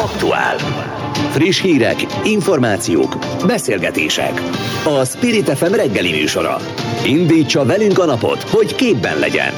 Aktuál. 0.00 0.56
Friss 1.30 1.60
hírek, 1.60 2.06
információk, 2.24 3.16
beszélgetések. 3.46 4.42
A 4.84 5.04
Spirit 5.04 5.50
FM 5.58 5.72
reggeli 5.72 6.10
műsora. 6.10 6.56
Indítsa 7.04 7.64
velünk 7.64 7.98
a 7.98 8.04
napot, 8.04 8.42
hogy 8.42 8.74
képben 8.74 9.18
legyen. 9.18 9.52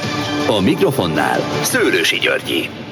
A 0.47 0.61
mikrofonnál 0.61 1.39
Szőrősi 1.61 2.17
Györgyi. 2.17 2.82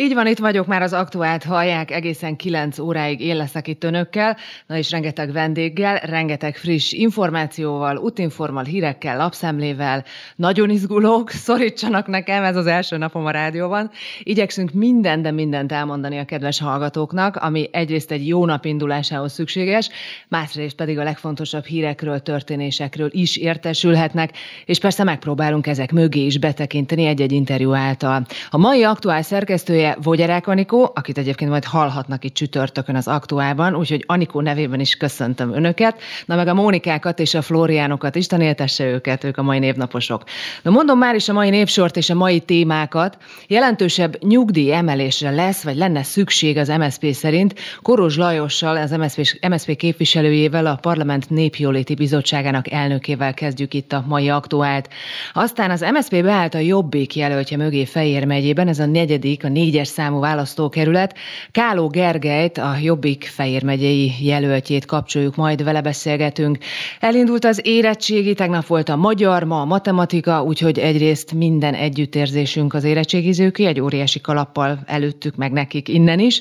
Így 0.00 0.14
van, 0.14 0.26
itt 0.26 0.38
vagyok, 0.38 0.66
már 0.66 0.82
az 0.82 0.92
aktuált 0.92 1.44
hallják, 1.44 1.90
egészen 1.90 2.36
9 2.36 2.78
óráig 2.78 3.20
én 3.20 3.36
leszek 3.36 3.68
itt 3.68 3.84
önökkel, 3.84 4.36
na 4.66 4.76
és 4.76 4.90
rengeteg 4.90 5.32
vendéggel, 5.32 5.96
rengeteg 5.96 6.56
friss 6.56 6.92
információval, 6.92 7.96
útinformal, 7.96 8.64
hírekkel, 8.64 9.16
lapszemlével, 9.16 10.04
nagyon 10.36 10.70
izgulók, 10.70 11.30
szorítsanak 11.46 12.06
nekem, 12.06 12.42
ez 12.42 12.56
az 12.56 12.66
első 12.66 12.96
napom 12.96 13.26
a 13.26 13.30
rádióban. 13.30 13.90
Igyekszünk 14.22 14.72
minden, 14.72 15.22
de 15.22 15.30
mindent 15.30 15.72
elmondani 15.72 16.18
a 16.18 16.24
kedves 16.24 16.60
hallgatóknak, 16.60 17.36
ami 17.36 17.68
egyrészt 17.72 18.10
egy 18.10 18.28
jó 18.28 18.44
nap 18.44 18.64
indulásához 18.64 19.32
szükséges, 19.32 19.88
másrészt 20.28 20.76
pedig 20.76 20.98
a 20.98 21.04
legfontosabb 21.04 21.64
hírekről, 21.64 22.20
történésekről 22.20 23.08
is 23.12 23.36
értesülhetnek, 23.36 24.30
és 24.64 24.78
persze 24.78 25.04
megpróbálunk 25.04 25.66
ezek 25.66 25.92
mögé 25.92 26.24
is 26.24 26.38
betekinteni 26.38 27.04
egy-egy 27.04 27.32
interjú 27.32 27.72
által. 27.72 28.26
A 28.50 28.58
mai 28.58 28.82
aktuál 28.82 29.22
szerkesztője 29.22 29.86
vendége 29.88 29.96
Vogyerák 30.02 30.46
Anikó, 30.46 30.90
akit 30.94 31.18
egyébként 31.18 31.50
majd 31.50 31.64
hallhatnak 31.64 32.24
itt 32.24 32.34
csütörtökön 32.34 32.96
az 32.96 33.08
aktuálban, 33.08 33.76
úgyhogy 33.76 34.04
Anikó 34.06 34.40
nevében 34.40 34.80
is 34.80 34.94
köszöntöm 34.94 35.52
önöket. 35.54 36.00
Na 36.26 36.36
meg 36.36 36.48
a 36.48 36.54
Mónikákat 36.54 37.18
és 37.18 37.34
a 37.34 37.42
Flóriánokat 37.42 38.14
is, 38.14 38.26
tanéltesse 38.26 38.84
őket, 38.84 39.24
ők 39.24 39.36
a 39.36 39.42
mai 39.42 39.58
névnaposok. 39.58 40.24
Na 40.62 40.70
mondom 40.70 40.98
már 40.98 41.14
is 41.14 41.28
a 41.28 41.32
mai 41.32 41.50
névsort 41.50 41.96
és 41.96 42.10
a 42.10 42.14
mai 42.14 42.40
témákat. 42.40 43.16
Jelentősebb 43.46 44.24
nyugdíj 44.24 44.72
emelésre 44.72 45.30
lesz, 45.30 45.62
vagy 45.62 45.76
lenne 45.76 46.02
szükség 46.02 46.56
az 46.56 46.68
MSZP 46.68 47.12
szerint. 47.12 47.54
Koros 47.82 48.16
Lajossal, 48.16 48.76
az 48.76 48.90
MSZP, 48.90 49.46
MSZP 49.48 49.76
képviselőjével, 49.76 50.66
a 50.66 50.78
Parlament 50.80 51.30
Népjóléti 51.30 51.94
Bizottságának 51.94 52.70
elnökével 52.70 53.34
kezdjük 53.34 53.74
itt 53.74 53.92
a 53.92 54.04
mai 54.06 54.28
aktuált. 54.28 54.88
Aztán 55.32 55.70
az 55.70 55.86
MSZP 55.92 56.22
beállt 56.22 56.54
a 56.54 56.58
Jobbik 56.58 57.16
jelöltje 57.16 57.56
mögé 57.56 57.84
Fejér 57.84 58.24
megyében, 58.24 58.68
ez 58.68 58.78
a 58.78 58.86
negyedik, 58.86 59.44
a 59.44 59.48
négy 59.48 59.77
négyes 59.78 59.92
számú 59.92 60.20
választókerület. 60.20 61.14
Káló 61.50 61.88
Gergelyt, 61.88 62.58
a 62.58 62.76
Jobbik 62.82 63.24
Fejér 63.24 63.62
megyei 63.62 64.12
jelöltjét 64.20 64.84
kapcsoljuk, 64.84 65.36
majd 65.36 65.64
vele 65.64 65.80
beszélgetünk. 65.80 66.58
Elindult 67.00 67.44
az 67.44 67.60
érettségi, 67.64 68.34
tegnap 68.34 68.66
volt 68.66 68.88
a 68.88 68.96
magyar, 68.96 69.44
ma 69.44 69.60
a 69.60 69.64
matematika, 69.64 70.42
úgyhogy 70.42 70.78
egyrészt 70.78 71.32
minden 71.32 71.74
együttérzésünk 71.74 72.74
az 72.74 72.84
érettségizőké, 72.84 73.66
egy 73.66 73.80
óriási 73.80 74.20
kalappal 74.20 74.78
előttük 74.86 75.36
meg 75.36 75.52
nekik 75.52 75.88
innen 75.88 76.18
is. 76.18 76.40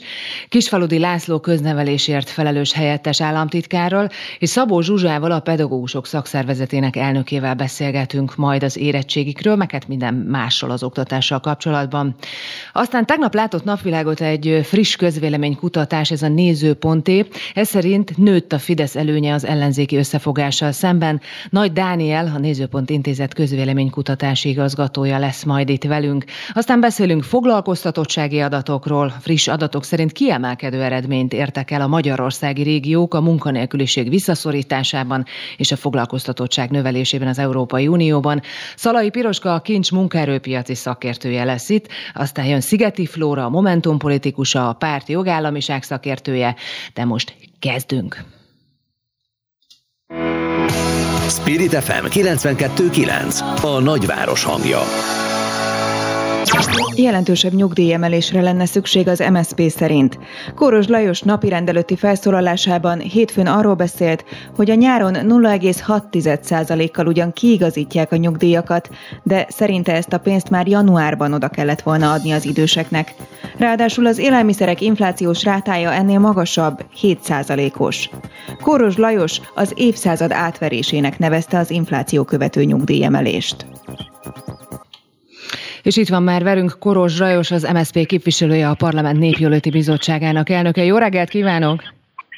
Kisfaludi 0.50 1.00
László 1.00 1.40
köznevelésért 1.40 2.30
felelős 2.30 2.74
helyettes 2.74 3.22
államtitkárral, 3.22 4.10
és 4.40 4.50
Szabó 4.50 4.82
Zsuzsával 4.82 5.32
a 5.32 5.40
pedagógusok 5.40 6.06
szakszervezetének 6.06 6.96
elnökével 6.96 7.56
beszélgetünk 7.56 8.36
majd 8.36 8.64
az 8.64 8.78
érettségikről, 8.78 9.56
meg 9.56 9.72
hát 9.72 9.88
minden 9.88 10.14
mással 10.14 10.72
az 10.72 10.84
oktatással 10.84 11.40
kapcsolatban. 11.40 12.16
Aztán 12.74 13.06
tegnap 13.18 13.36
látott 13.36 13.64
napvilágot 13.64 14.22
egy 14.22 14.60
friss 14.64 14.96
közvéleménykutatás, 14.96 16.12
ez 16.12 16.22
a 16.22 16.28
nézőponté. 16.28 17.26
Ez 17.54 17.68
szerint 17.68 18.18
nőtt 18.18 18.54
a 18.54 18.60
Fidesz 18.60 18.96
előnye 18.96 19.34
az 19.34 19.46
ellenzéki 19.46 19.98
összefogással 19.98 20.72
szemben. 20.72 21.22
Nagy 21.50 21.74
Dániel, 21.74 22.32
a 22.36 22.40
Nézőpont 22.40 22.90
Intézet 22.90 23.34
közvéleménykutatási 23.34 24.50
igazgatója 24.50 25.18
lesz 25.18 25.44
majd 25.44 25.70
itt 25.70 25.84
velünk. 25.84 26.24
Aztán 26.54 26.80
beszélünk 26.80 27.24
foglalkoztatottsági 27.24 28.40
adatokról. 28.40 29.14
Friss 29.22 29.48
adatok 29.48 29.84
szerint 29.84 30.12
kiemelkedő 30.12 30.82
eredményt 30.82 31.34
értek 31.34 31.72
el 31.72 31.82
a 31.82 31.88
magyarországi 31.88 32.62
régiók 32.62 33.14
a 33.14 33.22
munkanélküliség 33.22 34.10
visszaszorításában 34.10 35.26
és 35.58 35.72
a 35.72 35.76
foglalkoztatottság 35.76 36.70
növelésében 36.70 37.28
az 37.28 37.40
Európai 37.40 37.88
Unióban. 37.88 38.42
Szalai 38.76 39.10
Piroska 39.10 39.54
a 39.54 39.62
kincs 39.62 39.92
munkaerőpiaci 39.92 40.76
szakértője 40.76 41.44
lesz 41.44 41.70
itt, 41.70 41.88
aztán 42.14 42.46
jön 42.46 42.62
Szigeti 42.62 43.06
Flóra, 43.08 43.46
a 43.46 43.50
Momentum 43.50 43.98
politikusa, 43.98 44.70
a 44.70 44.74
párt 44.74 45.08
jogállamiság 45.10 45.84
szakértője, 45.84 46.56
de 46.94 47.06
most 47.06 47.36
kezdünk. 47.60 48.24
Spirit 51.30 51.76
FM 51.76 52.06
92.9 52.06 53.64
A 53.64 53.80
nagyváros 53.80 54.44
hangja. 54.44 54.80
Jelentősebb 56.96 57.54
nyugdíjemelésre 57.54 58.42
lenne 58.42 58.66
szükség 58.66 59.08
az 59.08 59.24
MSZP 59.32 59.70
szerint. 59.70 60.20
Kóros 60.56 60.88
Lajos 60.88 61.22
napirendelőtti 61.22 61.96
felszólalásában 61.96 63.00
hétfőn 63.00 63.48
arról 63.48 63.74
beszélt, 63.74 64.26
hogy 64.56 64.70
a 64.70 64.74
nyáron 64.74 65.14
0,6%-kal 65.14 67.08
ugyan 67.08 67.32
kiigazítják 67.34 68.12
a 68.12 68.16
nyugdíjakat, 68.16 68.90
de 69.24 69.46
szerinte 69.50 69.94
ezt 69.94 70.14
a 70.14 70.18
pénzt 70.18 70.50
már 70.50 70.68
januárban 70.68 71.34
oda 71.34 71.48
kellett 71.48 71.82
volna 71.82 72.12
adni 72.12 72.32
az 72.32 72.46
időseknek. 72.46 73.14
Ráadásul 73.58 74.06
az 74.06 74.18
élelmiszerek 74.18 74.82
inflációs 74.82 75.44
rátája 75.44 75.92
ennél 75.92 76.20
magasabb, 76.20 76.86
7%-os. 77.02 78.10
Kóros 78.62 78.98
Lajos 78.98 79.42
az 79.56 79.74
évszázad 79.76 80.32
átverésének 80.32 81.20
nevezte 81.20 81.58
az 81.58 81.72
infláció 81.72 82.24
követő 82.24 82.64
nyugdíjemelést. 82.64 83.66
És 85.84 85.98
itt 85.98 86.08
van 86.08 86.24
már 86.24 86.44
velünk 86.44 86.76
Koros 86.80 87.16
Zsajos, 87.16 87.52
az 87.52 87.72
MSZP 87.74 88.06
képviselője, 88.06 88.70
a 88.70 88.76
Parlament 88.76 89.20
Népjölöti 89.20 89.70
Bizottságának 89.70 90.50
elnöke. 90.50 90.84
Jó 90.84 90.98
reggelt 90.98 91.30
kívánok! 91.30 91.82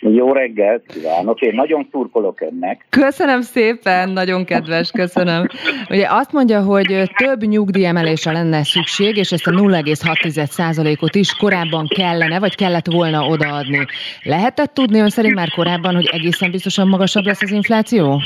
Jó 0.01 0.33
reggelt 0.33 0.83
kívánok, 0.87 1.41
én 1.41 1.53
nagyon 1.55 1.87
szurkolok 1.91 2.41
önnek. 2.41 2.85
Köszönöm 2.89 3.41
szépen, 3.41 4.09
nagyon 4.09 4.45
kedves, 4.45 4.91
köszönöm. 4.91 5.47
Ugye 5.89 6.07
azt 6.09 6.31
mondja, 6.31 6.61
hogy 6.61 7.09
több 7.17 7.43
nyugdíjemelésre 7.43 8.31
lenne 8.31 8.63
szükség, 8.63 9.17
és 9.17 9.31
ezt 9.31 9.47
a 9.47 9.51
0,6%-ot 9.51 11.15
is 11.15 11.33
korábban 11.33 11.87
kellene, 11.87 12.39
vagy 12.39 12.55
kellett 12.55 12.91
volna 12.91 13.27
odaadni. 13.27 13.85
Lehetett 14.23 14.73
tudni 14.73 14.99
ön 14.99 15.09
szerint 15.09 15.35
már 15.35 15.49
korábban, 15.49 15.95
hogy 15.95 16.09
egészen 16.11 16.51
biztosan 16.51 16.87
magasabb 16.87 17.25
lesz 17.25 17.41
az 17.41 17.51
infláció? 17.51 18.21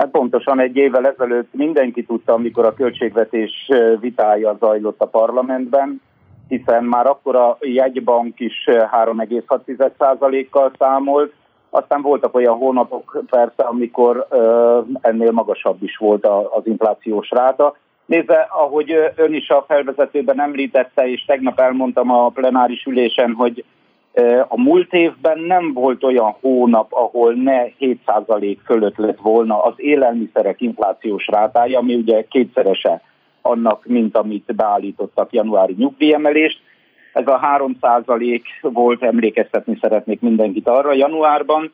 Hát 0.00 0.10
pontosan 0.10 0.60
egy 0.60 0.76
évvel 0.76 1.06
ezelőtt 1.06 1.54
mindenki 1.54 2.04
tudta, 2.04 2.32
amikor 2.32 2.64
a 2.64 2.74
költségvetés 2.74 3.70
vitája 4.00 4.56
zajlott 4.60 5.00
a 5.00 5.06
parlamentben, 5.06 6.02
hiszen 6.48 6.84
már 6.84 7.06
akkor 7.06 7.36
a 7.36 7.56
jegybank 7.60 8.40
is 8.40 8.64
3,6%-kal 8.66 10.72
számolt, 10.78 11.32
aztán 11.70 12.02
voltak 12.02 12.34
olyan 12.34 12.56
hónapok 12.56 13.22
persze, 13.30 13.62
amikor 13.62 14.26
ennél 15.00 15.30
magasabb 15.30 15.82
is 15.82 15.96
volt 15.96 16.26
az 16.26 16.66
inflációs 16.66 17.30
ráta. 17.30 17.76
Nézve, 18.06 18.48
ahogy 18.50 19.12
ön 19.16 19.34
is 19.34 19.48
a 19.48 19.64
felvezetőben 19.68 20.40
említette, 20.40 21.10
és 21.10 21.24
tegnap 21.24 21.60
elmondtam 21.60 22.10
a 22.10 22.28
plenáris 22.28 22.84
ülésen, 22.84 23.32
hogy 23.32 23.64
a 24.48 24.60
múlt 24.60 24.92
évben 24.92 25.38
nem 25.38 25.72
volt 25.72 26.04
olyan 26.04 26.36
hónap, 26.40 26.92
ahol 26.92 27.34
ne 27.34 27.64
7% 27.80 28.56
fölött 28.64 28.96
lett 28.96 29.18
volna 29.18 29.62
az 29.62 29.74
élelmiszerek 29.76 30.60
inflációs 30.60 31.26
rátája, 31.26 31.78
ami 31.78 31.94
ugye 31.94 32.24
kétszerese 32.30 33.02
annak, 33.42 33.86
mint 33.86 34.16
amit 34.16 34.54
beállítottak 34.56 35.32
januári 35.32 35.74
nyugdíjemelést. 35.78 36.60
Ez 37.12 37.26
a 37.26 37.40
3% 37.82 38.42
volt, 38.60 39.02
emlékeztetni 39.02 39.78
szeretnék 39.80 40.20
mindenkit 40.20 40.68
arra 40.68 40.92
januárban. 40.92 41.72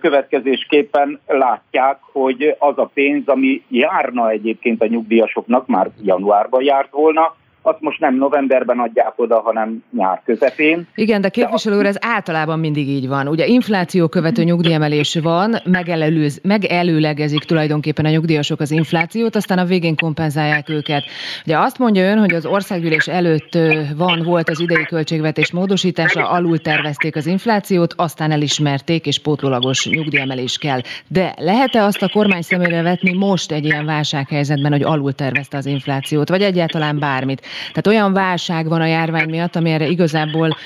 Következésképpen 0.00 1.20
látják, 1.26 1.98
hogy 2.12 2.56
az 2.58 2.78
a 2.78 2.90
pénz, 2.94 3.28
ami 3.28 3.62
járna 3.68 4.30
egyébként 4.30 4.82
a 4.82 4.86
nyugdíjasoknak, 4.86 5.66
már 5.66 5.90
januárban 6.02 6.62
járt 6.62 6.90
volna, 6.90 7.34
azt 7.68 7.80
most 7.80 8.00
nem 8.00 8.14
novemberben 8.16 8.78
adják 8.78 9.12
oda, 9.16 9.40
hanem 9.40 9.84
nyár 9.96 10.22
közepén. 10.24 10.86
Igen, 10.94 11.20
de 11.20 11.28
képviselő 11.28 11.78
úr, 11.78 11.86
ez 11.86 11.96
általában 12.00 12.58
mindig 12.58 12.88
így 12.88 13.08
van. 13.08 13.28
Ugye 13.28 13.46
infláció 13.46 14.08
követő 14.08 14.42
nyugdíjemelés 14.42 15.18
van, 15.22 15.54
megelőz, 15.64 16.40
megelőlegezik 16.42 17.40
tulajdonképpen 17.44 18.04
a 18.04 18.10
nyugdíjasok 18.10 18.60
az 18.60 18.70
inflációt, 18.70 19.36
aztán 19.36 19.58
a 19.58 19.64
végén 19.64 19.96
kompenzálják 19.96 20.68
őket. 20.68 21.04
Ugye 21.44 21.58
azt 21.58 21.78
mondja 21.78 22.10
ön, 22.10 22.18
hogy 22.18 22.34
az 22.34 22.46
országgyűlés 22.46 23.08
előtt 23.08 23.58
van, 23.96 24.22
volt 24.22 24.48
az 24.48 24.60
idei 24.60 24.84
költségvetés 24.84 25.52
módosítása, 25.52 26.30
alul 26.30 26.58
tervezték 26.58 27.16
az 27.16 27.26
inflációt, 27.26 27.94
aztán 27.96 28.30
elismerték, 28.30 29.06
és 29.06 29.18
pótlólagos 29.18 29.88
nyugdíjemelés 29.88 30.58
kell. 30.58 30.80
De 31.08 31.34
lehet-e 31.36 31.84
azt 31.84 32.02
a 32.02 32.08
kormány 32.08 32.42
szemére 32.42 32.82
vetni 32.82 33.12
most 33.12 33.52
egy 33.52 33.64
ilyen 33.64 33.84
válsághelyzetben, 33.84 34.72
hogy 34.72 34.82
alul 34.82 35.12
tervezte 35.12 35.56
az 35.56 35.66
inflációt, 35.66 36.28
vagy 36.28 36.42
egyáltalán 36.42 36.98
bármit? 36.98 37.46
Tehát 37.72 37.86
olyan 37.86 38.12
válság 38.12 38.68
van 38.68 38.80
a 38.80 38.86
járvány 38.86 39.28
miatt, 39.28 39.56
amire 39.56 39.86
igazából 39.86 40.56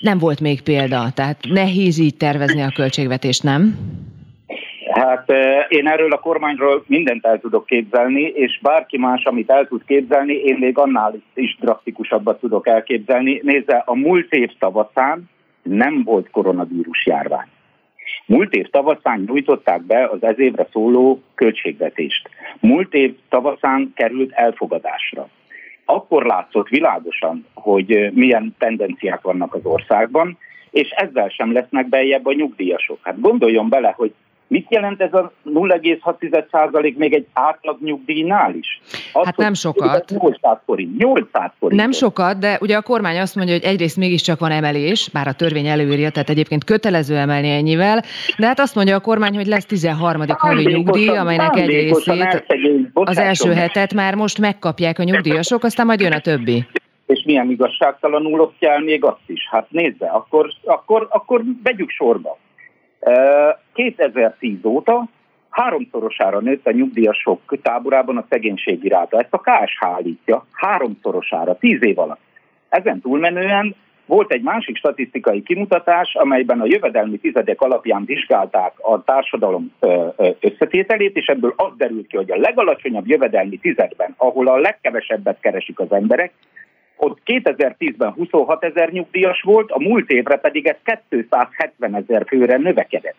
nem 0.00 0.18
volt 0.18 0.40
még 0.40 0.62
példa. 0.62 1.10
Tehát 1.14 1.36
nehéz 1.48 1.98
így 1.98 2.16
tervezni 2.16 2.62
a 2.62 2.72
költségvetést, 2.74 3.42
nem? 3.42 3.78
Hát 4.90 5.32
én 5.68 5.88
erről 5.88 6.12
a 6.12 6.18
kormányról 6.18 6.84
mindent 6.86 7.26
el 7.26 7.40
tudok 7.40 7.66
képzelni, 7.66 8.22
és 8.22 8.58
bárki 8.62 8.98
más, 8.98 9.24
amit 9.24 9.50
el 9.50 9.66
tud 9.66 9.84
képzelni, 9.86 10.32
én 10.32 10.56
még 10.58 10.78
annál 10.78 11.14
is 11.34 11.56
drasztikusabbat 11.60 12.40
tudok 12.40 12.66
elképzelni. 12.68 13.40
Nézze, 13.42 13.82
a 13.86 13.94
múlt 13.94 14.32
év 14.32 14.50
tavaszán 14.58 15.30
nem 15.62 16.02
volt 16.04 16.30
koronavírus 16.30 17.06
járvány. 17.06 17.46
Múlt 18.26 18.54
év 18.54 18.66
tavaszán 18.70 19.24
nyújtották 19.26 19.82
be 19.82 20.04
az 20.04 20.22
ez 20.22 20.38
évre 20.38 20.66
szóló 20.72 21.22
költségvetést. 21.34 22.28
Múlt 22.60 22.94
év 22.94 23.14
tavaszán 23.28 23.92
került 23.94 24.30
elfogadásra. 24.32 25.28
Akkor 25.90 26.24
látszott 26.24 26.68
világosan, 26.68 27.46
hogy 27.54 28.10
milyen 28.12 28.54
tendenciák 28.58 29.20
vannak 29.20 29.54
az 29.54 29.64
országban, 29.64 30.38
és 30.70 30.90
ezzel 30.90 31.28
sem 31.28 31.52
lesznek 31.52 31.88
beljebb 31.88 32.26
a 32.26 32.32
nyugdíjasok. 32.32 32.98
Hát 33.02 33.20
gondoljon 33.20 33.68
bele, 33.68 33.94
hogy 33.96 34.14
Mit 34.50 34.66
jelent 34.68 35.00
ez 35.00 35.12
a 35.12 35.32
0,6% 35.44 36.96
még 36.96 37.12
egy 37.12 37.26
átlag 37.32 37.78
nyugdíjnál 37.80 38.54
is? 38.54 38.80
Az, 39.12 39.24
hát 39.24 39.36
nem 39.36 39.54
sokat. 39.54 40.10
800 40.10 40.58
forint. 40.64 40.96
800 40.96 41.50
forint. 41.58 41.80
Nem 41.80 41.92
sokat, 41.92 42.38
de 42.38 42.58
ugye 42.60 42.76
a 42.76 42.82
kormány 42.82 43.18
azt 43.18 43.34
mondja, 43.34 43.54
hogy 43.54 43.64
egyrészt 43.64 43.96
mégiscsak 43.96 44.38
van 44.38 44.50
emelés, 44.50 45.08
bár 45.12 45.28
a 45.28 45.32
törvény 45.32 45.66
előírja, 45.66 46.10
tehát 46.10 46.28
egyébként 46.30 46.64
kötelező 46.64 47.16
emelni 47.16 47.50
ennyivel, 47.50 48.02
de 48.38 48.46
hát 48.46 48.60
azt 48.60 48.74
mondja 48.74 48.96
a 48.96 49.00
kormány, 49.00 49.34
hogy 49.34 49.46
lesz 49.46 49.66
13. 49.66 50.22
havi 50.28 50.62
nyugdíj, 50.62 51.08
amelynek 51.08 51.56
egy 51.56 51.66
részét 51.66 52.44
az 52.92 53.18
első 53.18 53.52
hetet 53.52 53.94
már 53.94 54.14
most 54.14 54.38
megkapják 54.38 54.98
a 54.98 55.02
nyugdíjasok, 55.02 55.64
aztán 55.64 55.86
majd 55.86 56.00
jön 56.00 56.12
a 56.12 56.20
többi 56.20 56.66
és 57.06 57.22
milyen 57.24 57.50
igazságtalanul 57.50 58.40
osztja 58.40 58.70
el 58.72 58.80
még 58.80 59.04
azt 59.04 59.26
is. 59.26 59.48
Hát 59.50 59.66
nézze, 59.70 60.06
akkor, 60.06 60.52
akkor, 60.64 61.06
akkor 61.10 61.42
vegyük 61.62 61.90
sorba. 61.90 62.38
2010 63.72 64.64
óta 64.64 65.04
háromszorosára 65.50 66.40
nőtt 66.40 66.66
a 66.66 66.70
nyugdíjasok 66.70 67.40
táborában 67.62 68.16
a 68.16 68.24
szegénységi 68.28 68.88
ráta. 68.88 69.18
Ezt 69.18 69.34
a 69.34 69.38
KSH 69.38 69.84
állítja 69.84 70.46
háromszorosára, 70.52 71.58
tíz 71.58 71.82
év 71.84 71.98
alatt. 71.98 72.20
Ezen 72.68 73.00
túlmenően 73.00 73.74
volt 74.06 74.32
egy 74.32 74.42
másik 74.42 74.76
statisztikai 74.76 75.42
kimutatás, 75.42 76.14
amelyben 76.14 76.60
a 76.60 76.66
jövedelmi 76.66 77.18
tizedek 77.18 77.60
alapján 77.60 78.04
vizsgálták 78.04 78.72
a 78.76 79.04
társadalom 79.04 79.72
összetételét, 80.40 81.16
és 81.16 81.26
ebből 81.26 81.54
az 81.56 81.72
derült 81.76 82.06
ki, 82.06 82.16
hogy 82.16 82.30
a 82.30 82.36
legalacsonyabb 82.36 83.08
jövedelmi 83.08 83.58
tizedben, 83.58 84.14
ahol 84.16 84.48
a 84.48 84.56
legkevesebbet 84.56 85.40
keresik 85.40 85.78
az 85.78 85.92
emberek, 85.92 86.32
ott 87.00 87.18
2010-ben 87.26 88.12
26 88.12 88.64
ezer 88.64 88.90
nyugdíjas 88.90 89.42
volt, 89.42 89.70
a 89.70 89.78
múlt 89.78 90.10
évre 90.10 90.36
pedig 90.36 90.66
ez 90.66 90.98
270 91.08 91.94
ezer 91.94 92.24
főre 92.26 92.56
növekedett. 92.56 93.16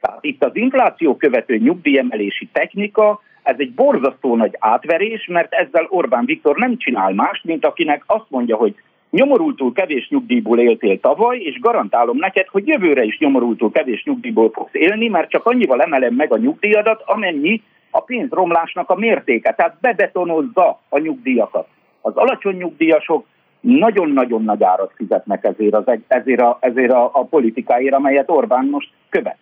Tehát 0.00 0.18
itt 0.24 0.44
az 0.44 0.56
infláció 0.56 1.16
követő 1.16 1.56
nyugdíjemelési 1.56 2.48
technika, 2.52 3.20
ez 3.42 3.56
egy 3.58 3.72
borzasztó 3.72 4.36
nagy 4.36 4.56
átverés, 4.58 5.26
mert 5.26 5.52
ezzel 5.52 5.86
Orbán 5.88 6.24
Viktor 6.24 6.56
nem 6.56 6.76
csinál 6.76 7.12
mást, 7.12 7.44
mint 7.44 7.64
akinek 7.64 8.02
azt 8.06 8.26
mondja, 8.28 8.56
hogy 8.56 8.74
nyomorultul 9.10 9.72
kevés 9.72 10.08
nyugdíjból 10.08 10.58
éltél 10.58 11.00
tavaly, 11.00 11.38
és 11.38 11.60
garantálom 11.60 12.16
neked, 12.16 12.46
hogy 12.46 12.66
jövőre 12.66 13.02
is 13.02 13.18
nyomorultul 13.18 13.70
kevés 13.70 14.04
nyugdíjból 14.04 14.50
fogsz 14.50 14.74
élni, 14.74 15.08
mert 15.08 15.30
csak 15.30 15.46
annyival 15.46 15.82
emelem 15.82 16.14
meg 16.14 16.32
a 16.32 16.36
nyugdíjadat, 16.36 17.02
amennyi 17.06 17.62
a 17.90 18.00
pénzromlásnak 18.00 18.90
a 18.90 18.94
mértéke. 18.94 19.54
Tehát 19.54 19.76
bebetonozza 19.80 20.80
a 20.88 20.98
nyugdíjakat 20.98 21.66
az 22.08 22.16
alacsony 22.16 22.56
nyugdíjasok 22.56 23.26
nagyon-nagyon 23.60 24.42
nagy 24.42 24.62
árat 24.62 24.92
fizetnek 24.96 25.44
ezért, 25.44 25.74
az, 25.74 25.84
ezért, 26.08 26.40
a, 26.40 26.58
ezért 26.60 26.92
a, 26.92 27.10
a 27.12 27.24
politikáért, 27.24 27.94
amelyet 27.94 28.30
Orbán 28.30 28.64
most 28.64 28.90
követ. 29.08 29.36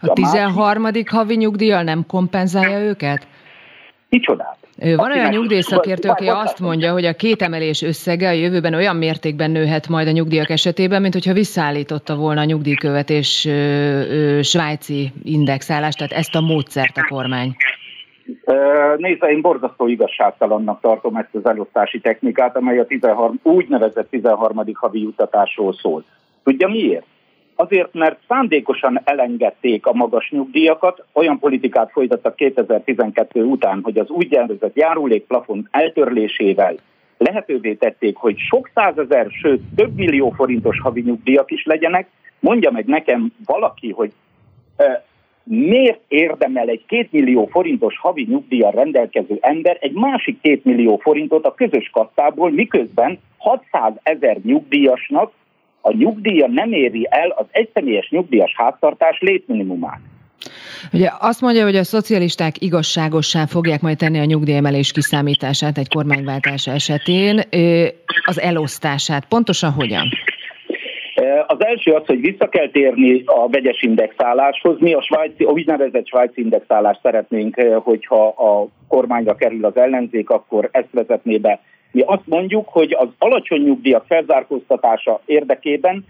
A 0.00 0.12
13. 0.12 0.82
Másik... 0.82 1.10
havi 1.10 1.36
nyugdíjjal 1.36 1.82
nem 1.82 2.06
kompenzálja 2.06 2.78
őket? 2.78 3.26
Micsodát? 4.08 4.56
Van 4.96 5.12
olyan 5.12 5.30
nyugdíjszakértő, 5.30 6.08
aki 6.08 6.26
azt 6.26 6.60
mondja, 6.60 6.92
hogy 6.92 7.04
a 7.04 7.12
két 7.12 7.42
emelés 7.42 7.82
összege 7.82 8.28
a 8.28 8.32
jövőben 8.32 8.74
olyan 8.74 8.96
mértékben 8.96 9.50
nőhet 9.50 9.88
majd 9.88 10.08
a 10.08 10.10
nyugdíjak 10.10 10.50
esetében, 10.50 11.00
mint 11.00 11.12
hogyha 11.12 11.32
visszaállította 11.32 12.16
volna 12.16 12.40
a 12.40 12.44
nyugdíjkövetés 12.44 13.48
svájci 14.42 15.12
indexálást, 15.22 15.98
tehát 15.98 16.12
ezt 16.12 16.34
a 16.34 16.40
módszert 16.40 16.96
a 16.96 17.06
kormány. 17.08 17.56
Nézze, 18.96 19.30
én 19.30 19.40
borzasztó 19.40 19.86
igazságtalannak 19.86 20.80
tartom 20.80 21.16
ezt 21.16 21.34
az 21.34 21.46
elosztási 21.46 22.00
technikát, 22.00 22.56
amely 22.56 22.78
a 22.78 22.86
13, 22.86 23.40
úgynevezett 23.42 24.10
13. 24.10 24.62
havi 24.72 25.00
juttatásról 25.00 25.72
szól. 25.72 26.04
Tudja 26.44 26.68
miért? 26.68 27.06
Azért, 27.54 27.94
mert 27.94 28.18
szándékosan 28.28 29.00
elengedték 29.04 29.86
a 29.86 29.92
magas 29.92 30.30
nyugdíjakat, 30.30 31.04
olyan 31.12 31.38
politikát 31.38 31.90
folytattak 31.90 32.36
2012 32.36 33.42
után, 33.42 33.80
hogy 33.82 33.98
az 33.98 34.08
úgynevezett 34.08 34.76
járulékplafon 34.76 35.68
eltörlésével 35.70 36.74
lehetővé 37.18 37.74
tették, 37.74 38.16
hogy 38.16 38.38
sok 38.38 38.70
százezer, 38.74 39.26
sőt 39.30 39.62
több 39.76 39.94
millió 39.94 40.30
forintos 40.30 40.80
havi 40.80 41.00
nyugdíjak 41.00 41.50
is 41.50 41.64
legyenek. 41.64 42.08
Mondja 42.40 42.70
meg 42.70 42.86
nekem 42.86 43.32
valaki, 43.44 43.90
hogy 43.90 44.12
miért 45.44 46.00
érdemel 46.08 46.68
egy 46.68 46.84
két 46.86 47.12
millió 47.12 47.46
forintos 47.46 47.98
havi 47.98 48.26
nyugdíjjal 48.28 48.70
rendelkező 48.70 49.38
ember 49.40 49.76
egy 49.80 49.92
másik 49.92 50.40
két 50.40 50.64
millió 50.64 50.96
forintot 50.96 51.44
a 51.44 51.54
közös 51.54 51.90
kasszából, 51.92 52.50
miközben 52.50 53.18
600 53.38 53.92
ezer 54.02 54.36
nyugdíjasnak 54.44 55.32
a 55.80 55.92
nyugdíja 55.92 56.46
nem 56.46 56.72
éri 56.72 57.06
el 57.10 57.30
az 57.30 57.46
egyszemélyes 57.50 58.08
nyugdíjas 58.10 58.52
háztartás 58.56 59.18
létminimumát. 59.20 60.00
Ugye 60.92 61.10
azt 61.18 61.40
mondja, 61.40 61.64
hogy 61.64 61.76
a 61.76 61.84
szocialisták 61.84 62.62
igazságossá 62.62 63.46
fogják 63.46 63.80
majd 63.80 63.96
tenni 63.96 64.18
a 64.18 64.24
nyugdíjemelés 64.24 64.92
kiszámítását 64.92 65.78
egy 65.78 65.88
kormányváltás 65.88 66.66
esetén, 66.66 67.40
az 68.24 68.40
elosztását. 68.40 69.24
Pontosan 69.24 69.70
hogyan? 69.70 70.08
Az 71.52 71.64
első 71.64 71.92
az, 71.92 72.06
hogy 72.06 72.20
vissza 72.20 72.48
kell 72.48 72.70
térni 72.70 73.22
a 73.26 73.48
vegyes 73.48 73.82
indexáláshoz. 73.82 74.80
Mi 74.80 74.92
a, 74.92 75.02
svájci, 75.02 75.44
a 75.44 75.50
úgynevezett 75.50 76.06
svájci 76.06 76.40
indexálást 76.40 77.00
szeretnénk, 77.02 77.60
hogyha 77.82 78.26
a 78.26 78.66
kormányra 78.88 79.34
kerül 79.34 79.64
az 79.64 79.76
ellenzék, 79.76 80.30
akkor 80.30 80.68
ezt 80.72 80.88
vezetné 80.90 81.38
be. 81.38 81.60
Mi 81.90 82.02
azt 82.06 82.26
mondjuk, 82.26 82.68
hogy 82.68 82.96
az 82.98 83.08
alacsony 83.18 83.62
nyugdíjak 83.62 84.04
felzárkóztatása 84.06 85.20
érdekében 85.24 86.04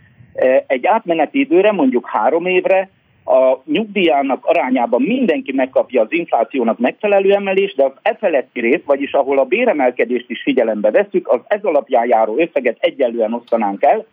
egy 0.67 0.87
átmeneti 0.87 1.41
időre, 1.41 1.73
mondjuk 1.73 2.09
három 2.09 2.47
évre, 2.47 2.91
a 3.25 3.59
nyugdíjának 3.65 4.44
arányában 4.44 5.03
mindenki 5.03 5.53
megkapja 5.53 6.03
az 6.03 6.12
inflációnak 6.12 6.79
megfelelő 6.79 7.33
emelést, 7.33 7.77
de 7.77 7.85
az 7.85 7.93
e 8.03 8.17
feletti 8.21 8.61
rész, 8.61 8.83
vagyis 8.85 9.12
ahol 9.12 9.39
a 9.39 9.44
béremelkedést 9.44 10.31
is 10.31 10.43
figyelembe 10.43 10.91
veszük, 10.91 11.29
az 11.29 11.41
ez 11.47 11.62
alapján 11.62 12.06
járó 12.06 12.39
összeget 12.39 12.77
egyenlően 12.81 13.33
osztanánk 13.33 13.83
el, 13.83 14.06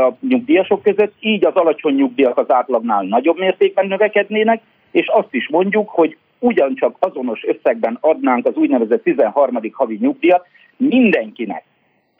a 0.00 0.16
nyugdíjasok 0.28 0.82
között, 0.82 1.14
így 1.20 1.44
az 1.44 1.54
alacsony 1.54 1.94
nyugdíjak 1.94 2.38
az 2.38 2.50
átlagnál 2.50 3.02
nagyobb 3.02 3.38
mértékben 3.38 3.86
növekednének, 3.86 4.62
és 4.90 5.06
azt 5.06 5.34
is 5.34 5.48
mondjuk, 5.48 5.88
hogy 5.88 6.16
ugyancsak 6.38 6.96
azonos 6.98 7.44
összegben 7.44 7.98
adnánk 8.00 8.46
az 8.46 8.54
úgynevezett 8.54 9.02
13. 9.02 9.58
havi 9.72 9.98
nyugdíjat 10.00 10.46
mindenkinek, 10.76 11.64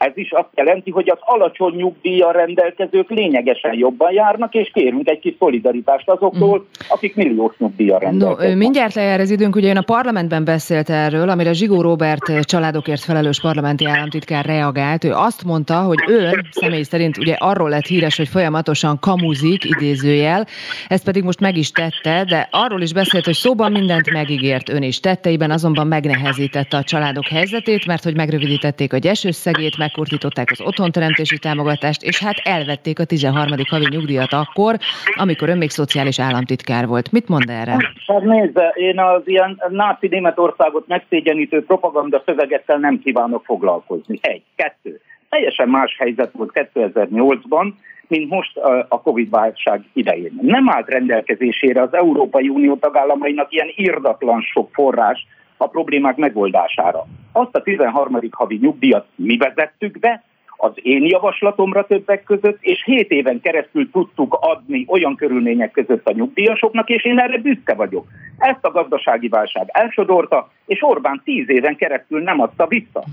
ez 0.06 0.12
is 0.14 0.30
azt 0.30 0.48
jelenti, 0.54 0.90
hogy 0.90 1.10
az 1.10 1.18
alacsony 1.20 1.74
nyugdíjjal 1.74 2.32
rendelkezők 2.32 3.10
lényegesen 3.10 3.74
jobban 3.74 4.12
járnak, 4.12 4.54
és 4.54 4.70
kérünk 4.72 5.08
egy 5.08 5.18
kis 5.18 5.34
szolidaritást 5.38 6.08
azoktól, 6.08 6.58
mm. 6.58 6.62
akik 6.88 7.16
milliós 7.16 7.54
nyugdíjjal 7.58 7.98
rendelkeznek. 7.98 8.48
No, 8.48 8.56
mindjárt 8.56 8.94
lejár 8.94 9.20
az 9.20 9.30
időnk, 9.30 9.56
ugye 9.56 9.70
ön 9.70 9.76
a 9.76 9.82
parlamentben 9.82 10.44
beszélt 10.44 10.90
erről, 10.90 11.28
amire 11.28 11.52
Zsigó 11.52 11.80
Robert 11.80 12.44
családokért 12.44 13.00
felelős 13.00 13.40
parlamenti 13.40 13.86
államtitkár 13.86 14.44
reagált. 14.44 15.04
Ő 15.04 15.12
azt 15.12 15.44
mondta, 15.44 15.80
hogy 15.80 15.98
ön 16.06 16.46
személy 16.50 16.82
szerint 16.82 17.18
ugye 17.18 17.34
arról 17.38 17.68
lett 17.68 17.86
híres, 17.86 18.16
hogy 18.16 18.28
folyamatosan 18.28 18.98
kamuzik, 18.98 19.64
idézőjel, 19.64 20.46
ezt 20.88 21.04
pedig 21.04 21.22
most 21.22 21.40
meg 21.40 21.56
is 21.56 21.70
tette, 21.70 22.24
de 22.24 22.48
arról 22.50 22.80
is 22.80 22.92
beszélt, 22.92 23.24
hogy 23.24 23.34
szóban 23.34 23.72
mindent 23.72 24.12
megígért 24.12 24.68
ön 24.68 24.82
is 24.82 25.00
tetteiben, 25.00 25.50
azonban 25.50 25.86
megnehezítette 25.86 26.76
a 26.76 26.82
családok 26.82 27.26
helyzetét, 27.26 27.86
mert 27.86 28.04
hogy 28.04 28.16
megrövidítették 28.16 28.92
a 28.92 28.98
gyesőszegét, 28.98 29.78
meg 29.78 29.91
megkurtították 29.92 30.50
az 30.50 30.60
otthonteremtési 30.60 31.38
támogatást, 31.38 32.02
és 32.02 32.22
hát 32.22 32.34
elvették 32.44 32.98
a 32.98 33.04
13. 33.04 33.56
havi 33.70 33.86
nyugdíjat 33.90 34.32
akkor, 34.32 34.76
amikor 35.14 35.48
ön 35.48 35.58
még 35.58 35.70
szociális 35.70 36.20
államtitkár 36.20 36.86
volt. 36.86 37.12
Mit 37.12 37.28
mond 37.28 37.48
erre? 37.48 37.76
Hát 38.06 38.22
nézze, 38.22 38.72
én 38.74 39.00
az 39.00 39.22
ilyen 39.24 39.62
náci 39.68 40.08
Németországot 40.08 40.86
megszégyenítő 40.86 41.64
propaganda 41.64 42.22
szövegekkel 42.26 42.78
nem 42.78 42.98
kívánok 42.98 43.44
foglalkozni. 43.44 44.18
Egy, 44.20 44.42
kettő. 44.56 45.00
Teljesen 45.28 45.68
más 45.68 45.96
helyzet 45.98 46.32
volt 46.32 46.50
2008-ban, 46.74 47.72
mint 48.08 48.30
most 48.30 48.56
a 48.88 49.00
Covid-válság 49.00 49.82
idején. 49.92 50.38
Nem 50.40 50.70
állt 50.70 50.88
rendelkezésére 50.88 51.82
az 51.82 51.94
Európai 51.94 52.48
Unió 52.48 52.76
tagállamainak 52.76 53.52
ilyen 53.52 53.72
irdatlan 53.74 54.40
sok 54.40 54.68
forrás, 54.72 55.26
a 55.62 55.66
problémák 55.66 56.16
megoldására. 56.16 57.06
Azt 57.32 57.54
a 57.56 57.62
13. 57.62 58.18
havi 58.30 58.58
nyugdíjat 58.62 59.06
mi 59.14 59.36
vezettük 59.36 59.98
be, 59.98 60.22
az 60.64 60.72
én 60.74 61.04
javaslatomra 61.04 61.86
többek 61.86 62.24
között, 62.24 62.58
és 62.60 62.82
hét 62.84 63.10
éven 63.10 63.40
keresztül 63.40 63.90
tudtuk 63.90 64.38
adni 64.40 64.84
olyan 64.88 65.16
körülmények 65.16 65.70
között 65.70 66.06
a 66.06 66.12
nyugdíjasoknak, 66.12 66.88
és 66.88 67.04
én 67.04 67.18
erre 67.18 67.38
büszke 67.38 67.74
vagyok. 67.74 68.06
Ezt 68.38 68.64
a 68.64 68.70
gazdasági 68.70 69.28
válság 69.28 69.68
elsodorta, 69.72 70.50
és 70.66 70.78
Orbán 70.82 71.20
tíz 71.24 71.50
éven 71.50 71.76
keresztül 71.76 72.22
nem 72.22 72.40
adta 72.40 72.66
vissza. 72.66 73.04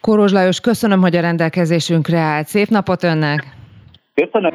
Korózs 0.00 0.32
Lajos, 0.32 0.60
köszönöm, 0.60 1.00
hogy 1.00 1.16
a 1.16 1.20
rendelkezésünkre 1.20 2.18
állt. 2.18 2.46
Szép 2.46 2.68
napot 2.68 3.02
önnek! 3.02 3.44
Köszönöm! 4.14 4.52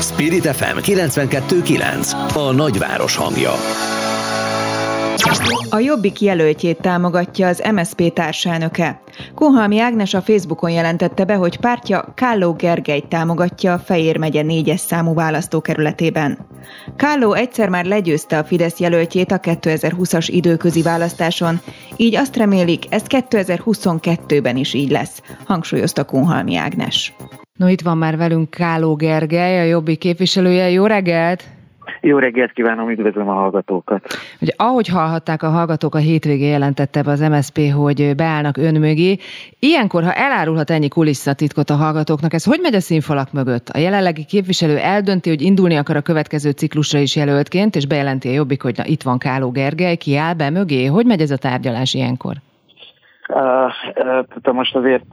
Spirit 0.00 0.46
FM 0.46 0.78
92.9 0.78 2.12
A 2.34 2.52
nagyváros 2.52 3.16
hangja 3.16 3.50
a 5.70 5.78
Jobbik 5.78 6.20
jelöltjét 6.20 6.80
támogatja 6.80 7.48
az 7.48 7.62
MSP 7.72 8.12
társelnöke. 8.12 9.00
Kunhalmi 9.34 9.80
Ágnes 9.80 10.14
a 10.14 10.22
Facebookon 10.22 10.70
jelentette 10.70 11.24
be, 11.24 11.34
hogy 11.34 11.58
pártja 11.58 12.12
Kálló 12.14 12.52
Gergelyt 12.52 13.06
támogatja 13.06 13.72
a 13.72 13.78
Fejér 13.78 14.16
megye 14.16 14.42
négyes 14.42 14.80
számú 14.80 15.14
választókerületében. 15.14 16.38
Kálló 16.96 17.32
egyszer 17.32 17.68
már 17.68 17.84
legyőzte 17.84 18.38
a 18.38 18.44
Fidesz 18.44 18.78
jelöltjét 18.78 19.32
a 19.32 19.40
2020-as 19.40 20.26
időközi 20.30 20.82
választáson, 20.82 21.60
így 21.96 22.14
azt 22.14 22.36
remélik, 22.36 22.84
ez 22.88 23.02
2022-ben 23.08 24.56
is 24.56 24.74
így 24.74 24.90
lesz, 24.90 25.22
hangsúlyozta 25.44 26.04
Kunhalmi 26.04 26.56
Ágnes. 26.56 27.14
No, 27.58 27.68
itt 27.68 27.80
van 27.80 27.98
már 27.98 28.16
velünk 28.16 28.50
Káló 28.50 28.94
Gergely, 28.94 29.60
a 29.60 29.64
Jobbik 29.64 29.98
képviselője. 29.98 30.70
Jó 30.70 30.86
reggelt! 30.86 31.55
Jó 32.00 32.18
reggelt 32.18 32.52
kívánom, 32.52 32.90
üdvözlöm 32.90 33.28
a 33.28 33.32
hallgatókat. 33.32 34.06
Ugye, 34.40 34.52
ahogy 34.56 34.88
hallhatták 34.88 35.42
a 35.42 35.48
hallgatók, 35.48 35.94
a 35.94 35.98
hétvégén 35.98 36.50
jelentette 36.50 37.02
be 37.02 37.10
az 37.10 37.20
MSP, 37.20 37.72
hogy 37.72 38.14
beállnak 38.16 38.56
ön 38.56 38.74
mögé. 38.74 39.16
Ilyenkor, 39.58 40.02
ha 40.02 40.12
elárulhat 40.12 40.70
ennyi 40.70 40.88
kulisszatitkot 40.88 41.70
a 41.70 41.74
hallgatóknak, 41.74 42.32
ez 42.32 42.44
hogy 42.44 42.58
megy 42.62 42.74
a 42.74 42.80
színfalak 42.80 43.32
mögött? 43.32 43.68
A 43.68 43.78
jelenlegi 43.78 44.24
képviselő 44.24 44.78
eldönti, 44.78 45.28
hogy 45.28 45.42
indulni 45.42 45.76
akar 45.76 45.96
a 45.96 46.00
következő 46.00 46.50
ciklusra 46.50 46.98
is 46.98 47.16
jelöltként, 47.16 47.76
és 47.76 47.86
bejelenti 47.86 48.28
a 48.28 48.32
Jobbik, 48.32 48.62
hogy 48.62 48.76
na, 48.76 48.84
itt 48.86 49.02
van 49.02 49.18
Káló 49.18 49.50
Gergely, 49.50 49.96
ki 49.96 50.16
áll 50.16 50.34
be 50.34 50.50
mögé. 50.50 50.84
Hogy 50.84 51.06
megy 51.06 51.20
ez 51.20 51.30
a 51.30 51.36
tárgyalás 51.36 51.94
ilyenkor? 51.94 52.34
Uh, 53.28 54.52
most 54.52 54.76
azért 54.76 55.04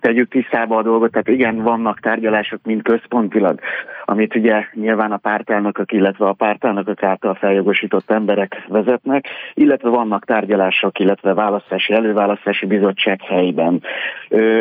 tegyük 0.00 0.28
tisztába 0.28 0.76
a 0.76 0.82
dolgot, 0.82 1.10
tehát 1.10 1.28
igen, 1.28 1.62
vannak 1.62 2.00
tárgyalások, 2.00 2.60
mint 2.64 2.82
központilag, 2.82 3.60
amit 4.04 4.34
ugye 4.34 4.64
nyilván 4.72 5.12
a 5.12 5.16
pártelnökök, 5.16 5.92
illetve 5.92 6.26
a 6.26 6.32
pártelnökök 6.32 7.02
által 7.02 7.34
feljogosított 7.34 8.10
emberek 8.10 8.64
vezetnek, 8.68 9.26
illetve 9.54 9.88
vannak 9.88 10.24
tárgyalások, 10.24 10.98
illetve 10.98 11.34
választási, 11.34 11.92
előválasztási 11.92 12.66
bizottság 12.66 13.20
helyben. 13.22 13.82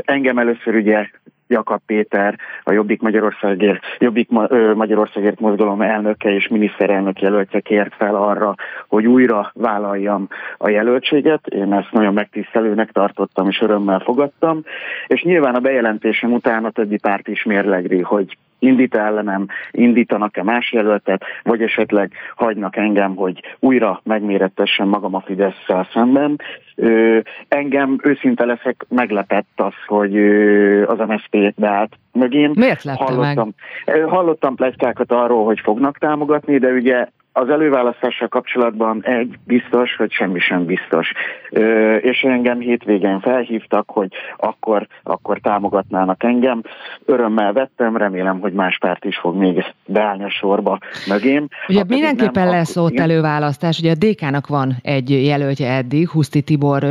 Engem 0.01 0.37
először 0.37 0.75
ugye 0.75 1.09
Jakab 1.49 1.81
Péter, 1.85 2.35
a 2.63 2.71
Jobbik 2.71 3.01
Magyarországért, 3.01 3.81
Jobbik 3.99 4.29
Magyarországért 4.73 5.39
mozgalom 5.39 5.81
elnöke 5.81 6.33
és 6.33 6.47
miniszterelnök 6.47 7.21
jelöltje 7.21 7.59
kért 7.59 7.95
fel 7.95 8.15
arra, 8.15 8.55
hogy 8.87 9.07
újra 9.07 9.51
vállaljam 9.53 10.27
a 10.57 10.69
jelöltséget. 10.69 11.47
Én 11.47 11.73
ezt 11.73 11.91
nagyon 11.91 12.13
megtisztelőnek 12.13 12.91
tartottam 12.91 13.47
és 13.47 13.61
örömmel 13.61 13.99
fogadtam. 13.99 14.63
És 15.07 15.23
nyilván 15.23 15.55
a 15.55 15.59
bejelentésem 15.59 16.33
után 16.33 16.65
a 16.65 16.71
többi 16.71 16.97
párt 16.97 17.27
is 17.27 17.43
mérlegri, 17.43 18.01
hogy 18.01 18.37
indít 18.59 18.95
ellenem, 18.95 19.45
indítanak-e 19.71 20.43
más 20.43 20.71
jelöltet, 20.71 21.23
vagy 21.43 21.61
esetleg 21.61 22.11
hagynak 22.35 22.75
engem, 22.75 23.15
hogy 23.15 23.41
újra 23.59 24.01
megmérettessem 24.03 24.87
magam 24.87 25.15
a 25.15 25.21
fidesz 25.21 25.65
szemben. 25.93 26.39
Ö, 26.75 27.19
engem 27.47 27.99
őszinte 28.03 28.45
leszek, 28.45 28.85
meglepett 28.89 29.47
az, 29.55 29.73
hogy 29.87 30.15
ö, 30.15 30.85
az 30.85 31.07
MSZP 31.07 31.53
beállt 31.55 31.97
mögém. 32.11 32.51
Miért 32.55 32.89
hallottam, 32.89 33.53
meg? 33.85 34.03
Hallottam 34.05 34.55
pletykákat 34.55 35.11
arról, 35.11 35.45
hogy 35.45 35.59
fognak 35.59 35.97
támogatni, 35.97 36.57
de 36.57 36.71
ugye 36.71 37.07
az 37.31 37.49
előválasztással 37.49 38.27
kapcsolatban 38.27 39.03
egy 39.03 39.37
biztos, 39.43 39.95
hogy 39.95 40.11
semmi 40.11 40.39
sem 40.39 40.65
biztos. 40.65 41.11
Ö, 41.49 41.95
és 41.95 42.21
engem 42.21 42.59
hétvégén 42.59 43.19
felhívtak, 43.19 43.89
hogy 43.89 44.11
akkor, 44.37 44.87
akkor 45.03 45.39
támogatnának 45.39 46.23
engem. 46.23 46.61
Örömmel 47.05 47.53
vettem, 47.53 47.97
remélem, 47.97 48.39
hogy 48.39 48.53
más 48.53 48.77
párt 48.77 49.05
is 49.05 49.17
fog 49.17 49.35
még 49.35 49.63
beállni 49.85 50.23
a 50.23 50.29
sorba 50.29 50.79
mögém. 51.07 51.47
Ugye 51.67 51.83
mindenképpen 51.87 52.43
nem, 52.43 52.53
lesz 52.53 52.77
ott 52.77 52.99
előválasztás, 52.99 53.79
ugye 53.79 53.91
a 53.91 54.05
DK-nak 54.05 54.47
van 54.47 54.75
egy 54.81 55.25
jelöltje 55.25 55.71
eddig, 55.71 56.09
Huszti 56.09 56.41
Tibor. 56.41 56.83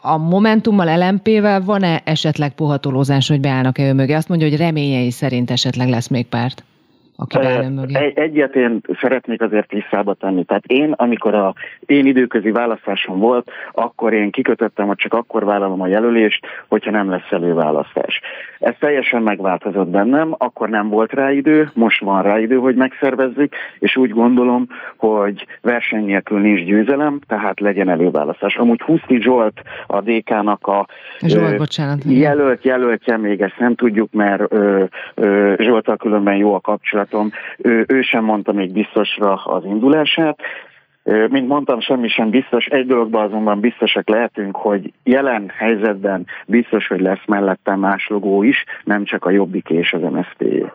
A 0.00 0.16
Momentummal, 0.16 1.08
LMP-vel 1.08 1.60
van-e 1.60 2.00
esetleg 2.04 2.54
pohatolózás, 2.54 3.28
hogy 3.28 3.40
beállnak-e 3.40 3.82
ő 3.82 3.92
mögé? 3.94 4.12
Azt 4.12 4.28
mondja, 4.28 4.48
hogy 4.48 4.58
reményei 4.58 5.10
szerint 5.10 5.50
esetleg 5.50 5.88
lesz 5.88 6.08
még 6.08 6.26
párt 6.26 6.62
aki 7.20 7.38
Egy, 7.92 8.18
egyet 8.18 8.56
én 8.56 8.80
szeretnék 9.00 9.42
azért 9.42 9.68
tisztába 9.68 10.14
tenni. 10.14 10.44
Tehát 10.44 10.66
én, 10.66 10.92
amikor 10.96 11.34
a 11.34 11.54
én 11.86 12.06
időközi 12.06 12.50
választásom 12.50 13.18
volt, 13.18 13.50
akkor 13.72 14.12
én 14.12 14.30
kikötöttem, 14.30 14.86
hogy 14.86 14.96
csak 14.96 15.12
akkor 15.12 15.44
vállalom 15.44 15.80
a 15.80 15.86
jelölést, 15.86 16.46
hogyha 16.68 16.90
nem 16.90 17.10
lesz 17.10 17.30
előválasztás. 17.30 18.20
Ez 18.58 18.74
teljesen 18.78 19.22
megváltozott 19.22 19.88
bennem, 19.88 20.34
akkor 20.38 20.68
nem 20.68 20.88
volt 20.88 21.12
rá 21.12 21.32
idő, 21.32 21.70
most 21.74 22.00
van 22.00 22.22
rá 22.22 22.38
idő, 22.38 22.56
hogy 22.56 22.74
megszervezzük, 22.74 23.54
és 23.78 23.96
úgy 23.96 24.10
gondolom, 24.10 24.66
hogy 24.96 25.46
verseny 25.60 26.04
nélkül 26.04 26.40
nincs 26.40 26.64
győzelem, 26.64 27.20
tehát 27.26 27.60
legyen 27.60 27.88
előválasztás. 27.88 28.56
Amúgy 28.56 28.80
Huszti 28.80 29.20
Zsolt 29.20 29.62
a 29.86 30.00
DK-nak 30.00 30.66
a 30.66 30.86
Zsolt, 31.20 31.52
ö, 31.52 31.56
bocsánat. 31.56 31.98
jelölt, 32.04 32.64
jelöltje, 32.64 33.16
még 33.16 33.40
ezt 33.40 33.58
nem 33.58 33.74
tudjuk, 33.74 34.12
mert 34.12 34.52
ö, 34.52 34.84
ö, 35.14 35.54
Zsoltal 35.58 35.96
különben 35.96 36.36
jó 36.36 36.54
a 36.54 36.60
kapcsolat, 36.60 37.07
barátom, 37.10 37.32
ő, 37.58 37.84
ő 37.88 38.02
sem 38.02 38.24
mondta 38.24 38.52
még 38.52 38.72
biztosra 38.72 39.34
az 39.34 39.64
indulását, 39.64 40.38
mint 41.30 41.48
mondtam, 41.48 41.80
semmi 41.80 42.08
sem 42.08 42.30
biztos. 42.30 42.66
Egy 42.66 42.86
dologban 42.86 43.24
azonban 43.24 43.60
biztosak 43.60 44.08
lehetünk, 44.08 44.56
hogy 44.56 44.92
jelen 45.02 45.50
helyzetben 45.56 46.26
biztos, 46.46 46.86
hogy 46.86 47.00
lesz 47.00 47.26
mellette 47.26 47.76
más 47.76 48.08
logó 48.08 48.42
is, 48.42 48.64
nem 48.84 49.04
csak 49.04 49.24
a 49.24 49.30
Jobbik 49.30 49.70
és 49.70 49.92
az 49.92 50.00
MSZP. 50.00 50.72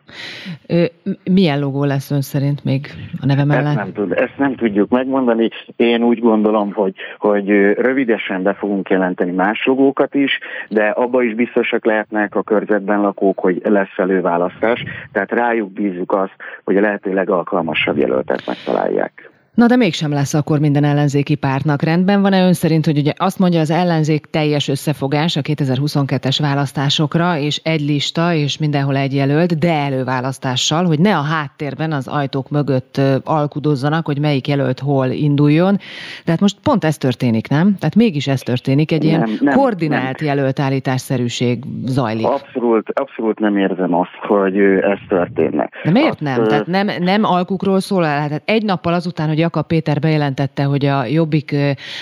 Milyen 1.24 1.60
logó 1.60 1.84
lesz 1.84 2.12
ön 2.12 2.22
szerint 2.22 2.64
még 2.64 2.88
a 3.22 3.26
neve 3.26 3.44
mellett? 3.44 3.66
Ezt 3.66 3.76
nem, 3.76 3.94
tud, 3.94 4.12
ezt 4.12 4.38
nem 4.38 4.56
tudjuk 4.56 4.90
megmondani. 4.90 5.50
Én 5.76 6.04
úgy 6.04 6.20
gondolom, 6.20 6.74
hogy, 6.74 6.94
hogy 7.18 7.50
rövidesen 7.74 8.44
be 8.44 8.54
fogunk 8.54 8.90
jelenteni 8.90 9.32
más 9.32 9.66
logókat 9.66 10.16
is, 10.16 10.40
de 10.70 10.88
abba 10.88 11.24
is 11.24 11.34
biztosak 11.36 11.86
lehetnek 11.86 12.36
a 12.36 12.44
körzetben 12.44 13.02
lakók, 13.02 13.40
hogy 13.40 13.62
lesz 13.64 13.98
előválasztás. 13.98 14.84
Tehát 15.12 15.32
rájuk 15.32 15.72
bízzuk 15.72 16.12
azt, 16.12 16.36
hogy 16.64 16.78
a 16.78 16.82
lehető 16.82 17.14
legalkalmasabb 17.14 17.98
jelöltet 17.98 18.46
megtalálják. 18.46 19.32
Na 19.54 19.68
de 19.68 19.76
mégsem 19.76 20.12
lesz 20.12 20.34
akkor 20.34 20.60
minden 20.60 20.84
ellenzéki 20.84 21.36
pártnak. 21.36 21.82
Rendben 21.82 22.22
van-e 22.22 22.46
ön 22.46 22.54
szerint, 22.54 22.86
hogy 22.86 22.98
ugye 22.98 23.12
azt 23.18 23.40
mondja 23.40 23.60
az 23.60 23.72
ellenzék 23.72 24.26
teljes 24.26 24.68
összefogás 24.68 25.36
a 25.36 25.42
2022-es 25.42 26.38
választásokra, 26.42 27.38
és 27.38 27.62
egy 27.64 27.82
lista, 27.82 28.34
és 28.34 28.58
mindenhol 28.58 28.96
egy 28.96 29.16
jelölt, 29.16 29.58
de 29.58 29.74
előválasztással, 29.74 30.86
hogy 30.86 31.00
ne 31.00 31.18
a 31.18 31.22
háttérben 31.22 31.92
az 31.92 32.08
ajtók 32.08 32.50
mögött 32.50 33.02
alkudozzanak, 33.24 34.06
hogy 34.06 34.20
melyik 34.20 34.48
jelölt 34.48 34.80
hol 34.80 35.08
induljon. 35.08 35.78
De 36.26 36.32
hát 36.32 36.40
most 36.40 36.58
pont 36.64 36.84
ez 36.84 36.98
történik, 36.98 37.48
nem? 37.50 37.76
Tehát 37.80 37.96
mégis 37.96 38.28
ez 38.28 38.42
történik, 38.42 38.92
egy 38.92 39.04
nem, 39.04 39.10
ilyen 39.10 39.38
nem, 39.42 39.56
koordinált 39.56 40.20
nem. 40.20 40.28
jelöltállításszerűség 40.28 41.64
zajlik. 41.86 42.26
Abszolút, 42.26 42.90
abszolút 42.90 43.40
nem 43.40 43.58
érzem 43.58 43.94
azt, 43.94 44.20
hogy 44.28 44.58
ez 44.60 45.00
történne. 45.08 45.70
De 45.84 45.92
miért 45.92 46.10
azt, 46.10 46.20
nem? 46.20 46.44
Tehát 46.44 46.68
nem, 46.68 46.90
nem 47.00 47.24
alkukról 47.24 47.80
szól 47.80 48.06
el? 48.06 48.28
Tehát 48.28 48.42
egy 48.46 48.66
nappal 48.66 48.94
azután, 48.94 49.28
hogy 49.28 49.42
Jakab 49.44 49.68
Péter 49.68 50.00
bejelentette, 50.00 50.64
hogy 50.64 50.86
a 50.86 51.06
Jobbik 51.06 51.56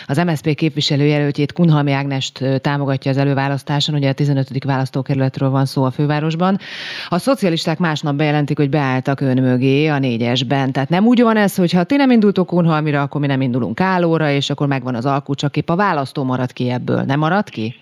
az 0.06 0.18
MSZP 0.18 0.56
képviselőjelöltjét 0.56 1.54
Kunhalmi 1.54 1.92
Ágnest 1.92 2.44
támogatja 2.62 3.12
az 3.12 3.18
előválasztáson, 3.18 3.96
ugye 3.96 4.10
a 4.10 4.14
15. 4.14 4.64
választókerületről 4.64 5.50
van 5.50 5.66
szó 5.66 5.84
a 5.84 5.92
fővárosban. 5.92 6.58
A 7.10 7.18
szocialisták 7.18 7.78
másnap 7.78 8.16
bejelentik, 8.16 8.58
hogy 8.58 8.70
beálltak 8.70 9.22
ön 9.22 9.42
mögé 9.42 9.88
a 9.88 10.00
négyesben. 10.00 10.72
Tehát 10.72 10.90
nem 10.90 11.06
úgy 11.06 11.22
van 11.22 11.38
ez, 11.38 11.56
hogy 11.56 11.72
ha 11.72 11.84
ti 11.84 11.96
nem 11.96 12.12
indultok 12.12 12.48
Kunhalmira, 12.48 13.02
akkor 13.02 13.22
mi 13.22 13.28
nem 13.28 13.42
indulunk 13.42 13.80
Állóra, 13.80 14.32
és 14.32 14.50
akkor 14.50 14.68
megvan 14.68 14.96
az 14.96 15.06
alkú, 15.06 15.36
csak 15.36 15.58
épp 15.58 15.70
a 15.70 15.76
választó 15.76 16.24
marad 16.24 16.54
ki 16.54 16.70
ebből. 16.70 17.02
Nem 17.02 17.20
marad 17.20 17.50
ki? 17.50 17.76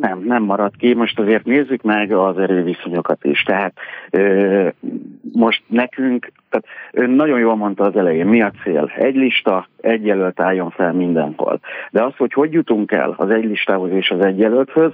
Nem, 0.00 0.22
nem 0.24 0.42
marad 0.42 0.76
ki. 0.76 0.94
Most 0.94 1.18
azért 1.18 1.44
nézzük 1.44 1.82
meg 1.82 2.12
az 2.12 2.38
erőviszonyokat 2.38 3.24
is. 3.24 3.42
Tehát 3.42 3.72
ö, 4.10 4.68
most 5.32 5.62
nekünk, 5.66 6.32
tehát 6.50 6.66
ön 6.92 7.10
nagyon 7.10 7.38
jól 7.38 7.56
mondta 7.56 7.84
az 7.84 7.96
elején, 7.96 8.26
mi 8.26 8.42
a 8.42 8.52
cél? 8.62 8.92
Egy 8.96 9.14
lista, 9.14 9.68
egy 9.80 10.06
jelölt 10.06 10.40
álljon 10.40 10.70
fel 10.70 10.92
mindenhol. 10.92 11.60
De 11.90 12.04
az, 12.04 12.16
hogy 12.16 12.32
hogy 12.32 12.52
jutunk 12.52 12.92
el 12.92 13.14
az 13.16 13.30
egy 13.30 13.44
listához 13.44 13.90
és 13.90 14.10
az 14.10 14.20
egy 14.20 14.38
jelölthöz, 14.38 14.92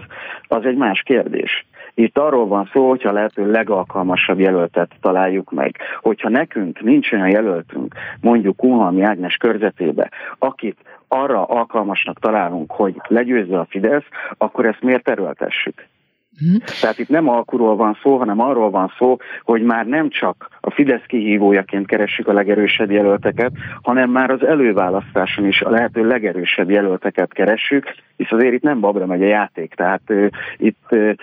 az 0.49 0.65
egy 0.65 0.77
más 0.77 1.03
kérdés. 1.03 1.67
Itt 1.95 2.19
arról 2.19 2.47
van 2.47 2.71
szó, 2.73 2.89
hogyha 2.89 3.13
lehető 3.13 3.51
legalkalmasabb 3.51 4.39
jelöltet 4.39 4.91
találjuk 5.01 5.51
meg. 5.51 5.77
Hogyha 6.01 6.29
nekünk 6.29 6.81
nincs 6.81 7.13
olyan 7.13 7.29
jelöltünk, 7.29 7.95
mondjuk 8.21 8.57
Kunhalmi 8.57 9.03
Ágnes 9.03 9.37
körzetébe, 9.37 10.11
akit 10.39 10.79
arra 11.09 11.45
alkalmasnak 11.45 12.19
találunk, 12.19 12.73
hogy 12.73 12.95
legyőzze 13.09 13.59
a 13.59 13.67
Fidesz, 13.69 14.05
akkor 14.39 14.67
ezt 14.67 14.83
miért 14.83 15.09
erőltessük? 15.09 15.89
Hmm. 16.39 16.59
Tehát 16.81 16.99
itt 16.99 17.09
nem 17.09 17.29
alkuról 17.29 17.77
van 17.77 17.99
szó, 18.03 18.17
hanem 18.17 18.41
arról 18.41 18.71
van 18.71 18.93
szó, 18.99 19.17
hogy 19.43 19.63
már 19.63 19.87
nem 19.87 20.09
csak 20.09 20.49
a 20.61 20.71
Fidesz 20.71 21.05
kihívójaként 21.07 21.87
keressük 21.87 22.29
a 22.29 22.33
legerősebb 22.33 22.91
jelölteket, 22.91 23.53
hanem 23.83 24.11
már 24.11 24.31
az 24.31 24.45
előválasztáson 24.45 25.47
is 25.47 25.61
a 25.61 25.71
lehető 25.71 26.07
legerősebb 26.07 26.71
jelölteket 26.71 27.33
keressük, 27.33 27.95
hisz 28.17 28.33
azért 28.33 28.53
itt 28.53 28.63
nem 28.63 28.81
babra 28.81 29.07
megy 29.07 29.23
a 29.23 29.27
játék, 29.27 29.75
tehát 29.75 30.03
uh, 30.09 30.27
itt 30.57 30.87
uh, 30.91 31.15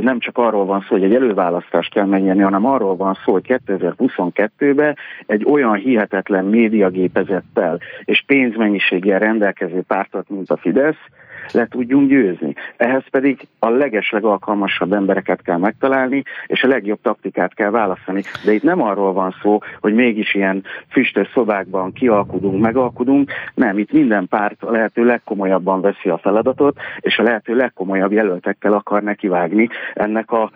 nem 0.00 0.18
csak 0.18 0.38
arról 0.38 0.64
van 0.64 0.80
szó, 0.80 0.86
hogy 0.88 1.04
egy 1.04 1.14
előválasztást 1.14 1.92
kell 1.92 2.06
megnyerni, 2.06 2.42
hanem 2.42 2.66
arról 2.66 2.96
van 2.96 3.18
szó, 3.24 3.32
hogy 3.32 3.60
2022-ben 3.66 4.96
egy 5.26 5.44
olyan 5.44 5.74
hihetetlen 5.74 6.44
médiagépezettel 6.44 7.78
és 8.04 8.22
pénzmennyiséggel 8.26 9.18
rendelkező 9.18 9.82
pártot, 9.86 10.28
mint 10.28 10.50
a 10.50 10.56
Fidesz, 10.56 11.04
le 11.52 11.66
tudjunk 11.66 12.08
győzni. 12.08 12.54
Ehhez 12.76 13.02
pedig 13.10 13.46
a 13.58 13.68
legesleg 13.68 14.24
alkalmasabb 14.24 14.92
embereket 14.92 15.42
kell 15.42 15.56
megtalálni, 15.56 16.22
és 16.46 16.62
a 16.62 16.68
legjobb 16.68 16.98
taktikát 17.02 17.54
kell 17.54 17.70
választani. 17.70 18.22
De 18.44 18.52
itt 18.52 18.62
nem 18.62 18.82
arról 18.82 19.12
van 19.12 19.34
szó, 19.42 19.58
hogy 19.80 19.94
mégis 19.94 20.34
ilyen 20.34 20.64
füstös 20.90 21.28
szobákban 21.32 21.92
kialkudunk, 21.92 22.60
megalkudunk, 22.60 23.30
nem, 23.54 23.78
itt 23.78 23.92
minden 23.92 24.28
párt 24.28 24.62
a 24.62 24.70
lehető 24.70 25.04
legkomolyabban 25.04 25.80
veszi 25.80 26.08
a 26.08 26.18
feladatot, 26.18 26.76
és 27.00 27.18
a 27.18 27.22
lehető 27.22 27.56
legkomolyabb 27.56 28.12
jelöltekkel 28.12 28.72
akar 28.72 29.02
nekivágni 29.02 29.68
ennek 29.94 30.30
a 30.30 30.50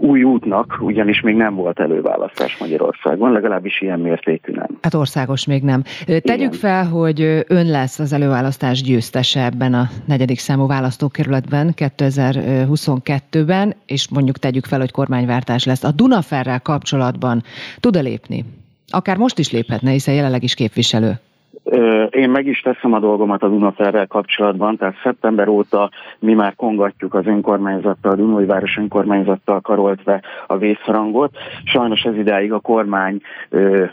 új 0.00 0.22
útnak, 0.22 0.78
ugyanis 0.80 1.20
még 1.20 1.34
nem 1.34 1.54
volt 1.54 1.80
előválasztás 1.80 2.58
Magyarországon, 2.58 3.32
legalábbis 3.32 3.80
ilyen 3.80 4.00
mértékű 4.00 4.52
nem. 4.52 4.78
Hát 4.82 4.94
országos 4.94 5.46
még 5.46 5.62
nem. 5.62 5.82
Tegyük 6.06 6.38
Igen. 6.38 6.52
fel, 6.52 6.84
hogy 6.84 7.44
ön 7.48 7.66
lesz 7.66 7.98
az 7.98 8.12
előválasztás 8.12 8.82
győztese 8.82 9.44
ebben 9.44 9.74
a 9.74 9.88
negyedik 10.06 10.38
számú 10.38 10.66
választókerületben 10.66 11.72
2022-ben, 11.76 13.74
és 13.86 14.08
mondjuk 14.10 14.38
tegyük 14.38 14.64
fel, 14.64 14.78
hogy 14.78 14.90
kormányváltás 14.90 15.64
lesz. 15.64 15.84
A 15.84 15.92
Dunaferrel 15.92 16.60
kapcsolatban 16.60 17.42
tud-e 17.80 18.00
lépni? 18.00 18.44
Akár 18.90 19.16
most 19.16 19.38
is 19.38 19.50
léphetne, 19.50 19.90
hiszen 19.90 20.14
jelenleg 20.14 20.42
is 20.42 20.54
képviselő. 20.54 21.12
Én 22.10 22.30
meg 22.30 22.46
is 22.46 22.60
teszem 22.60 22.92
a 22.92 22.98
dolgomat 22.98 23.42
a 23.42 23.48
Dunaferrel 23.48 24.06
kapcsolatban, 24.06 24.76
tehát 24.76 25.00
szeptember 25.02 25.48
óta 25.48 25.90
mi 26.18 26.34
már 26.34 26.54
kongatjuk 26.54 27.14
az 27.14 27.26
önkormányzattal, 27.26 28.12
a 28.12 28.14
Dunai 28.14 28.44
Város 28.44 28.76
önkormányzattal 28.76 29.60
karoltve 29.60 30.22
a 30.46 30.56
vészharangot. 30.56 31.36
Sajnos 31.64 32.02
ez 32.02 32.16
idáig 32.16 32.52
a 32.52 32.60
kormány 32.60 33.20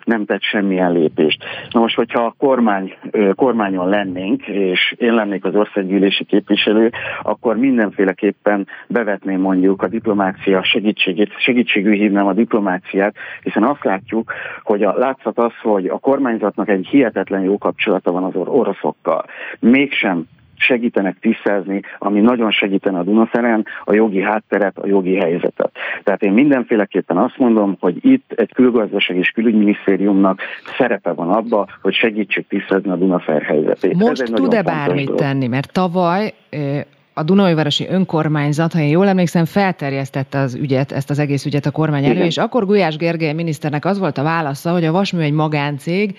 nem 0.03 0.25
tett 0.25 0.41
semmilyen 0.41 0.91
lépést. 0.91 1.43
Na 1.71 1.79
most, 1.79 1.95
hogyha 1.95 2.23
a 2.25 2.35
kormány, 2.37 2.93
kormányon 3.35 3.89
lennénk, 3.89 4.47
és 4.47 4.93
én 4.97 5.13
lennék 5.13 5.45
az 5.45 5.55
országgyűlési 5.55 6.23
képviselő, 6.23 6.91
akkor 7.21 7.57
mindenféleképpen 7.57 8.67
bevetném 8.87 9.41
mondjuk 9.41 9.81
a 9.81 9.87
diplomácia 9.87 10.63
segítségét, 10.63 11.31
segítségű 11.37 11.93
hívnám 11.93 12.27
a 12.27 12.33
diplomáciát, 12.33 13.15
hiszen 13.41 13.63
azt 13.63 13.83
látjuk, 13.83 14.31
hogy 14.63 14.83
a 14.83 14.97
látszat 14.97 15.37
az, 15.37 15.53
hogy 15.61 15.85
a 15.87 15.97
kormányzatnak 15.97 16.69
egy 16.69 16.87
hihetetlen 16.87 17.41
jó 17.41 17.57
kapcsolata 17.65 18.11
van 18.11 18.23
az 18.23 18.35
oroszokkal. 18.35 19.25
Mégsem 19.59 20.25
segítenek 20.57 21.19
tisztázni, 21.19 21.81
ami 21.97 22.19
nagyon 22.19 22.51
segítene 22.51 22.99
a 22.99 23.03
Dunaferen, 23.03 23.65
a 23.83 23.93
jogi 23.93 24.21
hátteret, 24.21 24.77
a 24.77 24.87
jogi 24.87 25.15
helyzetet. 25.15 25.71
Tehát 26.03 26.23
én 26.23 26.31
mindenféleképpen 26.31 27.17
azt 27.17 27.37
mondom, 27.37 27.77
hogy 27.79 27.97
itt 28.01 28.31
egy 28.35 28.53
külgazdaság 28.53 29.17
és 29.17 29.29
külügyminisztériumnak 29.29 30.41
szerepe 30.77 31.11
van 31.11 31.29
abba, 31.29 31.67
hogy 31.81 31.93
segítsük 31.93 32.47
tisztázni 32.47 32.91
a 32.91 32.95
Dunafer 32.95 33.41
helyzetét. 33.41 33.95
Most 33.95 34.33
tud-e 34.33 34.63
bármit 34.63 35.05
dolog. 35.05 35.21
tenni? 35.21 35.47
Mert 35.47 35.71
tavaly 35.71 36.33
a 37.17 37.23
Dunajvárosi 37.23 37.87
önkormányzat, 37.89 38.73
ha 38.73 38.79
én 38.79 38.87
jól 38.87 39.07
emlékszem, 39.07 39.45
felterjesztette 39.45 40.39
az 40.39 40.55
ügyet, 40.55 40.91
ezt 40.91 41.09
az 41.09 41.19
egész 41.19 41.45
ügyet 41.45 41.65
a 41.65 41.71
kormány 41.71 42.03
elő, 42.03 42.13
Igen. 42.13 42.25
és 42.25 42.37
akkor 42.37 42.65
Gulyás 42.65 42.97
Gergely 42.97 43.33
miniszternek 43.33 43.85
az 43.85 43.99
volt 43.99 44.17
a 44.17 44.23
válasza, 44.23 44.71
hogy 44.71 44.85
a 44.85 44.91
Vasmű 44.91 45.21
egy 45.21 45.31
magáncég, 45.31 46.17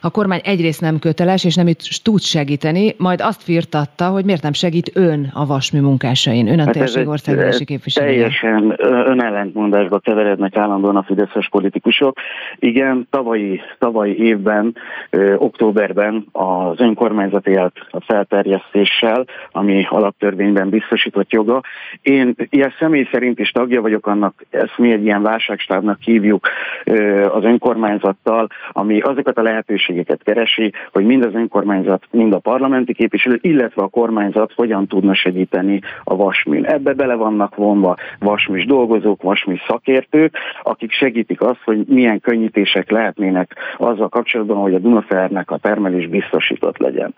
a 0.00 0.10
kormány 0.10 0.40
egyrészt 0.44 0.80
nem 0.80 0.98
köteles, 0.98 1.44
és 1.44 1.54
nem 1.54 1.66
is 1.66 2.02
tud 2.02 2.20
segíteni, 2.20 2.94
majd 2.98 3.20
azt 3.20 3.42
firtatta, 3.42 4.08
hogy 4.08 4.24
miért 4.24 4.42
nem 4.42 4.52
segít 4.52 4.90
ön 4.94 5.30
a 5.34 5.46
Vasmű 5.46 5.80
munkásain, 5.80 6.48
ön 6.48 6.60
a 6.60 6.64
hát 6.64 6.72
térség 6.72 7.08
országgyűlési 7.08 7.64
képviselője. 7.64 8.14
Teljesen 8.14 8.74
önellentmondásba 9.06 9.98
keverednek 9.98 10.56
állandóan 10.56 10.96
a 10.96 11.02
fideszes 11.02 11.48
politikusok. 11.48 12.16
Igen, 12.58 13.06
tavalyi, 13.10 13.60
tavalyi 13.78 14.18
évben, 14.18 14.76
ö, 15.10 15.34
októberben 15.34 16.26
az 16.32 16.80
a 17.90 18.00
felterjesztéssel, 18.00 19.24
ami 19.52 19.86
alaptör 19.88 20.33
törvényben 20.34 20.68
biztosított 20.68 21.30
joga. 21.30 21.60
Én 22.02 22.34
ilyen 22.50 22.72
személy 22.78 23.08
szerint 23.12 23.38
is 23.38 23.50
tagja 23.50 23.80
vagyok 23.80 24.06
annak, 24.06 24.44
ezt 24.50 24.78
mi 24.78 24.92
egy 24.92 25.04
ilyen 25.04 25.22
válságstábnak 25.22 26.00
hívjuk 26.00 26.48
az 27.28 27.44
önkormányzattal, 27.44 28.46
ami 28.72 29.00
azokat 29.00 29.38
a 29.38 29.42
lehetőségeket 29.42 30.22
keresi, 30.22 30.72
hogy 30.92 31.04
mind 31.04 31.24
az 31.24 31.34
önkormányzat, 31.34 32.06
mind 32.10 32.32
a 32.32 32.38
parlamenti 32.38 32.94
képviselő, 32.94 33.38
illetve 33.40 33.82
a 33.82 33.88
kormányzat 33.88 34.52
hogyan 34.52 34.86
tudna 34.86 35.14
segíteni 35.14 35.80
a 36.04 36.16
vasműn. 36.16 36.64
Ebbe 36.64 36.92
bele 36.92 37.14
vannak 37.14 37.54
vonva 37.54 37.96
vasműs 38.18 38.66
dolgozók, 38.66 39.22
vasműs 39.22 39.62
szakértők, 39.66 40.36
akik 40.62 40.92
segítik 40.92 41.40
azt, 41.40 41.60
hogy 41.64 41.84
milyen 41.86 42.20
könnyítések 42.20 42.90
lehetnének 42.90 43.56
azzal 43.76 44.08
kapcsolatban, 44.08 44.56
hogy 44.56 44.74
a 44.74 44.78
Dunafernek 44.78 45.50
a 45.50 45.58
termelés 45.58 46.06
biztosított 46.06 46.78
legyen. 46.78 47.14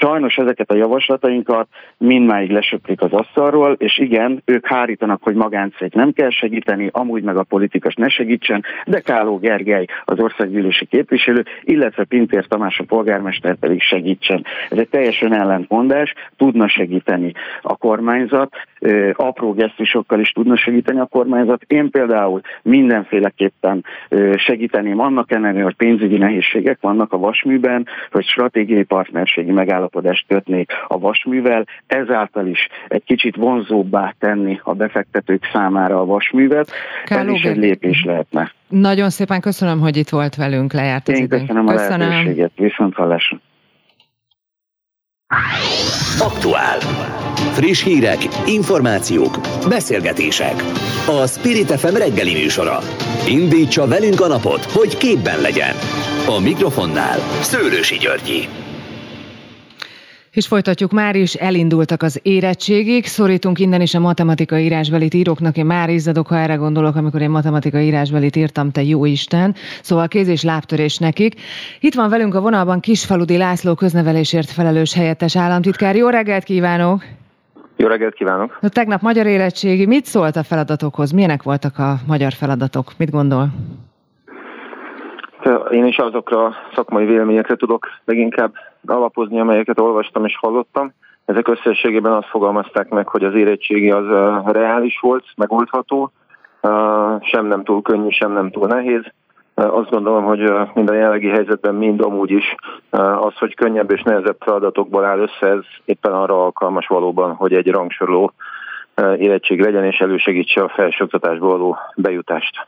Sajnos 0.00 0.36
ezeket 0.36 0.70
a 0.70 0.74
javaslatainkat 0.74 1.68
mindmáig 1.98 2.50
lesöprik 2.50 3.00
az 3.00 3.12
asztalról, 3.12 3.76
és 3.78 3.98
igen, 3.98 4.42
ők 4.44 4.66
hárítanak, 4.66 5.22
hogy 5.22 5.34
magáncég 5.34 5.92
nem 5.92 6.12
kell 6.12 6.30
segíteni, 6.30 6.88
amúgy 6.92 7.22
meg 7.22 7.36
a 7.36 7.42
politikus 7.42 7.94
ne 7.94 8.08
segítsen, 8.08 8.64
de 8.86 9.00
Káló 9.00 9.38
Gergely 9.38 9.86
az 10.04 10.18
országgyűlési 10.18 10.86
képviselő, 10.86 11.44
illetve 11.62 12.04
Pintér 12.04 12.46
Tamás 12.46 12.78
a 12.78 12.84
polgármester 12.84 13.54
pedig 13.54 13.80
segítsen. 13.82 14.44
Ez 14.70 14.78
egy 14.78 14.88
teljesen 14.88 15.34
ellentmondás, 15.34 16.14
tudna 16.36 16.68
segíteni 16.68 17.32
a 17.62 17.76
kormányzat, 17.76 18.52
apró 19.12 19.52
gesztusokkal 19.52 20.20
is 20.20 20.30
tudna 20.30 20.56
segíteni 20.56 20.98
a 20.98 21.06
kormányzat. 21.06 21.62
Én 21.66 21.90
például 21.90 22.40
mindenféleképpen 22.62 23.84
segíteném 24.36 25.00
annak 25.00 25.32
ellenére, 25.32 25.64
hogy 25.64 25.76
pénzügyi 25.76 26.16
nehézségek 26.16 26.78
vannak 26.80 27.12
a 27.12 27.18
vasműben, 27.18 27.86
hogy 28.10 28.24
stratégiai 28.24 28.82
partnerségi 28.82 29.50
megállapodást 29.84 30.24
kötnék 30.28 30.70
a 30.88 30.98
vasművel, 30.98 31.66
ezáltal 31.86 32.46
is 32.46 32.68
egy 32.88 33.04
kicsit 33.04 33.36
vonzóbbá 33.36 34.14
tenni 34.18 34.60
a 34.62 34.74
befektetők 34.74 35.48
számára 35.52 36.00
a 36.00 36.04
vasművet. 36.04 36.70
Káló, 37.04 37.28
Ez 37.28 37.34
is 37.34 37.42
egy 37.42 37.56
lépés 37.56 38.04
lehetne. 38.04 38.52
Nagyon 38.68 39.10
szépen 39.10 39.40
köszönöm, 39.40 39.80
hogy 39.80 39.96
itt 39.96 40.08
volt 40.08 40.34
velünk, 40.34 40.72
lejárt 40.72 41.08
az 41.08 41.14
Én 41.14 41.22
időnk. 41.22 41.46
köszönöm, 41.46 41.66
köszönöm 41.66 42.00
a 42.00 42.10
lehetőséget, 42.10 42.52
viszont 42.56 42.94
hallásra. 42.94 43.40
Aktuál. 46.20 46.78
Friss 47.52 47.84
hírek, 47.84 48.18
információk, 48.46 49.38
beszélgetések. 49.68 50.54
A 51.06 51.26
Spirit 51.26 51.70
FM 51.80 51.96
reggeli 51.96 52.32
műsora. 52.32 52.78
Indítsa 53.28 53.86
velünk 53.86 54.20
a 54.20 54.26
napot, 54.26 54.64
hogy 54.64 54.96
képben 54.96 55.40
legyen. 55.40 55.74
A 56.26 56.40
mikrofonnál 56.40 57.18
Szőlősi 57.40 57.96
Györgyi. 57.96 58.63
És 60.34 60.46
folytatjuk 60.46 60.92
már 60.92 61.16
is, 61.16 61.34
elindultak 61.34 62.02
az 62.02 62.20
érettségig, 62.22 63.06
szorítunk 63.06 63.58
innen 63.58 63.80
is 63.80 63.94
a 63.94 64.00
matematika 64.00 64.58
írásbelit 64.58 65.14
íróknak, 65.14 65.56
én 65.56 65.66
már 65.66 65.90
izzadok, 65.90 66.26
ha 66.26 66.36
erre 66.36 66.54
gondolok, 66.54 66.96
amikor 66.96 67.20
én 67.20 67.30
matematika 67.30 67.80
írásbelit 67.80 68.36
írtam, 68.36 68.70
te 68.70 68.82
jó 68.82 69.04
Isten, 69.04 69.54
szóval 69.82 70.08
kéz 70.08 70.28
és 70.28 70.42
lábtörés 70.42 70.98
nekik. 70.98 71.40
Itt 71.80 71.94
van 71.94 72.08
velünk 72.08 72.34
a 72.34 72.40
vonalban 72.40 72.80
Kisfaludi 72.80 73.36
László 73.36 73.74
köznevelésért 73.74 74.50
felelős 74.50 74.94
helyettes 74.94 75.36
államtitkár. 75.36 75.96
Jó 75.96 76.08
reggelt 76.08 76.44
kívánok! 76.44 77.04
Jó 77.76 77.86
reggelt 77.86 78.14
kívánok! 78.14 78.58
A 78.60 78.68
tegnap 78.68 79.00
magyar 79.00 79.26
érettségi, 79.26 79.86
mit 79.86 80.04
szólt 80.04 80.36
a 80.36 80.42
feladatokhoz? 80.42 81.10
Milyenek 81.10 81.42
voltak 81.42 81.78
a 81.78 81.96
magyar 82.06 82.32
feladatok? 82.32 82.92
Mit 82.96 83.10
gondol? 83.10 83.50
Én 85.70 85.86
is 85.86 85.96
azokra 85.98 86.44
a 86.44 86.54
szakmai 86.74 87.04
véleményekre 87.04 87.56
tudok 87.56 87.86
leginkább 88.04 88.52
alapozni, 88.86 89.40
amelyeket 89.40 89.80
olvastam 89.80 90.24
és 90.24 90.36
hallottam. 90.40 90.92
Ezek 91.24 91.48
összességében 91.48 92.12
azt 92.12 92.28
fogalmazták 92.28 92.88
meg, 92.88 93.08
hogy 93.08 93.24
az 93.24 93.34
érettségi 93.34 93.90
az 93.90 94.06
reális 94.44 94.98
volt, 95.00 95.24
megoldható, 95.36 96.12
sem 97.20 97.46
nem 97.46 97.64
túl 97.64 97.82
könnyű, 97.82 98.08
sem 98.08 98.32
nem 98.32 98.50
túl 98.50 98.66
nehéz. 98.66 99.02
Azt 99.54 99.90
gondolom, 99.90 100.24
hogy 100.24 100.52
mind 100.74 100.90
a 100.90 100.94
jelenlegi 100.94 101.28
helyzetben, 101.28 101.74
mind 101.74 102.00
amúgy 102.00 102.30
is 102.30 102.54
az, 102.90 103.34
hogy 103.38 103.54
könnyebb 103.54 103.90
és 103.90 104.02
nehezebb 104.02 104.36
feladatokból 104.40 105.04
áll 105.04 105.18
össze, 105.18 105.46
ez 105.46 105.64
éppen 105.84 106.12
arra 106.12 106.44
alkalmas 106.44 106.86
valóban, 106.86 107.34
hogy 107.34 107.52
egy 107.52 107.70
rangsoroló 107.70 108.32
érettség 109.16 109.60
legyen 109.60 109.84
és 109.84 109.98
elősegítse 109.98 110.62
a 110.62 110.68
felsőoktatásba 110.68 111.46
való 111.46 111.76
bejutást. 111.96 112.66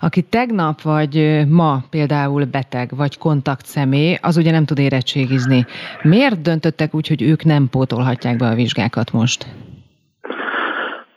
Aki 0.00 0.22
tegnap 0.22 0.82
vagy 0.82 1.42
ma 1.48 1.78
például 1.90 2.44
beteg 2.44 2.90
vagy 2.96 3.18
kontaktszemély, 3.18 4.18
az 4.22 4.36
ugye 4.36 4.50
nem 4.50 4.64
tud 4.64 4.78
érettségizni. 4.78 5.66
Miért 6.02 6.42
döntöttek 6.42 6.94
úgy, 6.94 7.08
hogy 7.08 7.22
ők 7.22 7.44
nem 7.44 7.68
pótolhatják 7.70 8.36
be 8.36 8.46
a 8.46 8.54
vizsgákat 8.54 9.12
most? 9.12 9.46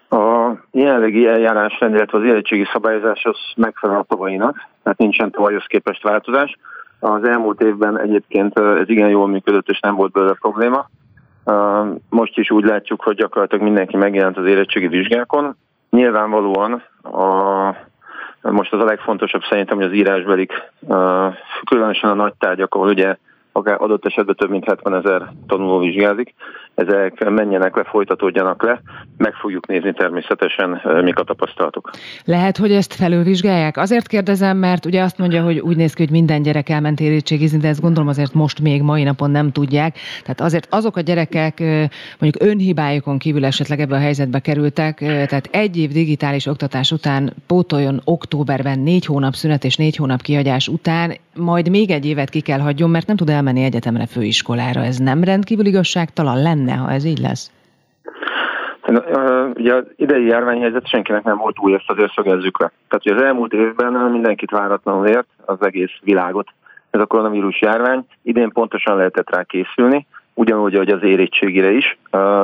A 0.09 0.51
jelenlegi 0.71 1.27
eljárásrend, 1.27 1.95
illetve 1.95 2.17
az 2.17 2.23
érettségi 2.23 2.65
szabályozás 2.73 3.25
az 3.25 3.37
megfelel 3.55 3.97
a 3.97 4.05
tavalyinak, 4.07 4.55
tehát 4.83 4.97
nincsen 4.97 5.31
tavalyhoz 5.31 5.65
képest 5.67 6.03
változás. 6.03 6.57
Az 6.99 7.23
elmúlt 7.23 7.61
évben 7.61 7.99
egyébként 7.99 8.59
ez 8.59 8.89
igen 8.89 9.09
jól 9.09 9.27
működött, 9.27 9.69
és 9.69 9.79
nem 9.79 9.95
volt 9.95 10.11
belőle 10.11 10.35
probléma. 10.39 10.89
Most 12.09 12.37
is 12.37 12.51
úgy 12.51 12.63
látjuk, 12.63 13.01
hogy 13.01 13.15
gyakorlatilag 13.15 13.63
mindenki 13.63 13.97
megjelent 13.97 14.37
az 14.37 14.45
érettségi 14.45 14.87
vizsgákon. 14.87 15.55
Nyilvánvalóan 15.89 16.83
a, 17.01 17.75
most 18.41 18.73
az 18.73 18.81
a 18.81 18.85
legfontosabb 18.85 19.41
szerintem, 19.49 19.77
hogy 19.77 19.85
az 19.85 19.93
írásbelik, 19.93 20.53
különösen 21.65 22.09
a 22.09 22.13
nagy 22.13 22.33
tárgyak, 22.37 22.75
ahol 22.75 22.87
ugye 22.87 23.15
akár 23.51 23.81
adott 23.81 24.05
esetben 24.05 24.35
több 24.35 24.49
mint 24.49 24.65
70 24.65 24.95
ezer 24.95 25.33
tanuló 25.47 25.79
vizsgázik, 25.79 26.33
ezek 26.79 27.29
menjenek 27.29 27.75
le, 27.75 27.83
folytatódjanak 27.83 28.63
le, 28.63 28.81
meg 29.17 29.33
fogjuk 29.33 29.67
nézni 29.67 29.93
természetesen, 29.93 30.81
mik 31.03 31.19
a 31.19 31.23
tapasztalatok. 31.23 31.89
Lehet, 32.25 32.57
hogy 32.57 32.71
ezt 32.71 32.93
felülvizsgálják? 32.93 33.77
Azért 33.77 34.07
kérdezem, 34.07 34.57
mert 34.57 34.85
ugye 34.85 35.01
azt 35.01 35.17
mondja, 35.17 35.43
hogy 35.43 35.59
úgy 35.59 35.75
néz 35.75 35.93
ki, 35.93 36.01
hogy 36.03 36.11
minden 36.11 36.41
gyerek 36.41 36.69
elment 36.69 36.99
érettségizni, 36.99 37.57
de 37.57 37.67
ezt 37.67 37.81
gondolom 37.81 38.07
azért 38.09 38.33
most 38.33 38.61
még 38.61 38.81
mai 38.81 39.03
napon 39.03 39.31
nem 39.31 39.51
tudják. 39.51 39.97
Tehát 40.21 40.41
azért 40.41 40.67
azok 40.69 40.95
a 40.95 41.01
gyerekek 41.01 41.59
mondjuk 42.19 42.43
önhibájukon 42.43 43.17
kívül 43.17 43.45
esetleg 43.45 43.79
ebbe 43.79 43.95
a 43.95 43.99
helyzetbe 43.99 44.39
kerültek, 44.39 44.97
tehát 44.97 45.49
egy 45.51 45.77
év 45.77 45.91
digitális 45.91 46.45
oktatás 46.45 46.91
után 46.91 47.33
pótoljon 47.47 48.01
októberben 48.03 48.79
négy 48.79 49.05
hónap 49.05 49.33
szünet 49.33 49.63
és 49.63 49.75
négy 49.75 49.95
hónap 49.95 50.21
kihagyás 50.21 50.67
után, 50.67 51.13
majd 51.35 51.69
még 51.69 51.91
egy 51.91 52.05
évet 52.05 52.29
ki 52.29 52.39
kell 52.39 52.59
hagyjon, 52.59 52.89
mert 52.89 53.07
nem 53.07 53.15
tud 53.15 53.29
elmenni 53.29 53.63
egyetemre, 53.63 54.05
főiskolára. 54.05 54.83
Ez 54.83 54.97
nem 54.97 55.23
rendkívül 55.23 55.65
igazságtalan 55.65 56.41
lenne? 56.41 56.68
Lenne, 56.69 56.81
ha 56.81 56.91
ez 56.91 57.03
így 57.05 57.19
lesz? 57.19 57.51
Ugye 59.53 59.73
az 59.73 59.83
idei 59.95 60.25
járványhelyzet 60.25 60.87
senkinek 60.87 61.23
nem 61.23 61.37
volt 61.37 61.59
új, 61.59 61.73
ezt 61.73 61.89
azért 61.89 62.13
szögezzük 62.13 62.59
le. 62.59 62.71
Tehát, 62.87 63.03
hogy 63.03 63.11
az 63.11 63.21
elmúlt 63.21 63.53
évben 63.53 63.93
mindenkit 63.93 64.51
váratlanul 64.51 65.07
ért, 65.07 65.27
az 65.45 65.57
egész 65.61 65.91
világot 66.01 66.47
ez 66.89 67.01
a 67.01 67.05
koronavírus 67.05 67.61
járvány. 67.61 68.05
Idén 68.21 68.49
pontosan 68.49 68.97
lehetett 68.97 69.35
rá 69.35 69.43
készülni, 69.43 70.07
ugyanúgy, 70.33 70.75
hogy 70.75 70.89
az 70.89 71.03
érettségire 71.03 71.71
is. 71.71 71.97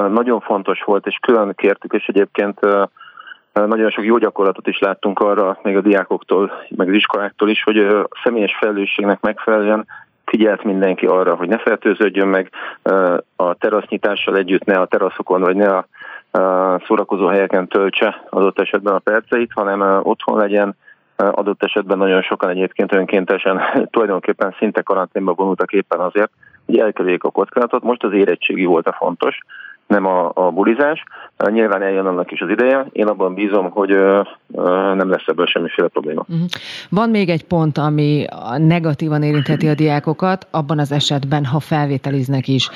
Nagyon 0.10 0.40
fontos 0.40 0.84
volt, 0.84 1.08
és 1.08 1.18
külön 1.22 1.54
kértük, 1.56 1.94
és 1.94 2.06
egyébként 2.08 2.60
nagyon 3.54 3.90
sok 3.90 4.06
jó 4.06 4.18
gyakorlatot 4.18 4.68
is 4.68 4.80
láttunk 4.80 5.20
arra, 5.20 5.60
még 5.64 5.78
a 5.78 5.82
diákoktól, 5.82 6.52
meg 6.76 6.88
az 6.88 6.94
iskoláktól 6.94 7.50
is, 7.50 7.64
hogy 7.64 7.78
a 7.78 8.08
személyes 8.24 8.56
felelősségnek 8.60 9.22
megfelelően 9.22 9.86
figyelt 10.26 10.64
mindenki 10.64 11.06
arra, 11.06 11.36
hogy 11.36 11.48
ne 11.48 11.58
fertőződjön 11.58 12.28
meg 12.28 12.52
a 13.36 13.54
terasznyitással 13.54 14.38
együtt, 14.38 14.64
ne 14.64 14.80
a 14.80 14.86
teraszokon, 14.86 15.42
vagy 15.42 15.56
ne 15.56 15.70
a 15.70 15.88
szórakozó 16.88 17.28
helyeken 17.28 17.68
töltse 17.68 18.24
adott 18.30 18.60
esetben 18.60 18.94
a 18.94 19.00
perceit, 19.00 19.52
hanem 19.54 20.00
otthon 20.04 20.38
legyen, 20.38 20.76
adott 21.16 21.64
esetben 21.64 21.98
nagyon 21.98 22.22
sokan 22.22 22.50
egyébként 22.50 22.94
önkéntesen 22.94 23.62
tulajdonképpen 23.92 24.56
szinte 24.58 24.82
karanténba 24.82 25.34
vonultak 25.34 25.72
éppen 25.72 26.00
azért, 26.00 26.32
hogy 26.66 26.78
elkerüljék 26.78 27.24
a 27.24 27.30
kockázatot. 27.32 27.84
Most 27.84 28.04
az 28.04 28.14
érettségi 28.14 28.66
volt 28.66 28.88
a 28.88 28.96
fontos, 28.98 29.38
nem 29.88 30.06
a, 30.06 30.32
a 30.34 30.52
bulizás. 30.52 31.04
Nyilván 31.52 31.82
eljön 31.82 32.06
annak 32.06 32.32
is 32.32 32.42
az 32.42 32.50
ideje. 32.50 32.86
Én 32.92 33.08
abban 33.08 33.34
bízom, 33.34 33.70
hogy 33.70 33.92
ö, 33.92 34.22
ö, 34.54 34.94
nem 34.96 35.10
lesz 35.10 35.24
ebből 35.28 35.46
semmiféle 35.46 35.88
probléma. 35.88 36.26
Uh-huh. 36.28 36.46
Van 36.90 37.10
még 37.10 37.30
egy 37.30 37.44
pont, 37.44 37.78
ami 37.78 38.26
negatívan 38.58 39.24
érintheti 39.24 39.68
a 39.68 39.74
diákokat, 39.74 40.48
abban 40.52 40.80
az 40.80 40.92
esetben, 40.92 41.46
ha 41.46 41.60
felvételiznek 41.60 42.48
is. 42.48 42.70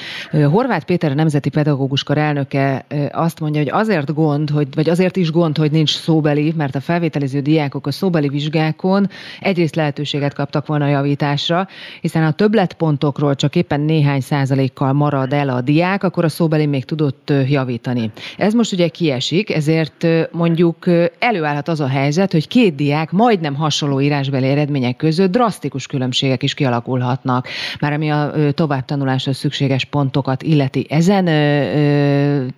Horváth 0.51 0.85
Péter, 0.85 1.11
a 1.11 1.13
Nemzeti 1.13 1.49
Pedagógus 1.49 2.03
Kar 2.03 2.17
elnöke 2.17 2.85
azt 3.11 3.39
mondja, 3.39 3.61
hogy 3.61 3.71
azért 3.71 4.13
gond, 4.13 4.49
hogy, 4.49 4.67
vagy 4.75 4.89
azért 4.89 5.15
is 5.15 5.31
gond, 5.31 5.57
hogy 5.57 5.71
nincs 5.71 5.95
szóbeli, 5.95 6.53
mert 6.57 6.75
a 6.75 6.81
felvételiző 6.81 7.39
diákok 7.39 7.87
a 7.87 7.91
szóbeli 7.91 8.27
vizsgákon 8.27 9.07
egyrészt 9.39 9.75
lehetőséget 9.75 10.33
kaptak 10.33 10.67
volna 10.67 10.85
a 10.85 10.89
javításra, 10.89 11.67
hiszen 12.01 12.23
a 12.23 12.31
többletpontokról 12.31 13.35
csak 13.35 13.55
éppen 13.55 13.81
néhány 13.81 14.21
százalékkal 14.21 14.93
marad 14.93 15.33
el 15.33 15.49
a 15.49 15.61
diák, 15.61 16.03
akkor 16.03 16.23
a 16.23 16.29
szóbeli 16.29 16.65
még 16.65 16.85
tud 16.85 16.98
tudott 16.99 17.49
javítani. 17.49 18.11
Ez 18.37 18.53
most 18.53 18.73
ugye 18.73 18.87
kiesik, 18.87 19.55
ezért 19.55 20.07
mondjuk 20.31 20.75
előállhat 21.19 21.67
az 21.67 21.79
a 21.79 21.87
helyzet, 21.87 22.31
hogy 22.31 22.47
két 22.47 22.75
diák 22.75 23.11
majdnem 23.11 23.55
hasonló 23.55 24.01
írásbeli 24.01 24.47
eredmények 24.47 24.95
között 24.95 25.31
drasztikus 25.31 25.87
különbségek 25.87 26.43
is 26.43 26.53
kialakulhatnak, 26.53 27.47
már 27.81 27.93
ami 27.93 28.09
a 28.11 28.31
továbbtanuláshoz 28.53 29.37
szükséges 29.37 29.85
pontokat 29.85 30.41
illeti. 30.41 30.85
Ezen 30.89 31.25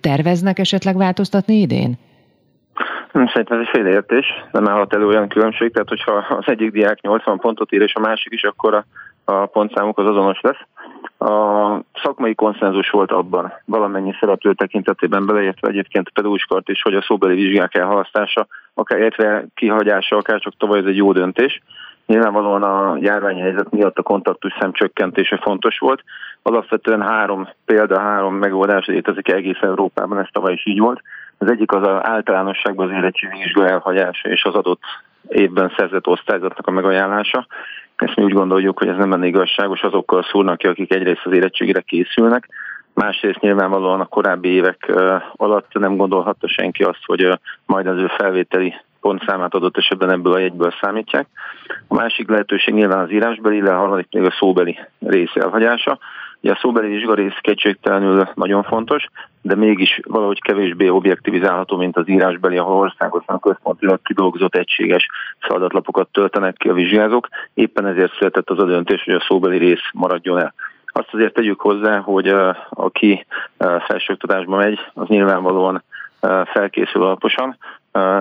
terveznek 0.00 0.58
esetleg 0.58 0.96
változtatni 0.96 1.54
idén? 1.54 1.98
Szerintem 3.12 3.58
ez 3.58 3.66
egy 3.66 3.72
félreértés, 3.72 4.26
nem 4.52 4.68
állhat 4.68 4.94
elő 4.94 5.06
olyan 5.06 5.28
különbség, 5.28 5.72
tehát 5.72 5.88
hogyha 5.88 6.12
az 6.12 6.44
egyik 6.46 6.70
diák 6.70 7.00
80 7.00 7.38
pontot 7.38 7.72
ír, 7.72 7.82
és 7.82 7.94
a 7.94 8.00
másik 8.00 8.32
is, 8.32 8.42
akkor 8.42 8.74
a, 8.74 8.84
a 9.24 9.46
pontszámuk 9.46 9.98
az 9.98 10.06
azonos 10.06 10.40
lesz. 10.40 10.60
A 11.22 11.82
szakmai 12.02 12.34
konszenzus 12.34 12.90
volt 12.90 13.10
abban 13.10 13.52
valamennyi 13.64 14.14
szereplő 14.20 14.54
tekintetében 14.54 15.26
beleértve 15.26 15.68
egyébként 15.68 16.06
a 16.06 16.10
pedagóguskart 16.14 16.68
is, 16.68 16.82
hogy 16.82 16.94
a 16.94 17.02
szóbeli 17.02 17.34
vizsgák 17.34 17.74
elhalasztása, 17.74 18.46
akár 18.74 18.98
értve 18.98 19.44
kihagyása, 19.54 20.16
akár 20.16 20.40
csak 20.40 20.56
tavaly 20.56 20.78
ez 20.78 20.84
egy 20.84 20.96
jó 20.96 21.12
döntés. 21.12 21.62
Nyilvánvalóan 22.06 22.62
a 22.62 22.96
járványhelyzet 23.00 23.70
miatt 23.70 23.98
a 23.98 24.02
kontaktus 24.02 24.52
szem 24.60 24.72
fontos 25.40 25.78
volt. 25.78 26.02
Alapvetően 26.42 27.02
három 27.02 27.48
példa, 27.64 28.00
három 28.00 28.34
megoldás 28.34 28.86
létezik 28.86 29.28
egész 29.28 29.60
Európában, 29.60 30.18
ez 30.18 30.28
tavaly 30.32 30.52
is 30.52 30.66
így 30.66 30.78
volt. 30.78 31.02
Az 31.38 31.50
egyik 31.50 31.72
az, 31.72 31.82
az 31.82 31.98
általánosságban 32.02 32.88
az 32.88 32.94
érettségi 32.94 33.38
vizsga 33.38 33.68
elhagyása 33.68 34.28
és 34.28 34.44
az 34.44 34.54
adott 34.54 34.80
évben 35.28 35.72
szerzett 35.76 36.06
osztályzatnak 36.06 36.66
a 36.66 36.70
megajánlása. 36.70 37.46
Ezt 38.02 38.16
mi 38.16 38.22
úgy 38.22 38.32
gondoljuk, 38.32 38.78
hogy 38.78 38.88
ez 38.88 38.96
nem 38.96 39.10
lenne 39.10 39.26
igazságos, 39.26 39.82
azokkal 39.82 40.22
szúrnak 40.22 40.58
ki, 40.58 40.66
akik 40.66 40.94
egyrészt 40.94 41.24
az 41.24 41.32
érettségére 41.32 41.80
készülnek, 41.80 42.48
másrészt 42.94 43.40
nyilvánvalóan 43.40 44.00
a 44.00 44.06
korábbi 44.06 44.48
évek 44.48 44.92
alatt 45.36 45.72
nem 45.72 45.96
gondolhatta 45.96 46.48
senki 46.48 46.82
azt, 46.82 47.04
hogy 47.06 47.38
majd 47.66 47.86
az 47.86 47.98
ő 47.98 48.06
felvételi 48.06 48.74
pontszámát 49.00 49.54
adott 49.54 49.76
esetben 49.76 50.10
ebből 50.10 50.32
a 50.32 50.38
jegyből 50.38 50.74
számítják. 50.80 51.26
A 51.88 51.94
másik 51.94 52.28
lehetőség 52.28 52.74
nyilván 52.74 52.98
az 52.98 53.10
írásbeli, 53.10 53.56
illetve 53.56 53.74
a 53.74 53.78
harmadik 53.78 54.06
még 54.10 54.24
a 54.24 54.34
szóbeli 54.38 54.78
rész 54.98 55.34
elhagyása. 55.34 55.98
Ugye 56.42 56.52
a 56.52 56.58
szóbeli 56.60 56.88
vizsgarész 56.88 57.38
kétségtelenül 57.40 58.28
nagyon 58.34 58.62
fontos, 58.62 59.06
de 59.42 59.54
mégis 59.54 60.00
valahogy 60.04 60.40
kevésbé 60.40 60.88
objektivizálható, 60.88 61.76
mint 61.76 61.96
az 61.96 62.08
írásbeli, 62.08 62.56
ahol 62.56 62.76
országosan 62.76 63.40
központilag 63.40 64.02
kidolgozott 64.02 64.54
egységes 64.54 65.06
feladatlapokat 65.38 66.08
töltenek 66.12 66.56
ki 66.56 66.68
a 66.68 66.72
vizsgázók. 66.72 67.28
Éppen 67.54 67.86
ezért 67.86 68.16
született 68.16 68.50
az 68.50 68.58
a 68.58 68.64
döntés, 68.64 69.04
hogy 69.04 69.14
a 69.14 69.24
szóbeli 69.28 69.58
rész 69.58 69.90
maradjon 69.92 70.38
el. 70.38 70.54
Azt 70.86 71.08
azért 71.12 71.34
tegyük 71.34 71.60
hozzá, 71.60 71.98
hogy 71.98 72.34
aki 72.70 73.26
uh, 73.58 73.80
felsőoktatásba 73.82 74.56
megy, 74.56 74.78
az 74.94 75.08
nyilvánvalóan 75.08 75.82
uh, 76.20 76.46
felkészül 76.46 77.02
alaposan, 77.02 77.56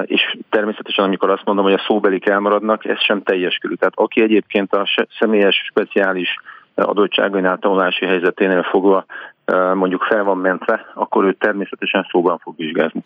és 0.03 0.37
természetesen 0.49 1.05
amikor 1.05 1.29
azt 1.29 1.45
mondom, 1.45 1.65
hogy 1.65 1.73
a 1.73 1.83
szóbelik 1.87 2.27
elmaradnak, 2.27 2.85
ez 2.85 3.03
sem 3.03 3.23
teljes 3.23 3.55
körül. 3.55 3.77
Tehát 3.77 3.93
aki 3.95 4.21
egyébként 4.21 4.73
a 4.73 4.87
személyes, 5.19 5.55
speciális 5.55 6.35
adottságainál, 6.75 7.57
tanulási 7.57 8.05
helyzeténél 8.05 8.63
fogva 8.63 9.05
mondjuk 9.73 10.03
fel 10.03 10.23
van 10.23 10.37
mentve, 10.37 10.85
akkor 10.93 11.25
ő 11.25 11.33
természetesen 11.33 12.07
szóban 12.11 12.37
fog 12.37 12.53
vizsgázni. 12.57 13.01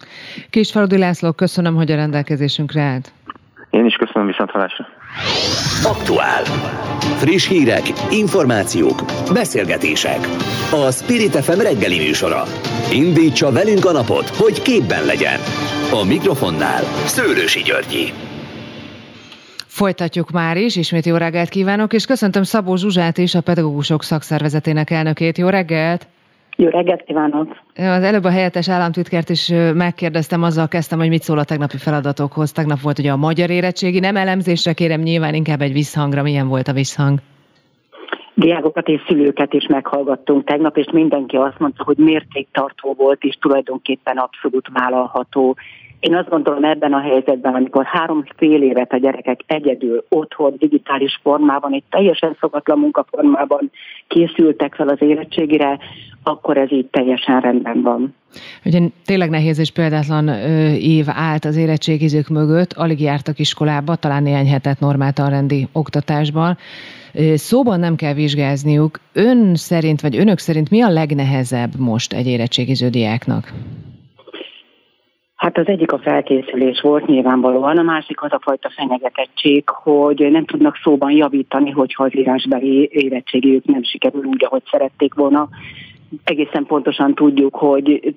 Kisfaludi 0.49 0.97
László, 0.97 1.31
köszönöm, 1.31 1.75
hogy 1.75 1.91
a 1.91 1.95
rendelkezésünkre 1.95 2.81
állt. 2.81 3.13
Én 3.69 3.85
is 3.85 3.95
köszönöm 3.95 4.27
viszont 4.27 4.51
halásra. 4.51 4.87
Aktuál. 5.83 6.43
Friss 7.21 7.47
hírek, 7.47 7.83
információk, 8.11 9.01
beszélgetések. 9.33 10.19
A 10.71 10.91
Spirit 10.91 11.35
FM 11.35 11.59
reggeli 11.59 11.97
műsora. 11.97 12.43
Indítsa 12.91 13.51
velünk 13.51 13.85
a 13.85 13.91
napot, 13.91 14.29
hogy 14.29 14.61
képben 14.61 15.05
legyen. 15.05 15.39
A 16.01 16.05
mikrofonnál 16.05 16.83
Szőrősi 17.05 17.61
Györgyi. 17.61 18.34
Folytatjuk 19.81 20.31
már 20.31 20.57
is, 20.57 20.75
ismét 20.75 21.05
jó 21.05 21.15
reggelt 21.15 21.49
kívánok, 21.49 21.93
és 21.93 22.05
köszöntöm 22.05 22.43
Szabó 22.43 22.75
Zsuzsát 22.75 23.17
is, 23.17 23.35
a 23.35 23.41
Pedagógusok 23.41 24.03
Szakszervezetének 24.03 24.89
elnökét. 24.89 25.37
Jó 25.37 25.49
reggelt! 25.49 26.07
Jó 26.57 26.67
reggelt 26.69 27.03
kívánok! 27.03 27.47
Az 27.75 28.03
előbb 28.03 28.23
a 28.23 28.29
helyettes 28.29 28.69
államtitkert 28.69 29.29
is 29.29 29.53
megkérdeztem, 29.73 30.43
azzal 30.43 30.67
kezdtem, 30.67 30.99
hogy 30.99 31.09
mit 31.09 31.21
szól 31.21 31.37
a 31.37 31.43
tegnapi 31.43 31.77
feladatokhoz. 31.77 32.51
Tegnap 32.51 32.81
volt 32.81 32.99
ugye 32.99 33.11
a 33.11 33.15
magyar 33.17 33.49
érettségi, 33.49 33.99
nem 33.99 34.15
elemzésre 34.15 34.73
kérem, 34.73 35.01
nyilván 35.01 35.33
inkább 35.33 35.61
egy 35.61 35.73
visszhangra. 35.73 36.21
Milyen 36.21 36.47
volt 36.47 36.67
a 36.67 36.73
visszhang? 36.73 37.19
Diákokat 38.33 38.87
és 38.87 39.01
szülőket 39.07 39.53
is 39.53 39.67
meghallgattunk 39.67 40.45
tegnap, 40.45 40.77
és 40.77 40.87
mindenki 40.91 41.35
azt 41.35 41.59
mondta, 41.59 41.83
hogy 41.83 41.97
mértéktartó 41.97 42.93
volt, 42.97 43.23
és 43.23 43.37
tulajdonképpen 43.41 44.17
abszolút 44.17 44.67
vállalható 44.73 45.55
Én 45.99 46.15
azt 46.15 46.29
gondolom 46.29 46.63
ebben 46.63 46.93
a 46.93 46.99
helyzetben, 46.99 47.53
amikor 47.55 47.85
három 47.85 48.23
fél 48.37 48.61
évet 48.61 48.91
a 48.93 48.97
gyerekek 48.97 49.39
egyedül 49.45 50.05
otthon, 50.09 50.53
digitális 50.57 51.19
formában, 51.21 51.73
egy 51.73 51.83
teljesen 51.89 52.37
szokatlan 52.39 52.79
munkaformában 52.79 53.71
készültek 54.07 54.75
fel 54.75 54.87
az 54.87 55.01
érettségire, 55.01 55.79
akkor 56.23 56.57
ez 56.57 56.71
így 56.71 56.85
teljesen 56.85 57.41
rendben 57.41 57.81
van. 57.81 58.15
Ugye 58.65 58.79
tényleg 59.05 59.29
nehéz 59.29 59.59
és 59.59 59.71
példátlan 59.71 60.27
ö, 60.27 60.73
év 60.73 61.05
állt 61.09 61.45
az 61.45 61.57
érettségizők 61.57 62.27
mögött, 62.27 62.73
alig 62.73 63.01
jártak 63.01 63.39
iskolába, 63.39 63.95
talán 63.95 64.23
néhány 64.23 64.47
hetet 64.47 64.79
normáltanrendi 64.79 65.67
oktatásban. 65.71 66.57
Szóban 67.33 67.79
nem 67.79 67.95
kell 67.95 68.13
vizsgázniuk. 68.13 68.99
Ön 69.13 69.55
szerint, 69.55 70.01
vagy 70.01 70.17
önök 70.17 70.37
szerint 70.37 70.69
mi 70.69 70.81
a 70.81 70.89
legnehezebb 70.89 71.71
most 71.79 72.13
egy 72.13 72.27
érettségiző 72.27 72.89
diáknak? 72.89 73.53
Hát 75.45 75.57
az 75.57 75.67
egyik 75.67 75.91
a 75.91 75.99
felkészülés 75.99 76.81
volt 76.81 77.05
nyilvánvalóan, 77.05 77.77
a 77.77 77.81
másik 77.81 78.21
az 78.21 78.31
a 78.31 78.39
fajta 78.41 78.69
fenyegetettség, 78.75 79.69
hogy 79.69 80.31
nem 80.31 80.45
tudnak 80.45 80.79
szóban 80.83 81.11
javítani, 81.11 81.71
hogyha 81.71 82.03
az 82.03 82.15
írásbeli 82.15 82.89
érettségiük 82.91 83.65
nem 83.65 83.83
sikerül 83.83 84.23
úgy, 84.23 84.45
ahogy 84.45 84.63
szerették 84.71 85.13
volna 85.13 85.49
egészen 86.23 86.65
pontosan 86.65 87.13
tudjuk, 87.13 87.55
hogy 87.55 88.15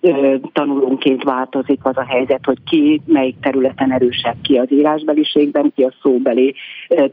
tanulónként 0.52 1.22
változik 1.22 1.80
az 1.82 1.96
a 1.96 2.04
helyzet, 2.04 2.44
hogy 2.44 2.58
ki 2.64 3.00
melyik 3.06 3.40
területen 3.40 3.92
erősebb, 3.92 4.36
ki 4.42 4.56
az 4.56 4.72
írásbeliségben, 4.72 5.72
ki 5.76 5.82
a 5.82 5.94
szóbeli 6.02 6.54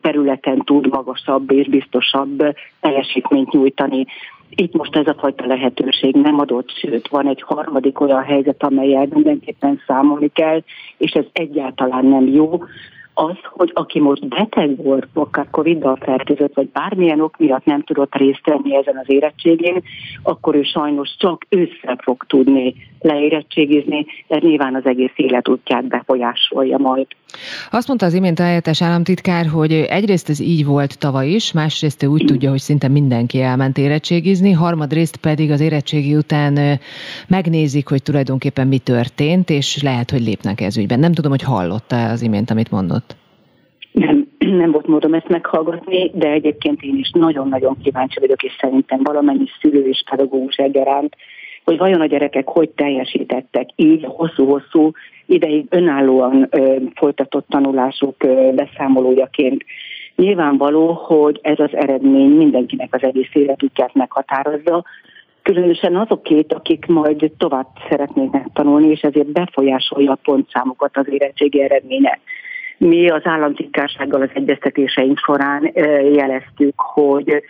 területen 0.01 0.59
tud 0.59 0.87
magasabb 0.87 1.51
és 1.51 1.67
biztosabb 1.67 2.55
teljesítményt 2.79 3.51
nyújtani. 3.51 4.05
Itt 4.49 4.73
most 4.73 4.95
ez 4.95 5.07
a 5.07 5.15
fajta 5.17 5.45
lehetőség 5.45 6.15
nem 6.15 6.39
adott, 6.39 6.69
sőt 6.69 7.07
van 7.07 7.27
egy 7.27 7.41
harmadik 7.41 7.99
olyan 7.99 8.23
helyzet, 8.23 8.63
amelyel 8.63 9.07
mindenképpen 9.09 9.81
számolni 9.87 10.29
kell, 10.33 10.63
és 10.97 11.11
ez 11.11 11.25
egyáltalán 11.31 12.05
nem 12.05 12.27
jó 12.27 12.63
az, 13.17 13.35
hogy 13.43 13.71
aki 13.73 13.99
most 13.99 14.27
beteg 14.27 14.83
volt, 14.83 15.07
akár 15.13 15.47
Covid-dal 15.51 15.95
fertőzött, 15.95 16.53
vagy 16.53 16.69
bármilyen 16.69 17.21
ok 17.21 17.37
miatt 17.37 17.65
nem 17.65 17.81
tudott 17.81 18.15
részt 18.15 18.45
venni 18.45 18.75
ezen 18.75 18.97
az 18.97 19.09
érettségén, 19.09 19.83
akkor 20.23 20.55
ő 20.55 20.63
sajnos 20.63 21.15
csak 21.17 21.45
ősszel 21.49 21.97
fog 22.03 22.23
tudni 22.27 22.75
leérettségizni, 22.99 24.05
ez 24.27 24.41
nyilván 24.41 24.75
az 24.75 24.85
egész 24.85 25.13
életútját 25.15 25.87
befolyásolja 25.87 26.77
majd. 26.77 27.07
Azt 27.71 27.87
mondta 27.87 28.05
az 28.05 28.13
imént 28.13 28.39
a 28.39 28.43
helyettes 28.43 28.81
államtitkár, 28.81 29.45
hogy 29.45 29.71
egyrészt 29.71 30.29
ez 30.29 30.39
így 30.39 30.65
volt 30.65 30.99
tavaly 30.99 31.27
is, 31.27 31.51
másrészt 31.51 32.03
ő 32.03 32.07
úgy 32.07 32.25
tudja, 32.25 32.49
hogy 32.49 32.59
szinte 32.59 32.87
mindenki 32.87 33.41
elment 33.41 33.77
érettségizni, 33.77 34.51
harmadrészt 34.51 35.17
pedig 35.17 35.51
az 35.51 35.61
érettségi 35.61 36.15
után 36.15 36.79
megnézik, 37.27 37.87
hogy 37.87 38.03
tulajdonképpen 38.03 38.67
mi 38.67 38.77
történt, 38.77 39.49
és 39.49 39.81
lehet, 39.81 40.11
hogy 40.11 40.21
lépnek 40.21 40.61
ez 40.61 40.77
ügyben. 40.77 40.99
Nem 40.99 41.13
tudom, 41.13 41.31
hogy 41.31 41.41
hallotta 41.41 42.09
az 42.09 42.21
imént, 42.21 42.51
amit 42.51 42.71
mondott. 42.71 43.04
Nem, 43.95 44.27
nem 44.61 44.71
volt 44.71 44.87
módom 44.87 45.13
ezt 45.13 45.27
meghallgatni, 45.27 46.11
de 46.13 46.29
egyébként 46.29 46.81
én 46.81 46.97
is 46.97 47.09
nagyon-nagyon 47.11 47.77
kíváncsi 47.83 48.19
vagyok, 48.19 48.43
és 48.43 48.51
szerintem 48.59 48.99
valamennyi 49.03 49.47
szülő 49.61 49.87
és 49.87 50.03
pedagógus 50.09 50.55
egyaránt, 50.55 51.15
hogy 51.63 51.77
vajon 51.77 52.01
a 52.01 52.05
gyerekek 52.05 52.47
hogy 52.47 52.69
teljesítettek 52.69 53.69
így 53.75 54.05
hosszú-hosszú 54.07 54.91
ideig 55.25 55.65
önállóan 55.69 56.47
ö, 56.49 56.75
folytatott 56.95 57.47
tanulásuk 57.49 58.23
ö, 58.23 58.51
beszámolójaként. 58.55 59.63
Nyilvánvaló, 60.15 60.91
hogy 60.91 61.39
ez 61.41 61.59
az 61.59 61.73
eredmény 61.73 62.29
mindenkinek 62.29 62.93
az 62.93 63.03
egész 63.03 63.29
életüket 63.33 63.93
meghatározza, 63.93 64.83
különösen 65.41 65.95
azokét, 65.95 66.53
akik 66.53 66.85
majd 66.85 67.31
tovább 67.37 67.67
szeretnének 67.89 68.47
tanulni, 68.53 68.89
és 68.89 69.01
ezért 69.01 69.31
befolyásolja 69.31 70.11
a 70.11 70.19
pontszámokat 70.23 70.97
az 70.97 71.05
érettségi 71.09 71.61
eredménye. 71.61 72.19
Mi 72.77 73.09
az 73.09 73.21
államtitkársággal 73.23 74.21
az 74.21 74.29
egyeztetéseink 74.33 75.17
során 75.17 75.71
jeleztük, 76.13 76.73
hogy 76.75 77.43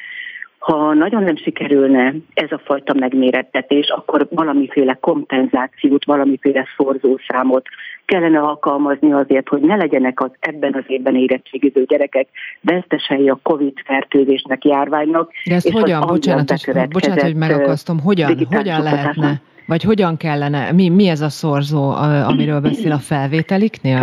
ha 0.65 0.93
nagyon 0.93 1.23
nem 1.23 1.35
sikerülne 1.35 2.13
ez 2.33 2.51
a 2.51 2.61
fajta 2.65 2.93
megmérettetés, 2.93 3.87
akkor 3.89 4.27
valamiféle 4.31 4.97
kompenzációt, 5.01 6.05
valamiféle 6.05 6.67
szorzószámot 6.77 7.65
kellene 8.05 8.39
alkalmazni 8.39 9.11
azért, 9.13 9.47
hogy 9.47 9.61
ne 9.61 9.75
legyenek 9.75 10.21
az 10.21 10.31
ebben 10.39 10.73
az 10.73 10.83
évben 10.87 11.15
érettségiző 11.15 11.83
gyerekek 11.83 12.27
vesztesei 12.61 13.29
a 13.29 13.39
COVID-fertőzésnek, 13.43 14.65
járványnak. 14.65 15.31
De 15.45 15.55
ezt 15.55 15.69
hogyan, 15.69 16.07
bocsánat, 16.07 16.49
hogy, 16.49 16.87
bocsánat, 16.87 17.21
hogy 17.21 17.35
megakasztom, 17.35 17.99
hogyan, 17.99 18.37
hogyan 18.49 18.83
lehetne? 18.83 19.41
Vagy 19.67 19.83
hogyan 19.83 20.17
kellene, 20.17 20.71
mi, 20.71 20.89
mi 20.89 21.07
ez 21.07 21.21
a 21.21 21.29
szorzó, 21.29 21.89
amiről 22.27 22.59
beszél 22.59 22.91
a 22.91 22.99
felvételiknél? 22.99 23.99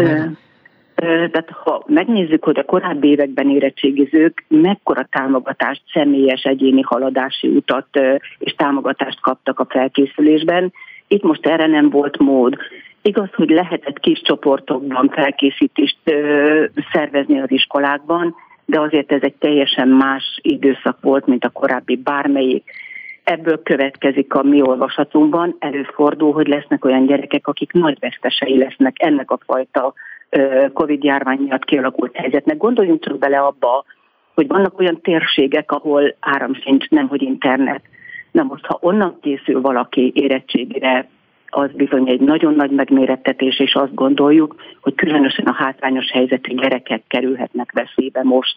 Tehát 0.95 1.51
ha 1.51 1.85
megnézzük, 1.87 2.45
hogy 2.45 2.59
a 2.59 2.65
korábbi 2.65 3.09
években 3.09 3.51
érettségizők 3.51 4.45
mekkora 4.49 5.07
támogatást, 5.11 5.83
személyes 5.93 6.43
egyéni 6.43 6.81
haladási 6.81 7.49
utat 7.49 8.01
és 8.39 8.55
támogatást 8.55 9.21
kaptak 9.21 9.61
a 9.61 9.67
felkészülésben, 9.69 10.73
itt 11.09 11.23
most 11.23 11.47
erre 11.47 11.67
nem 11.67 11.91
volt 11.91 12.19
mód. 12.19 12.57
Igaz, 13.03 13.29
hogy 13.35 13.51
lehetett 13.51 13.99
kis 13.99 14.21
csoportokban 14.23 15.09
felkészítést 15.09 15.97
szervezni 16.93 17.41
az 17.41 17.51
iskolákban, 17.51 18.35
de 18.65 18.81
azért 18.81 19.13
ez 19.13 19.23
egy 19.23 19.35
teljesen 19.35 19.89
más 19.89 20.39
időszak 20.43 20.97
volt, 21.01 21.27
mint 21.27 21.45
a 21.45 21.51
korábbi 21.51 21.97
bármelyik. 21.97 22.71
Ebből 23.25 23.63
következik 23.63 24.35
a 24.35 24.43
mi 24.43 24.63
olvasatunkban, 24.63 25.57
előfordul, 25.59 26.33
hogy 26.33 26.47
lesznek 26.47 26.85
olyan 26.85 27.07
gyerekek, 27.07 27.47
akik 27.47 27.73
nagy 27.73 27.99
vesztesei 28.01 28.59
lesznek 28.59 28.97
ennek 28.99 29.31
a 29.31 29.39
fajta 29.47 29.95
Covid 30.73 31.05
járvány 31.05 31.39
miatt 31.39 31.65
kialakult 31.65 32.17
helyzetnek. 32.17 32.57
Gondoljunk 32.57 33.05
csak 33.05 33.19
bele 33.19 33.39
abba, 33.41 33.85
hogy 34.35 34.47
vannak 34.47 34.79
olyan 34.79 35.01
térségek, 35.01 35.73
ahol 35.73 36.15
áram 36.21 36.55
sincs, 36.55 36.89
nemhogy 36.89 37.23
internet. 37.23 37.83
Na 38.31 38.43
most, 38.43 38.67
ha 38.67 38.79
onnan 38.81 39.19
készül 39.21 39.61
valaki 39.61 40.13
érettségére, 40.15 41.09
az 41.55 41.71
bizony 41.73 42.09
egy 42.09 42.21
nagyon 42.21 42.55
nagy 42.55 42.71
megmérettetés, 42.71 43.61
és 43.61 43.75
azt 43.75 43.95
gondoljuk, 43.95 44.55
hogy 44.81 44.95
különösen 44.95 45.47
a 45.47 45.55
hátrányos 45.55 46.11
helyzetű 46.11 46.55
gyerekek 46.55 47.03
kerülhetnek 47.07 47.73
veszélybe 47.73 48.23
most. 48.23 48.57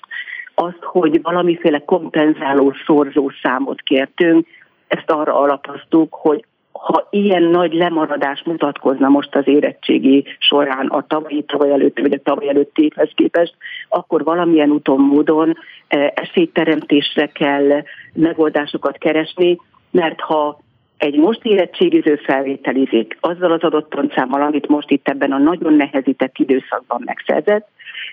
Azt, 0.53 0.81
hogy 0.81 1.21
valamiféle 1.21 1.79
kompenzáló 1.79 2.73
szorzó 2.85 3.31
számot 3.41 3.81
kértünk, 3.81 4.47
ezt 4.87 5.11
arra 5.11 5.39
alapoztuk, 5.39 6.13
hogy 6.13 6.45
ha 6.79 7.07
ilyen 7.09 7.43
nagy 7.43 7.73
lemaradás 7.73 8.43
mutatkozna 8.45 9.09
most 9.09 9.35
az 9.35 9.47
érettségi 9.47 10.25
során 10.39 10.87
a 10.87 11.07
tavalyi 11.07 11.43
tavaly 11.43 11.71
előtti 11.71 12.01
vagy 12.01 12.13
a 12.13 12.21
tavaly 12.23 12.49
előtti 12.49 12.83
évhez 12.83 13.09
képest, 13.15 13.55
akkor 13.89 14.23
valamilyen 14.23 14.69
úton, 14.69 14.99
módon 14.99 15.57
eh, 15.87 16.07
esélyteremtésre 16.15 17.27
kell 17.27 17.83
megoldásokat 18.13 18.97
keresni, 18.97 19.57
mert 19.91 20.19
ha 20.19 20.59
egy 20.97 21.15
most 21.15 21.39
érettségiző 21.43 22.15
felvételizik 22.15 23.17
azzal 23.19 23.51
az 23.51 23.61
adott 23.61 23.87
pontszámmal, 23.87 24.41
amit 24.41 24.67
most 24.67 24.89
itt 24.89 25.07
ebben 25.07 25.31
a 25.31 25.37
nagyon 25.37 25.73
nehezített 25.73 26.37
időszakban 26.37 27.01
megszerzett, 27.05 27.67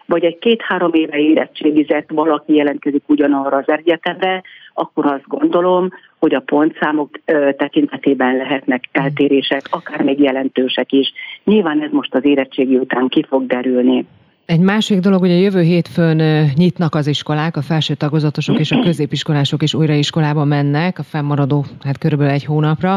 vagy 0.06 0.24
egy 0.24 0.38
két-három 0.38 0.92
éve 0.92 1.18
érettségizett 1.18 2.10
valaki 2.10 2.54
jelentkezik 2.54 3.02
ugyanarra 3.06 3.56
az 3.56 3.68
egyetemre, 3.68 4.42
akkor 4.74 5.06
azt 5.06 5.26
gondolom, 5.26 5.88
hogy 6.18 6.34
a 6.34 6.40
pontszámok 6.40 7.20
tekintetében 7.56 8.36
lehetnek 8.36 8.84
eltérések, 8.92 9.62
akár 9.70 10.02
még 10.02 10.20
jelentősek 10.20 10.92
is. 10.92 11.12
Nyilván 11.44 11.82
ez 11.82 11.90
most 11.90 12.14
az 12.14 12.24
érettségi 12.24 12.76
után 12.76 13.08
ki 13.08 13.24
fog 13.28 13.46
derülni. 13.46 14.06
Egy 14.52 14.60
másik 14.60 14.98
dolog, 14.98 15.20
hogy 15.20 15.30
a 15.30 15.44
jövő 15.46 15.60
hétfőn 15.60 16.20
nyitnak 16.56 16.94
az 16.94 17.06
iskolák, 17.06 17.56
a 17.56 17.62
felső 17.62 17.94
tagozatosok 17.94 18.58
és 18.58 18.70
a 18.70 18.80
középiskolások 18.80 19.62
is 19.62 19.74
újra 19.74 19.92
iskolába 19.92 20.44
mennek, 20.44 20.98
a 20.98 21.02
fennmaradó 21.02 21.64
hát 21.84 21.98
körülbelül 21.98 22.32
egy 22.32 22.44
hónapra. 22.44 22.94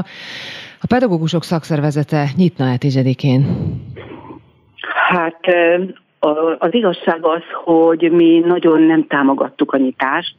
A 0.82 0.88
pedagógusok 0.88 1.44
szakszervezete 1.44 2.26
nyitna-e 2.38 2.78
tizedikén? 2.78 3.46
Hát 5.08 5.39
az 6.58 6.74
igazság 6.74 7.26
az, 7.26 7.44
hogy 7.63 8.12
mi 8.12 8.39
nagyon 8.46 8.82
nem 8.82 9.08
támogattuk 9.08 9.74
a 9.74 9.78
nyitást. 9.78 10.36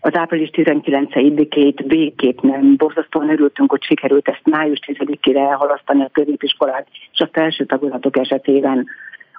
Az 0.00 0.14
április 0.14 0.50
19-ét 0.52 1.84
végképp 1.86 2.40
nem. 2.40 2.76
Borzasztóan 2.76 3.30
örültünk, 3.30 3.70
hogy 3.70 3.82
sikerült 3.82 4.28
ezt 4.28 4.42
május 4.44 4.78
10-ére 4.86 5.50
elhalasztani 5.50 6.02
a 6.02 6.10
középiskolát 6.12 6.86
és 7.12 7.20
a 7.20 7.28
felső 7.32 7.64
tagozatok 7.64 8.18
esetében. 8.18 8.86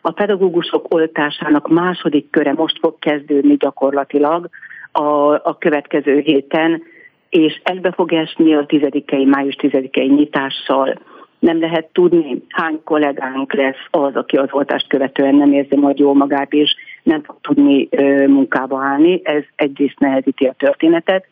A 0.01 0.11
pedagógusok 0.11 0.93
oltásának 0.93 1.67
második 1.67 2.29
köre 2.29 2.53
most 2.53 2.79
fog 2.79 2.99
kezdődni 2.99 3.55
gyakorlatilag 3.55 4.49
a, 4.91 5.33
a 5.33 5.57
következő 5.59 6.19
héten, 6.19 6.83
és 7.29 7.61
egybe 7.63 7.91
fog 7.91 8.13
esni 8.13 8.55
a 8.55 8.65
10 8.65 8.81
május 9.25 9.55
10-i 9.59 10.15
nyitással 10.15 10.99
nem 11.39 11.59
lehet 11.59 11.89
tudni, 11.91 12.43
hány 12.47 12.81
kollégánk 12.83 13.53
lesz 13.53 13.85
az, 13.89 14.15
aki 14.15 14.35
az 14.35 14.47
oltást 14.51 14.87
követően 14.87 15.35
nem 15.35 15.53
érzi 15.53 15.75
majd 15.75 15.99
jól 15.99 16.15
magát, 16.15 16.53
és 16.53 16.75
nem 17.03 17.23
fog 17.23 17.37
tudni 17.41 17.87
ö, 17.91 18.27
munkába 18.27 18.83
állni. 18.83 19.21
Ez 19.23 19.43
egyrészt 19.55 19.99
nehezíti 19.99 20.45
a 20.45 20.55
történetet. 20.57 21.25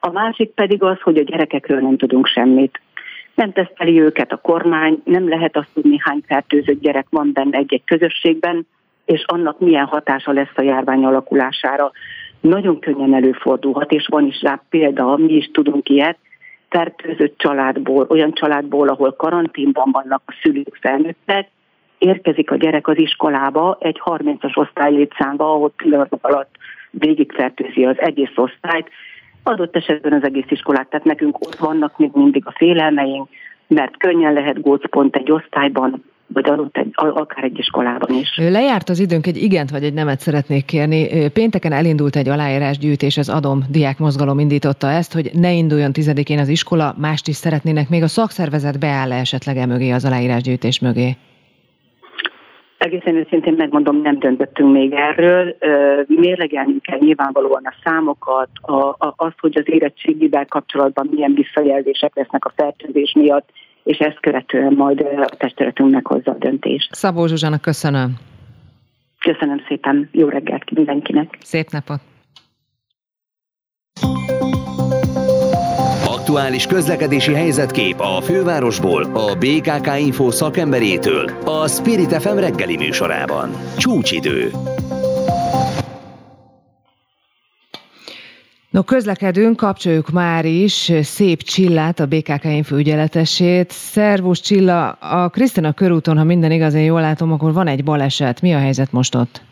A 0.00 0.10
másik 0.10 0.50
pedig 0.50 0.82
az, 0.82 1.00
hogy 1.00 1.18
a 1.18 1.22
gyerekekről 1.22 1.80
nem 1.80 1.96
tudunk 1.96 2.26
semmit. 2.26 2.80
Nem 3.34 3.52
teszteli 3.52 4.00
őket 4.00 4.32
a 4.32 4.36
kormány, 4.36 5.02
nem 5.04 5.28
lehet 5.28 5.56
azt 5.56 5.68
tudni, 5.74 5.96
hány 6.00 6.22
fertőzött 6.26 6.80
gyerek 6.80 7.06
van 7.10 7.30
benne 7.32 7.58
egy-egy 7.58 7.84
közösségben, 7.84 8.66
és 9.04 9.24
annak 9.26 9.60
milyen 9.60 9.86
hatása 9.86 10.32
lesz 10.32 10.52
a 10.56 10.62
járvány 10.62 11.04
alakulására. 11.04 11.92
Nagyon 12.40 12.78
könnyen 12.78 13.14
előfordulhat, 13.14 13.92
és 13.92 14.06
van 14.06 14.26
is 14.26 14.42
rá 14.42 14.62
példa, 14.68 15.16
mi 15.16 15.32
is 15.32 15.50
tudunk 15.52 15.88
ilyet, 15.88 16.18
fertőzött 16.68 17.38
családból, 17.38 18.06
olyan 18.08 18.32
családból, 18.32 18.88
ahol 18.88 19.12
karanténban 19.12 19.90
vannak 19.92 20.22
a 20.26 20.34
szülők 20.42 20.78
felnőttek, 20.80 21.48
érkezik 21.98 22.50
a 22.50 22.56
gyerek 22.56 22.88
az 22.88 22.98
iskolába 22.98 23.76
egy 23.80 24.00
30-as 24.04 24.56
osztály 24.56 24.92
létszámba, 24.92 25.52
ahol 25.52 25.72
pillanatok 25.76 26.26
alatt 26.26 26.56
végigfertőzi 26.90 27.84
az 27.84 28.00
egész 28.00 28.32
osztályt, 28.34 28.88
adott 29.44 29.76
esetben 29.76 30.12
az 30.12 30.24
egész 30.24 30.46
iskolát. 30.48 30.88
Tehát 30.88 31.06
nekünk 31.06 31.40
ott 31.40 31.56
vannak 31.56 31.98
még 31.98 32.10
mindig 32.14 32.42
a 32.46 32.54
félelmeink, 32.56 33.28
mert 33.66 33.96
könnyen 33.96 34.32
lehet 34.32 34.60
gócpont 34.60 35.16
egy 35.16 35.30
osztályban, 35.30 36.04
vagy 36.26 36.48
adott 36.48 36.76
egy, 36.76 36.90
akár 36.94 37.44
egy 37.44 37.58
iskolában 37.58 38.16
is. 38.18 38.36
Lejárt 38.36 38.88
az 38.88 38.98
időnk, 38.98 39.26
egy 39.26 39.36
igent 39.36 39.70
vagy 39.70 39.84
egy 39.84 39.94
nemet 39.94 40.20
szeretnék 40.20 40.64
kérni. 40.64 41.28
Pénteken 41.30 41.72
elindult 41.72 42.16
egy 42.16 42.28
aláírásgyűjtés, 42.28 43.16
az 43.16 43.28
Adom 43.28 43.62
Diák 43.70 43.98
Mozgalom 43.98 44.38
indította 44.38 44.90
ezt, 44.90 45.12
hogy 45.12 45.30
ne 45.32 45.52
induljon 45.52 45.92
tizedikén 45.92 46.38
az 46.38 46.48
iskola, 46.48 46.94
mást 46.98 47.28
is 47.28 47.36
szeretnének. 47.36 47.88
Még 47.88 48.02
a 48.02 48.08
szakszervezet 48.08 48.78
beáll 48.78 49.12
-e 49.12 49.18
esetleg 49.18 49.56
e 49.56 49.66
mögé, 49.66 49.90
az 49.90 50.04
aláírásgyűjtés 50.04 50.80
mögé? 50.80 51.16
Egészen 52.84 53.16
őszintén 53.16 53.54
megmondom, 53.56 54.00
nem 54.00 54.18
döntöttünk 54.18 54.72
még 54.72 54.92
erről. 54.92 55.56
Mérlegelni 56.06 56.80
kell 56.80 56.98
nyilvánvalóan 56.98 57.62
a 57.64 57.74
számokat, 57.84 58.48
a, 58.60 58.72
a, 58.72 59.14
azt, 59.16 59.38
hogy 59.40 59.58
az 59.58 59.64
érettségivel 59.66 60.46
kapcsolatban 60.46 61.08
milyen 61.10 61.34
visszajelzések 61.34 62.14
lesznek 62.14 62.44
a 62.44 62.52
fertőzés 62.56 63.12
miatt, 63.14 63.48
és 63.82 63.98
ezt 63.98 64.20
követően 64.20 64.72
majd 64.72 65.00
a 65.00 65.36
testületünk 65.36 65.90
meghozza 65.90 66.30
a 66.30 66.38
döntést. 66.38 66.94
Szabó 66.94 67.26
Zsuzsának 67.26 67.60
köszönöm. 67.60 68.14
Köszönöm 69.18 69.60
szépen, 69.68 70.08
jó 70.12 70.28
reggelt 70.28 70.70
mindenkinek. 70.70 71.38
Szép 71.40 71.70
napot. 71.70 72.00
Aktuális 76.34 76.66
közlekedési 76.66 77.34
helyzetkép 77.34 78.00
a 78.00 78.20
fővárosból 78.20 79.02
a 79.04 79.34
BKK 79.34 79.98
Info 79.98 80.30
szakemberétől 80.30 81.30
a 81.44 81.68
Spirit 81.68 82.22
FM 82.22 82.36
reggeli 82.36 82.76
műsorában. 82.76 83.50
Csúcsidő. 83.76 84.50
No, 88.70 88.82
közlekedünk, 88.82 89.56
kapcsoljuk 89.56 90.10
már 90.10 90.44
is 90.44 90.92
Szép 91.02 91.42
Csillát, 91.42 92.00
a 92.00 92.06
BKK 92.06 92.44
Info 92.44 92.76
ügyeletesét. 92.76 93.70
Szervus 93.70 94.40
Csilla, 94.40 94.90
a 94.90 95.28
Krisztina 95.28 95.72
körúton, 95.72 96.16
ha 96.16 96.24
minden 96.24 96.50
igaz, 96.50 96.74
én 96.74 96.84
jól 96.84 97.00
látom, 97.00 97.32
akkor 97.32 97.52
van 97.52 97.66
egy 97.66 97.84
baleset. 97.84 98.40
Mi 98.40 98.54
a 98.54 98.58
helyzet 98.58 98.92
most 98.92 99.14
ott? 99.14 99.42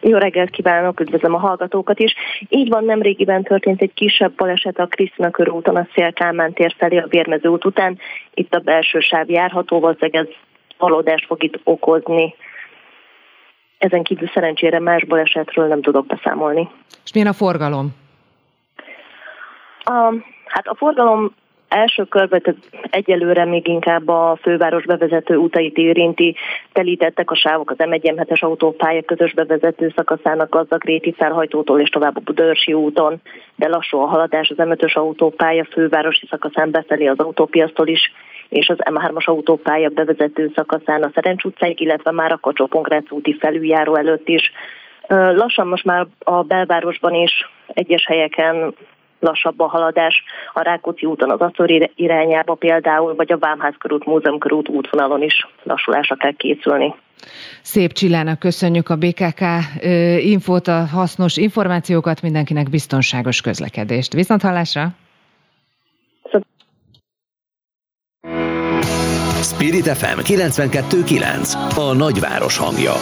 Jó 0.00 0.18
reggelt 0.18 0.50
kívánok, 0.50 1.00
üdvözlöm 1.00 1.34
a 1.34 1.38
hallgatókat 1.38 1.98
is. 1.98 2.14
Így 2.48 2.68
van, 2.68 2.84
nemrégiben 2.84 3.42
történt 3.42 3.80
egy 3.80 3.94
kisebb 3.94 4.32
baleset 4.36 4.78
a 4.78 4.86
Krisztina 4.86 5.30
körúton 5.30 5.76
a 5.76 5.88
Szélkámán 5.94 6.52
tér 6.52 6.74
felé 6.78 6.98
a 6.98 7.06
Vérmező 7.08 7.48
út 7.48 7.64
után. 7.64 7.98
Itt 8.34 8.54
a 8.54 8.58
belső 8.58 9.00
sáv 9.00 9.30
járható, 9.30 9.80
valószínűleg 9.80 10.26
ez 10.26 10.34
valódást 10.78 11.26
fog 11.26 11.42
itt 11.42 11.60
okozni. 11.64 12.34
Ezen 13.78 14.02
kívül 14.02 14.30
szerencsére 14.34 14.80
más 14.80 15.04
balesetről 15.04 15.66
nem 15.66 15.82
tudok 15.82 16.06
beszámolni. 16.06 16.68
És 17.04 17.12
milyen 17.12 17.28
a 17.28 17.32
forgalom? 17.32 17.88
A, 19.84 20.14
hát 20.46 20.66
a 20.66 20.74
forgalom 20.74 21.34
első 21.70 22.04
körben 22.04 22.40
tehát 22.40 22.60
egyelőre 22.90 23.44
még 23.44 23.68
inkább 23.68 24.08
a 24.08 24.38
főváros 24.42 24.84
bevezető 24.84 25.36
utait 25.36 25.76
érinti. 25.76 26.36
Telítettek 26.72 27.30
a 27.30 27.34
sávok 27.34 27.70
az 27.70 27.76
M1 27.78 28.40
autópálya 28.40 29.02
közös 29.02 29.32
bevezető 29.32 29.92
szakaszának 29.96 30.50
Gazdagréti 30.50 31.12
felhajtótól 31.12 31.80
és 31.80 31.88
tovább 31.88 32.16
a 32.16 32.20
Budörsi 32.24 32.72
úton, 32.72 33.20
de 33.56 33.68
lassú 33.68 33.98
a 33.98 34.06
haladás 34.06 34.48
az 34.48 34.56
M5-ös 34.58 34.92
autópálya 34.92 35.64
fővárosi 35.64 36.26
szakaszán 36.30 36.70
befelé 36.70 37.06
az 37.06 37.18
autópiasztól 37.18 37.88
is, 37.88 38.12
és 38.48 38.68
az 38.68 38.78
M3-as 38.78 39.24
autópálya 39.24 39.88
bevezető 39.88 40.52
szakaszán 40.54 41.02
a 41.02 41.10
Szerencs 41.14 41.44
utcáig, 41.44 41.80
illetve 41.80 42.10
már 42.10 42.32
a 42.32 42.38
kacsó 42.38 42.68
úti 43.08 43.36
felüljáró 43.40 43.94
előtt 43.94 44.28
is. 44.28 44.52
Lassan 45.08 45.66
most 45.66 45.84
már 45.84 46.06
a 46.18 46.42
belvárosban 46.42 47.14
is 47.14 47.50
egyes 47.66 48.06
helyeken 48.06 48.74
lassabb 49.20 49.60
a 49.60 49.68
haladás 49.68 50.22
a 50.52 50.62
Rákóczi 50.62 51.06
úton 51.06 51.30
az 51.30 51.40
Aczor 51.40 51.90
irányába 51.94 52.54
például, 52.54 53.14
vagy 53.14 53.32
a 53.32 53.38
Vámház 53.38 53.74
körút, 53.78 54.04
Múzeum 54.04 54.38
körút 54.38 54.68
útvonalon 54.68 55.22
is 55.22 55.46
lassulásra 55.62 56.16
kell 56.16 56.32
készülni. 56.36 56.94
Szép 57.62 57.92
Csillának 57.92 58.38
köszönjük 58.38 58.88
a 58.88 58.96
BKK 58.96 59.40
infót, 60.18 60.68
a 60.68 60.86
hasznos 60.86 61.36
információkat, 61.36 62.22
mindenkinek 62.22 62.70
biztonságos 62.70 63.40
közlekedést. 63.40 64.12
Viszont 64.12 64.42
hallásra! 64.42 64.88
Spirit 69.42 69.88
FM 69.88 70.18
92.9 70.18 71.76
a 71.76 71.94
nagyváros 71.94 72.58
hangja. 72.58 72.92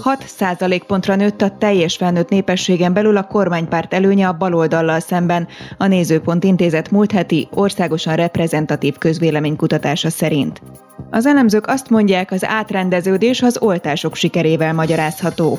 6 0.00 0.24
százalékpontra 0.26 1.14
nőtt 1.14 1.42
a 1.42 1.56
teljes 1.58 1.96
felnőtt 1.96 2.28
népességen 2.28 2.92
belül 2.92 3.16
a 3.16 3.26
kormánypárt 3.26 3.94
előnye 3.94 4.28
a 4.28 4.32
baloldallal 4.32 5.00
szemben, 5.00 5.48
a 5.78 5.86
Nézőpont 5.86 6.44
Intézet 6.44 6.90
múlt 6.90 7.12
heti 7.12 7.48
országosan 7.50 8.16
reprezentatív 8.16 8.98
közvéleménykutatása 8.98 10.10
szerint. 10.10 10.62
Az 11.10 11.26
elemzők 11.26 11.66
azt 11.66 11.90
mondják, 11.90 12.30
az 12.30 12.44
átrendeződés 12.44 13.42
az 13.42 13.58
oltások 13.60 14.14
sikerével 14.14 14.74
magyarázható. 14.74 15.58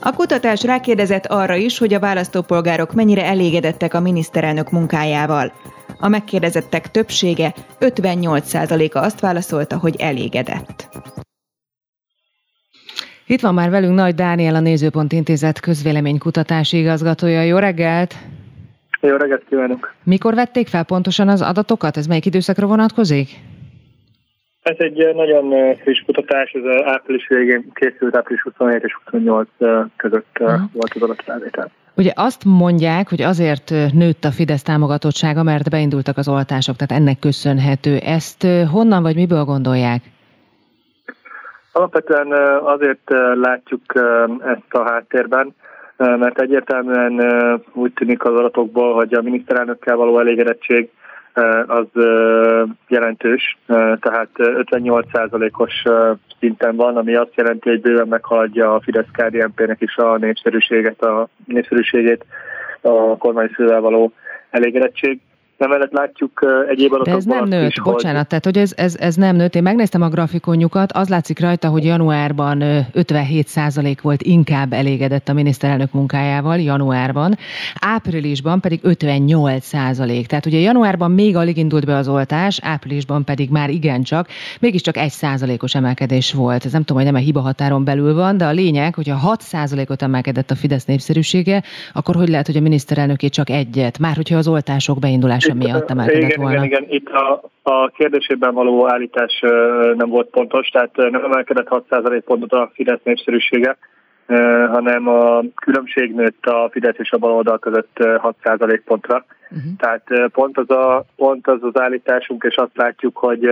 A 0.00 0.12
kutatás 0.12 0.62
rákérdezett 0.62 1.26
arra 1.26 1.54
is, 1.54 1.78
hogy 1.78 1.94
a 1.94 2.00
választópolgárok 2.00 2.94
mennyire 2.94 3.24
elégedettek 3.24 3.94
a 3.94 4.00
miniszterelnök 4.00 4.70
munkájával. 4.70 5.52
A 5.98 6.08
megkérdezettek 6.08 6.90
többsége, 6.90 7.54
58%-a 7.80 8.98
azt 8.98 9.20
válaszolta, 9.20 9.78
hogy 9.78 9.96
elégedett. 9.98 10.88
Itt 13.28 13.40
van 13.40 13.54
már 13.54 13.70
velünk 13.70 13.94
Nagy 13.94 14.14
Dániel, 14.14 14.54
a 14.54 14.60
Nézőpont 14.60 15.12
Intézet 15.12 15.60
közvéleménykutatási 15.60 16.78
igazgatója. 16.78 17.42
Jó 17.42 17.58
reggelt! 17.58 18.14
Jó 19.00 19.16
reggelt 19.16 19.42
kívánok! 19.48 19.94
Mikor 20.04 20.34
vették 20.34 20.66
fel 20.66 20.84
pontosan 20.84 21.28
az 21.28 21.42
adatokat? 21.42 21.96
Ez 21.96 22.06
melyik 22.06 22.26
időszakra 22.26 22.66
vonatkozik? 22.66 23.28
Ez 24.62 24.76
egy 24.78 25.14
nagyon 25.14 25.74
friss 25.76 26.02
kutatás, 26.06 26.50
ez 26.52 26.84
április 26.84 27.26
végén 27.28 27.70
készült, 27.74 28.16
április 28.16 28.42
27 28.42 28.82
és 28.82 28.96
28 29.04 29.48
között 29.96 30.36
uh-huh. 30.40 30.60
volt 30.72 30.94
az 30.94 31.02
adatfelvétel. 31.02 31.70
Ugye 31.94 32.12
azt 32.14 32.44
mondják, 32.44 33.08
hogy 33.08 33.22
azért 33.22 33.70
nőtt 33.92 34.24
a 34.24 34.30
Fidesz 34.30 34.62
támogatottsága, 34.62 35.42
mert 35.42 35.70
beindultak 35.70 36.16
az 36.16 36.28
oltások, 36.28 36.76
tehát 36.76 37.02
ennek 37.02 37.18
köszönhető. 37.18 37.96
Ezt 37.96 38.46
honnan 38.70 39.02
vagy 39.02 39.14
miből 39.14 39.44
gondolják? 39.44 40.02
Alapvetően 41.76 42.32
azért 42.62 43.10
látjuk 43.34 43.80
ezt 44.44 44.74
a 44.74 44.82
háttérben, 44.82 45.54
mert 45.96 46.40
egyértelműen 46.40 47.20
úgy 47.72 47.92
tűnik 47.92 48.24
az 48.24 48.34
adatokból, 48.34 48.94
hogy 48.94 49.14
a 49.14 49.22
miniszterelnökkel 49.22 49.96
való 49.96 50.18
elégedettség 50.18 50.90
az 51.66 51.86
jelentős, 52.88 53.58
tehát 54.00 54.28
58%-os 54.36 55.82
szinten 56.38 56.76
van, 56.76 56.96
ami 56.96 57.14
azt 57.14 57.34
jelenti, 57.34 57.68
hogy 57.68 57.80
bőven 57.80 58.08
meghaladja 58.08 58.74
a 58.74 58.80
fidesz 58.80 59.10
KDNP-nek 59.12 59.80
is 59.80 59.96
a 59.96 60.16
népszerűséget, 60.16 61.02
a 61.02 61.28
népszerűségét 61.46 62.24
a 62.80 63.16
kormányfővel 63.16 63.80
való 63.80 64.12
elégedettség. 64.50 65.20
Emellett 65.58 65.92
látjuk 65.92 66.46
egyéb 66.68 66.92
adatokban 66.92 67.12
De 67.12 67.16
ez 67.16 67.24
nem 67.24 67.48
nőtt, 67.48 67.70
is, 67.70 67.80
bocsánat, 67.80 68.18
hogy... 68.18 68.26
tehát 68.26 68.44
hogy 68.44 68.58
ez, 68.58 68.72
ez, 68.76 68.96
ez 68.98 69.14
nem 69.14 69.36
nőtt. 69.36 69.54
Én 69.54 69.62
megnéztem 69.62 70.02
a 70.02 70.08
grafikonjukat, 70.08 70.92
az 70.92 71.08
látszik 71.08 71.40
rajta, 71.40 71.68
hogy 71.68 71.84
januárban 71.84 72.58
57% 72.94 73.96
volt 74.02 74.22
inkább 74.22 74.72
elégedett 74.72 75.28
a 75.28 75.32
miniszterelnök 75.32 75.92
munkájával, 75.92 76.58
januárban, 76.58 77.36
áprilisban 77.80 78.60
pedig 78.60 78.80
58%. 78.82 80.26
Tehát 80.26 80.46
ugye 80.46 80.58
januárban 80.58 81.10
még 81.10 81.36
alig 81.36 81.56
indult 81.56 81.86
be 81.86 81.96
az 81.96 82.08
oltás, 82.08 82.58
áprilisban 82.62 83.24
pedig 83.24 83.50
már 83.50 83.70
igencsak, 83.70 84.28
mégiscsak 84.60 84.94
1%-os 84.98 85.74
emelkedés 85.74 86.32
volt. 86.32 86.64
Ez 86.64 86.72
nem 86.72 86.82
tudom, 86.82 87.02
hogy 87.02 87.12
nem 87.12 87.20
a 87.20 87.24
hiba 87.24 87.40
határon 87.40 87.84
belül 87.84 88.14
van, 88.14 88.36
de 88.36 88.46
a 88.46 88.52
lényeg, 88.52 88.94
hogy 88.94 89.08
ha 89.08 89.36
6%-ot 89.36 90.02
emelkedett 90.02 90.50
a 90.50 90.54
Fidesz 90.54 90.84
népszerűsége, 90.84 91.62
akkor 91.92 92.14
hogy 92.14 92.28
lehet, 92.28 92.46
hogy 92.46 92.56
a 92.56 92.60
miniszterelnöké 92.60 93.28
csak 93.28 93.50
egyet, 93.50 93.98
már 93.98 94.16
hogyha 94.16 94.36
az 94.36 94.48
oltások 94.48 94.98
beindulása 94.98 95.45
állítása 95.50 95.72
miatt 95.72 95.90
emelkedett 95.90 96.22
igen, 96.22 96.40
volna. 96.40 96.64
Igen, 96.64 96.82
igen, 96.82 96.84
itt 96.88 97.08
a, 97.08 97.42
a 97.62 97.88
kérdésében 97.88 98.54
való 98.54 98.92
állítás 98.92 99.40
nem 99.96 100.08
volt 100.08 100.30
pontos, 100.30 100.68
tehát 100.68 100.96
nem 100.96 101.24
emelkedett 101.24 101.66
6% 101.70 102.22
pontot 102.24 102.52
a 102.52 102.70
Fidesz 102.74 103.00
népszerűsége, 103.02 103.76
hanem 104.70 105.08
a 105.08 105.42
különbség 105.54 106.14
nőtt 106.14 106.46
a 106.46 106.68
Fidesz 106.72 106.98
és 106.98 107.10
a 107.10 107.18
baloldal 107.18 107.58
között 107.58 108.04
6 108.18 108.36
pontra. 108.84 109.24
Uh-huh. 109.50 109.72
Tehát 109.78 110.30
pont 110.32 110.58
az, 110.58 110.70
a, 110.70 111.04
pont 111.16 111.46
az 111.46 111.62
az 111.62 111.80
állításunk, 111.80 112.44
és 112.48 112.56
azt 112.56 112.76
látjuk, 112.76 113.16
hogy 113.16 113.44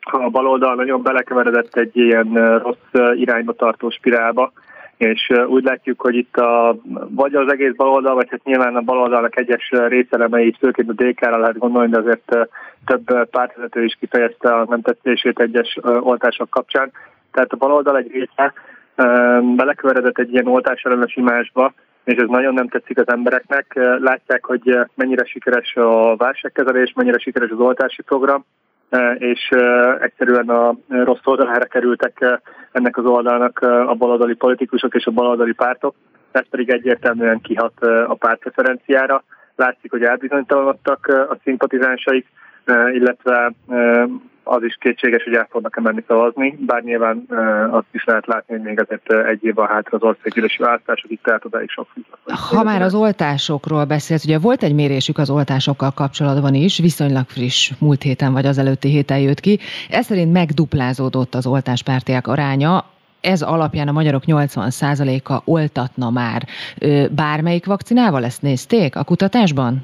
a 0.00 0.30
baloldal 0.30 0.74
nagyon 0.74 1.02
belekeveredett 1.02 1.76
egy 1.76 1.96
ilyen 1.96 2.58
rossz 2.58 3.14
irányba 3.14 3.52
tartó 3.52 3.90
spirálba, 3.90 4.52
és 4.98 5.32
úgy 5.46 5.64
látjuk, 5.64 6.00
hogy 6.00 6.14
itt 6.14 6.36
a, 6.36 6.76
vagy 7.08 7.34
az 7.34 7.52
egész 7.52 7.74
baloldal, 7.76 8.14
vagy 8.14 8.28
hát 8.30 8.44
nyilván 8.44 8.76
a 8.76 8.80
baloldalnak 8.80 9.38
egyes 9.38 9.70
részelemei, 9.70 10.54
főként 10.58 10.88
a 10.88 11.02
DK-ra 11.02 11.38
lehet 11.38 11.58
gondolni, 11.58 11.90
de 11.90 11.98
azért 11.98 12.36
több 12.86 13.28
pártvezető 13.30 13.84
is 13.84 13.96
kifejezte 14.00 14.54
a 14.54 14.64
nem 14.68 14.80
tetszését 14.80 15.40
egyes 15.40 15.78
oltások 15.82 16.50
kapcsán. 16.50 16.92
Tehát 17.32 17.52
a 17.52 17.56
baloldal 17.56 17.96
egy 17.96 18.10
része 18.12 18.52
belekeveredett 19.56 20.18
egy 20.18 20.32
ilyen 20.32 20.46
oltásellenes 20.46 21.16
imásba, 21.16 21.72
és 22.04 22.16
ez 22.16 22.28
nagyon 22.28 22.54
nem 22.54 22.68
tetszik 22.68 22.98
az 22.98 23.08
embereknek. 23.08 23.72
Látják, 24.00 24.44
hogy 24.44 24.78
mennyire 24.94 25.24
sikeres 25.24 25.74
a 25.74 26.16
válságkezelés, 26.16 26.92
mennyire 26.94 27.18
sikeres 27.18 27.50
az 27.50 27.58
oltási 27.58 28.02
program, 28.02 28.44
és 29.18 29.48
egyszerűen 30.00 30.48
a 30.48 30.74
rossz 30.88 31.24
oldalára 31.24 31.64
kerültek 31.64 32.40
ennek 32.72 32.96
az 32.96 33.04
oldalnak 33.04 33.58
a 33.58 33.94
baloldali 33.94 34.34
politikusok 34.34 34.94
és 34.94 35.06
a 35.06 35.10
baloldali 35.10 35.52
pártok, 35.52 35.94
ez 36.30 36.44
pedig 36.50 36.70
egyértelműen 36.70 37.40
kihat 37.40 37.72
a 38.06 38.14
pártpreferenciára. 38.14 39.24
Látszik, 39.56 39.90
hogy 39.90 40.02
elbizonytalanodtak 40.02 41.06
a 41.06 41.36
szimpatizánsaik, 41.44 42.26
illetve 42.92 43.52
az 44.50 44.62
is 44.62 44.76
kétséges, 44.80 45.22
hogy 45.24 45.34
el 45.34 45.46
fognak-e 45.50 45.80
menni 45.80 46.04
szavazni, 46.06 46.58
bár 46.66 46.82
nyilván 46.82 47.26
azt 47.70 47.86
is 47.92 48.04
lehet 48.04 48.26
látni, 48.26 48.54
hogy 48.54 48.64
még 48.64 48.80
azért 48.80 49.12
egy 49.12 49.44
év 49.44 49.54
van 49.54 49.66
hátra 49.66 49.96
az 49.96 50.02
országgyűlési 50.02 50.62
választások, 50.62 51.10
itt 51.10 51.22
tehát 51.22 51.44
odáig 51.44 51.70
sok 51.70 51.86
Ha 52.50 52.62
már 52.62 52.82
az 52.82 52.94
oltásokról 52.94 53.84
beszélt, 53.84 54.24
ugye 54.24 54.38
volt 54.38 54.62
egy 54.62 54.74
mérésük 54.74 55.18
az 55.18 55.30
oltásokkal 55.30 55.90
kapcsolatban 55.90 56.54
is, 56.54 56.78
viszonylag 56.78 57.24
friss, 57.26 57.72
múlt 57.78 58.02
héten 58.02 58.32
vagy 58.32 58.46
az 58.46 58.58
előtti 58.58 58.88
héten 58.88 59.18
jött 59.18 59.40
ki. 59.40 59.58
Ez 59.90 60.04
szerint 60.04 60.32
megduplázódott 60.32 61.34
az 61.34 61.46
oltáspártiák 61.46 62.26
aránya, 62.26 62.84
ez 63.20 63.42
alapján 63.42 63.88
a 63.88 63.92
magyarok 63.92 64.22
80%-a 64.26 65.40
oltatna 65.44 66.10
már. 66.10 66.42
Bármelyik 67.10 67.66
vakcinával 67.66 68.24
ezt 68.24 68.42
nézték 68.42 68.96
a 68.96 69.04
kutatásban? 69.04 69.82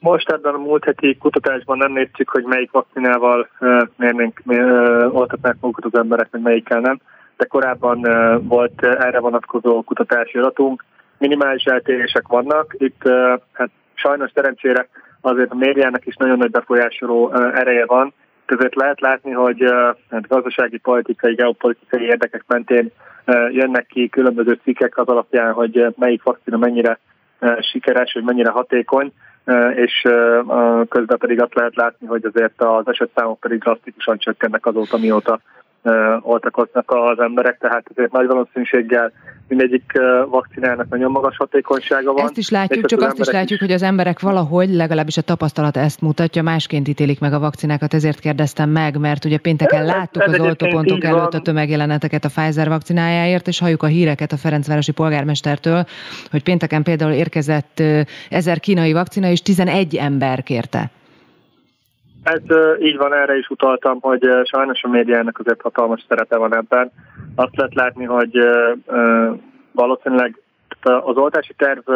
Most 0.00 0.30
ebben 0.30 0.54
a 0.54 0.58
múlt 0.58 0.84
heti 0.84 1.16
kutatásban 1.16 1.78
nem 1.78 1.92
néztük, 1.92 2.28
hogy 2.28 2.44
melyik 2.44 2.70
vakcinával 2.70 3.48
mérnénk, 3.96 4.42
oltatnák 5.12 5.56
magukat 5.60 5.84
az 5.84 5.98
emberek, 5.98 6.28
meg 6.30 6.42
melyikkel 6.42 6.80
nem, 6.80 7.00
de 7.36 7.44
korábban 7.44 8.00
volt 8.48 8.84
erre 8.84 9.18
vonatkozó 9.18 9.82
kutatási 9.82 10.38
adatunk. 10.38 10.84
Minimális 11.18 11.64
eltérések 11.64 12.26
vannak. 12.26 12.74
Itt 12.78 13.02
hát 13.52 13.70
sajnos 13.94 14.30
szerencsére 14.34 14.88
azért 15.20 15.50
a 15.50 15.54
médiának 15.54 16.06
is 16.06 16.16
nagyon 16.16 16.38
nagy 16.38 16.50
befolyásoló 16.50 17.32
ereje 17.34 17.86
van, 17.86 18.12
között 18.46 18.74
lehet 18.74 19.00
látni, 19.00 19.30
hogy 19.30 19.64
hát 20.10 20.28
gazdasági, 20.28 20.78
politikai, 20.78 21.34
geopolitikai 21.34 22.02
érdekek 22.02 22.44
mentén 22.46 22.90
jönnek 23.50 23.86
ki 23.86 24.08
különböző 24.08 24.58
cikkek 24.62 24.98
az 24.98 25.06
alapján, 25.06 25.52
hogy 25.52 25.86
melyik 25.96 26.22
vakcina 26.22 26.56
mennyire 26.56 26.98
sikeres, 27.60 28.12
hogy 28.12 28.22
mennyire 28.22 28.50
hatékony 28.50 29.12
és 29.74 30.00
közben 30.88 31.18
pedig 31.18 31.40
azt 31.40 31.54
lehet 31.54 31.76
látni, 31.76 32.06
hogy 32.06 32.24
azért 32.24 32.62
az 32.62 32.88
esetszámok 32.88 33.40
pedig 33.40 33.58
drasztikusan 33.58 34.18
csökkennek 34.18 34.66
azóta, 34.66 34.98
mióta 34.98 35.40
oltakoznak 36.20 36.90
az 36.90 37.18
emberek, 37.18 37.58
tehát 37.58 37.84
azért 37.94 38.12
nagy 38.12 38.26
valószínűséggel 38.26 39.12
mindegyik 39.48 39.92
vakcinának 40.28 40.88
nagyon 40.88 41.10
magas 41.10 41.36
hatékonysága 41.36 42.12
van. 42.12 42.24
Ezt 42.24 42.36
is 42.36 42.50
látjuk, 42.50 42.86
csak 42.86 43.00
azt 43.00 43.18
is 43.18 43.26
látjuk, 43.26 43.60
is... 43.60 43.66
hogy 43.66 43.74
az 43.74 43.82
emberek 43.82 44.20
valahogy, 44.20 44.68
legalábbis 44.68 45.16
a 45.16 45.22
tapasztalat 45.22 45.76
ezt 45.76 46.00
mutatja, 46.00 46.42
másként 46.42 46.88
ítélik 46.88 47.20
meg 47.20 47.32
a 47.32 47.38
vakcinákat, 47.38 47.94
ezért 47.94 48.20
kérdeztem 48.20 48.70
meg, 48.70 48.98
mert 48.98 49.24
ugye 49.24 49.38
pénteken 49.38 49.84
láttuk 49.84 50.22
ez 50.22 50.32
az 50.32 50.40
oltópontok 50.40 51.04
előtt 51.04 51.34
a 51.34 51.40
tömegjeleneteket 51.40 52.24
a 52.24 52.28
Pfizer 52.28 52.68
vakcinájáért, 52.68 53.46
és 53.46 53.58
halljuk 53.58 53.82
a 53.82 53.86
híreket 53.86 54.32
a 54.32 54.36
Ferencvárosi 54.36 54.92
polgármestertől, 54.92 55.84
hogy 56.30 56.42
pénteken 56.42 56.82
például 56.82 57.12
érkezett 57.12 57.82
ezer 58.30 58.60
kínai 58.60 58.92
vakcina, 58.92 59.28
és 59.28 59.42
11 59.42 59.96
ember 59.96 60.42
kérte. 60.42 60.90
Ez 62.22 62.42
így 62.80 62.96
van, 62.96 63.14
erre 63.14 63.36
is 63.36 63.48
utaltam, 63.48 64.00
hogy 64.00 64.28
sajnos 64.44 64.82
a 64.82 64.88
médiának 64.88 65.38
azért 65.38 65.60
hatalmas 65.60 66.04
szerepe 66.08 66.36
van 66.36 66.54
ebben. 66.56 66.90
Azt 67.34 67.56
lehet 67.56 67.74
látni, 67.74 68.04
hogy 68.04 68.38
valószínűleg 69.72 70.40
az 70.82 71.16
oltási 71.16 71.54
terv 71.56 71.90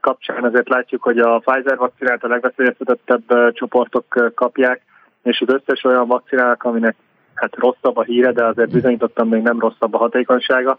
kapcsán 0.00 0.44
azért 0.44 0.68
látjuk, 0.68 1.02
hogy 1.02 1.18
a 1.18 1.38
Pfizer 1.38 1.76
vakcinát 1.76 2.24
a 2.24 2.28
legveszélyeztetettebb 2.28 3.52
csoportok 3.52 4.32
kapják, 4.34 4.80
és 5.22 5.42
az 5.46 5.54
összes 5.54 5.84
olyan 5.84 6.06
vakcinának, 6.06 6.62
aminek 6.62 6.96
hát 7.34 7.56
rosszabb 7.56 7.96
a 7.96 8.02
híre, 8.02 8.32
de 8.32 8.44
azért 8.44 8.70
bizonyítottam 8.70 9.28
még 9.28 9.42
nem 9.42 9.60
rosszabb 9.60 9.94
a 9.94 9.98
hatékonysága, 9.98 10.78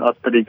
azt 0.00 0.16
pedig 0.20 0.48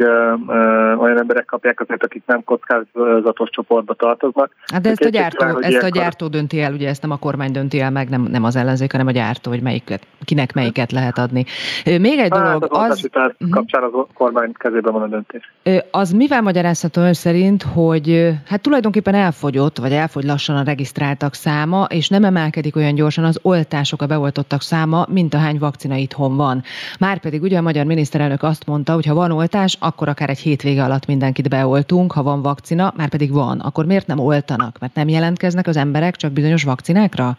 olyan 0.98 1.18
emberek 1.20 1.46
kapják 1.46 1.80
azért, 1.80 2.04
akik 2.04 2.24
nem 2.26 2.44
kockázatos 2.44 3.50
csoportba 3.50 3.94
tartoznak. 3.94 4.52
Hát 4.66 4.82
de 4.82 4.90
ezt 4.90 5.04
a 5.04 5.10
gyártó, 5.10 5.60
ezt 5.60 5.84
a 5.84 5.90
gyártó 5.90 6.28
dönti 6.28 6.62
el, 6.62 6.74
ugye 6.74 6.90
ezt 6.90 7.02
nem 7.02 7.12
a 7.12 7.18
kormány 7.18 7.52
dönti 7.52 7.80
el 7.80 7.92
meg, 7.92 8.10
nem, 8.10 8.22
nem 8.22 8.44
az 8.44 8.56
ellenzék, 8.56 8.92
hanem 8.92 9.08
a 9.08 9.12
gyártó, 9.12 9.52
hogy 9.52 9.62
melyiket, 9.62 10.08
kinek 10.26 10.54
melyiket 10.54 10.92
lehet 10.92 11.18
adni. 11.18 11.46
Még 11.86 12.20
egy 12.20 12.32
hát, 12.32 12.44
dolog, 12.44 12.68
az... 12.70 12.90
az 12.90 13.10
uh-huh. 13.14 13.50
kapcsán 13.50 13.84
az 13.84 13.92
kormány 14.14 14.52
kezében 14.52 14.94
van 14.94 15.02
a 15.02 15.08
döntés. 15.08 15.52
Az 15.92 16.12
mivel 16.12 16.42
magyarázható 16.42 17.02
ön 17.02 17.14
szerint, 17.14 17.64
hogy 17.64 18.34
hát 18.48 18.62
tulajdonképpen 18.62 19.14
elfogyott, 19.14 19.78
vagy 19.78 19.92
elfogy 19.92 20.24
lassan 20.24 20.56
a 20.56 20.64
regisztráltak 20.64 21.34
száma, 21.34 21.88
és 21.90 22.10
nem 22.10 22.24
emelkedik 22.24 22.76
olyan 22.76 22.96
gyorsan 22.96 23.24
az 23.24 23.40
oltások, 23.42 24.02
a 24.02 24.06
beoltottak 24.06 24.62
száma, 24.62 25.06
mint 25.10 25.34
a 25.34 25.38
hány 25.38 25.58
vakcina 25.58 25.96
itthon 25.96 26.36
van. 26.36 26.64
Márpedig 27.00 27.42
ugye 27.42 27.58
a 27.58 27.62
magyar 27.62 27.86
miniszterelnök 27.86 28.44
azt 28.44 28.66
mondta, 28.66 28.94
hogy 28.94 29.06
ha 29.06 29.14
van 29.16 29.32
oltás, 29.32 29.78
akkor 29.80 30.08
akár 30.08 30.30
egy 30.30 30.40
hétvége 30.40 30.84
alatt 30.84 31.06
mindenkit 31.06 31.50
beoltunk, 31.50 32.12
ha 32.12 32.24
van 32.24 32.42
vakcina, 32.42 32.94
már 32.98 33.10
pedig 33.10 33.32
van. 33.32 33.60
Akkor 33.60 33.86
miért 33.86 34.08
nem 34.08 34.20
oltanak? 34.20 34.80
Mert 34.80 34.96
nem 34.96 35.08
jelentkeznek 35.08 35.68
az 35.68 35.78
emberek 35.78 36.16
csak 36.16 36.32
bizonyos 36.32 36.64
vakcinákra? 36.64 37.38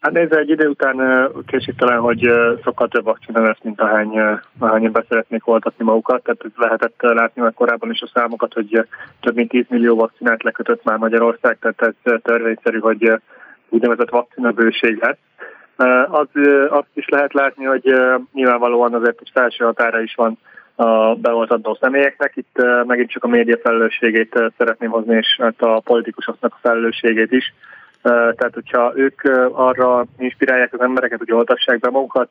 Hát 0.00 0.12
nézd, 0.12 0.32
egy 0.32 0.50
idő 0.50 0.68
után 0.68 1.28
készítelen, 1.46 2.00
hogy 2.00 2.30
sokkal 2.64 2.88
több 2.88 3.04
vakcina 3.04 3.42
lesz, 3.42 3.58
mint 3.62 3.80
ahány, 3.80 4.20
ahányan 4.58 4.92
be 4.92 5.04
szeretnék 5.08 5.46
oltatni 5.46 5.84
magukat. 5.84 6.22
Tehát 6.22 6.44
lehetett 6.56 6.94
látni 6.98 7.42
már 7.42 7.54
korábban 7.54 7.90
is 7.90 8.00
a 8.00 8.10
számokat, 8.14 8.52
hogy 8.52 8.86
több 9.20 9.34
mint 9.34 9.48
10 9.48 9.64
millió 9.68 9.96
vakcinát 9.96 10.42
lekötött 10.42 10.84
már 10.84 10.98
Magyarország, 10.98 11.58
tehát 11.60 11.82
ez 12.02 12.20
törvényszerű, 12.22 12.78
hogy 12.78 13.12
úgynevezett 13.68 14.10
vakcina 14.10 14.50
bőség 14.50 14.98
lesz. 15.00 15.18
Az, 16.08 16.26
azt 16.68 16.94
is 16.94 17.08
lehet 17.08 17.32
látni, 17.32 17.64
hogy 17.64 17.94
nyilvánvalóan 18.32 18.94
azért 18.94 19.20
egy 19.20 19.30
felső 19.32 19.64
határa 19.64 20.00
is 20.00 20.14
van 20.14 20.38
a 20.74 21.14
beoltató 21.14 21.78
személyeknek. 21.80 22.36
Itt 22.36 22.62
megint 22.86 23.10
csak 23.10 23.24
a 23.24 23.28
média 23.28 23.58
felelősségét 23.62 24.52
szeretném 24.56 24.90
hozni, 24.90 25.16
és 25.16 25.36
hát 25.40 25.62
a 25.62 25.80
politikusoknak 25.84 26.52
a 26.52 26.58
felelősségét 26.60 27.32
is. 27.32 27.54
Tehát, 28.02 28.54
hogyha 28.54 28.92
ők 28.94 29.20
arra 29.52 30.04
inspirálják 30.18 30.72
az 30.72 30.80
embereket, 30.80 31.18
hogy 31.18 31.32
oltassák 31.32 31.78
be 31.78 31.90
magukat, 31.90 32.30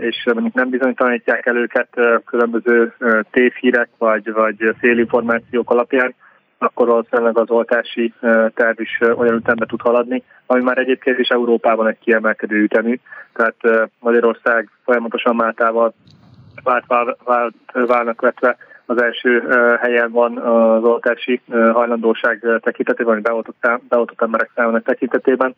és 0.00 0.24
mondjuk 0.24 0.54
nem 0.54 0.68
bizonytalanítják 0.68 1.46
el 1.46 1.56
őket 1.56 1.88
különböző 2.24 2.94
tévhírek 3.30 3.88
vagy, 3.98 4.32
vagy 4.32 4.74
félinformációk 4.78 5.70
alapján, 5.70 6.14
akkor 6.58 6.86
valószínűleg 6.86 7.38
az 7.38 7.50
oltási 7.50 8.14
terv 8.54 8.80
is 8.80 9.00
olyan 9.00 9.34
ütembe 9.34 9.66
tud 9.66 9.80
haladni, 9.80 10.22
ami 10.46 10.62
már 10.62 10.78
egyébként 10.78 11.18
is 11.18 11.28
Európában 11.28 11.86
egy 11.88 11.98
kiemelkedő 11.98 12.62
ütemű. 12.62 12.98
Tehát 13.32 13.90
Magyarország 14.00 14.70
folyamatosan 14.84 15.36
Máltával 15.36 15.94
vált, 16.62 16.84
vált, 17.24 17.54
válnak 17.72 18.20
vetve 18.20 18.56
az 18.86 19.02
első 19.02 19.48
helyen 19.80 20.10
van 20.10 20.38
az 20.38 20.84
oltási 20.84 21.40
hajlandóság 21.50 22.46
tekintetében, 22.60 23.14
vagy 23.14 23.22
beoltott, 23.22 23.68
beoltott 23.88 24.22
emberek 24.22 24.50
számának 24.54 24.82
tekintetében. 24.82 25.54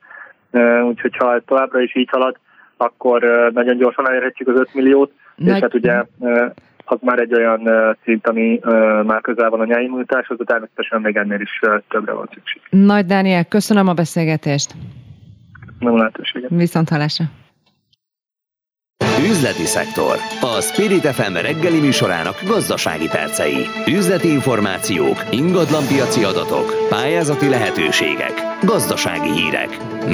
Úgyhogy 0.83 1.17
ha 1.17 1.35
ez 1.35 1.43
továbbra 1.47 1.81
is 1.81 1.97
így 1.97 2.11
halad, 2.11 2.37
akkor 2.77 3.51
nagyon 3.53 3.77
gyorsan 3.77 4.09
elérhetjük 4.09 4.49
az 4.49 4.59
5 4.59 4.75
milliót, 4.75 5.13
Nagy... 5.37 5.55
és 5.55 5.61
hát 5.61 5.75
ugye 5.75 6.05
az 6.91 6.99
már 7.01 7.19
egy 7.19 7.35
olyan 7.35 7.69
szint, 8.05 8.27
ami 8.27 8.61
már 9.07 9.21
közel 9.21 9.51
van 9.51 9.61
a 9.61 9.65
nyári 9.65 9.85
immunitáshoz, 9.85 10.39
de 10.39 10.45
természetesen 10.45 11.01
még 11.01 11.17
ennél 11.17 11.41
is 11.41 11.61
többre 11.89 12.13
van 12.13 12.29
szükség. 12.33 12.63
Nagy 12.71 13.07
Dániel, 13.07 13.45
köszönöm 13.45 13.89
a 13.89 13.95
beszélgetést. 13.95 14.75
Nem 15.79 15.97
lehetőséget. 15.97 16.51
Viszont 16.51 16.89
hallásra. 16.89 17.25
Üzleti 19.23 19.65
szektor. 19.65 20.17
A 20.41 20.61
Spirit 20.61 21.07
FM 21.07 21.35
reggeli 21.35 21.81
műsorának 21.81 22.37
gazdasági 22.47 23.09
percei. 23.09 23.63
Üzleti 23.87 24.29
információk, 24.29 25.19
ingatlanpiaci 25.31 26.25
adatok, 26.25 26.89
pályázati 26.89 27.49
lehetőségek, 27.49 28.35
gazdasági 28.65 29.31
hírek. 29.31 29.71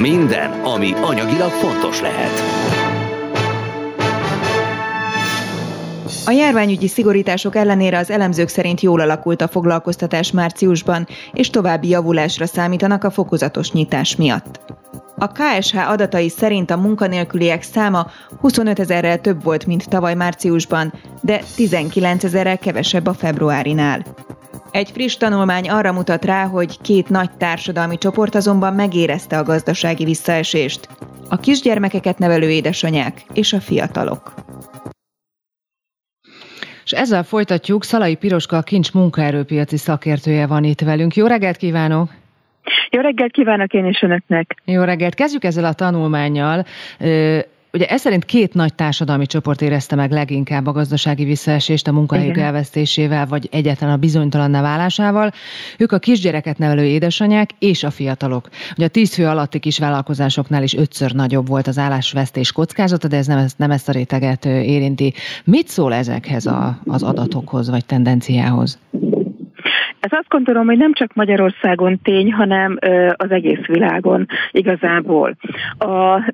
Minden, 0.07 0.51
ami 0.51 0.91
anyagilag 0.93 1.49
fontos 1.49 2.01
lehet. 2.01 2.35
A 6.27 6.31
járványügyi 6.31 6.87
szigorítások 6.87 7.55
ellenére 7.55 7.97
az 7.97 8.09
elemzők 8.09 8.47
szerint 8.47 8.81
jól 8.81 8.99
alakult 8.99 9.41
a 9.41 9.47
foglalkoztatás 9.47 10.31
márciusban, 10.31 11.07
és 11.33 11.49
további 11.49 11.87
javulásra 11.87 12.45
számítanak 12.45 13.03
a 13.03 13.09
fokozatos 13.09 13.71
nyitás 13.71 14.15
miatt. 14.15 14.59
A 15.17 15.27
KSH 15.27 15.89
adatai 15.89 16.29
szerint 16.29 16.71
a 16.71 16.77
munkanélküliek 16.77 17.63
száma 17.63 18.07
25 18.39 18.79
ezerrel 18.79 19.21
több 19.21 19.43
volt, 19.43 19.65
mint 19.65 19.89
tavaly 19.89 20.13
márciusban, 20.13 20.93
de 21.21 21.41
19 21.55 22.23
ezerrel 22.23 22.57
kevesebb 22.57 23.05
a 23.05 23.13
februárinál. 23.13 24.05
Egy 24.71 24.91
friss 24.91 25.17
tanulmány 25.17 25.69
arra 25.69 25.91
mutat 25.91 26.25
rá, 26.25 26.45
hogy 26.45 26.81
két 26.81 27.09
nagy 27.09 27.31
társadalmi 27.37 27.97
csoport 27.97 28.35
azonban 28.35 28.73
megérezte 28.73 29.37
a 29.37 29.43
gazdasági 29.43 30.03
visszaesést. 30.03 30.89
A 31.29 31.37
kisgyermekeket 31.37 32.17
nevelő 32.17 32.49
édesanyák 32.49 33.25
és 33.33 33.53
a 33.53 33.59
fiatalok. 33.59 34.33
És 36.87 36.93
ezzel 36.93 37.23
folytatjuk, 37.23 37.83
Szalai 37.83 38.15
Piroska, 38.15 38.57
a 38.57 38.61
Kincs 38.61 38.91
munkaerőpiaci 38.91 39.77
szakértője 39.77 40.47
van 40.47 40.63
itt 40.63 40.81
velünk. 40.81 41.15
Jó 41.15 41.25
reggelt 41.25 41.57
kívánok! 41.57 42.09
Jó 42.89 43.01
reggelt 43.01 43.31
kívánok 43.31 43.73
én 43.73 43.85
is 43.85 44.01
önöknek! 44.01 44.55
Jó 44.65 44.83
reggelt! 44.83 45.13
Kezdjük 45.13 45.43
ezzel 45.43 45.65
a 45.65 45.73
tanulmányjal. 45.73 46.65
Ugye 47.73 47.85
ez 47.85 48.01
szerint 48.01 48.25
két 48.25 48.53
nagy 48.53 48.73
társadalmi 48.73 49.25
csoport 49.25 49.61
érezte 49.61 49.95
meg 49.95 50.11
leginkább 50.11 50.65
a 50.65 50.71
gazdasági 50.71 51.23
visszaesést 51.23 51.87
a 51.87 51.91
munkahelyük 51.91 52.37
elvesztésével, 52.37 53.25
vagy 53.25 53.47
egyáltalán 53.51 53.93
a 53.93 53.97
bizonytalanná 53.97 54.61
válásával. 54.61 55.31
Ők 55.77 55.91
a 55.91 55.99
kisgyereket 55.99 56.57
nevelő 56.57 56.85
édesanyák 56.85 57.49
és 57.59 57.83
a 57.83 57.89
fiatalok. 57.89 58.49
Ugye 58.75 58.85
a 58.85 58.89
tíz 58.89 59.13
fő 59.13 59.25
alatti 59.25 59.59
kis 59.59 59.79
vállalkozásoknál 59.79 60.63
is 60.63 60.75
ötször 60.75 61.11
nagyobb 61.11 61.47
volt 61.47 61.67
az 61.67 61.77
állásvesztés 61.77 62.51
kockázata, 62.51 63.07
de 63.07 63.17
ez 63.17 63.27
nem, 63.27 63.45
nem 63.57 63.71
ezt 63.71 63.89
a 63.89 63.91
réteget 63.91 64.45
érinti. 64.45 65.13
Mit 65.43 65.67
szól 65.67 65.93
ezekhez 65.93 66.45
a, 66.45 66.79
az 66.85 67.03
adatokhoz, 67.03 67.69
vagy 67.69 67.85
tendenciához? 67.85 68.79
Ez 69.99 70.11
azt 70.11 70.27
gondolom, 70.27 70.65
hogy 70.65 70.77
nem 70.77 70.93
csak 70.93 71.13
Magyarországon 71.13 71.99
tény, 72.01 72.33
hanem 72.33 72.77
az 73.15 73.31
egész 73.31 73.65
világon 73.65 74.25
igazából. 74.51 75.35
A 75.77 76.31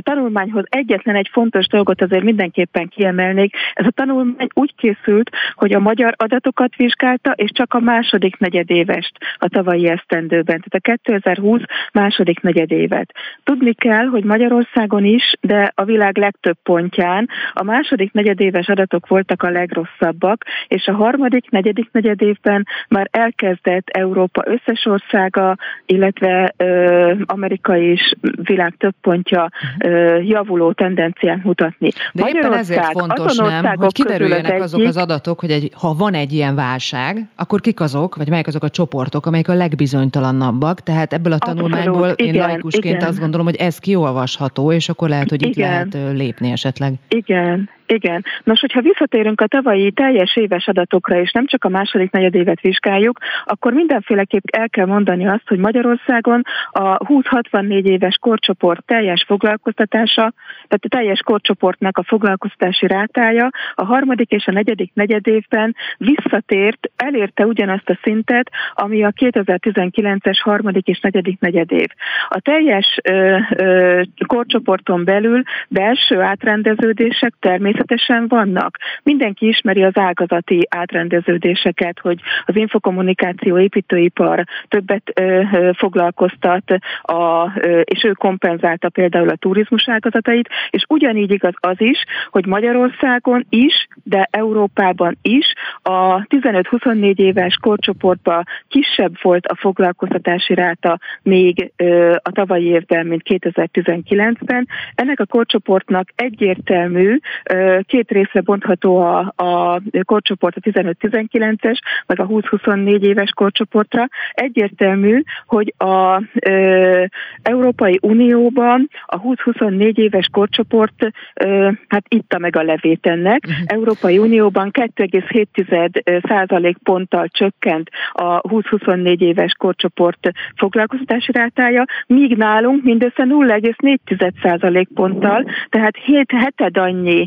tanulmányhoz 0.00 0.64
egyetlen 0.68 1.14
egy 1.14 1.28
fontos 1.32 1.66
dolgot 1.66 2.02
azért 2.02 2.22
mindenképpen 2.22 2.88
kiemelnék. 2.88 3.56
Ez 3.74 3.86
a 3.86 3.90
tanulmány 3.90 4.46
úgy 4.54 4.74
készült, 4.76 5.30
hogy 5.54 5.72
a 5.72 5.78
magyar 5.78 6.14
adatokat 6.16 6.76
vizsgálta, 6.76 7.30
és 7.30 7.50
csak 7.52 7.74
a 7.74 7.80
második 7.80 8.38
negyedévest 8.38 9.12
a 9.36 9.48
tavalyi 9.48 9.88
esztendőben, 9.88 10.62
tehát 10.68 10.98
a 10.98 10.98
2020 11.10 11.60
második 11.92 12.40
negyedévet. 12.40 13.12
Tudni 13.44 13.74
kell, 13.74 14.06
hogy 14.06 14.24
Magyarországon 14.24 15.04
is, 15.04 15.34
de 15.40 15.72
a 15.74 15.84
világ 15.84 16.18
legtöbb 16.18 16.56
pontján 16.62 17.28
a 17.52 17.62
második 17.62 18.12
negyedéves 18.12 18.68
adatok 18.68 19.08
voltak 19.08 19.42
a 19.42 19.50
legrosszabbak, 19.50 20.44
és 20.66 20.86
a 20.86 20.92
harmadik, 20.92 21.50
negyedik 21.50 21.88
negyedévben 21.92 22.66
már 22.90 23.08
elkezdett 23.10 23.88
Európa 23.88 24.42
összes 24.46 24.86
országa, 24.86 25.56
illetve 25.86 26.54
ö, 26.56 27.12
Amerika 27.24 27.76
is 27.76 28.14
világ 28.42 28.74
több 28.78 28.94
pontja 29.00 29.48
ö, 29.78 30.18
javuló 30.20 30.72
tendenciát 30.72 31.44
mutatni. 31.44 31.90
De 32.12 32.30
éppen 32.34 32.52
ezért 32.52 32.84
fontos, 32.84 33.36
nem, 33.36 33.64
hogy 33.64 33.92
kiderüljenek 33.92 34.62
az 34.62 34.70
azok 34.74 34.86
az 34.86 34.96
adatok, 34.96 35.40
hogy 35.40 35.50
egy, 35.50 35.70
ha 35.74 35.94
van 35.94 36.14
egy 36.14 36.32
ilyen 36.32 36.54
válság, 36.54 37.28
akkor 37.36 37.60
kik 37.60 37.80
azok, 37.80 38.16
vagy 38.16 38.28
melyek 38.28 38.46
azok 38.46 38.62
a 38.62 38.68
csoportok, 38.68 39.26
amelyek 39.26 39.48
a 39.48 39.54
legbizonytalannabbak. 39.54 40.80
Tehát 40.80 41.12
ebből 41.12 41.32
a 41.32 41.38
tanulmányból 41.38 41.94
Abszolút, 41.94 42.20
én 42.20 42.34
igen, 42.34 42.48
laikusként 42.48 42.94
igen. 42.96 43.08
azt 43.08 43.18
gondolom, 43.18 43.46
hogy 43.46 43.56
ez 43.56 43.78
kiolvasható, 43.78 44.72
és 44.72 44.88
akkor 44.88 45.08
lehet, 45.08 45.30
hogy 45.30 45.42
itt 45.42 45.56
igen. 45.56 45.70
lehet 45.70 46.16
lépni 46.16 46.50
esetleg. 46.50 46.92
Igen, 47.08 47.68
igen. 47.90 48.24
Nos, 48.44 48.60
hogyha 48.60 48.80
visszatérünk 48.80 49.40
a 49.40 49.46
tavalyi 49.46 49.90
teljes 49.90 50.36
éves 50.36 50.66
adatokra, 50.66 51.20
és 51.20 51.32
nem 51.32 51.46
csak 51.46 51.64
a 51.64 51.68
második 51.68 52.10
negyedévet 52.10 52.60
vizsgáljuk, 52.60 53.18
akkor 53.44 53.72
mindenféleképp 53.72 54.44
el 54.52 54.68
kell 54.68 54.86
mondani 54.86 55.26
azt, 55.26 55.48
hogy 55.48 55.58
Magyarországon 55.58 56.42
a 56.70 56.96
20-64 56.96 57.84
éves 57.84 58.16
korcsoport 58.20 58.84
teljes 58.84 59.24
foglalkoztatása, 59.26 60.32
tehát 60.68 60.84
a 60.84 60.88
teljes 60.88 61.20
korcsoportnak 61.20 61.98
a 61.98 62.02
foglalkoztatási 62.02 62.86
rátája 62.86 63.50
a 63.74 63.84
harmadik 63.84 64.30
és 64.30 64.46
a 64.46 64.52
negyedik 64.52 64.90
negyedévben 64.94 65.76
visszatért, 65.96 66.90
elérte 66.96 67.46
ugyanazt 67.46 67.90
a 67.90 67.98
szintet, 68.02 68.50
ami 68.74 69.04
a 69.04 69.12
2019-es 69.20 70.38
harmadik 70.42 70.86
és 70.86 71.00
negyedik 71.00 71.40
negyedév. 71.40 71.88
A 72.28 72.40
teljes 72.40 72.98
ö, 73.02 73.36
ö, 73.56 74.02
korcsoporton 74.26 75.04
belül 75.04 75.42
belső 75.68 76.20
átrendeződések 76.20 77.34
természetesen 77.40 77.79
természetesen 77.80 78.28
vannak. 78.28 78.76
Mindenki 79.02 79.46
ismeri 79.46 79.82
az 79.82 79.96
ágazati 79.98 80.66
átrendeződéseket, 80.70 81.98
hogy 81.98 82.20
az 82.44 82.56
infokommunikáció 82.56 83.58
építőipar 83.58 84.44
többet 84.68 85.12
ö, 85.14 85.42
foglalkoztat, 85.76 86.70
a, 87.02 87.52
ö, 87.60 87.80
és 87.80 88.04
ő 88.04 88.12
kompenzálta 88.12 88.88
például 88.88 89.28
a 89.28 89.36
turizmus 89.36 89.88
ágazatait, 89.88 90.48
és 90.70 90.84
ugyanígy 90.88 91.30
igaz 91.30 91.54
az 91.60 91.80
is, 91.80 92.04
hogy 92.30 92.46
Magyarországon 92.46 93.46
is, 93.48 93.88
de 94.02 94.28
Európában 94.30 95.18
is 95.22 95.52
a 95.82 96.22
15-24 96.26 97.16
éves 97.16 97.56
korcsoportban 97.60 98.44
kisebb 98.68 99.12
volt 99.22 99.46
a 99.46 99.56
foglalkoztatási 99.56 100.54
ráta 100.54 100.98
még 101.22 101.72
ö, 101.76 102.14
a 102.22 102.30
tavalyi 102.32 102.66
évben, 102.66 103.06
mint 103.06 103.22
2019-ben. 103.24 104.68
Ennek 104.94 105.20
a 105.20 105.26
korcsoportnak 105.26 106.08
egyértelmű 106.16 107.18
ö, 107.50 107.69
két 107.82 108.10
részre 108.10 108.40
bontható 108.40 108.98
a, 109.00 109.32
a 109.36 109.80
korcsoport, 110.04 110.56
a 110.56 110.60
15-19-es, 110.60 111.78
meg 112.06 112.20
a 112.20 112.26
20-24 112.26 113.00
éves 113.00 113.30
korcsoportra. 113.30 114.08
Egyértelmű, 114.32 115.22
hogy 115.46 115.74
a 115.76 116.22
ö, 116.40 117.04
Európai 117.42 117.98
Unióban 118.02 118.88
a 119.06 119.20
20-24 119.20 119.96
éves 119.96 120.28
korcsoport 120.32 121.12
ö, 121.34 121.70
hát 121.88 122.04
itta 122.08 122.38
meg 122.38 122.56
a 122.56 122.62
levét 122.62 123.06
ennek. 123.06 123.44
Uh-huh. 123.46 123.64
Európai 123.66 124.18
Unióban 124.18 124.70
2,7 124.72 126.22
százalék 126.28 126.76
ponttal 126.78 127.28
csökkent 127.28 127.90
a 128.12 128.40
20-24 128.40 129.20
éves 129.20 129.52
korcsoport 129.58 130.30
foglalkoztatási 130.56 131.32
rátája, 131.32 131.84
míg 132.06 132.36
nálunk 132.36 132.82
mindössze 132.82 133.24
0,4 133.24 134.32
százalék 134.42 134.88
ponttal, 134.94 135.44
tehát 135.68 135.96
7 135.96 136.30
heted 136.30 136.76
annyi 136.76 137.26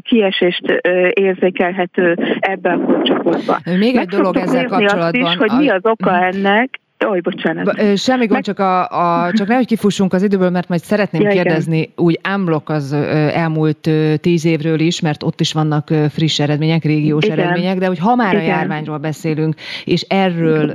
kiesést 0.00 0.80
érzékelhető 1.10 2.16
ebben 2.40 2.80
a 2.80 3.02
csoportban. 3.02 3.60
Még 3.78 3.96
egy 3.96 4.08
dolog 4.08 4.36
ezzel 4.36 4.64
kapcsolatban. 4.64 5.30
Is, 5.30 5.36
hogy 5.36 5.50
mi 5.58 5.68
az 5.68 5.86
oka 5.86 6.24
ennek, 6.24 6.80
Oj, 6.98 7.20
bocsánat. 7.20 7.96
Semmi 7.96 8.26
gond, 8.26 8.44
csak, 8.44 8.58
a, 8.58 8.88
a, 8.88 9.32
csak 9.32 9.48
nehogy 9.48 9.66
kifussunk 9.66 10.12
az 10.12 10.22
időből, 10.22 10.50
mert 10.50 10.68
majd 10.68 10.80
szeretném 10.80 11.22
ja, 11.22 11.30
kérdezni 11.30 11.78
igen. 11.78 11.92
úgy 11.96 12.18
ámblok 12.22 12.68
az 12.68 12.92
elmúlt 13.32 13.90
tíz 14.20 14.44
évről 14.44 14.80
is, 14.80 15.00
mert 15.00 15.22
ott 15.22 15.40
is 15.40 15.52
vannak 15.52 15.88
friss 16.08 16.40
eredmények, 16.40 16.84
régiós 16.84 17.24
igen. 17.24 17.38
eredmények, 17.38 17.78
de 17.78 17.86
hogy 17.86 17.98
ha 17.98 18.14
már 18.14 18.34
igen. 18.34 18.44
a 18.44 18.48
járványról 18.48 18.98
beszélünk, 18.98 19.54
és 19.84 20.02
erről 20.08 20.70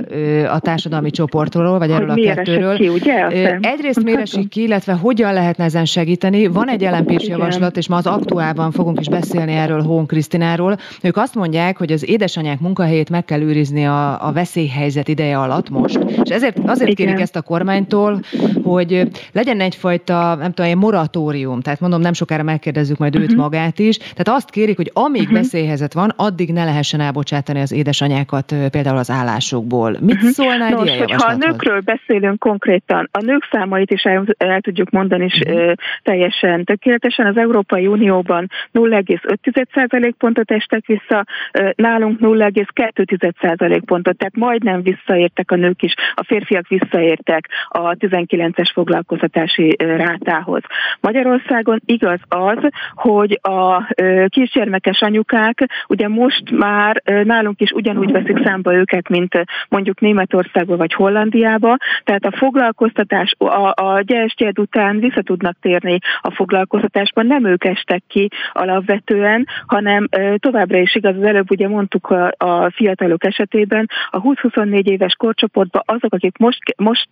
a 0.48 0.58
társadalmi 0.58 1.10
csoportról, 1.10 1.78
vagy 1.78 1.90
erről 1.90 2.08
hogy 2.08 2.26
a 2.26 2.34
kettőről. 2.34 2.76
Ki, 2.76 2.88
ugye? 2.88 3.26
Egyrészt 3.60 4.02
miért 4.02 4.20
esik 4.20 4.48
ki, 4.48 4.62
illetve 4.62 4.92
hogyan 4.92 5.32
lehetne 5.32 5.64
ezen 5.64 5.84
segíteni. 5.84 6.46
Van 6.46 6.68
egy 6.68 6.82
LMP-s 6.82 7.26
javaslat, 7.26 7.76
és 7.76 7.88
ma 7.88 7.96
az 7.96 8.06
aktuálban 8.06 8.70
fogunk 8.70 9.00
is 9.00 9.08
beszélni 9.08 9.52
erről 9.52 9.82
Hón 9.82 10.06
Krisztináról. 10.06 10.76
Ők 11.02 11.16
azt 11.16 11.34
mondják, 11.34 11.76
hogy 11.76 11.92
az 11.92 12.08
édesanyák 12.08 12.60
munkahelyét 12.60 13.10
meg 13.10 13.24
kell 13.24 13.40
őrizni 13.40 13.86
a, 13.86 14.26
a 14.26 14.32
veszélyhelyzet 14.32 15.08
ideje 15.08 15.38
alatt 15.38 15.70
most, 15.70 15.98
és 16.22 16.30
ezért 16.30 16.58
azért 16.66 16.90
Igen. 16.90 17.06
kérik 17.06 17.20
ezt 17.20 17.36
a 17.36 17.42
kormánytól, 17.42 18.20
hogy 18.62 19.08
legyen 19.32 19.60
egyfajta, 19.60 20.34
nem 20.34 20.52
tudom, 20.52 20.70
egy 20.70 20.76
moratórium, 20.76 21.60
tehát 21.60 21.80
mondom, 21.80 22.00
nem 22.00 22.12
sokára 22.12 22.42
megkérdezzük 22.42 22.98
majd 22.98 23.14
uh-huh. 23.14 23.30
őt 23.30 23.36
mhm. 23.36 23.44
magát 23.44 23.78
is, 23.78 23.96
tehát 23.96 24.28
azt 24.28 24.50
kérik, 24.50 24.76
hogy 24.76 24.90
amíg 24.94 25.22
uh-huh. 25.22 25.36
veszélyhezet 25.36 25.92
van, 25.92 26.12
addig 26.16 26.52
ne 26.52 26.64
lehessen 26.64 27.00
elbocsátani 27.00 27.60
az 27.60 27.72
édesanyákat 27.72 28.54
például 28.70 28.96
az 28.96 29.10
állásokból. 29.10 29.96
Mit 30.00 30.14
uh-huh. 30.14 30.30
szólna 30.30 30.66
egy 30.66 30.72
Nos, 30.72 30.84
ilyen 30.84 30.98
hogyha 30.98 31.26
a 31.26 31.36
nőkről 31.36 31.80
beszélünk 31.80 32.38
konkrétan, 32.38 33.08
a 33.12 33.22
nők 33.22 33.48
számait 33.50 33.90
is 33.90 34.02
el, 34.02 34.24
el 34.38 34.60
tudjuk 34.60 34.90
mondani 34.90 35.24
is 35.24 35.40
uh-huh. 35.46 35.72
teljesen 36.02 36.64
tökéletesen. 36.64 37.26
Az 37.26 37.36
Európai 37.36 37.86
Unióban 37.86 38.50
0,5% 38.72 40.12
pontot 40.18 40.50
estek 40.50 40.86
vissza, 40.86 41.26
nálunk 41.74 42.18
0,2% 42.20 43.82
pontot, 43.84 44.16
tehát 44.16 44.36
majdnem 44.36 44.82
visszaértek 44.82 45.50
a 45.50 45.56
nők 45.56 45.82
is 45.82 45.94
a 46.14 46.24
férfiak 46.24 46.68
visszaértek 46.68 47.48
a 47.68 47.94
19-es 47.94 48.70
foglalkoztatási 48.74 49.76
rátához. 49.78 50.62
Magyarországon 51.00 51.80
igaz 51.84 52.18
az, 52.28 52.58
hogy 52.94 53.38
a 53.42 53.92
kisgyermekes 54.28 55.00
anyukák 55.00 55.64
ugye 55.88 56.08
most 56.08 56.50
már 56.50 57.02
nálunk 57.04 57.60
is 57.60 57.70
ugyanúgy 57.70 58.12
veszik 58.12 58.44
számba 58.44 58.74
őket, 58.74 59.08
mint 59.08 59.44
mondjuk 59.68 60.00
Németországba 60.00 60.76
vagy 60.76 60.92
Hollandiába, 60.92 61.76
tehát 62.04 62.24
a 62.24 62.36
foglalkoztatás 62.36 63.34
a, 63.38 63.72
a 63.82 64.00
gyertyed 64.02 64.58
után 64.58 64.98
vissza 65.00 65.22
tudnak 65.22 65.56
térni 65.60 65.98
a 66.20 66.30
foglalkoztatásban, 66.30 67.26
nem 67.26 67.44
ők 67.44 67.64
estek 67.64 68.02
ki 68.08 68.28
alapvetően, 68.52 69.46
hanem 69.66 70.08
továbbra 70.36 70.78
is 70.78 70.94
igaz, 70.94 71.16
az 71.16 71.22
előbb 71.22 71.50
ugye 71.50 71.68
mondtuk 71.68 72.06
a, 72.10 72.32
a 72.36 72.70
fiatalok 72.70 73.24
esetében, 73.24 73.88
a 74.10 74.22
20-24 74.22 74.84
éves 74.84 75.14
korcsoportban 75.14 75.82
azok, 75.90 76.14
akik 76.14 76.38
most, 76.38 76.62
most 76.76 77.08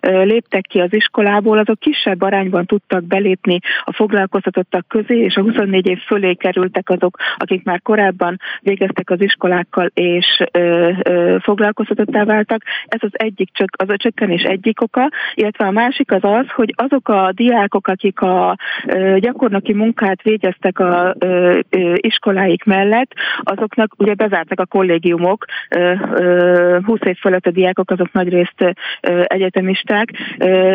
léptek 0.00 0.66
ki 0.66 0.80
az 0.80 0.94
iskolából, 0.94 1.58
azok 1.58 1.78
kisebb 1.78 2.22
arányban 2.22 2.66
tudtak 2.66 3.04
belépni 3.04 3.58
a 3.84 3.92
foglalkoztatottak 3.92 4.88
közé, 4.88 5.18
és 5.18 5.36
a 5.36 5.42
24 5.42 5.86
év 5.86 5.98
fölé 5.98 6.34
kerültek 6.34 6.88
azok, 6.90 7.16
akik 7.36 7.64
már 7.64 7.82
korábban 7.82 8.36
végeztek 8.60 9.10
az 9.10 9.22
iskolákkal 9.22 9.90
és 9.94 10.42
ö, 10.52 10.90
ö, 11.02 11.36
foglalkoztatottá 11.42 12.24
váltak. 12.24 12.62
Ez 12.86 13.00
az 13.02 13.10
egyik 13.12 13.50
csak 13.52 13.68
az 13.76 13.88
a 13.88 13.96
csökkenés 13.96 14.42
egyik 14.42 14.80
oka, 14.80 15.10
illetve 15.34 15.66
a 15.66 15.70
másik 15.70 16.12
az 16.12 16.24
az, 16.24 16.46
hogy 16.54 16.74
azok 16.76 17.08
a 17.08 17.32
diákok, 17.32 17.88
akik 17.88 18.20
a 18.20 18.56
ö, 18.86 19.16
gyakornoki 19.18 19.72
munkát 19.72 20.22
végeztek 20.22 20.78
a 20.78 21.14
ö, 21.18 21.58
ö, 21.70 21.94
iskoláik 21.96 22.64
mellett, 22.64 23.12
azoknak 23.42 23.94
ugye 23.96 24.14
bezártak 24.14 24.60
a 24.60 24.66
kollégiumok, 24.66 25.44
ö, 25.68 25.94
ö, 26.14 26.78
20 26.84 27.00
év 27.02 27.16
fölött 27.16 27.46
a 27.46 27.50
diákok 27.50 27.90
azok 27.90 28.12
nagyrészt 28.22 28.74
egyetemisták, 29.24 30.10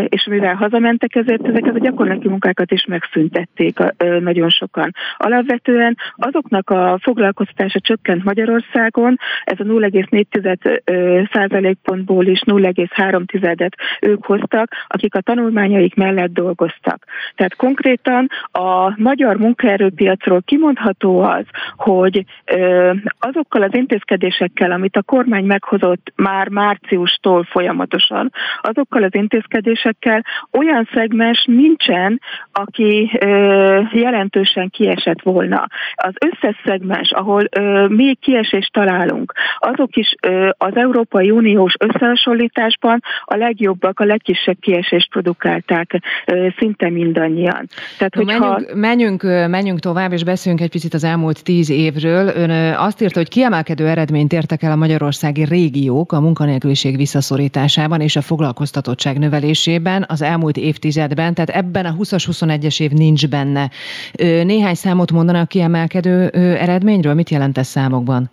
és 0.07 0.25
mivel 0.29 0.55
hazamentek, 0.55 1.15
ezért 1.15 1.47
ezeket 1.47 1.75
a 1.75 1.79
gyakornoki 1.79 2.27
munkákat 2.27 2.71
is 2.71 2.85
megszüntették 2.85 3.77
nagyon 4.19 4.49
sokan. 4.49 4.91
Alapvetően 5.17 5.97
azoknak 6.15 6.69
a 6.69 6.97
foglalkoztatása 7.01 7.79
csökkent 7.79 8.23
Magyarországon, 8.23 9.17
ez 9.43 9.59
a 9.59 9.63
0,4 9.63 11.29
százalékpontból 11.31 12.25
is 12.25 12.41
0,3-et 12.45 13.71
ők 14.01 14.25
hoztak, 14.25 14.71
akik 14.87 15.15
a 15.15 15.21
tanulmányaik 15.21 15.95
mellett 15.95 16.33
dolgoztak. 16.33 17.05
Tehát 17.35 17.55
konkrétan 17.55 18.27
a 18.51 19.01
magyar 19.01 19.37
munkaerőpiacról 19.37 20.41
kimondható 20.45 21.19
az, 21.19 21.45
hogy 21.75 22.25
azokkal 23.19 23.61
az 23.61 23.75
intézkedésekkel, 23.75 24.71
amit 24.71 24.95
a 24.95 25.03
kormány 25.03 25.45
meghozott 25.45 26.13
már 26.15 26.49
márciustól 26.49 27.34
folyamatosan, 27.43 28.31
azokkal 28.61 29.03
az 29.03 29.15
intézkedésekkel 29.15 30.25
olyan 30.51 30.89
szegmens 30.93 31.45
nincsen, 31.47 32.21
aki 32.51 33.19
jelentősen 33.91 34.69
kiesett 34.69 35.21
volna. 35.21 35.67
Az 35.95 36.13
összes 36.25 36.61
szegmens, 36.65 37.11
ahol 37.11 37.43
még 37.87 38.19
kiesést 38.19 38.73
találunk, 38.73 39.33
azok 39.57 39.95
is 39.95 40.15
az 40.57 40.75
Európai 40.75 41.31
Uniós 41.31 41.73
összehasonlításban 41.79 42.99
a 43.25 43.35
legjobbak, 43.35 43.99
a 43.99 44.05
legkisebb 44.05 44.57
kiesést 44.59 45.09
produkálták 45.09 46.01
szinte 46.57 46.89
mindannyian. 46.89 47.67
Tehát, 47.97 48.15
hogyha... 48.15 48.59
menjünk, 48.73 48.73
menjünk, 48.75 49.49
menjünk 49.49 49.79
tovább, 49.79 50.11
és 50.11 50.23
beszéljünk 50.23 50.63
egy 50.63 50.71
picit 50.71 50.93
az 50.93 51.03
elmúlt 51.03 51.43
tíz 51.43 51.69
évről. 51.69 52.27
Ön 52.35 52.49
azt 52.77 53.01
írta, 53.01 53.19
hogy 53.19 53.29
kiemelkedő 53.29 53.87
eredményt 53.87 54.33
értek 54.33 54.63
el 54.63 54.71
a 54.71 54.75
magyarországi 54.75 55.43
régiók 55.43 56.11
a 56.11 56.19
munkanélküliség 56.19 56.97
visszaszorításában 57.25 58.01
és 58.01 58.15
a 58.15 58.21
foglalkoztatottság 58.21 59.17
növelésében 59.17 60.05
az 60.07 60.21
elmúlt 60.21 60.57
évtizedben, 60.57 61.33
tehát 61.33 61.49
ebben 61.49 61.85
a 61.85 61.95
20-as, 61.95 62.25
21-es 62.31 62.81
év 62.81 62.91
nincs 62.91 63.27
benne. 63.27 63.69
Néhány 64.43 64.73
számot 64.75 65.11
mondanak 65.11 65.47
kiemelkedő 65.47 66.27
eredményről? 66.57 67.13
Mit 67.13 67.29
jelent 67.29 67.57
ez 67.57 67.67
számokban? 67.67 68.29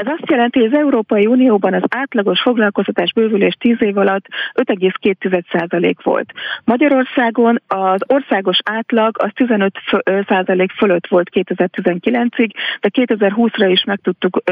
Ez 0.00 0.06
azt 0.06 0.30
jelenti, 0.30 0.58
hogy 0.58 0.68
az 0.72 0.78
Európai 0.78 1.26
Unióban 1.26 1.74
az 1.74 1.82
átlagos 1.88 2.40
foglalkoztatás 2.40 3.12
bővülés 3.12 3.54
10 3.58 3.76
év 3.78 3.96
alatt 3.96 4.26
5,2% 4.54 5.94
volt. 6.02 6.32
Magyarországon 6.64 7.60
az 7.66 8.00
országos 8.06 8.58
átlag 8.64 9.16
az 9.18 9.30
15% 9.34 10.66
fölött 10.76 11.06
volt 11.06 11.30
2019-ig, 11.32 12.50
de 12.80 12.90
2020-ra 12.92 13.68
is 13.70 13.84
meg 13.84 14.00
tudtuk, 14.02 14.42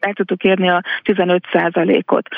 el 0.00 0.12
tudtuk 0.12 0.44
érni 0.44 0.68
a 0.68 0.82
15%-ot. 1.04 2.28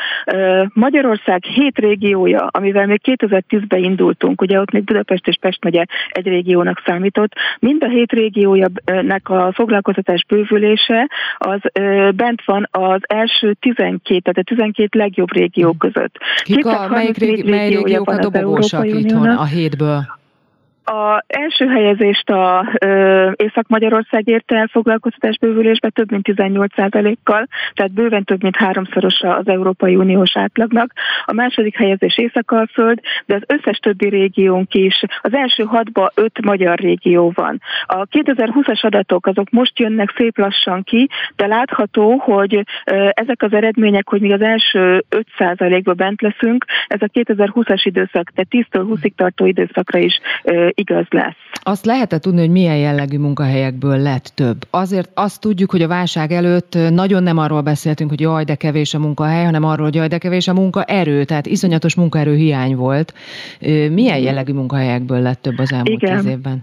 Magyarország 0.73 1.45
7 1.45 1.79
régiója, 1.79 2.49
amivel 2.51 2.87
még 2.87 3.01
2010-ben 3.05 3.83
indultunk, 3.83 4.41
ugye 4.41 4.61
ott 4.61 4.71
még 4.71 4.85
Budapest 4.85 5.27
és 5.27 5.37
Pest 5.41 5.65
megye 5.65 5.85
egy 6.11 6.27
régiónak 6.27 6.83
számított, 6.87 7.33
mind 7.59 7.85
a 7.85 7.89
7 7.89 8.13
régiójának 8.13 9.29
a 9.29 9.53
foglalkoztatás 9.53 10.25
bővülése 10.29 11.09
az 11.39 11.61
bent 12.29 12.45
van 12.45 12.69
az 12.71 13.01
első 13.07 13.57
12, 13.61 14.21
tehát 14.21 14.39
a 14.39 14.43
12 14.43 14.99
legjobb 14.99 15.33
régió 15.33 15.73
között. 15.73 16.15
Kik 16.43 16.67
a, 16.67 16.89
melyik 16.89 17.17
régi, 17.17 17.51
mely 17.51 17.69
régiók 17.69 18.11
a 18.11 18.19
dobogósak 18.19 18.87
itthon 18.87 19.29
a 19.29 19.45
hétből? 19.45 20.17
A 20.89 21.25
első 21.27 21.67
helyezést 21.67 22.31
a 22.31 22.67
Észak-Magyarország 23.37 24.29
érte 24.29 24.57
el 24.57 24.67
foglalkoztatás 24.67 25.39
bővülésbe 25.39 25.89
több 25.89 26.11
mint 26.11 26.29
18%-kal, 26.33 27.47
tehát 27.75 27.93
bőven 27.93 28.25
több 28.25 28.43
mint 28.43 28.57
háromszorosa 28.57 29.37
az 29.37 29.49
Európai 29.49 29.97
Uniós 29.97 30.37
átlagnak. 30.37 30.93
A 31.25 31.33
második 31.33 31.77
helyezés 31.77 32.19
Észak-Alföld, 32.19 33.01
de 33.27 33.35
az 33.35 33.43
összes 33.47 33.79
többi 33.79 34.09
régiónk 34.09 34.75
is. 34.75 35.03
Az 35.21 35.35
első 35.35 35.63
hatba 35.63 36.11
öt 36.15 36.45
magyar 36.45 36.79
régió 36.79 37.33
van. 37.35 37.61
A 37.87 38.07
2020-as 38.07 38.81
adatok 38.81 39.27
azok 39.27 39.51
most 39.51 39.79
jönnek 39.79 40.15
szép 40.17 40.39
lassan 40.39 40.83
ki, 40.83 41.09
de 41.37 41.47
látható, 41.47 42.17
hogy 42.17 42.65
ezek 43.11 43.43
az 43.43 43.53
eredmények, 43.53 44.09
hogy 44.09 44.21
mi 44.21 44.33
az 44.33 44.43
első 44.43 45.05
5%-ba 45.39 45.93
bent 45.93 46.23
leszünk, 46.23 46.65
ez 46.87 47.03
a 47.03 47.09
2020-as 47.13 47.81
időszak, 47.85 48.31
tehát 48.31 48.49
10-től 48.51 48.97
20-ig 48.97 49.13
tartó 49.17 49.47
időszakra 49.47 49.99
is 49.99 50.21
igaz 50.79 51.07
lesz. 51.11 51.37
Azt 51.53 51.85
lehetett 51.85 52.23
tudni, 52.23 52.41
hogy 52.41 52.51
milyen 52.51 52.77
jellegű 52.77 53.19
munkahelyekből 53.19 53.99
lett 53.99 54.31
több. 54.35 54.67
Azért 54.71 55.11
azt 55.15 55.41
tudjuk, 55.41 55.71
hogy 55.71 55.83
a 55.83 55.89
válság 55.89 56.33
előtt 56.33 56.79
nagyon 56.91 57.23
nem 57.23 57.39
arról 57.39 57.61
beszéltünk, 57.61 58.11
hogy 58.11 58.21
jaj, 58.21 58.45
de 58.45 58.55
kevés 58.55 58.95
a 58.95 58.99
munkahely, 58.99 59.45
hanem 59.45 59.65
arról, 59.65 59.85
hogy 59.85 59.95
jaj, 59.95 60.09
de 60.09 60.19
kevés 60.19 60.49
a 60.49 60.55
munkaerő, 60.55 61.25
tehát 61.25 61.47
iszonyatos 61.47 61.95
munkaerő 61.95 62.35
hiány 62.35 62.77
volt. 62.77 63.15
Milyen 63.91 64.19
jellegű 64.19 64.53
munkahelyekből 64.53 65.21
lett 65.21 65.43
több 65.43 65.59
az 65.59 65.73
elmúlt 65.73 66.03
Igen. 66.03 66.17
tíz 66.17 66.27
évben? 66.27 66.63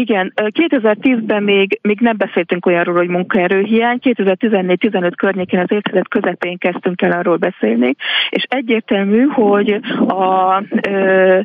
Igen, 0.00 0.32
2010-ben 0.36 1.42
még, 1.42 1.78
még 1.82 2.00
nem 2.00 2.16
beszéltünk 2.16 2.66
olyanról, 2.66 2.96
hogy 2.96 3.08
munkaerőhiány, 3.08 3.98
2014-15 4.02 5.12
környékén 5.16 5.60
az 5.60 5.72
évtized 5.72 6.08
közepén 6.08 6.58
kezdtünk 6.58 7.02
el 7.02 7.12
arról 7.12 7.36
beszélni, 7.36 7.94
és 8.30 8.44
egyértelmű, 8.48 9.26
hogy 9.26 9.80
a 10.08 10.62
ö, 10.88 11.40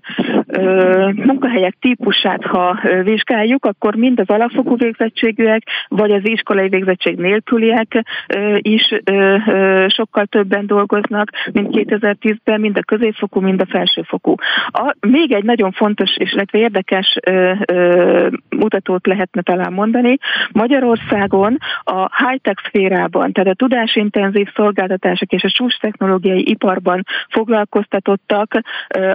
ö, 0.48 1.10
munkahelyek 1.16 1.76
típusát, 1.80 2.44
ha 2.44 2.80
vizsgáljuk, 3.04 3.66
akkor 3.66 3.96
mind 3.96 4.20
az 4.20 4.30
alapfokú 4.30 4.78
végzettségűek, 4.78 5.62
vagy 5.88 6.12
az 6.12 6.22
iskolai 6.24 6.70
végzettség 6.70 7.18
nélküliek 7.18 8.04
ö, 8.28 8.56
is 8.62 8.94
ö, 9.04 9.36
ö, 9.48 9.86
sokkal 9.88 10.26
többen 10.26 10.66
dolgoznak, 10.66 11.30
mint 11.52 11.70
2010-ben, 11.72 12.60
mind 12.60 12.78
a 12.78 12.84
középfokú, 12.84 13.40
mind 13.40 13.62
a 13.62 13.66
felsőfokú. 13.70 14.36
A, 14.68 14.96
még 15.08 15.32
egy 15.32 15.44
nagyon 15.44 15.72
fontos 15.72 16.18
és 16.18 16.34
illetve 16.34 16.60
érdekes 16.60 17.18
ö, 17.26 17.52
ö, 17.66 18.28
mutatót 18.50 19.08
lehetne 19.08 19.42
talán 19.42 19.74
mondani. 19.74 20.18
Magyarországon 20.52 21.58
a 21.84 22.26
high-tech 22.26 22.64
szférában, 22.68 23.32
tehát 23.32 23.50
a 23.50 23.56
tudásintenzív 23.56 24.48
szolgáltatások 24.56 25.32
és 25.32 25.44
a 25.44 25.50
csúcs 25.50 25.78
technológiai 25.78 26.50
iparban 26.50 27.04
foglalkoztatottak 27.30 28.52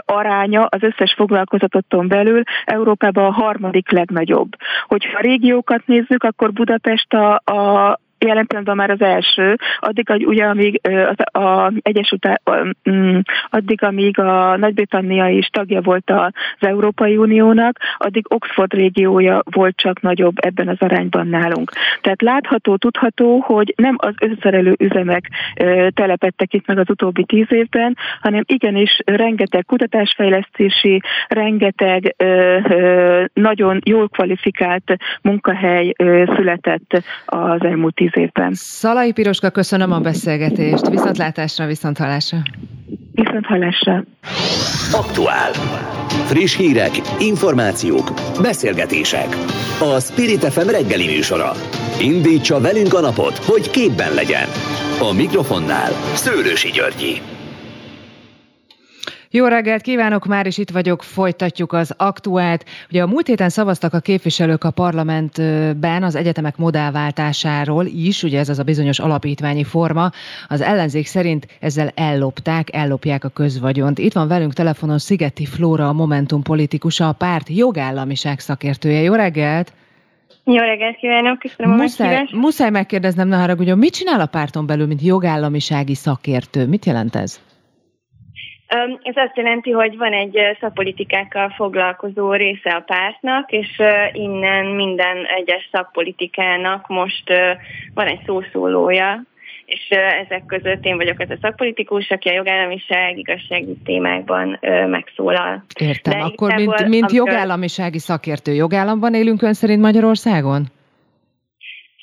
aránya 0.05 0.65
az 0.65 0.83
összes 0.83 1.15
foglalkoztatotton 1.17 2.09
belül 2.09 2.43
Európában 2.65 3.25
a 3.25 3.33
harmadik 3.33 3.91
legnagyobb. 3.91 4.49
Hogyha 4.87 5.19
a 5.19 5.23
régiókat 5.23 5.87
nézzük, 5.87 6.23
akkor 6.23 6.53
Budapest 6.53 7.13
a, 7.13 7.35
a 7.35 7.99
jelen 8.27 8.47
pillanatban 8.47 8.77
már 8.77 8.91
az 8.91 9.01
első, 9.01 9.57
addig, 9.79 10.27
ugye, 10.27 10.45
amíg 10.45 10.81
az 10.89 11.43
a 11.43 11.73
Egyesült, 11.83 12.29
mm, 12.91 13.19
addig, 13.51 13.83
amíg 13.83 14.19
a 14.19 14.57
Nagy-Britannia 14.57 15.29
is 15.29 15.47
tagja 15.47 15.81
volt 15.81 16.11
az 16.11 16.33
Európai 16.59 17.17
Uniónak, 17.17 17.79
addig 17.97 18.25
Oxford 18.29 18.75
régiója 18.75 19.43
volt 19.51 19.77
csak 19.77 20.01
nagyobb 20.01 20.35
ebben 20.37 20.69
az 20.69 20.77
arányban 20.79 21.29
nálunk. 21.29 21.73
Tehát 22.01 22.23
látható, 22.23 22.77
tudható, 22.77 23.39
hogy 23.39 23.75
nem 23.77 23.97
az 23.99 24.15
összerelő 24.21 24.75
üzemek 24.79 25.29
telepettek 25.95 26.55
itt 26.55 26.67
meg 26.67 26.79
az 26.79 26.91
utóbbi 26.91 27.25
tíz 27.25 27.47
évben, 27.49 27.97
hanem 28.21 28.43
igenis 28.47 28.99
rengeteg 29.05 29.65
kutatásfejlesztési, 29.65 31.01
rengeteg 31.29 32.17
nagyon 33.33 33.81
jól 33.85 34.09
kvalifikált 34.09 34.97
munkahely 35.23 35.93
született 36.35 37.03
az 37.27 37.65
elmúlt 37.65 37.95
tíz 37.95 38.10
tíz 38.11 38.23
évben. 38.23 38.53
Szalai 38.55 39.13
Piroska, 39.13 39.51
köszönöm 39.51 39.93
a 39.93 40.01
beszélgetést. 40.01 40.89
Viszontlátásra, 40.89 41.67
viszont 41.67 41.99
hallásra. 41.99 42.39
Viszont 43.13 43.47
hallásra. 43.47 44.05
Aktuál. 44.93 45.53
Friss 46.27 46.57
hírek, 46.57 46.91
információk, 47.19 48.11
beszélgetések. 48.43 49.29
A 49.81 50.01
Spirit 50.01 50.45
FM 50.45 50.69
reggeli 50.69 51.07
műsora. 51.07 51.53
Indítsa 52.01 52.61
velünk 52.61 52.95
a 52.95 53.01
napot, 53.01 53.37
hogy 53.39 53.71
képben 53.71 54.15
legyen. 54.15 54.49
A 55.11 55.13
mikrofonnál 55.13 55.91
Szőrősi 56.15 56.71
Györgyi. 56.71 57.40
Jó 59.33 59.47
reggelt 59.47 59.83
kívánok, 59.83 60.27
már 60.27 60.47
is 60.47 60.59
itt 60.59 60.71
vagyok, 60.71 61.03
folytatjuk 61.03 61.73
az 61.73 61.95
aktuált. 61.97 62.65
Ugye 62.91 63.03
a 63.03 63.07
múlt 63.07 63.27
héten 63.27 63.49
szavaztak 63.49 63.95
a 63.95 64.01
képviselők 64.01 64.65
a 64.65 64.71
parlamentben 64.71 66.03
az 66.03 66.15
egyetemek 66.15 66.57
modellváltásáról 66.57 67.87
is, 67.87 68.23
ugye 68.23 68.39
ez 68.39 68.49
az 68.49 68.59
a 68.59 68.63
bizonyos 68.63 68.99
alapítványi 68.99 69.65
forma. 69.65 70.11
Az 70.49 70.61
ellenzék 70.61 71.07
szerint 71.07 71.47
ezzel 71.61 71.93
ellopták, 71.95 72.75
ellopják 72.75 73.25
a 73.25 73.29
közvagyont. 73.29 73.99
Itt 73.99 74.13
van 74.13 74.29
velünk 74.29 74.53
telefonon 74.53 74.99
Szigeti 74.99 75.45
Flóra, 75.45 75.89
a 75.89 75.93
Momentum 75.93 76.43
politikusa, 76.43 77.09
a 77.09 77.13
párt 77.13 77.49
jogállamiság 77.49 78.41
szakértője. 78.41 79.01
Jó 79.01 79.15
reggelt! 79.15 79.73
Jó 80.45 80.57
reggelt 80.57 80.97
kívánok, 80.97 81.39
köszönöm 81.39 81.77
muszáj, 81.77 82.17
a 82.17 82.29
Muszáj 82.33 82.71
megkérdeznem, 82.71 83.29
ne 83.29 83.37
haragudjon, 83.37 83.79
mit 83.79 83.95
csinál 83.95 84.21
a 84.21 84.27
párton 84.27 84.67
belül, 84.67 84.87
mint 84.87 85.03
jogállamisági 85.03 85.95
szakértő? 85.95 86.67
Mit 86.67 86.85
jelent 86.85 87.17
ez? 87.17 87.41
Ez 89.03 89.17
azt 89.17 89.37
jelenti, 89.37 89.71
hogy 89.71 89.97
van 89.97 90.13
egy 90.13 90.39
szakpolitikákkal 90.61 91.49
foglalkozó 91.49 92.33
része 92.33 92.71
a 92.71 92.81
pártnak, 92.81 93.51
és 93.51 93.81
innen 94.13 94.67
minden 94.67 95.17
egyes 95.37 95.69
szakpolitikának 95.73 96.89
most 96.89 97.33
van 97.95 98.07
egy 98.07 98.21
szószólója, 98.27 99.23
és 99.65 99.89
ezek 100.27 100.47
között 100.47 100.85
én 100.85 100.97
vagyok 100.97 101.21
ez 101.21 101.31
a 101.31 101.39
szakpolitikus, 101.41 102.11
aki 102.11 102.29
a 102.29 102.33
jogállamiság, 102.33 103.19
igazsági 103.19 103.77
témákban 103.85 104.59
megszólal. 104.89 105.65
Értem, 105.81 106.19
De 106.19 106.25
akkor 106.25 106.55
mint, 106.55 106.89
mint 106.89 107.11
amikor... 107.11 107.29
jogállamisági 107.29 107.99
szakértő, 107.99 108.53
jogállamban 108.53 109.15
élünk 109.15 109.43
ön 109.43 109.55
szerint 109.55 109.81
Magyarországon? 109.81 110.67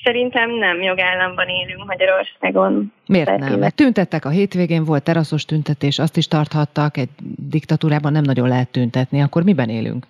Szerintem 0.08 0.50
nem 0.50 0.82
jogállamban 0.82 1.48
élünk 1.48 1.84
Magyarországon. 1.86 2.92
Miért 3.06 3.38
nem? 3.38 3.58
Mert 3.58 3.74
tüntettek 3.74 4.24
a 4.24 4.28
hétvégén, 4.28 4.84
volt 4.84 5.02
teraszos 5.02 5.44
tüntetés, 5.44 5.98
azt 5.98 6.16
is 6.16 6.28
tarthattak, 6.28 6.96
egy 6.96 7.08
diktatúrában 7.48 8.12
nem 8.12 8.22
nagyon 8.22 8.48
lehet 8.48 8.68
tüntetni, 8.68 9.22
akkor 9.22 9.42
miben 9.42 9.68
élünk? 9.68 10.06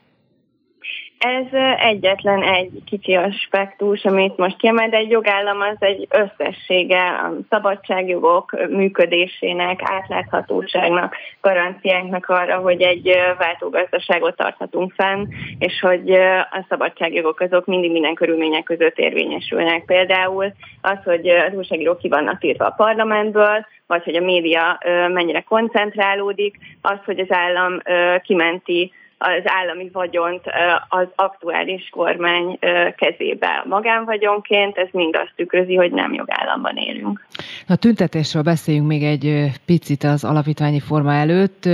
Ez 1.19 1.47
egyetlen 1.79 2.43
egy 2.43 2.71
kicsi 2.87 3.15
aspektus, 3.15 4.05
amit 4.05 4.37
most 4.37 4.57
kiemel, 4.57 4.89
de 4.89 4.97
egy 4.97 5.11
jogállam 5.11 5.61
az 5.61 5.77
egy 5.79 6.09
összessége 6.11 7.09
a 7.09 7.33
szabadságjogok 7.49 8.69
működésének, 8.69 9.81
átláthatóságnak, 9.83 11.17
garanciánknak 11.41 12.29
arra, 12.29 12.57
hogy 12.57 12.83
egy 12.83 13.17
váltógazdaságot 13.39 14.37
tarthatunk 14.37 14.93
fenn, 14.93 15.27
és 15.59 15.81
hogy 15.81 16.11
a 16.51 16.65
szabadságjogok 16.69 17.41
azok 17.41 17.67
mindig 17.67 17.93
minden 17.93 18.15
körülmények 18.15 18.63
között 18.63 18.99
érvényesülnek. 18.99 19.85
Például 19.85 20.53
az, 20.81 20.99
hogy 21.05 21.29
az 21.29 21.55
újságírók 21.55 21.99
ki 21.99 22.09
vannak 22.09 22.45
írva 22.45 22.67
a 22.67 22.75
parlamentből, 22.77 23.67
vagy 23.87 24.05
hogy 24.05 24.17
a 24.17 24.25
média 24.25 24.79
mennyire 25.09 25.41
koncentrálódik, 25.41 26.59
az, 26.83 26.99
hogy 27.05 27.19
az 27.19 27.31
állam 27.31 27.79
kimenti 28.23 28.93
az 29.19 29.43
állami 29.45 29.91
vagyont 29.93 30.43
az 30.89 31.07
aktuális 31.15 31.89
kormány 31.91 32.59
kezébe 32.97 33.65
magánvagyonként, 33.69 34.77
ez 34.77 34.89
mind 34.93 35.17
azt 35.17 35.33
tükrözi, 35.37 35.75
hogy 35.75 35.93
nem 35.93 36.13
jogállamban 36.13 36.77
élünk. 36.77 37.27
A 37.69 37.77
tüntetésről 37.77 38.43
beszéljünk 38.43 38.87
még 38.87 39.03
egy 39.03 39.51
picit 39.67 40.03
az 40.05 40.25
alapítványi 40.25 40.81
forma 40.81 41.13
előtt 41.13 41.69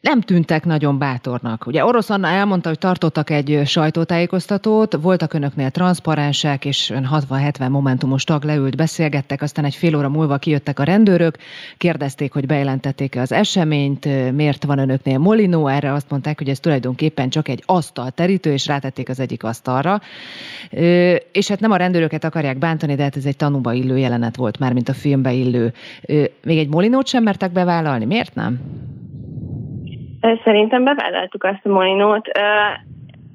nem 0.00 0.20
tűntek 0.20 0.64
nagyon 0.64 0.98
bátornak. 0.98 1.66
Ugye 1.66 1.84
Orosz 1.84 2.10
Anna 2.10 2.28
elmondta, 2.28 2.68
hogy 2.68 2.78
tartottak 2.78 3.30
egy 3.30 3.62
sajtótájékoztatót, 3.64 4.94
voltak 5.00 5.32
önöknél 5.32 5.70
transzparensek, 5.70 6.64
és 6.64 6.90
ön 6.90 7.08
60-70 7.12 7.70
momentumos 7.70 8.24
tag 8.24 8.44
leült, 8.44 8.76
beszélgettek, 8.76 9.42
aztán 9.42 9.64
egy 9.64 9.74
fél 9.74 9.96
óra 9.96 10.08
múlva 10.08 10.38
kijöttek 10.38 10.78
a 10.78 10.82
rendőrök, 10.82 11.36
kérdezték, 11.76 12.32
hogy 12.32 12.46
bejelentették-e 12.46 13.20
az 13.20 13.32
eseményt, 13.32 14.32
miért 14.32 14.64
van 14.64 14.78
önöknél 14.78 15.18
molinó, 15.18 15.66
erre 15.66 15.92
azt 15.92 16.10
mondták, 16.10 16.38
hogy 16.38 16.48
ez 16.48 16.60
tulajdonképpen 16.60 17.28
csak 17.28 17.48
egy 17.48 17.62
asztal 17.66 18.10
terítő, 18.10 18.52
és 18.52 18.66
rátették 18.66 19.08
az 19.08 19.20
egyik 19.20 19.44
asztalra. 19.44 20.00
És 21.32 21.48
hát 21.48 21.60
nem 21.60 21.70
a 21.70 21.76
rendőröket 21.76 22.24
akarják 22.24 22.58
bántani, 22.58 22.94
de 22.94 23.02
hát 23.02 23.16
ez 23.16 23.24
egy 23.24 23.36
tanúba 23.36 23.72
illő 23.72 23.98
jelenet 23.98 24.36
volt 24.36 24.58
már, 24.58 24.72
mint 24.72 24.88
a 24.88 24.94
filmbe 24.94 25.32
illő. 25.32 25.72
Még 26.42 26.58
egy 26.58 26.68
molinót 26.68 27.06
sem 27.06 27.22
mertek 27.22 27.52
bevállalni, 27.52 28.04
miért 28.04 28.34
nem? 28.34 28.60
Szerintem 30.20 30.84
bevállaltuk 30.84 31.44
azt 31.44 31.66
a 31.66 31.68
molinót. 31.68 32.28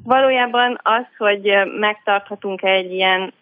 Valójában 0.03 0.79
az, 0.83 1.05
hogy 1.17 1.53
megtarthatunk 1.79 2.61
egy 2.61 2.91
ilyen 2.91 3.33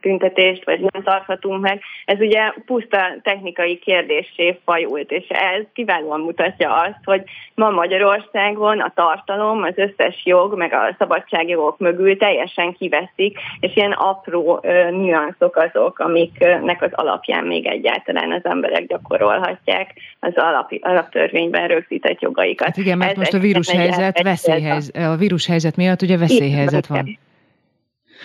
tüntetést, 0.00 0.64
vagy 0.64 0.80
nem 0.80 1.02
tarthatunk 1.02 1.60
meg, 1.60 1.80
ez 2.04 2.20
ugye 2.20 2.52
puszta 2.66 2.98
technikai 3.22 3.78
kérdésé 3.78 4.58
fajult, 4.64 5.10
és 5.10 5.24
ez 5.28 5.62
kiválóan 5.72 6.20
mutatja 6.20 6.74
azt, 6.74 7.04
hogy 7.04 7.22
ma 7.54 7.70
Magyarországon 7.70 8.80
a 8.80 8.92
tartalom, 8.94 9.62
az 9.62 9.74
összes 9.76 10.22
jog, 10.24 10.56
meg 10.56 10.72
a 10.72 10.94
szabadságjogok 10.98 11.78
mögül 11.78 12.16
teljesen 12.16 12.72
kiveszik, 12.72 13.38
és 13.60 13.76
ilyen 13.76 13.92
apró 13.92 14.60
nüanszok 14.90 15.56
azok, 15.56 15.98
amiknek 15.98 16.82
az 16.82 16.90
alapján 16.92 17.44
még 17.44 17.66
egyáltalán 17.66 18.32
az 18.32 18.44
emberek 18.44 18.86
gyakorolhatják 18.86 19.94
az 20.20 20.32
alap, 20.34 20.72
alaptörvényben 20.80 21.68
rögzített 21.68 22.20
jogaikat. 22.20 22.66
Hát 22.66 22.76
igen, 22.76 22.98
mert 22.98 23.10
ez 23.10 23.16
most 23.16 23.34
a 23.34 23.38
vírushelyzet, 23.38 24.22
veszélyhelyzet, 24.22 24.96
a 24.96 25.16
vírushelyzet 25.16 25.76
miatt 25.76 26.02
ugye 26.02 26.18
veszélyhelyzet 26.18 26.86
van. 26.86 27.18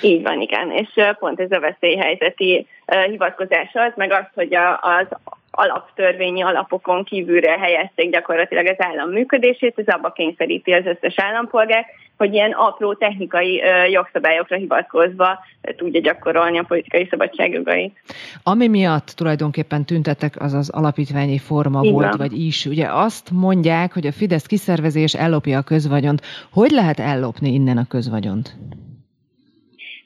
Így 0.02 0.22
van, 0.22 0.42
igen, 0.42 0.72
és 0.72 0.90
pont 1.20 1.40
ez 1.40 1.52
a 1.52 1.60
veszélyhelyzeti 1.60 2.68
hivatkozás 3.10 3.70
az, 3.74 3.92
meg 3.96 4.12
az, 4.12 4.26
hogy 4.34 4.56
az 4.82 5.08
alaptörvényi 5.52 6.42
alapokon 6.42 7.04
kívülre 7.04 7.58
helyezték 7.60 8.12
gyakorlatilag 8.12 8.68
az 8.68 8.76
állam 8.78 9.10
működését, 9.10 9.74
ez 9.76 9.94
abba 9.94 10.12
kényszeríti 10.12 10.72
az 10.72 10.86
összes 10.86 11.20
állampolgár, 11.20 11.86
hogy 12.18 12.34
ilyen 12.34 12.52
apró 12.52 12.94
technikai 12.94 13.62
jogszabályokra 13.92 14.56
hivatkozva 14.56 15.40
tudja 15.78 16.02
gyakorolni 16.02 16.58
a 16.58 16.64
politikai 16.64 17.08
szabadságjogait. 17.10 17.98
Ami 18.44 18.68
miatt 18.68 19.08
tulajdonképpen 19.08 19.86
tüntettek, 19.86 20.42
az 20.42 20.54
az 20.54 20.70
alapítványi 20.70 21.38
forma 21.38 21.80
Igen. 21.82 21.94
volt, 21.94 22.16
vagy 22.16 22.40
is. 22.40 22.66
Ugye 22.66 22.88
azt 22.92 23.32
mondják, 23.32 23.94
hogy 23.94 24.08
a 24.08 24.12
Fidesz 24.12 24.46
kiszervezés 24.46 25.14
ellopja 25.14 25.58
a 25.58 25.64
közvagyont. 25.64 26.22
Hogy 26.52 26.72
lehet 26.72 27.00
ellopni 27.00 27.54
innen 27.54 27.78
a 27.78 27.88
közvagyont? 27.90 28.56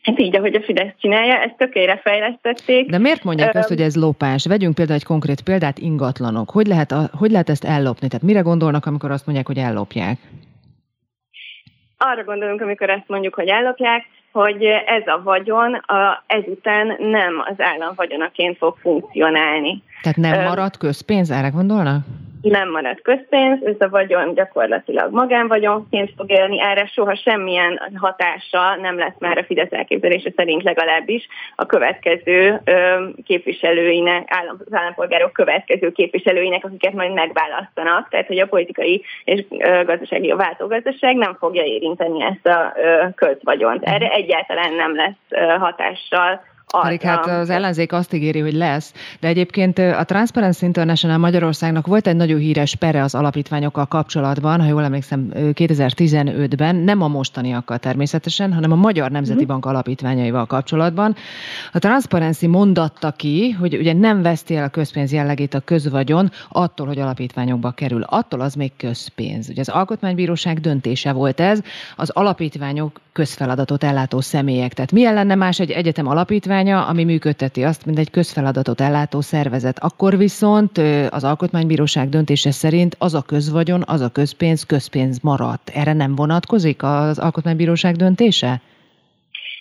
Hát 0.08 0.20
így, 0.20 0.36
ahogy 0.36 0.56
a 0.56 0.62
Fidesz 0.62 0.94
csinálja, 1.00 1.36
ezt 1.36 1.58
tökére 1.58 1.98
fejlesztették. 1.98 2.90
De 2.90 2.98
miért 2.98 3.24
mondják 3.24 3.56
Ö... 3.56 3.58
azt, 3.58 3.68
hogy 3.68 3.82
ez 3.82 3.96
lopás? 3.96 4.46
Vegyünk 4.46 4.76
például 4.76 4.98
egy 4.98 5.06
konkrét 5.06 5.42
példát, 5.42 5.78
ingatlanok. 5.78 6.50
Hogy 6.50 6.68
lehet, 6.68 6.92
a, 6.92 7.10
hogy 7.18 7.32
lehet 7.32 7.50
ezt 7.50 7.64
ellopni? 7.64 8.08
Tehát 8.08 8.26
mire 8.26 8.40
gondolnak, 8.40 8.86
amikor 8.86 9.12
azt 9.12 9.26
mondják, 9.26 9.48
hogy 9.48 9.58
ellopják? 9.58 10.18
Arra 11.98 12.24
gondolunk, 12.24 12.62
amikor 12.62 12.90
ezt 12.90 13.08
mondjuk, 13.08 13.34
hogy 13.34 13.48
ellopják, 13.48 14.06
hogy 14.32 14.64
ez 14.86 15.08
a 15.08 15.22
vagyon 15.24 15.74
a, 15.74 16.24
ezután 16.28 16.96
nem 17.00 17.44
az 17.50 17.56
állam 17.58 17.94
vagyonaként 17.96 18.58
fog 18.58 18.78
funkcionálni. 18.82 19.84
Tehát 20.02 20.18
nem 20.18 20.44
marad 20.44 20.78
közpénz, 20.78 21.32
erre 21.32 21.50
gondolnak? 21.50 22.06
Nem 22.42 22.70
marad 22.70 23.02
közpénz, 23.02 23.66
ez 23.66 23.76
a 23.80 23.90
vagyon 23.90 24.34
gyakorlatilag 24.34 25.14
magánvagyonként 25.14 26.12
fog 26.18 26.32
élni, 26.32 26.62
erre 26.62 26.86
soha 26.86 27.16
semmilyen 27.16 27.82
hatása 27.96 28.76
nem 28.76 28.98
lesz 28.98 29.16
már 29.20 29.38
a 29.38 29.44
Fidesz 29.44 29.72
elképzelése 29.72 30.32
szerint 30.36 30.64
legalábbis 30.64 31.28
a 31.56 31.66
következő 31.66 32.62
képviselőinek, 33.26 34.30
az 34.58 34.74
állampolgárok 34.74 35.34
következő 35.34 35.92
képviselőinek, 35.92 36.66
akiket 36.66 36.94
majd 36.94 37.14
megválasztanak, 37.14 38.10
tehát 38.10 38.28
hogy 38.28 38.40
a 38.40 38.48
politikai 38.48 39.04
és 39.24 39.44
gazdasági, 39.86 40.32
a 40.32 40.36
váltógazdaság 40.36 41.16
nem 41.16 41.36
fogja 41.40 41.64
érinteni 41.64 42.24
ezt 42.24 42.48
a 42.48 42.74
közvagyont. 43.16 43.84
Erre 43.84 44.10
egyáltalán 44.10 44.74
nem 44.74 44.96
lesz 44.96 45.58
hatással 45.60 46.42
pedig 46.72 47.02
hát 47.02 47.28
az 47.28 47.50
ellenzék 47.50 47.92
azt 47.92 48.14
ígéri, 48.14 48.40
hogy 48.40 48.54
lesz, 48.54 48.94
de 49.20 49.28
egyébként 49.28 49.78
a 49.78 50.04
Transparency 50.04 50.66
International 50.66 51.18
Magyarországnak 51.18 51.88
volt 51.88 52.08
egy 52.08 52.16
nagyon 52.16 52.40
híres 52.40 52.76
pere 52.76 53.04
az 53.04 53.16
alapítványokkal 53.16 53.86
kapcsolatban, 53.86 54.62
ha 54.62 54.68
jól 54.68 54.84
emlékszem, 54.84 55.30
2015-ben, 55.34 56.76
nem 56.76 57.02
a 57.02 57.08
mostaniakkal 57.08 57.78
természetesen, 57.78 58.54
hanem 58.54 58.72
a 58.72 58.76
Magyar 58.76 59.12
Nemzeti 59.12 59.40
mhm. 59.40 59.48
Bank 59.48 59.66
alapítványaival 59.66 60.46
kapcsolatban. 60.46 61.16
A 61.74 61.80
Transparency 61.80 62.48
mondatta 62.48 63.12
ki, 63.12 63.52
hogy 63.52 63.76
ugye 63.76 63.94
nem 63.94 64.22
veszti 64.22 64.56
el 64.56 64.64
a 64.64 64.70
közpénz 64.70 65.12
jellegét 65.12 65.54
a 65.54 65.60
közvagyon 65.60 66.32
attól, 66.50 66.88
hogy 66.88 67.00
alapítványokba 67.00 67.72
kerül. 67.72 68.02
Attól 68.02 68.42
az 68.42 68.54
még 68.54 68.72
közpénz. 68.78 69.50
Ugye 69.50 69.62
az 69.62 69.70
Alkotmánybíróság 69.70 70.60
döntése 70.60 71.12
volt 71.12 71.40
ez, 71.40 71.62
az 71.96 72.10
alapítványok 72.10 73.00
közfeladatot 73.12 73.84
ellátó 73.84 74.22
személyek. 74.22 74.74
Tehát 74.74 74.92
milyen 74.92 75.14
lenne 75.14 75.36
más 75.36 75.60
egy 75.60 75.72
egyetem 75.72 76.08
alapítvány, 76.08 76.57
alapítványa, 76.58 76.90
ami 76.90 77.04
működteti 77.04 77.64
azt, 77.64 77.86
mint 77.86 78.00
egy 78.00 78.12
közfeladatot 78.12 78.82
ellátó 78.82 79.22
szervezet. 79.22 79.80
Akkor 79.80 80.18
viszont 80.18 80.78
az 81.10 81.24
Alkotmánybíróság 81.24 82.10
döntése 82.10 82.52
szerint 82.52 82.96
az 83.00 83.14
a 83.14 83.22
közvagyon, 83.22 83.84
az 83.86 84.02
a 84.02 84.10
közpénz, 84.10 84.66
közpénz 84.66 85.20
maradt. 85.24 85.70
Erre 85.76 85.94
nem 85.94 86.16
vonatkozik 86.16 86.84
az 86.84 87.20
Alkotmánybíróság 87.20 87.96
döntése? 87.96 88.62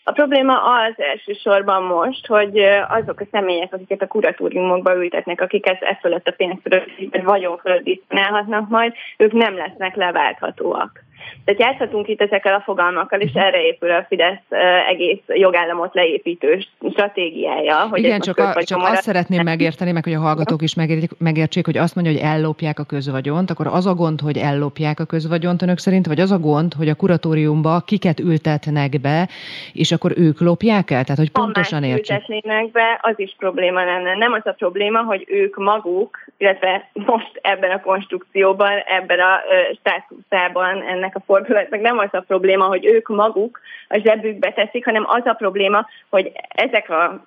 A 0.05 0.13
probléma 0.13 0.55
az 0.55 0.95
elsősorban 0.97 1.83
most, 1.83 2.27
hogy 2.27 2.59
azok 2.89 3.21
a 3.21 3.27
személyek, 3.31 3.73
akiket 3.73 4.03
a 4.03 4.07
kuratóriumokba 4.07 4.97
ültetnek, 4.97 5.41
akik 5.41 5.67
ezt, 5.67 5.83
ezt 5.83 6.01
fölött 6.01 6.27
a 6.27 6.33
pénzfölött, 6.37 6.89
vagyon 7.25 7.57
fölött 7.57 8.69
majd, 8.69 8.93
ők 9.17 9.33
nem 9.33 9.57
lesznek 9.57 9.97
leválthatóak. 9.97 11.06
Tehát 11.45 11.61
játszhatunk 11.61 12.09
itt 12.09 12.21
ezekkel 12.21 12.55
a 12.55 12.61
fogalmakkal, 12.61 13.21
és 13.21 13.33
erre 13.35 13.63
épül 13.63 13.91
a 13.91 14.05
Fidesz 14.09 14.43
egész 14.89 15.21
jogállamot 15.27 15.95
leépítő 15.95 16.59
stratégiája. 16.91 17.89
Hogy 17.91 17.99
Igen, 17.99 18.21
csak, 18.21 18.39
a, 18.39 18.63
csak 18.63 18.83
azt 18.83 19.03
szeretném 19.03 19.43
megérteni, 19.43 19.93
meg 19.93 20.05
hogy 20.05 20.13
a 20.13 20.21
hallgatók 20.21 20.63
is 20.63 20.75
megértsék, 21.19 21.65
hogy 21.65 21.77
azt 21.77 21.95
mondja, 21.95 22.13
hogy 22.13 22.23
ellopják 22.23 22.79
a 22.79 22.85
közvagyont, 22.85 23.51
akkor 23.51 23.67
az 23.67 23.87
a 23.87 23.95
gond, 23.95 24.21
hogy 24.21 24.37
ellopják 24.37 25.01
a 25.01 25.05
közvagyont 25.05 25.63
önök 25.63 25.79
szerint, 25.79 26.07
vagy 26.07 26.21
az 26.21 26.31
a 26.31 26.39
gond, 26.39 26.75
hogy 26.75 26.89
a 26.89 26.95
kuratóriumba 26.95 27.81
kiket 27.87 28.21
ültetnek 28.21 29.01
be, 29.01 29.29
és 29.73 29.93
akkor 29.93 30.13
ők 30.17 30.41
lopják 30.41 30.91
el? 30.91 31.03
Tehát, 31.03 31.19
hogy 31.19 31.31
pontosan 31.31 31.83
értsük. 31.83 32.17
ültetnének 32.17 32.71
be, 32.71 32.99
az 33.03 33.15
is 33.17 33.35
probléma 33.39 33.85
lenne. 33.85 34.17
Nem 34.17 34.33
az 34.33 34.47
a 34.47 34.53
probléma, 34.53 35.03
hogy 35.03 35.25
ők 35.29 35.57
maguk, 35.57 36.19
illetve 36.39 36.91
most 36.93 37.31
ebben 37.43 37.71
a 37.71 37.81
konstrukcióban, 37.81 38.73
ebben 38.87 39.19
a 39.19 39.41
státuszában 39.79 40.83
ennek 40.83 41.16
a 41.17 41.23
fordulatnak 41.27 41.81
nem 41.81 41.99
az 41.99 42.09
a 42.13 42.25
probléma, 42.27 42.65
hogy 42.65 42.87
ők 42.87 43.09
maguk 43.09 43.61
a 43.89 43.99
zsebükbe 43.99 44.53
teszik, 44.53 44.85
hanem 44.85 45.05
az 45.07 45.27
a 45.27 45.33
probléma, 45.33 45.87
hogy 46.09 46.33
ezek 46.49 46.91
a 46.91 47.27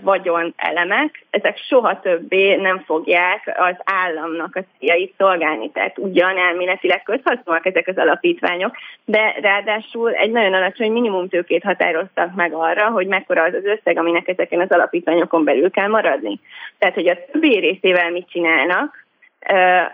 vagyon 0.00 0.54
elemek, 0.56 1.26
ezek 1.30 1.58
soha 1.58 2.00
többé 2.00 2.54
nem 2.54 2.78
fogják 2.78 3.56
az 3.58 3.74
államnak 3.84 4.56
a 4.56 4.64
céljait 4.78 5.14
szolgálni. 5.18 5.70
Tehát 5.70 5.98
ugyan 5.98 6.38
elméletileg 6.38 7.02
közhasznúak 7.02 7.66
ezek 7.66 7.88
az 7.88 7.98
alapítványok, 7.98 8.74
de 9.04 9.34
ráadásul 9.40 10.12
egy 10.12 10.30
nagyon 10.30 10.52
alacsony 10.52 10.92
minimumtőkét 10.92 11.62
határoztak 11.62 12.34
meg 12.34 12.52
arra, 12.52 12.88
hogy 12.88 13.06
mekkora 13.06 13.42
az 13.42 13.54
az 13.54 13.64
összeg, 13.64 13.98
aminek 13.98 14.28
ezeken 14.28 14.60
az 14.60 14.70
alapítványokon 14.70 15.44
belül 15.44 15.70
kell 15.70 15.88
maradni. 15.88 16.40
Tehát, 16.78 16.94
hogy 16.94 17.08
a 17.08 17.18
többi 17.32 17.58
részével 17.58 18.10
mit 18.10 18.30
csinálnak, 18.30 19.08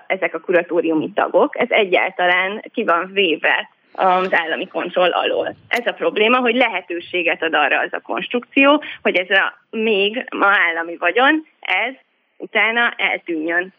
ezek 0.07 0.35
a 0.35 0.41
kuratóriumi 0.41 1.13
tagok, 1.15 1.59
ez 1.59 1.71
egyáltalán 1.71 2.63
ki 2.73 2.85
van 2.85 3.11
véve 3.13 3.69
az 3.93 4.35
állami 4.35 4.67
kontroll 4.67 5.11
alól. 5.11 5.57
Ez 5.69 5.87
a 5.87 5.93
probléma, 5.93 6.39
hogy 6.39 6.55
lehetőséget 6.55 7.43
ad 7.43 7.55
arra 7.55 7.79
az 7.81 7.93
a 7.93 8.01
konstrukció, 8.01 8.83
hogy 9.03 9.17
ez 9.17 9.31
a 9.31 9.55
még 9.71 10.27
ma 10.37 10.47
állami 10.47 10.97
vagyon, 10.97 11.47
ez 11.61 11.95
utána 12.37 12.95
eltűnjön. 12.97 13.73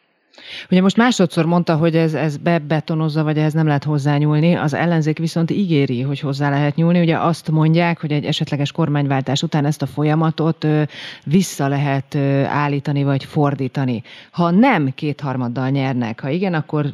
Ugye 0.72 0.82
most 0.82 0.98
másodszor 0.98 1.46
mondta, 1.46 1.76
hogy 1.76 1.96
ez, 1.96 2.14
ez 2.14 2.38
bebetonozza, 2.38 3.24
vagy 3.24 3.38
ehhez 3.38 3.54
nem 3.54 3.68
lehet 3.68 3.84
hozzányúlni, 3.84 4.56
az 4.56 4.74
ellenzék 4.74 5.18
viszont 5.18 5.52
ígéri, 5.52 6.02
hogy 6.02 6.20
hozzá 6.20 6.50
lehet 6.50 6.76
nyúlni. 6.76 7.00
Ugye 7.00 7.18
azt 7.18 7.52
mondják, 7.52 8.00
hogy 8.00 8.12
egy 8.12 8.26
esetleges 8.26 8.72
kormányváltás 8.72 9.44
után 9.44 9.66
ezt 9.66 9.82
a 9.82 9.86
folyamatot 9.86 10.64
ö, 10.64 10.84
vissza 11.24 11.68
lehet 11.68 12.16
ö, 12.16 12.44
állítani, 12.44 13.04
vagy 13.04 13.24
fordítani. 13.24 14.04
Ha 14.32 14.52
nem 14.52 14.94
kétharmaddal 14.96 15.70
nyernek, 15.70 16.20
ha 16.20 16.30
igen, 16.30 16.54
akkor 16.54 16.86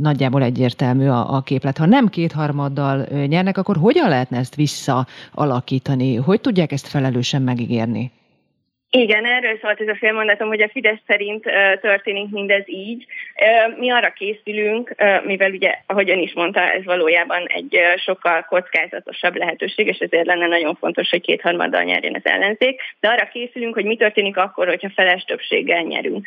nagyjából 0.00 0.42
egyértelmű 0.42 1.06
a, 1.06 1.34
a 1.34 1.40
képlet. 1.40 1.78
Ha 1.78 1.86
nem 1.86 2.08
kétharmaddal 2.08 3.06
ö, 3.10 3.24
nyernek, 3.24 3.58
akkor 3.58 3.76
hogyan 3.76 4.08
lehetne 4.08 4.38
ezt 4.38 4.54
visszaalakítani? 4.54 6.14
Hogy 6.14 6.40
tudják 6.40 6.72
ezt 6.72 6.86
felelősen 6.86 7.42
megígérni? 7.42 8.10
Igen, 8.90 9.24
erről 9.24 9.58
szólt 9.62 9.80
ez 9.80 9.88
a 9.88 9.96
félmondatom, 9.96 10.48
hogy 10.48 10.62
a 10.62 10.68
Fidesz 10.68 11.00
szerint 11.06 11.46
uh, 11.46 11.80
történik 11.80 12.30
mindez 12.30 12.62
így. 12.66 13.06
Uh, 13.36 13.78
mi 13.78 13.90
arra 13.90 14.12
készülünk, 14.12 14.94
uh, 14.98 15.24
mivel 15.24 15.50
ugye, 15.50 15.74
ahogy 15.86 16.10
ön 16.10 16.18
is 16.18 16.32
mondta, 16.32 16.60
ez 16.60 16.84
valójában 16.84 17.46
egy 17.46 17.78
sokkal 17.96 18.42
kockázatosabb 18.48 19.36
lehetőség, 19.36 19.86
és 19.86 19.98
ezért 19.98 20.26
lenne 20.26 20.46
nagyon 20.46 20.74
fontos, 20.74 21.10
hogy 21.10 21.20
kétharmaddal 21.20 21.82
nyerjen 21.82 22.14
az 22.14 22.24
ellenzék, 22.24 22.80
de 23.00 23.08
arra 23.08 23.28
készülünk, 23.28 23.74
hogy 23.74 23.84
mi 23.84 23.96
történik 23.96 24.36
akkor, 24.36 24.66
hogyha 24.66 24.90
feles 24.94 25.24
többséggel 25.24 25.82
nyerünk. 25.82 26.26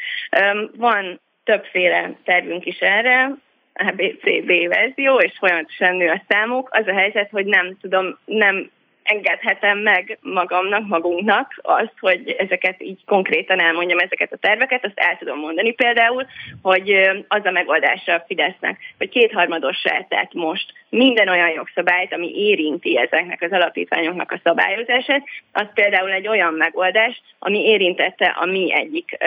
Um, 0.53 0.70
van 0.78 1.20
többféle 1.43 2.12
tervünk 2.24 2.66
is 2.66 2.80
erre, 2.80 3.32
ABCD 3.74 4.68
verzió, 4.68 5.20
és 5.20 5.38
folyamatosan 5.38 5.95
nő 5.95 6.10
a 6.10 6.24
számuk. 6.28 6.70
Az 6.72 6.88
a 6.88 6.93
helyzet, 6.93 7.30
hogy 7.30 7.45
nem 7.45 7.78
tudom, 7.82 8.18
nem 8.26 8.72
engedhetem 9.04 9.78
meg 9.78 10.18
magamnak, 10.22 10.88
magunknak 10.88 11.60
azt, 11.62 11.93
hogy 12.00 12.36
ezeket 12.38 12.84
így 12.84 13.00
konkrétan 13.06 13.60
elmondjam, 13.60 14.00
ezeket 14.00 14.32
a 14.32 14.38
terveket, 14.38 14.86
azt 14.86 15.00
el 15.00 15.18
tudom 15.18 15.39
mondani 15.39 15.72
például, 15.72 16.26
hogy 16.62 16.91
az 17.28 17.45
a 17.45 17.52
megoldása 17.52 18.14
a 18.14 18.24
Fidesznek, 18.28 18.80
hogy 18.97 19.10
kétharmadossá 19.10 20.06
tett 20.10 20.34
most 20.34 20.74
minden 20.89 21.28
olyan 21.28 21.50
jogszabályt, 21.50 22.14
ami 22.14 22.32
érinti 22.36 22.97
ezeknek 22.97 23.41
az 23.41 23.52
alapítványoknak 23.52 24.32
a 24.32 24.39
szabályozását, 24.43 25.24
az 25.52 25.68
például 25.74 26.12
egy 26.12 26.28
olyan 26.28 26.54
megoldás, 26.54 27.22
ami 27.39 27.60
érintette 27.60 28.26
a 28.26 28.45
mi 28.45 28.74
egyik 28.74 29.18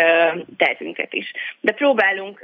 tervünket 0.57 1.12
is. 1.12 1.33
De 1.61 1.73
próbálunk 1.73 2.43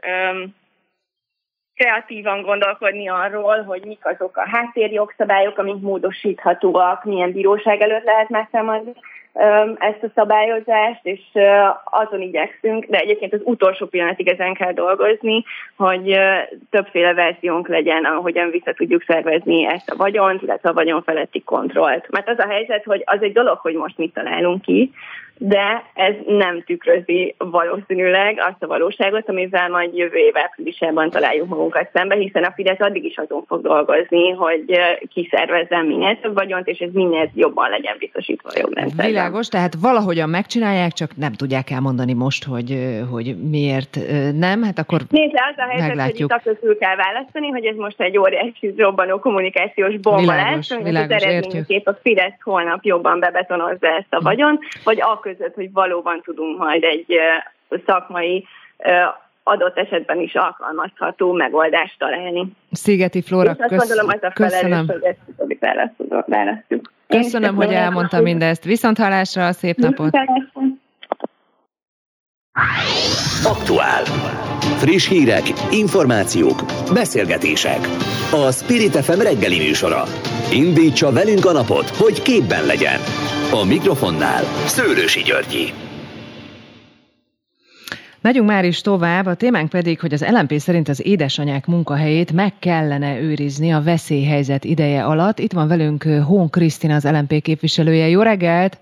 kreatívan 1.79 2.43
gondolkodni 2.43 3.09
arról, 3.09 3.62
hogy 3.62 3.83
mik 3.85 4.07
azok 4.07 4.37
a 4.37 4.49
háttérjogszabályok, 4.51 5.59
amik 5.59 5.81
módosíthatóak, 5.81 7.05
milyen 7.05 7.33
bíróság 7.33 7.81
előtt 7.81 8.05
lehet 8.05 8.29
megtámadni 8.29 8.93
ezt 9.79 10.03
a 10.03 10.11
szabályozást, 10.14 11.01
és 11.03 11.20
azon 11.85 12.20
igyekszünk, 12.20 12.85
de 12.85 12.99
egyébként 12.99 13.33
az 13.33 13.41
utolsó 13.45 13.87
pillanatig 13.87 14.29
ezen 14.29 14.55
kell 14.55 14.72
dolgozni, 14.72 15.45
hogy 15.76 16.18
többféle 16.70 17.14
verziónk 17.14 17.68
legyen, 17.68 18.05
ahogyan 18.05 18.51
vissza 18.51 18.72
tudjuk 18.72 19.03
szervezni 19.07 19.66
ezt 19.66 19.91
a 19.91 19.97
vagyont, 19.97 20.43
illetve 20.43 20.68
a 20.68 20.72
vagyon 20.72 21.03
feletti 21.03 21.43
kontrollt. 21.43 22.11
Mert 22.11 22.29
az 22.29 22.39
a 22.39 22.49
helyzet, 22.49 22.85
hogy 22.85 23.03
az 23.05 23.22
egy 23.22 23.33
dolog, 23.33 23.59
hogy 23.59 23.74
most 23.74 23.99
mit 23.99 24.14
találunk 24.14 24.62
ki, 24.62 24.93
de 25.39 25.84
ez 25.95 26.14
nem 26.26 26.62
tükrözi 26.66 27.34
valószínűleg 27.39 28.39
azt 28.39 28.62
a 28.62 28.66
valóságot, 28.66 29.28
amivel 29.28 29.68
majd 29.68 29.97
jövő 29.97 30.16
év 30.16 30.36
áprilisában 30.36 31.11
találjuk 31.11 31.49
magunkat 31.49 31.89
szembe, 31.93 32.14
hiszen 32.14 32.45
a 32.45 32.53
Fidesz 32.55 32.80
addig 32.80 33.05
is 33.05 33.16
azon 33.16 33.45
fog 33.47 33.62
dolgozni, 33.62 34.30
hogy 34.30 34.64
kiszervezzen 35.09 35.84
minél 35.86 36.20
több 36.20 36.34
vagyont, 36.34 36.66
és 36.66 36.78
ez 36.78 36.91
minél 36.93 37.30
jobban 37.34 37.70
legyen 37.70 37.97
biztosítva 37.99 38.49
a 38.49 38.59
jogrendszerben. 38.59 39.07
Világos, 39.07 39.49
tehát 39.49 39.74
valahogyan 39.80 40.28
megcsinálják, 40.28 40.93
csak 40.93 41.16
nem 41.16 41.32
tudják 41.32 41.70
elmondani 41.70 42.12
most, 42.12 42.45
hogy, 42.45 43.01
hogy 43.11 43.36
miért 43.51 43.99
nem, 44.39 44.62
hát 44.62 44.78
akkor 44.78 45.01
Nézd, 45.09 45.34
az 45.34 45.55
a 45.57 45.62
helyzet, 45.62 45.89
meglátjuk. 45.89 46.32
hogy 46.32 46.59
itt 46.62 46.78
kell 46.78 46.97
választani, 46.97 47.49
hogy 47.49 47.64
ez 47.64 47.76
most 47.76 48.01
egy 48.01 48.18
óriási 48.18 48.74
robbanó 48.76 49.18
kommunikációs 49.18 49.97
bomba 49.97 50.20
világos, 50.20 50.68
lesz, 50.68 50.82
világos, 50.82 51.16
az 51.16 51.22
eredményképp 51.22 51.86
a 51.86 51.99
Fidesz 52.03 52.41
holnap 52.41 52.84
jobban 52.84 53.20
bebetonozza 53.20 53.86
ezt 53.86 54.07
a 54.11 54.20
vagyon, 54.20 54.59
vagy 54.84 55.01
a 55.01 55.18
között, 55.35 55.55
hogy 55.55 55.72
valóban 55.72 56.20
tudunk 56.24 56.59
majd 56.59 56.83
egy 56.83 57.18
szakmai 57.87 58.45
adott 59.43 59.79
esetben 59.79 60.20
is 60.20 60.35
alkalmazható 60.35 61.33
megoldást 61.33 61.99
találni. 61.99 62.47
Szigeti 62.70 63.22
Flóra, 63.22 63.55
kösz... 63.55 63.70
azt 63.70 63.89
gondolom, 63.89 64.09
az 64.09 64.22
a 64.22 64.33
köszönöm. 64.33 64.87
hogy 64.87 65.03
ezt 65.03 66.26
választjuk. 66.26 66.93
Köszönöm, 67.07 67.55
hogy 67.55 67.72
elmondta 67.72 68.20
mindezt. 68.20 68.64
Viszont 68.64 68.99
hallásra, 68.99 69.53
szép 69.53 69.76
napot! 69.76 70.11
Aktuál. 73.45 74.03
Friss 74.79 75.09
hírek, 75.09 75.43
információk, 75.70 76.62
beszélgetések. 76.93 77.81
A 78.33 78.53
Spirit 78.53 78.97
FM 78.97 79.20
reggeli 79.20 79.59
műsora. 79.59 80.03
Indítsa 80.53 81.12
velünk 81.12 81.45
a 81.45 81.53
napot, 81.53 81.89
hogy 81.89 82.22
képben 82.22 82.66
legyen. 82.66 82.99
A 83.51 83.64
mikrofonnál 83.64 84.42
Szőlősi 84.66 85.22
Györgyi. 85.22 85.72
Megyünk 88.20 88.49
már 88.49 88.64
is 88.64 88.80
tovább, 88.80 89.26
a 89.26 89.34
témánk 89.34 89.68
pedig, 89.68 90.01
hogy 90.01 90.12
az 90.12 90.26
LMP 90.30 90.53
szerint 90.59 90.88
az 90.88 91.07
édesanyák 91.07 91.66
munkahelyét 91.66 92.32
meg 92.32 92.53
kellene 92.59 93.20
őrizni 93.20 93.72
a 93.72 93.82
veszélyhelyzet 93.82 94.64
ideje 94.64 95.05
alatt. 95.05 95.38
Itt 95.38 95.53
van 95.53 95.68
velünk 95.68 96.03
Hón 96.03 96.51
Krisztina, 96.51 96.94
az 96.94 97.05
LMP 97.05 97.42
képviselője. 97.42 98.09
Jó 98.09 98.22
reggelt! 98.22 98.78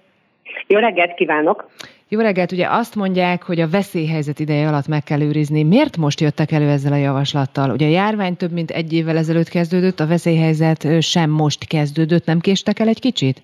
Jó 0.67 0.79
reggelt 0.79 1.15
kívánok! 1.15 1.71
Jó 2.09 2.21
reggelt, 2.21 2.53
ugye 2.53 2.67
azt 2.71 2.95
mondják, 2.95 3.43
hogy 3.43 3.61
a 3.61 3.69
veszélyhelyzet 3.69 4.39
ideje 4.39 4.69
alatt 4.69 4.87
meg 4.89 5.03
kell 5.03 5.21
őrizni. 5.21 5.63
Miért 5.63 5.97
most 5.97 6.21
jöttek 6.21 6.53
elő 6.53 6.69
ezzel 6.69 6.93
a 6.93 6.97
javaslattal? 6.97 7.71
Ugye 7.71 7.87
a 7.87 7.91
járvány 7.91 8.37
több 8.37 8.53
mint 8.53 8.71
egy 8.71 8.93
évvel 8.93 9.17
ezelőtt 9.17 9.49
kezdődött, 9.49 10.01
a 10.01 10.07
veszélyhelyzet 10.07 11.03
sem 11.03 11.31
most 11.31 11.67
kezdődött, 11.67 12.27
nem 12.27 12.41
késtek 12.41 12.79
el 12.79 12.89
egy 12.89 13.01
kicsit? 13.01 13.43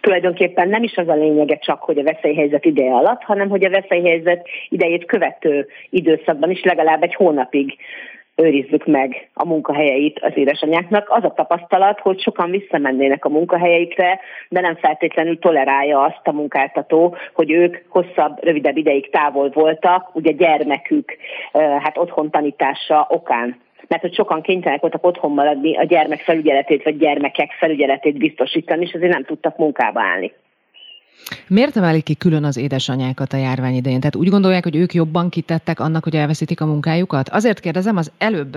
Tulajdonképpen 0.00 0.68
nem 0.68 0.82
is 0.82 0.96
az 0.96 1.08
a 1.08 1.14
lényege 1.14 1.58
csak, 1.58 1.82
hogy 1.82 1.98
a 1.98 2.02
veszélyhelyzet 2.02 2.64
ideje 2.64 2.92
alatt, 2.92 3.22
hanem 3.22 3.48
hogy 3.48 3.64
a 3.64 3.70
veszélyhelyzet 3.70 4.48
idejét 4.68 5.04
követő 5.04 5.66
időszakban 5.90 6.50
is 6.50 6.62
legalább 6.62 7.02
egy 7.02 7.14
hónapig 7.14 7.76
őrizzük 8.38 8.86
meg 8.86 9.28
a 9.34 9.46
munkahelyeit 9.46 10.18
az 10.18 10.32
édesanyáknak. 10.34 11.10
Az 11.10 11.24
a 11.24 11.32
tapasztalat, 11.32 12.00
hogy 12.00 12.20
sokan 12.20 12.50
visszamennének 12.50 13.24
a 13.24 13.28
munkahelyeikre, 13.28 14.20
de 14.48 14.60
nem 14.60 14.76
feltétlenül 14.76 15.38
tolerálja 15.38 16.02
azt 16.02 16.20
a 16.26 16.32
munkáltató, 16.32 17.16
hogy 17.34 17.50
ők 17.50 17.76
hosszabb, 17.88 18.44
rövidebb 18.44 18.76
ideig 18.76 19.10
távol 19.10 19.50
voltak, 19.50 20.14
ugye 20.14 20.32
gyermekük 20.32 21.16
hát 21.52 21.98
otthon 21.98 22.30
tanítása 22.30 23.06
okán 23.10 23.56
mert 23.88 24.02
hogy 24.02 24.14
sokan 24.14 24.42
kénytelenek 24.42 24.80
voltak 24.80 25.06
otthon 25.06 25.32
maradni 25.32 25.76
a 25.76 25.84
gyermek 25.84 26.20
felügyeletét, 26.20 26.82
vagy 26.82 26.98
gyermekek 26.98 27.52
felügyeletét 27.58 28.18
biztosítani, 28.18 28.84
és 28.84 28.92
azért 28.94 29.12
nem 29.12 29.24
tudtak 29.24 29.56
munkába 29.56 30.00
állni. 30.00 30.32
Miért 31.48 31.76
emelik 31.76 32.02
ki 32.02 32.14
külön 32.14 32.44
az 32.44 32.56
édesanyákat 32.56 33.32
a 33.32 33.36
járvány 33.36 33.74
idején? 33.74 33.98
Tehát 33.98 34.16
úgy 34.16 34.28
gondolják, 34.28 34.62
hogy 34.62 34.76
ők 34.76 34.94
jobban 34.94 35.28
kitettek 35.28 35.80
annak, 35.80 36.04
hogy 36.04 36.14
elveszítik 36.14 36.60
a 36.60 36.66
munkájukat? 36.66 37.28
Azért 37.28 37.60
kérdezem, 37.60 37.96
az 37.96 38.12
előbb 38.18 38.56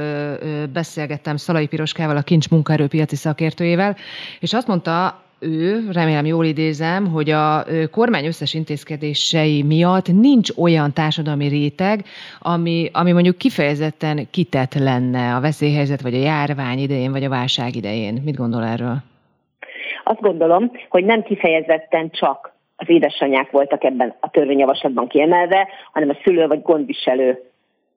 beszélgettem 0.74 1.38
Szalai 1.38 1.68
Piroskával, 1.68 2.18
a 2.18 2.22
kincs 2.22 2.50
munkaerőpiaci 2.50 3.16
szakértőjével, 3.16 3.96
és 4.40 4.54
azt 4.54 4.68
mondta, 4.68 5.22
ő, 5.42 5.90
remélem 5.92 6.26
jól 6.26 6.46
idézem, 6.46 7.08
hogy 7.08 7.30
a 7.30 7.66
kormány 7.92 8.26
összes 8.26 8.54
intézkedései 8.54 9.64
miatt 9.64 10.08
nincs 10.08 10.50
olyan 10.58 10.94
társadalmi 10.94 11.48
réteg, 11.48 12.04
ami, 12.40 12.90
ami 12.94 13.12
mondjuk 13.12 13.38
kifejezetten 13.38 14.28
kitett 14.32 14.74
lenne 14.74 15.36
a 15.36 15.40
veszélyhelyzet, 15.40 16.02
vagy 16.02 16.14
a 16.14 16.24
járvány 16.24 16.80
idején, 16.80 17.12
vagy 17.12 17.24
a 17.24 17.30
válság 17.30 17.76
idején. 17.76 18.22
Mit 18.26 18.36
gondol 18.36 18.64
erről? 18.64 18.96
Azt 20.04 20.22
gondolom, 20.22 20.72
hogy 20.90 21.04
nem 21.04 21.24
kifejezetten 21.24 22.10
csak 22.12 22.54
az 22.76 22.90
édesanyák 22.90 23.52
voltak 23.52 23.84
ebben 23.84 24.16
a 24.20 24.30
törvényjavaslatban 24.30 25.08
kiemelve, 25.08 25.68
hanem 25.92 26.10
a 26.10 26.18
szülő 26.24 26.48
vagy 26.48 26.62
gondviselő 26.62 27.51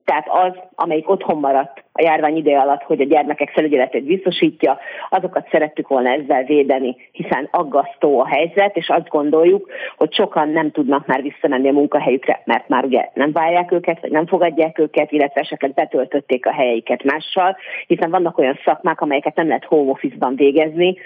tehát 0.04 0.26
az, 0.28 0.52
amelyik 0.74 1.10
otthon 1.10 1.38
maradt 1.38 1.84
a 1.92 2.02
járvány 2.02 2.36
ideje 2.36 2.60
alatt, 2.60 2.82
hogy 2.82 3.00
a 3.00 3.04
gyermekek 3.04 3.50
felügyeletét 3.50 4.04
biztosítja, 4.04 4.78
azokat 5.10 5.48
szerettük 5.50 5.88
volna 5.88 6.08
ezzel 6.10 6.44
védeni, 6.44 6.96
hiszen 7.12 7.48
aggasztó 7.50 8.20
a 8.20 8.26
helyzet, 8.26 8.76
és 8.76 8.88
azt 8.88 9.08
gondoljuk, 9.08 9.70
hogy 9.96 10.14
sokan 10.14 10.48
nem 10.48 10.70
tudnak 10.70 11.06
már 11.06 11.22
visszamenni 11.22 11.68
a 11.68 11.72
munkahelyükre, 11.72 12.42
mert 12.44 12.68
már 12.68 12.84
ugye 12.84 13.08
nem 13.14 13.32
várják 13.32 13.72
őket, 13.72 14.00
vagy 14.00 14.10
nem 14.10 14.26
fogadják 14.26 14.78
őket, 14.78 15.12
illetve 15.12 15.40
esetleg 15.40 15.74
betöltötték 15.74 16.46
a 16.46 16.52
helyeiket 16.52 17.02
mással, 17.02 17.56
hiszen 17.86 18.10
vannak 18.10 18.38
olyan 18.38 18.58
szakmák, 18.64 19.00
amelyeket 19.00 19.36
nem 19.36 19.46
lehet 19.46 19.64
home 19.64 19.90
office-ban 19.90 20.36
végezni, 20.36 20.96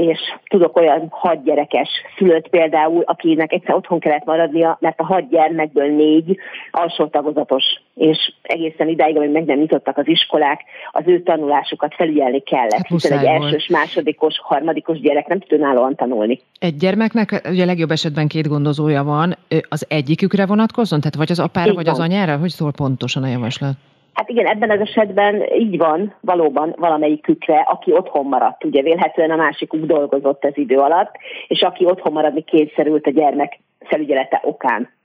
és 0.00 0.18
tudok 0.48 0.76
olyan 0.76 1.06
hat 1.10 1.44
gyerekes 1.44 1.88
szülőt 2.16 2.48
például, 2.48 3.02
akinek 3.06 3.52
egyszer 3.52 3.74
otthon 3.74 4.00
kellett 4.00 4.24
maradnia, 4.24 4.76
mert 4.80 5.00
a 5.00 5.04
hat 5.04 5.28
gyermekből 5.28 5.94
négy 5.94 6.38
alsó 6.70 7.06
tagozatos, 7.06 7.64
és 7.94 8.32
egészen 8.42 8.88
idáig, 8.88 9.16
amíg 9.16 9.30
meg 9.30 9.44
nem 9.44 9.58
nyitottak 9.58 9.96
az 9.96 10.08
iskolák, 10.08 10.60
az 10.90 11.02
ő 11.06 11.22
tanulásukat 11.22 11.94
felügyelni 11.94 12.40
kellett, 12.40 12.72
hát 12.72 12.86
hiszen 12.86 13.18
egy 13.18 13.24
elsős, 13.24 13.66
másodikos, 13.66 14.34
harmadikos 14.42 15.00
gyerek 15.00 15.26
nem 15.26 15.40
tud 15.40 15.52
önállóan 15.52 15.94
tanulni. 15.94 16.40
Egy 16.58 16.76
gyermeknek 16.76 17.48
ugye 17.50 17.64
legjobb 17.64 17.90
esetben 17.90 18.28
két 18.28 18.48
gondozója 18.48 19.04
van, 19.04 19.36
az 19.68 19.86
egyikükre 19.88 20.46
vonatkozzon, 20.46 20.98
tehát 20.98 21.14
vagy 21.14 21.30
az 21.30 21.40
apára, 21.40 21.68
Így 21.68 21.74
vagy 21.74 21.84
van. 21.84 21.94
az 21.94 22.00
anyára? 22.00 22.36
Hogy 22.36 22.50
szól 22.50 22.72
pontosan 22.72 23.22
a 23.22 23.28
javaslat? 23.28 23.74
Hát 24.16 24.28
igen, 24.28 24.46
ebben 24.46 24.70
az 24.70 24.80
esetben 24.80 25.42
így 25.52 25.76
van 25.76 26.14
valóban 26.20 26.74
valamelyikükre, 26.78 27.58
aki 27.58 27.92
otthon 27.92 28.26
maradt. 28.26 28.64
Ugye 28.64 28.82
vélhetően 28.82 29.30
a 29.30 29.36
másikuk 29.36 29.84
dolgozott 29.84 30.44
az 30.44 30.58
idő 30.58 30.78
alatt, 30.78 31.16
és 31.46 31.62
aki 31.62 31.84
otthon 31.84 32.12
maradni 32.12 32.42
kényszerült 32.42 33.06
a 33.06 33.10
gyermek 33.10 33.58
felügyelete 33.78 34.40
okán. 34.44 34.95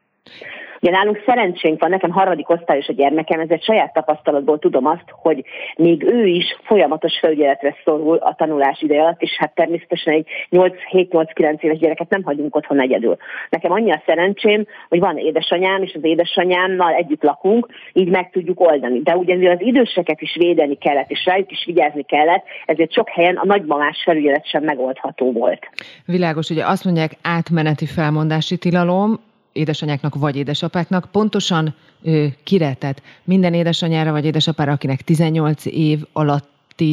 Ugye 0.81 0.91
nálunk 0.91 1.23
szerencsénk 1.25 1.81
van, 1.81 1.89
nekem 1.89 2.11
harmadik 2.11 2.49
osztályos 2.49 2.87
a 2.87 2.93
gyermekem, 2.93 3.39
ezért 3.39 3.63
saját 3.63 3.93
tapasztalatból 3.93 4.59
tudom 4.59 4.85
azt, 4.85 5.05
hogy 5.07 5.45
még 5.75 6.03
ő 6.03 6.25
is 6.25 6.45
folyamatos 6.63 7.19
felügyeletre 7.19 7.75
szorul 7.83 8.17
a 8.17 8.35
tanulás 8.35 8.81
ide 8.81 8.99
alatt, 8.99 9.21
és 9.21 9.35
hát 9.37 9.55
természetesen 9.55 10.13
egy 10.13 10.27
7-8-9 10.49 11.59
éves 11.59 11.77
gyereket 11.77 12.09
nem 12.09 12.23
hagyunk 12.23 12.55
otthon 12.55 12.81
egyedül. 12.81 13.17
Nekem 13.49 13.71
annyi 13.71 13.91
a 13.91 14.01
szerencsém, 14.05 14.65
hogy 14.89 14.99
van 14.99 15.17
édesanyám, 15.17 15.83
és 15.83 15.93
az 15.93 16.03
édesanyámmal 16.03 16.93
együtt 16.93 17.23
lakunk, 17.23 17.67
így 17.93 18.09
meg 18.09 18.29
tudjuk 18.29 18.59
oldani. 18.59 19.01
De 19.01 19.15
ugye 19.15 19.51
az 19.51 19.61
időseket 19.61 20.21
is 20.21 20.35
védeni 20.35 20.77
kellett, 20.77 21.09
és 21.09 21.25
rájuk 21.25 21.51
is 21.51 21.63
vigyázni 21.65 22.03
kellett, 22.03 22.43
ezért 22.65 22.93
sok 22.93 23.09
helyen 23.09 23.35
a 23.35 23.45
nagymamás 23.45 24.01
felügyelet 24.05 24.47
sem 24.47 24.63
megoldható 24.63 25.31
volt. 25.31 25.69
Világos, 26.05 26.49
ugye 26.49 26.65
azt 26.65 26.85
mondják 26.85 27.11
átmeneti 27.21 27.85
felmondási 27.85 28.57
tilalom, 28.57 29.29
édesanyáknak 29.53 30.15
vagy 30.15 30.35
édesapáknak 30.35 31.05
pontosan 31.11 31.73
ö, 32.03 32.25
kiretett 32.43 33.01
minden 33.23 33.53
édesanyára 33.53 34.11
vagy 34.11 34.25
édesapára, 34.25 34.71
akinek 34.71 35.01
18 35.01 35.65
év 35.65 35.99
alatt 36.13 36.49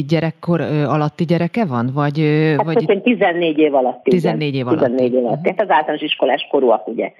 gyerekkor 0.07 0.59
ö, 0.59 0.83
alatti 0.83 1.25
gyereke 1.25 1.65
van? 1.65 1.89
Vagy, 1.93 2.19
ö, 2.19 2.53
hát 2.57 2.65
vagy... 2.65 3.01
14 3.03 3.57
év 3.57 3.75
alatt. 3.75 4.03
14 4.03 4.55
év 4.55 4.67
alatt. 4.67 4.79
14 4.79 5.13
év 5.13 5.25
alatt. 5.25 5.43
Tehát 5.43 5.61
az 5.61 5.69
általános 5.69 6.01
iskolás 6.01 6.47
korúak, 6.51 6.87
ugye, 6.87 7.11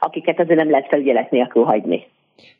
akiket 0.00 0.40
azért 0.40 0.58
nem 0.58 0.70
lehet 0.70 0.88
felügyelet 0.88 1.30
nélkül 1.30 1.64
hagyni. 1.64 2.06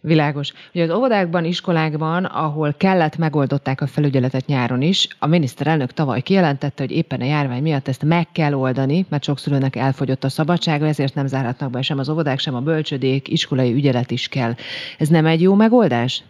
Világos. 0.01 0.53
Ugye 0.74 0.83
az 0.83 0.91
óvodákban, 0.91 1.45
iskolákban, 1.45 2.24
ahol 2.24 2.74
kellett, 2.79 3.16
megoldották 3.16 3.81
a 3.81 3.87
felügyeletet 3.87 4.47
nyáron 4.47 4.83
is. 4.83 5.09
A 5.18 5.26
miniszterelnök 5.26 5.93
tavaly 5.93 6.20
kijelentette, 6.20 6.83
hogy 6.83 6.97
éppen 6.97 7.20
a 7.20 7.24
járvány 7.24 7.62
miatt 7.62 7.89
ezt 7.89 8.05
meg 8.05 8.26
kell 8.33 8.53
oldani, 8.53 9.07
mert 9.09 9.24
sok 9.24 9.39
szülőnek 9.39 9.76
elfogyott 9.76 10.24
a 10.24 10.29
szabadsága, 10.29 10.87
ezért 10.87 11.14
nem 11.14 11.26
zárhatnak 11.26 11.70
be 11.70 11.83
sem 11.83 11.99
az 11.99 12.09
óvodák, 12.09 12.39
sem 12.39 12.55
a 12.55 12.61
bölcsödék, 12.61 13.29
iskolai 13.29 13.72
ügyelet 13.72 14.11
is 14.11 14.29
kell. 14.29 14.53
Ez 14.99 15.09
nem 15.09 15.26
egy 15.26 15.41
jó 15.41 15.55
megoldás? 15.55 16.22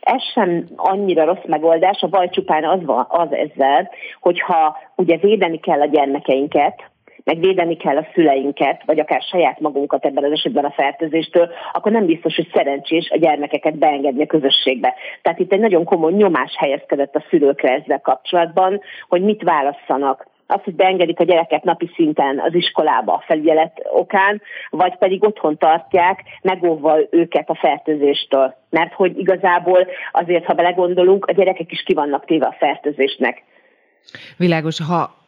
ez 0.00 0.22
sem 0.22 0.66
annyira 0.76 1.24
rossz 1.24 1.44
megoldás, 1.46 2.02
a 2.02 2.06
baj 2.06 2.28
csupán 2.30 2.64
az, 2.64 2.84
van, 2.84 3.06
az 3.08 3.28
ezzel, 3.32 3.90
hogyha 4.20 4.76
ugye 4.96 5.16
védeni 5.16 5.60
kell 5.60 5.80
a 5.80 5.86
gyermekeinket, 5.86 6.90
meg 7.26 7.40
védeni 7.40 7.76
kell 7.76 7.96
a 7.96 8.06
szüleinket, 8.14 8.82
vagy 8.84 8.98
akár 8.98 9.22
saját 9.22 9.60
magunkat 9.60 10.04
ebben 10.04 10.24
az 10.24 10.32
esetben 10.32 10.64
a 10.64 10.70
fertőzéstől, 10.70 11.50
akkor 11.72 11.92
nem 11.92 12.06
biztos, 12.06 12.34
hogy 12.36 12.50
szerencsés 12.54 13.10
a 13.10 13.16
gyermekeket 13.16 13.78
beengedni 13.78 14.22
a 14.22 14.26
közösségbe. 14.26 14.94
Tehát 15.22 15.38
itt 15.38 15.52
egy 15.52 15.60
nagyon 15.60 15.84
komoly 15.84 16.12
nyomás 16.12 16.56
helyezkedett 16.56 17.14
a 17.14 17.24
szülőkre 17.30 17.74
ezzel 17.74 18.00
kapcsolatban, 18.00 18.80
hogy 19.08 19.22
mit 19.22 19.42
válasszanak 19.42 20.26
az, 20.46 20.60
hogy 20.64 20.74
beengedik 20.74 21.20
a 21.20 21.24
gyereket 21.24 21.64
napi 21.64 21.90
szinten 21.94 22.38
az 22.38 22.54
iskolába 22.54 23.12
a 23.12 23.22
felügyelet 23.26 23.86
okán, 23.92 24.42
vagy 24.70 24.96
pedig 24.96 25.24
otthon 25.24 25.58
tartják, 25.58 26.22
megóvva 26.42 26.98
őket 27.10 27.50
a 27.50 27.54
fertőzéstől. 27.54 28.54
Mert 28.70 28.92
hogy 28.92 29.18
igazából 29.18 29.86
azért, 30.12 30.44
ha 30.44 30.54
belegondolunk, 30.54 31.24
a 31.24 31.32
gyerekek 31.32 31.72
is 31.72 31.82
ki 31.82 31.94
vannak 31.94 32.24
téve 32.24 32.46
a 32.46 32.56
fertőzésnek. 32.58 33.42
Világos, 34.36 34.80
ha 34.80 35.24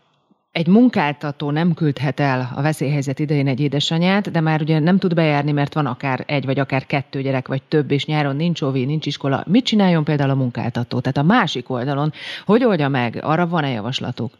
egy 0.52 0.66
munkáltató 0.66 1.50
nem 1.50 1.74
küldhet 1.74 2.20
el 2.20 2.52
a 2.54 2.62
veszélyhelyzet 2.62 3.18
idején 3.18 3.46
egy 3.46 3.60
édesanyát, 3.60 4.30
de 4.30 4.40
már 4.40 4.60
ugye 4.60 4.78
nem 4.78 4.98
tud 4.98 5.14
bejárni, 5.14 5.52
mert 5.52 5.74
van 5.74 5.86
akár 5.86 6.24
egy 6.26 6.44
vagy 6.44 6.58
akár 6.58 6.86
kettő 6.86 7.22
gyerek, 7.22 7.48
vagy 7.48 7.62
több, 7.62 7.90
és 7.90 8.06
nyáron 8.06 8.36
nincs 8.36 8.62
óvi, 8.62 8.84
nincs 8.84 9.06
iskola. 9.06 9.44
Mit 9.46 9.64
csináljon 9.64 10.04
például 10.04 10.30
a 10.30 10.34
munkáltató? 10.34 11.00
Tehát 11.00 11.16
a 11.16 11.34
másik 11.34 11.70
oldalon, 11.70 12.12
hogy 12.44 12.64
oldja 12.64 12.88
meg? 12.88 13.18
Arra 13.22 13.46
van-e 13.46 13.68
javaslatuk? 13.68 14.32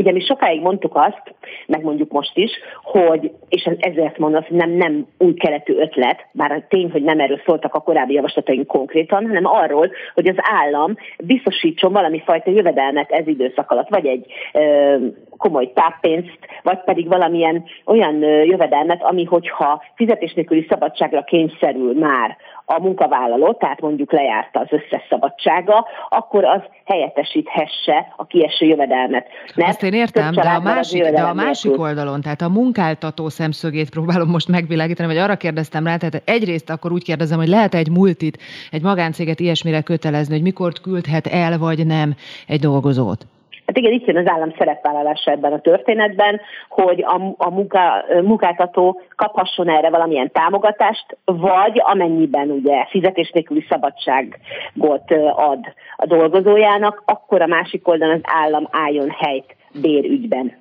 Ugye 0.00 0.12
mi 0.12 0.20
sokáig 0.20 0.60
mondtuk 0.60 0.94
azt, 0.94 1.34
meg 1.66 1.82
mondjuk 1.82 2.12
most 2.12 2.36
is, 2.36 2.50
hogy, 2.82 3.32
és 3.48 3.70
ezért 3.78 4.18
mondom, 4.18 4.42
hogy 4.48 4.56
nem, 4.56 4.70
nem 4.70 5.06
új 5.18 5.34
keletű 5.34 5.74
ötlet, 5.74 6.26
bár 6.32 6.52
a 6.52 6.64
tény, 6.68 6.90
hogy 6.90 7.02
nem 7.02 7.20
erről 7.20 7.40
szóltak 7.46 7.74
a 7.74 7.80
korábbi 7.80 8.14
javaslataink 8.14 8.66
konkrétan, 8.66 9.26
hanem 9.26 9.46
arról, 9.46 9.90
hogy 10.14 10.28
az 10.28 10.36
állam 10.36 10.96
biztosítson 11.24 11.92
valami 11.92 12.22
fajta 12.24 12.50
jövedelmet 12.50 13.10
ez 13.10 13.26
időszak 13.26 13.70
alatt, 13.70 13.88
vagy 13.88 14.06
egy 14.06 14.26
ö, 14.52 14.96
komoly 15.36 15.72
táppénzt, 15.72 16.38
vagy 16.62 16.78
pedig 16.84 17.08
valamilyen 17.08 17.64
olyan 17.84 18.22
jövedelmet, 18.22 19.02
ami 19.02 19.24
hogyha 19.24 19.82
fizetés 19.94 20.32
nélküli 20.32 20.66
szabadságra 20.68 21.22
kényszerül 21.22 21.98
már 21.98 22.36
a 22.70 22.80
munkavállaló, 22.80 23.52
tehát 23.52 23.80
mondjuk 23.80 24.12
lejárta 24.12 24.60
az 24.60 24.66
összes 24.70 25.06
szabadsága, 25.08 25.86
akkor 26.08 26.44
az 26.44 26.60
helyettesíthesse 26.84 28.12
a 28.16 28.26
kieső 28.26 28.66
jövedelmet. 28.66 29.26
Mert 29.54 29.68
Azt 29.68 29.82
én 29.82 29.92
értem, 29.92 30.34
de 30.34 30.40
a, 30.40 30.60
másik, 30.60 31.02
de 31.02 31.22
a 31.22 31.34
másik 31.34 31.80
oldalon, 31.80 32.20
tehát 32.20 32.40
a 32.40 32.48
munkáltató 32.48 33.28
szemszögét 33.28 33.90
próbálom 33.90 34.28
most 34.28 34.48
megvilágítani, 34.48 35.08
vagy 35.08 35.22
arra 35.22 35.36
kérdeztem 35.36 35.86
rá, 35.86 35.96
tehát 35.96 36.22
egyrészt 36.24 36.70
akkor 36.70 36.92
úgy 36.92 37.04
kérdezem, 37.04 37.38
hogy 37.38 37.48
lehet 37.48 37.74
egy 37.74 37.90
multit, 37.90 38.38
egy 38.70 38.82
magáncéget 38.82 39.40
ilyesmire 39.40 39.80
kötelezni, 39.80 40.34
hogy 40.34 40.42
mikor 40.42 40.72
küldhet 40.72 41.26
el, 41.26 41.58
vagy 41.58 41.86
nem 41.86 42.14
egy 42.46 42.60
dolgozót? 42.60 43.26
Hát 43.70 43.78
igen, 43.78 43.92
itt 43.92 44.06
jön 44.06 44.16
az 44.16 44.26
állam 44.26 44.54
szerepvállalása 44.58 45.30
ebben 45.30 45.52
a 45.52 45.60
történetben, 45.60 46.40
hogy 46.68 47.02
a, 47.02 47.34
a 47.36 47.50
munka, 47.50 48.04
munkáltató 48.22 49.00
kaphasson 49.16 49.68
erre 49.68 49.90
valamilyen 49.90 50.30
támogatást, 50.32 51.16
vagy 51.24 51.80
amennyiben 51.84 52.50
ugye 52.50 52.86
fizetés 52.86 53.30
nélküli 53.30 53.66
szabadságot 53.68 55.10
ad 55.34 55.64
a 55.96 56.06
dolgozójának, 56.06 57.02
akkor 57.04 57.42
a 57.42 57.46
másik 57.46 57.88
oldalon 57.88 58.14
az 58.14 58.32
állam 58.42 58.68
álljon 58.70 59.10
helyt 59.10 59.56
bérügyben. 59.80 60.52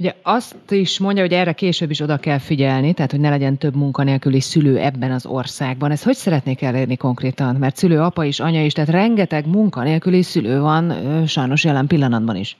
Ugye 0.00 0.12
azt 0.22 0.70
is 0.70 1.00
mondja, 1.00 1.22
hogy 1.22 1.32
erre 1.32 1.52
később 1.52 1.90
is 1.90 2.00
oda 2.00 2.16
kell 2.16 2.38
figyelni, 2.38 2.92
tehát 2.94 3.10
hogy 3.10 3.20
ne 3.20 3.28
legyen 3.28 3.58
több 3.58 3.76
munkanélküli 3.76 4.40
szülő 4.40 4.78
ebben 4.78 5.10
az 5.10 5.26
országban. 5.26 5.90
Ez 5.90 6.04
hogy 6.04 6.14
szeretnék 6.14 6.62
elérni 6.62 6.96
konkrétan? 6.96 7.56
Mert 7.56 7.76
szülő, 7.76 8.00
apa 8.00 8.24
is, 8.24 8.40
anya 8.40 8.62
is, 8.64 8.72
tehát 8.72 8.90
rengeteg 8.90 9.44
munkanélküli 9.46 10.22
szülő 10.22 10.60
van 10.60 10.92
sajnos 11.26 11.64
jelen 11.64 11.86
pillanatban 11.86 12.36
is. 12.36 12.56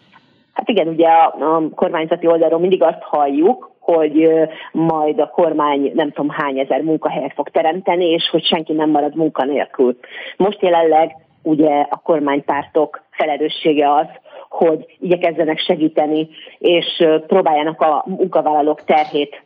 Hát 0.52 0.68
igen, 0.68 0.88
ugye 0.88 1.08
a, 1.08 1.56
a 1.56 1.68
kormányzati 1.74 2.26
oldalról 2.26 2.60
mindig 2.60 2.82
azt 2.82 3.02
halljuk, 3.02 3.70
hogy 3.78 4.28
majd 4.72 5.20
a 5.20 5.28
kormány 5.28 5.92
nem 5.94 6.12
tudom 6.12 6.30
hány 6.30 6.58
ezer 6.58 6.80
munkahelyet 6.82 7.32
fog 7.34 7.48
teremteni, 7.48 8.04
és 8.04 8.28
hogy 8.30 8.44
senki 8.44 8.72
nem 8.72 8.90
marad 8.90 9.16
munkanélkül. 9.16 9.96
Most 10.36 10.62
jelenleg 10.62 11.16
ugye 11.42 11.86
a 11.90 12.00
kormánypártok 12.04 13.02
felelőssége 13.10 13.94
az, 13.94 14.06
hogy 14.50 14.96
igyekezzenek 15.00 15.58
segíteni, 15.58 16.28
és 16.58 17.04
próbáljanak 17.26 17.80
a 17.80 18.04
munkavállalók 18.06 18.84
terhét 18.84 19.42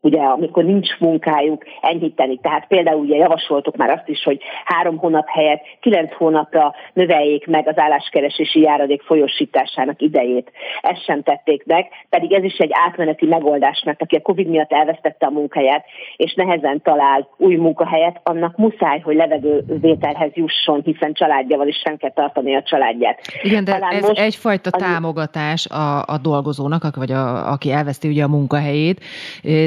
ugye 0.00 0.20
amikor 0.20 0.64
nincs 0.64 0.98
munkájuk, 0.98 1.64
enyhíteni. 1.80 2.38
Tehát 2.38 2.66
például 2.66 3.00
ugye 3.00 3.16
javasoltuk 3.16 3.76
már 3.76 3.90
azt 3.90 4.08
is, 4.08 4.22
hogy 4.22 4.40
három 4.64 4.96
hónap 4.96 5.28
helyett 5.28 5.62
kilenc 5.80 6.14
hónapra 6.14 6.74
növeljék 6.92 7.46
meg 7.46 7.68
az 7.68 7.78
álláskeresési 7.78 8.60
járadék 8.60 9.02
folyosításának 9.02 10.02
idejét. 10.02 10.52
Ezt 10.80 11.04
sem 11.04 11.22
tették 11.22 11.64
meg, 11.66 11.88
pedig 12.08 12.32
ez 12.32 12.44
is 12.44 12.56
egy 12.56 12.70
átmeneti 12.72 13.26
megoldás, 13.26 13.82
mert 13.84 14.02
aki 14.02 14.16
a 14.16 14.20
Covid 14.20 14.46
miatt 14.46 14.72
elvesztette 14.72 15.26
a 15.26 15.30
munkáját, 15.30 15.84
és 16.16 16.34
nehezen 16.34 16.82
talál 16.82 17.28
új 17.36 17.54
munkahelyet, 17.54 18.20
annak 18.22 18.56
muszáj, 18.56 19.00
hogy 19.00 19.16
levegővételhez 19.16 20.30
jusson, 20.34 20.80
hiszen 20.84 21.12
családjával 21.12 21.68
is 21.68 21.76
sem 21.84 21.96
kell 21.96 22.12
tartani 22.12 22.54
a 22.56 22.62
családját. 22.62 23.20
Igen, 23.42 23.64
de 23.64 23.72
Talán 23.72 23.92
ez 23.92 24.06
most 24.06 24.20
egyfajta 24.20 24.70
az... 24.72 24.82
támogatás 24.82 25.66
a, 25.66 25.98
a 25.98 26.18
dolgozónak, 26.22 26.96
vagy 26.96 27.12
a, 27.12 27.52
aki 27.52 27.72
elveszti 27.72 28.08
ugye 28.08 28.22
a 28.22 28.28
munkahelyét, 28.28 29.00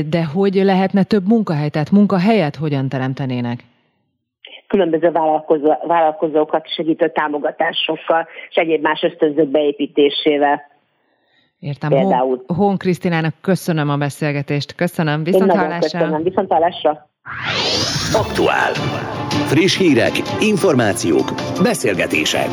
de 0.10 0.23
hogy 0.24 0.54
lehetne 0.54 1.04
több 1.04 1.28
munkahely, 1.28 1.70
tehát 1.70 1.92
munkahelyet 1.92 2.56
hogyan 2.56 2.90
teremtenének? 2.90 3.64
különböző 4.74 5.12
vállalkozó, 5.12 5.74
vállalkozókat 5.88 6.74
segítő 6.76 7.12
támogatásokkal 7.12 8.28
és 8.50 8.56
egyéb 8.56 8.82
más 8.82 9.02
ösztönzők 9.02 9.48
beépítésével. 9.48 10.62
Értem. 11.60 11.90
Például. 11.90 12.44
Hon, 12.48 12.58
Hon 12.58 12.78
Krisztinának 12.78 13.34
köszönöm 13.42 13.90
a 13.90 13.98
beszélgetést. 13.98 14.76
Köszönöm. 14.76 15.24
Viszont 15.24 15.52
Én 15.52 15.58
hallásra. 15.58 16.00
Köszönöm. 16.00 16.24
Viszont 16.24 16.52
hallásra. 16.52 17.10
Aktuál. 18.14 18.72
Friss 19.52 19.78
hírek, 19.78 20.12
információk, 20.40 21.32
beszélgetések. 21.64 22.50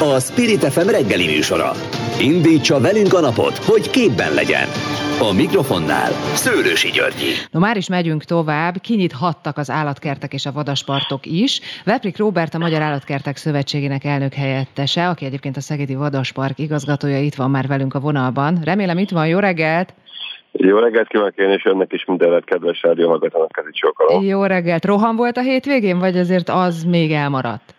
A 0.00 0.20
Spirit 0.20 0.64
FM 0.64 0.88
reggeli 0.88 1.26
műsora. 1.26 1.70
Indítsa 2.20 2.80
velünk 2.80 3.12
a 3.14 3.20
napot, 3.20 3.56
hogy 3.56 3.90
képben 3.90 4.34
legyen. 4.34 4.66
A 5.30 5.32
mikrofonnál 5.32 6.10
Szőlősi 6.44 6.90
Györgyi. 6.90 7.32
No 7.50 7.58
már 7.58 7.76
is 7.76 7.88
megyünk 7.88 8.24
tovább, 8.24 8.74
kinyithattak 8.80 9.56
az 9.56 9.70
állatkertek 9.70 10.32
és 10.32 10.46
a 10.46 10.52
vadaspartok 10.52 11.26
is. 11.26 11.60
Veprik 11.84 12.18
Róbert 12.18 12.54
a 12.54 12.58
Magyar 12.58 12.82
Állatkertek 12.82 13.36
Szövetségének 13.36 14.04
elnök 14.04 14.34
helyettese, 14.34 15.08
aki 15.08 15.24
egyébként 15.24 15.56
a 15.56 15.60
Szegedi 15.60 15.94
Vadaspark 15.94 16.58
igazgatója 16.58 17.20
itt 17.20 17.34
van 17.34 17.50
már 17.50 17.66
velünk 17.66 17.94
a 17.94 18.00
vonalban. 18.00 18.58
Remélem 18.64 18.98
itt 18.98 19.10
van, 19.10 19.26
jó 19.26 19.38
reggelt! 19.38 19.94
Jó 20.52 20.78
reggelt 20.78 21.08
kívánok 21.08 21.36
én, 21.36 21.50
és 21.50 21.64
önnek 21.64 21.92
is 21.92 22.04
minden 22.04 22.42
kedves 22.44 22.82
rádió 22.82 23.08
hallgatónak 23.08 23.52
kezit 23.52 24.26
Jó 24.28 24.44
reggelt! 24.44 24.84
Rohan 24.84 25.16
volt 25.16 25.36
a 25.36 25.40
hétvégén, 25.40 25.98
vagy 25.98 26.18
azért 26.18 26.48
az 26.48 26.84
még 26.84 27.12
elmaradt? 27.12 27.74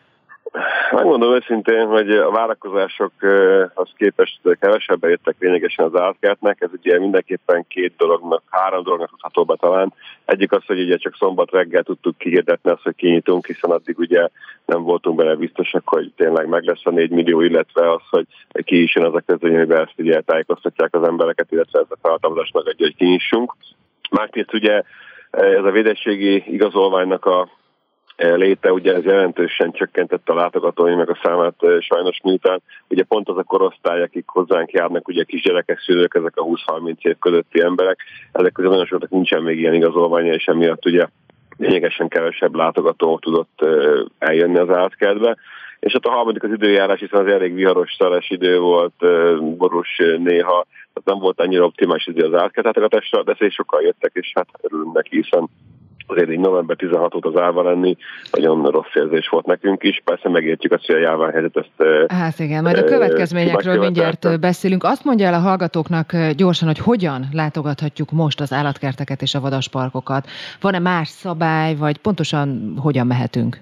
Megmondom 0.92 1.34
őszintén, 1.34 1.88
hogy 1.88 2.12
a 2.12 2.32
várakozásokhoz 2.32 3.90
képest 3.98 4.40
kevesebben 4.60 5.10
jöttek 5.10 5.36
lényegesen 5.40 5.86
az 5.86 5.96
állatkertnek. 5.96 6.62
Ez 6.62 6.70
ugye 6.74 7.00
mindenképpen 7.00 7.66
két 7.68 7.94
dolognak, 7.98 8.44
három 8.50 8.84
dolognak 8.84 9.10
tudható 9.10 9.44
be 9.44 9.56
talán. 9.56 9.94
Egyik 10.26 10.52
az, 10.52 10.66
hogy 10.66 10.80
ugye 10.80 10.98
csak 10.98 11.16
szombat 11.16 11.52
reggel 11.52 11.84
tudtuk 11.84 12.18
kihirdetni 12.18 12.72
azt, 12.72 12.84
hogy 12.84 12.96
kinyitunk, 12.96 13.46
hiszen 13.46 13.72
addig 13.72 14.00
ugye 14.00 14.28
nem 14.66 14.84
voltunk 14.84 15.18
benne 15.18 15.36
biztosak, 15.36 15.88
hogy 15.90 16.12
tényleg 16.16 16.48
meg 16.48 16.64
lesz 16.64 16.86
a 16.86 16.90
4 16.90 17.10
millió, 17.10 17.42
illetve 17.42 17.92
az, 17.92 18.02
hogy 18.10 18.26
ki 18.64 18.82
is 18.82 18.96
jön 18.96 19.06
az 19.06 19.16
a 19.16 19.24
közöny, 19.26 19.56
amiben 19.56 19.82
ezt 19.82 19.94
ugye 19.98 20.22
tájékoztatják 20.22 20.96
az 20.96 21.04
embereket, 21.04 21.52
illetve 21.52 21.80
ez 21.80 21.86
a 21.90 21.98
felhatalmazás 22.02 22.52
megadja, 22.52 22.86
hogy 22.86 22.96
kinyissunk. 22.96 23.56
Másrészt 24.12 24.54
ugye 24.54 24.82
ez 25.32 25.64
a 25.64 25.72
védettségi 25.72 26.44
igazolványnak 26.54 27.26
a 27.26 27.50
léte, 28.18 28.72
ugye 28.72 28.94
ez 28.94 29.04
jelentősen 29.04 29.72
csökkentette 29.72 30.32
a 30.34 30.36
látogatói 30.36 30.96
meg 30.96 31.10
a 31.10 31.20
számát 31.24 31.56
sajnos 31.80 32.20
miután. 32.24 32.62
Ugye 32.88 33.04
pont 33.04 33.30
az 33.30 33.38
a 33.38 33.44
korosztály, 33.44 34.02
akik 34.02 34.28
hozzánk 34.28 34.72
járnak, 34.72 35.08
ugye 35.08 35.24
kisgyerekek, 35.24 35.80
szülők, 35.80 36.16
ezek 36.16 36.38
a 36.38 36.44
20-30 36.44 36.96
év 37.02 37.16
közötti 37.20 37.62
emberek, 37.62 38.00
ezek 38.32 38.52
közül 38.52 38.70
nagyon 38.70 38.86
soknak 38.86 39.10
nincsen 39.10 39.44
még 39.44 39.60
ilyen 39.60 39.74
igazolványa, 39.74 40.34
és 40.34 40.46
emiatt 40.46 40.86
ugye 40.86 41.08
lényegesen 41.58 42.08
kevesebb 42.08 42.56
látogató 42.56 43.20
tudott 43.20 43.66
eljönni 44.20 44.58
az 44.58 44.70
állatkertbe. 44.70 45.38
És 45.80 45.94
ott 45.94 46.06
a 46.06 46.12
harmadik 46.12 46.44
az 46.44 46.52
időjárás, 46.52 47.00
hiszen 47.00 47.20
az 47.26 47.32
elég 47.32 47.54
viharos, 47.54 47.96
szeles 47.98 48.30
idő 48.30 48.60
volt, 48.60 48.94
borús 49.58 49.98
néha, 50.18 50.66
tehát 50.94 51.04
nem 51.04 51.20
volt 51.20 51.40
annyira 51.40 51.66
optimális 51.66 52.08
idő 52.08 52.24
az 52.26 52.34
állatkertlátogatásra, 52.34 53.24
de 53.24 53.50
sokkal 53.50 53.82
jöttek, 53.82 54.12
és 54.14 54.32
hát 54.36 54.48
örülünk 54.62 54.94
neki, 54.94 55.16
hiszen 55.22 55.50
azért 56.08 56.32
így 56.32 56.40
november 56.40 56.76
16 56.76 57.16
óta 57.16 57.30
az 57.30 57.42
állva 57.42 57.64
lenni, 57.64 57.98
nagyon 58.32 58.72
rossz 58.72 58.94
érzés 58.94 59.28
volt 59.30 59.46
nekünk 59.46 59.84
is. 59.84 60.02
Persze 60.04 60.30
megértjük 60.30 60.72
azt, 60.72 60.86
hogy 60.86 60.96
a 60.96 61.00
járványhelyzet 61.00 61.58
ezt... 61.58 62.12
Hát 62.12 62.40
igen, 62.40 62.64
majd 62.64 62.78
a 62.78 62.84
következményekről 62.84 63.78
mindjárt 63.78 64.40
beszélünk. 64.40 64.84
Azt 64.84 65.04
mondja 65.04 65.28
el 65.28 65.34
a 65.34 65.40
hallgatóknak 65.40 66.16
gyorsan, 66.36 66.68
hogy 66.68 66.78
hogyan 66.80 67.26
látogathatjuk 67.32 68.12
most 68.12 68.40
az 68.40 68.54
állatkerteket 68.54 69.22
és 69.22 69.36
a 69.36 69.40
vadasparkokat. 69.40 70.28
Van-e 70.62 70.80
más 70.80 71.08
szabály, 71.08 71.76
vagy 71.76 71.98
pontosan 71.98 72.74
hogyan 72.78 73.08
mehetünk? 73.08 73.60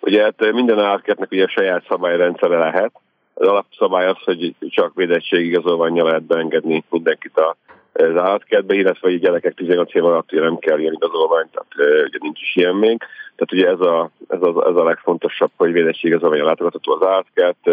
Ugye 0.00 0.22
hát 0.22 0.52
minden 0.52 0.78
állatkertnek 0.78 1.30
ugye 1.30 1.46
saját 1.46 1.84
szabályrendszere 1.88 2.58
lehet. 2.58 2.92
Az 3.34 3.48
alapszabály 3.48 4.06
az, 4.06 4.16
hogy 4.24 4.54
csak 4.60 4.94
védettségigazolványjal 4.94 6.06
lehet 6.06 6.22
beengedni 6.22 6.84
mindenkit 6.90 7.38
a 7.38 7.56
az 7.96 8.16
állatkertbe, 8.16 8.74
illetve 8.74 9.08
a 9.08 9.12
gyerekek 9.12 9.54
18 9.54 9.94
év 9.94 10.04
alatt 10.04 10.30
nem 10.30 10.58
kell 10.58 10.78
ilyen 10.78 10.92
igazolvány, 10.92 11.46
tehát 11.50 12.04
ugye 12.06 12.18
nincs 12.20 12.40
is 12.40 12.56
ilyen 12.56 12.74
még. 12.74 12.98
Tehát 13.36 13.52
ugye 13.52 13.68
ez 13.68 13.80
a, 13.80 14.10
ez 14.28 14.42
a, 14.42 14.68
ez 14.68 14.76
a 14.76 14.84
legfontosabb, 14.84 15.50
hogy 15.56 15.72
védettségigazolvány 15.72 16.40
a 16.40 16.44
látogatható 16.44 16.92
az 16.92 17.06
állatkert. 17.06 17.68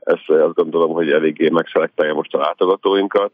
Ezt 0.00 0.30
azt 0.30 0.54
gondolom, 0.54 0.92
hogy 0.92 1.10
eléggé 1.10 1.48
megszelektálja 1.48 2.14
most 2.14 2.34
a 2.34 2.38
látogatóinkat. 2.38 3.32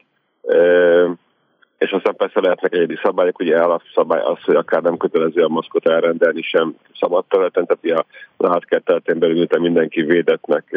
És 1.78 1.90
aztán 1.90 2.16
persze 2.16 2.40
lehetnek 2.40 2.74
egyedi 2.74 2.98
szabályok, 3.02 3.38
ugye 3.38 3.58
alapszabály 3.58 4.20
az, 4.20 4.42
hogy 4.44 4.54
akár 4.54 4.82
nem 4.82 4.96
kötelező 4.96 5.42
a 5.42 5.48
maszkot 5.48 5.86
elrendelni 5.86 6.42
sem 6.42 6.76
szabad 7.00 7.24
területen, 7.28 7.66
tehát 7.66 8.06
a 8.36 8.46
állatkert 8.46 8.84
területén 8.84 9.18
belül 9.18 9.46
mindenki 9.58 10.02
védetnek 10.02 10.76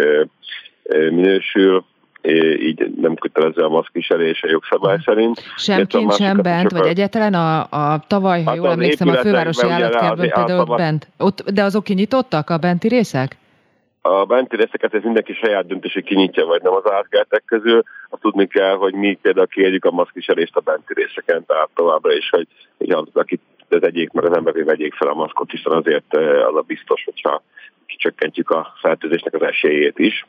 minősül, 1.10 1.86
így 2.60 2.94
nem 3.02 3.16
kötelező 3.16 3.62
a 3.62 3.70
maszkviselés 3.70 4.44
a 4.44 4.50
jogszabály 4.50 4.98
szerint. 5.06 5.42
Sem 5.56 5.86
kint, 5.86 6.16
sem 6.16 6.42
bent, 6.42 6.72
vagy 6.72 6.88
egyetlen 6.88 7.34
a, 7.34 7.60
a 7.60 8.04
tavaly, 8.08 8.44
ha 8.44 8.50
hát 8.50 8.58
jól 8.58 8.70
emlékszem, 8.72 9.08
a 9.08 9.14
fővárosi 9.14 9.68
állatkertben 9.68 10.30
például 10.30 10.60
ott 10.60 10.78
bent, 10.78 11.08
ott, 11.18 11.50
de 11.50 11.64
azok 11.64 11.84
kinyitottak 11.84 12.50
a 12.50 12.58
benti 12.58 12.88
részek? 12.88 13.38
A 14.02 14.26
benti 14.26 14.56
részeket 14.56 14.94
ez 14.94 15.04
mindenki 15.04 15.34
saját 15.34 15.68
döntés, 15.68 15.94
hogy 15.94 16.04
kinyitja, 16.04 16.46
vagy 16.46 16.62
nem 16.62 16.74
az 16.74 16.92
állatkertek 16.92 17.44
közül. 17.46 17.84
Azt 18.10 18.22
tudni 18.22 18.48
kell, 18.48 18.76
hogy 18.76 18.94
mi 18.94 19.18
például 19.22 19.48
kérjük 19.48 19.86
a 19.86 19.92
maszkviselést 19.92 20.56
a 20.56 20.60
benti 20.60 20.94
részeken, 20.94 21.46
tehát 21.46 21.70
továbbra 21.76 22.14
is, 22.14 22.30
hogy, 22.30 22.48
hogy 22.78 22.90
az, 22.90 23.06
akit 23.70 23.82
tegyék 23.82 24.12
meg 24.12 24.26
az 24.26 24.38
emberé 24.38 24.62
vegyék 24.62 24.94
fel 24.94 25.08
a 25.08 25.14
maszkot, 25.14 25.52
hiszen 25.52 25.74
azért 25.74 26.16
az 26.48 26.56
a 26.56 26.64
biztos, 26.68 27.04
hogyha 27.04 27.44
kicsökkentjük 27.86 28.50
a 28.50 28.74
fertőzésnek 28.82 29.34
az 29.34 29.42
esélyét 29.42 30.00
is 30.00 30.26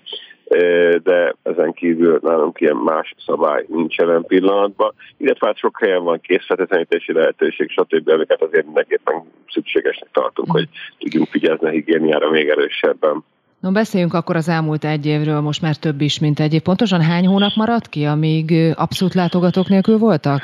de 1.02 1.34
ezen 1.42 1.72
kívül 1.72 2.18
nálunk 2.22 2.60
ilyen 2.60 2.76
más 2.76 3.14
szabály 3.26 3.64
nincs 3.68 3.96
jelen 3.96 4.24
pillanatban, 4.26 4.94
illetve 5.16 5.46
hát 5.46 5.58
sok 5.58 5.78
helyen 5.80 6.04
van 6.04 6.20
készfertőtlenítési 6.20 7.12
lehetőség, 7.12 7.70
stb., 7.70 8.08
amiket 8.08 8.42
azért 8.42 8.64
mindenképpen 8.64 9.22
szükségesnek 9.48 10.08
tartunk, 10.12 10.50
hogy 10.50 10.68
tudjunk 10.98 11.28
figyelni 11.28 11.66
a 11.66 11.68
higiéniára 11.68 12.30
még 12.30 12.48
erősebben. 12.48 13.24
No, 13.60 13.72
beszéljünk 13.72 14.14
akkor 14.14 14.36
az 14.36 14.48
elmúlt 14.48 14.84
egy 14.84 15.06
évről, 15.06 15.40
most 15.40 15.62
már 15.62 15.76
több 15.76 16.00
is, 16.00 16.18
mint 16.18 16.40
egy 16.40 16.54
év. 16.54 16.62
Pontosan 16.62 17.00
hány 17.00 17.26
hónap 17.26 17.52
maradt 17.56 17.88
ki, 17.88 18.04
amíg 18.04 18.74
abszolút 18.74 19.14
látogatók 19.14 19.68
nélkül 19.68 19.98
voltak? 19.98 20.42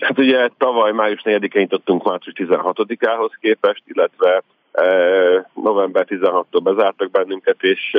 Hát 0.00 0.18
ugye 0.18 0.48
tavaly 0.58 0.92
május 0.92 1.20
4-én 1.24 1.60
nyitottunk 1.62 2.04
március 2.04 2.34
16-ához 2.38 3.32
képest, 3.40 3.82
illetve 3.86 4.42
november 5.54 6.06
16-tól 6.08 6.60
bezártak 6.62 7.10
bennünket, 7.10 7.62
és 7.62 7.96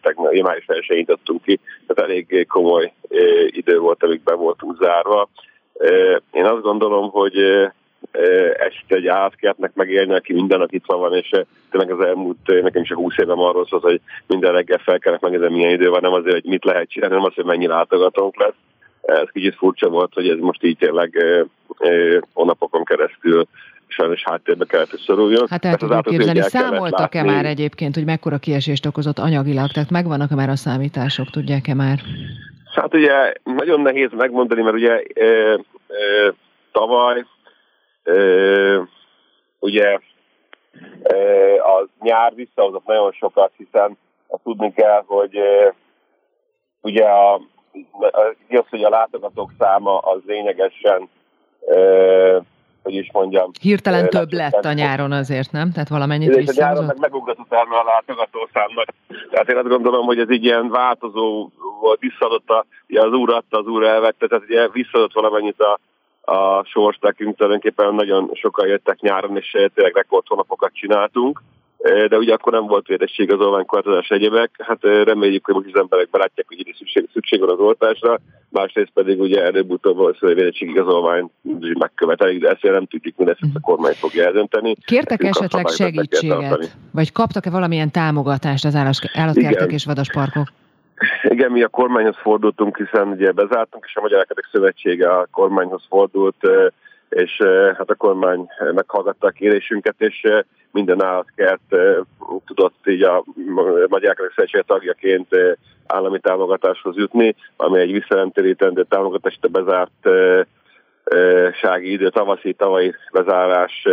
tegnap, 0.00 0.32
május 0.32 0.66
1 0.66 0.84
nyitottunk 0.88 1.42
ki, 1.42 1.60
tehát 1.86 2.10
elég 2.10 2.46
komoly 2.48 2.92
idő 3.46 3.78
volt, 3.78 4.02
amíg 4.02 4.22
be 4.22 4.34
voltunk 4.34 4.76
zárva. 4.82 5.28
Én 6.30 6.44
azt 6.44 6.62
gondolom, 6.62 7.10
hogy 7.10 7.36
ezt 8.56 8.84
egy 8.86 9.06
átkertnek 9.06 9.74
megélni, 9.74 10.14
aki 10.14 10.32
minden 10.32 10.58
nap 10.58 10.72
itt 10.72 10.84
van, 10.86 11.14
és 11.14 11.30
tényleg 11.70 12.00
az 12.00 12.06
elmúlt, 12.06 12.62
nekem 12.62 12.82
csak 12.82 12.96
20 12.96 13.18
évem 13.18 13.40
arról 13.40 13.66
szól, 13.66 13.80
hogy 13.80 14.00
minden 14.26 14.52
reggel 14.52 14.78
fel 14.78 14.98
kellene 14.98 15.20
megnézni, 15.22 15.54
milyen 15.54 15.72
idő 15.72 15.88
van, 15.88 16.00
nem 16.02 16.12
azért, 16.12 16.34
hogy 16.34 16.44
mit 16.44 16.64
lehet 16.64 16.88
csinálni, 16.88 17.14
hanem 17.14 17.30
azért, 17.30 17.46
hogy 17.46 17.56
mennyi 17.56 17.66
látogatónk 17.66 18.36
lesz. 18.36 18.54
Ez 19.06 19.28
kicsit 19.32 19.54
furcsa 19.54 19.88
volt, 19.88 20.14
hogy 20.14 20.28
ez 20.28 20.38
most 20.38 20.64
így 20.64 20.76
tényleg 20.78 21.24
hónapokon 22.32 22.84
keresztül 22.84 23.46
sajnos 23.86 24.22
háttérbe 24.24 24.64
kellett, 24.64 24.90
hogy 24.90 24.98
szoruljon. 24.98 25.46
Hát 25.50 25.64
el 25.64 25.76
tudjuk 25.76 26.02
képzelni, 26.02 26.40
számoltak-e 26.40 27.22
már 27.22 27.44
egyébként, 27.44 27.94
hogy 27.94 28.04
mekkora 28.04 28.38
kiesést 28.38 28.86
okozott 28.86 29.18
anyagilag, 29.18 29.70
tehát 29.70 29.90
megvannak-e 29.90 30.34
már 30.34 30.48
a 30.48 30.56
számítások, 30.56 31.30
tudják-e 31.30 31.74
már? 31.74 31.98
Hát 32.74 32.94
ugye 32.94 33.32
nagyon 33.44 33.80
nehéz 33.80 34.10
megmondani, 34.16 34.62
mert 34.62 34.76
ugye 34.76 35.02
e, 35.14 35.24
e, 35.24 35.58
tavaly 36.72 37.24
e, 38.02 38.12
ugye 39.58 39.98
e, 41.02 41.16
a 41.62 41.88
nyár 42.00 42.34
visszahozott 42.34 42.86
nagyon 42.86 43.12
sokat, 43.12 43.52
hiszen 43.56 43.98
azt 44.26 44.42
tudni 44.42 44.72
kell, 44.72 45.02
hogy 45.06 45.36
e, 45.36 45.74
ugye 46.80 47.04
a, 47.04 47.40
az, 48.48 48.64
hogy 48.70 48.82
a 48.82 48.88
látogatók 48.88 49.50
száma 49.58 49.98
az 49.98 50.20
lényegesen 50.26 51.08
hogy 52.82 52.94
is 52.94 53.10
mondjam. 53.12 53.50
Hirtelen 53.60 54.08
több 54.08 54.32
lett 54.32 54.64
a 54.64 54.72
nyáron 54.72 55.12
azért, 55.12 55.52
nem? 55.52 55.72
Tehát 55.72 55.88
valamennyit 55.88 56.36
És 56.36 56.48
a 56.48 56.52
nyáron 56.56 56.84
meg 56.84 56.98
megugratott 56.98 57.52
el 57.52 57.66
a 57.70 57.84
látogatószámnak. 57.84 58.86
Tehát 59.30 59.48
én 59.48 59.56
azt 59.56 59.68
gondolom, 59.68 60.06
hogy 60.06 60.18
ez 60.18 60.30
így 60.30 60.44
ilyen 60.44 60.68
változó 60.68 61.50
volt, 61.80 62.00
visszaadott 62.00 62.48
a, 62.48 62.66
az 62.88 63.12
úr 63.12 63.32
adta, 63.32 63.58
az 63.58 63.66
úr 63.66 63.84
elvette, 63.84 64.26
tehát 64.26 64.44
ugye 64.44 64.68
visszaadott 64.68 65.12
valamennyit 65.12 65.60
a, 65.60 65.78
a 66.32 66.64
sors 66.64 66.98
nekünk, 67.00 67.36
tulajdonképpen 67.36 67.94
nagyon 67.94 68.30
sokan 68.34 68.66
jöttek 68.66 69.00
nyáron, 69.00 69.36
és 69.36 69.50
tényleg 69.50 69.94
rekord 69.94 70.26
hónapokat 70.26 70.74
csináltunk 70.74 71.42
de 72.08 72.16
ugye 72.16 72.34
akkor 72.34 72.52
nem 72.52 72.66
volt 72.66 72.86
védettség 72.86 73.32
az 73.32 73.40
olványkortozás 73.40 74.08
egyebek. 74.08 74.50
Hát 74.58 74.78
reméljük, 74.82 75.44
hogy 75.44 75.54
most 75.54 75.66
az 75.72 75.80
emberek 75.80 76.10
belátják, 76.10 76.46
hogy 76.48 76.74
szükség, 76.78 77.08
szükség 77.12 77.40
van 77.40 77.48
az 77.48 77.58
oltásra, 77.58 78.20
másrészt 78.48 78.90
pedig 78.94 79.20
ugye 79.20 79.44
előbb-utóbb 79.44 79.96
valószínűleg 79.96 80.36
védettség 80.36 80.68
igazolvány 80.68 81.30
megkövetelik, 81.78 82.40
de 82.40 82.48
ezt 82.48 82.62
nem 82.62 82.86
tudjuk, 82.86 83.16
mindezt 83.16 83.40
a 83.54 83.60
kormány 83.60 83.94
fogja 83.94 84.24
eldönteni. 84.24 84.76
Kértek 84.84 85.22
Ezt 85.22 85.38
esetleg 85.38 85.68
segítséget? 85.68 86.76
Vagy 86.92 87.12
kaptak-e 87.12 87.50
valamilyen 87.50 87.90
támogatást 87.90 88.64
az 88.64 88.74
állatkertek 89.14 89.72
és 89.72 89.84
vadasparkok? 89.84 90.46
Igen, 91.22 91.50
mi 91.50 91.62
a 91.62 91.68
kormányhoz 91.68 92.16
fordultunk, 92.16 92.76
hiszen 92.76 93.08
ugye 93.08 93.32
bezártunk, 93.32 93.84
és 93.86 93.96
a 93.96 94.00
Magyar 94.00 94.18
Elketek 94.18 94.48
Szövetsége 94.52 95.16
a 95.16 95.28
kormányhoz 95.30 95.82
fordult, 95.88 96.36
és 97.08 97.42
hát 97.76 97.90
a 97.90 97.94
kormány 97.94 98.46
meghallgatta 98.74 99.26
a 99.26 99.30
kérésünket, 99.30 99.94
és 99.98 100.28
minden 100.70 101.02
állatkert 101.02 101.74
tudott 102.46 102.86
így 102.86 103.02
a 103.02 103.24
Magyar 103.88 104.16
Szövetség 104.34 104.62
tagjaként 104.66 105.28
állami 105.86 106.18
támogatáshoz 106.20 106.96
jutni, 106.96 107.34
ami 107.56 107.80
egy 107.80 107.92
visszanemtérítendő 107.92 108.84
támogatás, 108.88 109.38
a 109.40 109.48
bezárt 109.48 110.08
sági 111.60 111.92
idő, 111.92 112.08
tavaszi, 112.10 112.52
tavalyi 112.52 112.94
bezárás 113.12 113.86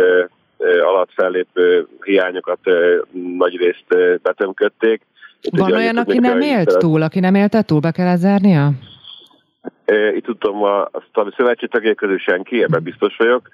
alatt 0.84 1.10
fellépő 1.12 1.86
hiányokat 2.02 2.58
nagy 3.38 3.56
részt 3.56 4.18
betömködték. 4.22 5.00
Van 5.50 5.72
olyan, 5.72 5.96
aki 5.96 6.18
nem 6.18 6.40
élt 6.40 6.78
túl, 6.78 7.02
aki 7.02 7.20
nem 7.20 7.34
élte 7.34 7.62
túl, 7.62 7.80
be 7.80 7.90
kell 7.90 8.16
zárnia? 8.16 8.70
Itt 10.14 10.24
tudom, 10.24 10.62
a, 10.62 10.80
a 10.82 11.32
szövetség 11.36 11.68
tagjai 11.70 11.94
közül 11.94 12.18
senki, 12.18 12.62
ebben 12.62 12.82
biztos 12.82 13.16
vagyok. 13.16 13.48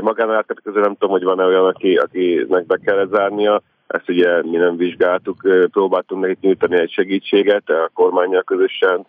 Magánállatkat 0.00 0.60
közül 0.62 0.80
nem 0.80 0.92
tudom, 0.92 1.10
hogy 1.10 1.22
van-e 1.22 1.44
olyan, 1.44 1.64
aki, 1.64 1.96
akinek 1.96 2.66
be 2.66 2.78
kell 2.84 3.06
zárnia. 3.06 3.62
Ezt 3.86 4.08
ugye 4.08 4.42
mi 4.42 4.56
nem 4.56 4.76
vizsgáltuk, 4.76 5.68
próbáltunk 5.70 6.22
nekik 6.22 6.40
nyújtani 6.40 6.76
egy 6.76 6.92
segítséget 6.92 7.68
a 7.68 7.90
kormányjal 7.94 8.42
közösen. 8.42 9.06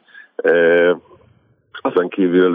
Azon 1.82 2.10
kívül 2.10 2.49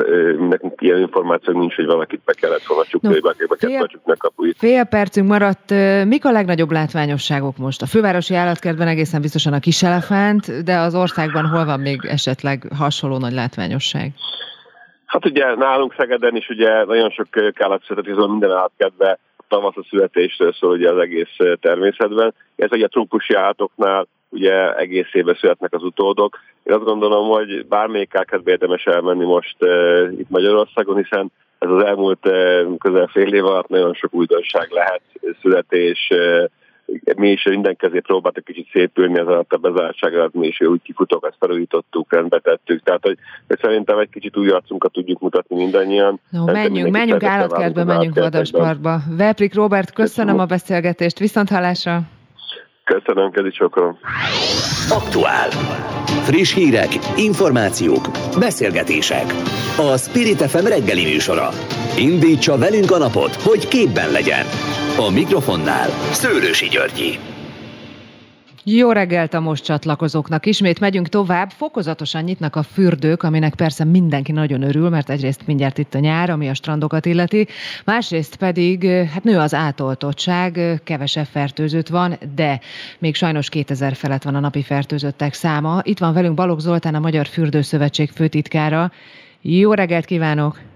nekünk 0.48 0.80
ilyen 0.80 0.98
információ 0.98 1.58
nincs, 1.58 1.74
hogy 1.74 1.86
valakit 1.86 2.20
be 2.24 2.32
kellett 2.32 2.64
volna 2.64 2.84
csukni, 2.84 3.08
no, 3.08 3.20
be 3.20 3.56
kellett 3.58 3.88
csukni 3.88 4.12
a 4.12 4.16
kapuit. 4.16 4.56
Fél 4.58 4.84
percünk 4.84 5.28
maradt. 5.28 5.70
Mik 6.04 6.24
a 6.24 6.30
legnagyobb 6.30 6.70
látványosságok 6.70 7.56
most? 7.56 7.82
A 7.82 7.86
fővárosi 7.86 8.34
állatkertben 8.34 8.88
egéssen 8.88 9.20
biztosan 9.20 9.52
a 9.52 9.58
kis 9.58 9.82
elefánt, 9.82 10.64
de 10.64 10.76
az 10.76 10.94
országban 10.94 11.46
hol 11.46 11.64
van 11.64 11.80
még 11.80 12.04
esetleg 12.04 12.62
hasonló 12.78 13.18
nagy 13.18 13.32
látványosság? 13.32 14.10
Hát 15.06 15.26
ugye 15.26 15.54
nálunk 15.54 15.94
Szegeden 15.98 16.36
is 16.36 16.48
ugye 16.48 16.84
nagyon 16.84 17.10
sok 17.10 17.26
állatszületet, 17.58 18.16
minden 18.16 18.50
állatkertben 18.50 19.18
tavasz 19.52 19.76
a 19.76 19.86
születésről 19.88 20.52
szól 20.52 20.70
ugye 20.70 20.90
az 20.90 20.98
egész 20.98 21.36
természetben. 21.60 22.34
Ez 22.56 22.68
ugye 22.72 22.84
a 22.84 22.88
trópusi 22.88 23.34
állatoknál 23.34 24.06
ugye 24.28 24.76
egész 24.76 25.08
évben 25.12 25.36
születnek 25.40 25.74
az 25.74 25.82
utódok. 25.82 26.38
Én 26.62 26.74
azt 26.74 26.84
gondolom, 26.84 27.28
hogy 27.28 27.66
bármelyik 27.66 28.14
állatkertbe 28.14 28.50
érdemes 28.50 28.84
elmenni 28.84 29.24
most 29.24 29.56
uh, 29.60 30.12
itt 30.18 30.30
Magyarországon, 30.30 30.96
hiszen 30.96 31.32
ez 31.58 31.70
az 31.70 31.84
elmúlt 31.84 32.26
uh, 32.26 32.76
közel 32.78 33.06
fél 33.06 33.34
év 33.34 33.44
alatt 33.44 33.68
nagyon 33.68 33.94
sok 33.94 34.14
újdonság 34.14 34.70
lehet, 34.70 35.02
születés, 35.40 36.08
uh, 36.10 36.44
mi 37.16 37.30
is 37.30 37.44
minden 37.44 37.76
kezé 37.76 37.98
próbáltak 37.98 38.44
kicsit 38.44 38.68
szépülni 38.72 39.18
az 39.18 39.26
alatt 39.26 39.52
a 39.52 39.56
bezártság 39.56 40.14
alatt, 40.14 40.34
mi 40.34 40.46
is 40.46 40.60
úgy 40.60 40.82
kifutok, 40.82 41.26
ezt 41.26 41.36
felújítottuk, 41.38 42.12
rendbe 42.12 42.38
tettük. 42.38 42.82
Tehát, 42.82 43.02
hogy, 43.02 43.18
hogy 43.46 43.58
szerintem 43.60 43.98
egy 43.98 44.08
kicsit 44.10 44.36
új 44.36 44.50
arcunkat 44.50 44.92
tudjuk 44.92 45.20
mutatni 45.20 45.56
mindannyian. 45.56 46.20
No, 46.30 46.44
menjünk, 46.44 46.90
menjünk 46.90 47.22
állatkertbe, 47.22 47.84
menjünk 47.84 48.14
vadasparkba. 48.14 48.98
Veprik 49.16 49.54
Robert, 49.54 49.92
köszönöm 49.92 50.38
a 50.38 50.46
beszélgetést, 50.46 51.18
viszont 51.18 51.48
hallásra! 51.48 52.00
Köszönöm, 52.84 53.30
kezi 53.30 53.50
csokolom. 53.50 53.98
Aktuál. 54.90 55.48
Friss 56.22 56.54
hírek, 56.54 56.88
információk, 57.16 58.08
beszélgetések. 58.38 59.24
A 59.78 59.96
Spirit 59.96 60.42
FM 60.42 60.66
reggeli 60.66 61.04
műsora. 61.04 61.48
Indítsa 61.98 62.58
velünk 62.58 62.90
a 62.90 62.98
napot, 62.98 63.34
hogy 63.34 63.68
képben 63.68 64.10
legyen. 64.10 64.44
A 64.96 65.10
mikrofonnál 65.10 65.88
Szőlősi 66.12 66.68
Györgyi. 66.68 67.18
Jó 68.64 68.92
reggelt 68.92 69.34
a 69.34 69.40
most 69.40 69.64
csatlakozóknak. 69.64 70.46
Ismét 70.46 70.80
megyünk 70.80 71.08
tovább. 71.08 71.50
Fokozatosan 71.50 72.22
nyitnak 72.22 72.56
a 72.56 72.62
fürdők, 72.62 73.22
aminek 73.22 73.54
persze 73.54 73.84
mindenki 73.84 74.32
nagyon 74.32 74.62
örül, 74.62 74.88
mert 74.88 75.10
egyrészt 75.10 75.46
mindjárt 75.46 75.78
itt 75.78 75.94
a 75.94 75.98
nyár, 75.98 76.30
ami 76.30 76.48
a 76.48 76.54
strandokat 76.54 77.06
illeti, 77.06 77.46
másrészt 77.84 78.36
pedig 78.36 78.86
hát 78.86 79.24
nő 79.24 79.38
az 79.38 79.54
átoltottság, 79.54 80.80
kevesebb 80.84 81.26
fertőzött 81.26 81.88
van, 81.88 82.18
de 82.34 82.60
még 82.98 83.14
sajnos 83.14 83.48
2000 83.48 83.94
felett 83.94 84.22
van 84.22 84.34
a 84.34 84.40
napi 84.40 84.62
fertőzöttek 84.62 85.34
száma. 85.34 85.80
Itt 85.82 85.98
van 85.98 86.12
velünk 86.12 86.34
Balogh 86.34 86.60
Zoltán, 86.60 86.94
a 86.94 87.00
Magyar 87.00 87.26
Fürdőszövetség 87.26 88.10
főtitkára. 88.10 88.92
Jó 89.40 89.72
reggelt 89.72 90.04
kívánok! 90.04 90.71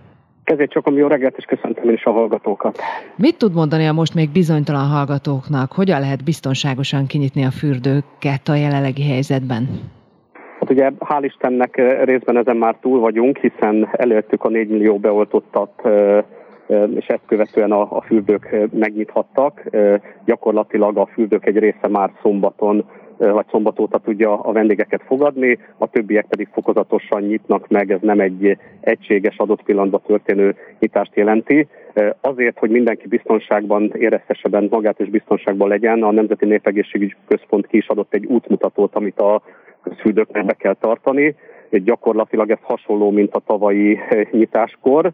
Kezét 0.47 0.71
csokom, 0.71 0.97
jó 0.97 1.07
reggelt, 1.07 1.37
és 1.37 1.45
köszöntöm 1.45 1.91
is 1.91 2.05
a 2.05 2.11
hallgatókat. 2.11 2.79
Mit 3.17 3.39
tud 3.39 3.55
mondani 3.55 3.87
a 3.87 3.93
most 3.93 4.15
még 4.15 4.31
bizonytalan 4.31 4.87
hallgatóknak? 4.87 5.73
Hogyan 5.73 6.01
lehet 6.01 6.25
biztonságosan 6.25 7.07
kinyitni 7.07 7.45
a 7.45 7.51
fürdőket 7.51 8.49
a 8.49 8.55
jelenlegi 8.55 9.03
helyzetben? 9.03 9.69
Hát 10.61 10.71
ugye 10.71 10.91
hál' 10.99 11.25
Istennek 11.25 11.77
részben 12.05 12.37
ezen 12.37 12.57
már 12.57 12.77
túl 12.81 13.01
vagyunk, 13.01 13.39
hiszen 13.39 13.89
előttük 13.93 14.45
a 14.45 14.49
4 14.49 14.69
millió 14.69 14.99
beoltottat 14.99 15.83
és 16.95 17.07
ezt 17.07 17.27
követően 17.27 17.73
a, 17.73 17.81
a 17.81 18.03
fürdők 18.07 18.57
megnyithattak. 18.73 19.63
Gyakorlatilag 20.25 20.97
a 20.97 21.07
fürdők 21.07 21.47
egy 21.47 21.59
része 21.59 21.89
már 21.89 22.11
szombaton 22.23 22.85
vagy 23.19 23.47
szombat 23.51 23.79
óta 23.79 23.99
tudja 23.99 24.41
a 24.41 24.53
vendégeket 24.53 25.03
fogadni, 25.07 25.59
a 25.79 25.87
többiek 25.87 26.27
pedig 26.27 26.49
fokozatosan 26.53 27.23
nyitnak 27.23 27.69
meg, 27.69 27.91
ez 27.91 28.01
nem 28.01 28.21
egy 28.21 28.59
egységes 28.81 29.37
adott 29.37 29.63
pillanatban 29.63 30.01
történő 30.07 30.55
nyitást 30.79 31.17
jelenti. 31.17 31.67
Azért, 32.21 32.59
hogy 32.59 32.71
mindenki 32.71 33.09
biztonságban 33.09 33.93
éreztesebben 33.95 34.69
magát 34.71 35.01
és 35.01 35.09
biztonságban 35.09 35.69
legyen, 35.69 36.03
a 36.03 36.13
Nemzeti 36.13 36.45
Népegészségügyi 36.45 37.15
Központ 37.29 37.67
ki 37.67 37.77
is 37.77 37.89
adott 37.89 38.15
egy 38.15 38.27
útmutatót, 38.27 38.95
amit 38.95 39.19
a 39.19 39.43
közfürdőknek 39.83 40.45
be 40.45 40.53
kell 40.53 40.75
tartani. 40.81 41.35
Gyakorlatilag 41.71 42.51
ez 42.51 42.59
hasonló, 42.63 43.11
mint 43.11 43.35
a 43.35 43.43
tavalyi 43.47 43.99
nyitáskor, 44.31 45.13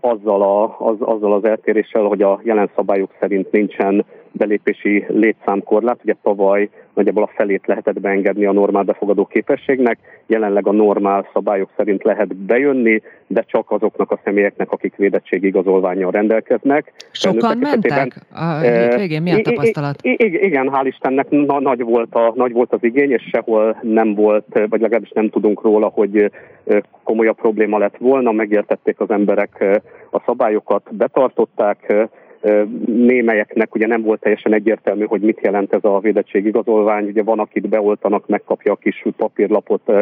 azzal, 0.00 0.42
a, 0.42 0.76
az, 0.78 0.96
azzal 0.98 1.32
az 1.32 1.44
eltéréssel, 1.44 2.02
hogy 2.02 2.22
a 2.22 2.40
jelen 2.42 2.70
szabályok 2.74 3.10
szerint 3.20 3.52
nincsen 3.52 4.04
belépési 4.36 5.04
létszámkorlát. 5.08 5.98
Ugye 6.02 6.14
tavaly 6.22 6.68
nagyjából 6.94 7.22
a 7.22 7.30
felét 7.34 7.66
lehetett 7.66 8.00
beengedni 8.00 8.44
a 8.44 8.52
normál 8.52 8.82
befogadó 8.82 9.26
képességnek, 9.26 9.98
jelenleg 10.26 10.66
a 10.66 10.72
normál 10.72 11.28
szabályok 11.32 11.70
szerint 11.76 12.02
lehet 12.02 12.36
bejönni, 12.36 13.02
de 13.26 13.44
csak 13.46 13.70
azoknak 13.70 14.10
a 14.10 14.20
személyeknek, 14.24 14.70
akik 14.70 14.96
védettségi 14.96 15.46
igazolványjal 15.46 16.10
rendelkeznek. 16.10 16.92
Sokan 17.10 17.58
mentek 17.58 18.14
a 18.34 18.58
hétvégén? 18.58 19.22
Mi 19.22 19.32
a 19.32 19.40
tapasztalat? 19.42 19.98
Igen, 20.02 20.70
hál' 20.72 20.86
Istennek 20.86 21.30
nagy 21.60 21.82
volt, 21.82 22.14
a, 22.14 22.32
nagy 22.34 22.52
volt 22.52 22.72
az 22.72 22.82
igény, 22.82 23.10
és 23.10 23.22
sehol 23.32 23.76
nem 23.82 24.14
volt, 24.14 24.46
vagy 24.68 24.80
legalábbis 24.80 25.10
nem 25.10 25.30
tudunk 25.30 25.62
róla, 25.62 25.86
hogy 25.86 26.30
komolyabb 27.04 27.36
probléma 27.36 27.78
lett 27.78 27.96
volna, 27.98 28.32
megértették 28.32 29.00
az 29.00 29.10
emberek 29.10 29.80
a 30.10 30.22
szabályokat, 30.26 30.94
betartották, 30.96 32.08
némelyeknek 32.86 33.74
ugye 33.74 33.86
nem 33.86 34.02
volt 34.02 34.20
teljesen 34.20 34.54
egyértelmű, 34.54 35.04
hogy 35.04 35.20
mit 35.20 35.40
jelent 35.42 35.72
ez 35.72 35.84
a 35.84 35.98
védettségigazolvány. 35.98 37.06
Ugye 37.06 37.22
van, 37.22 37.38
akit 37.38 37.68
beoltanak, 37.68 38.28
megkapja 38.28 38.72
a 38.72 38.76
kis 38.76 39.04
papírlapot 39.16 39.92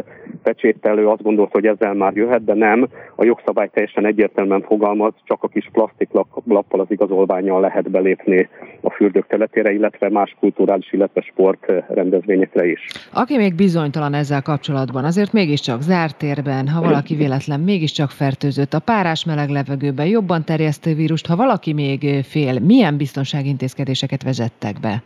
pecsételő, 0.43 1.09
azt 1.09 1.23
gondolt, 1.23 1.53
hogy 1.53 1.67
ezzel 1.67 1.95
már 1.95 2.13
jöhet, 2.15 2.45
de 2.45 2.55
nem. 2.55 2.89
A 3.17 3.25
jogszabály 3.25 3.69
teljesen 3.73 4.07
egyértelműen 4.07 4.63
fogalmaz, 4.63 5.13
csak 5.25 5.43
a 5.43 5.49
kis 5.49 5.69
plastiklappal 5.73 6.81
az 6.81 6.87
igazolványjal 6.89 7.61
lehet 7.61 7.91
belépni 7.91 8.49
a 8.81 8.91
fürdők 8.91 9.27
teletére, 9.27 9.73
illetve 9.73 10.11
más 10.11 10.37
kulturális, 10.41 10.93
illetve 10.93 11.21
sport 11.21 11.73
rendezvényekre 11.89 12.67
is. 12.67 12.81
Aki 13.13 13.37
még 13.37 13.55
bizonytalan 13.55 14.15
ezzel 14.15 14.43
kapcsolatban, 14.43 15.05
azért 15.05 15.33
mégiscsak 15.33 15.83
zárt 15.83 16.17
térben, 16.17 16.69
ha 16.69 16.81
valaki 16.81 17.15
véletlen 17.15 17.61
mégiscsak 17.61 18.11
fertőzött, 18.11 18.73
a 18.73 18.79
párás 18.79 19.25
meleg 19.25 19.49
levegőben 19.49 20.07
jobban 20.07 20.45
terjesztő 20.45 20.95
vírust, 20.95 21.27
ha 21.27 21.37
valaki 21.37 21.73
még 21.73 22.25
fél, 22.33 22.61
milyen 22.61 22.97
biztonságintézkedéseket 22.97 24.23
vezettek 24.23 24.75
be? 24.81 25.03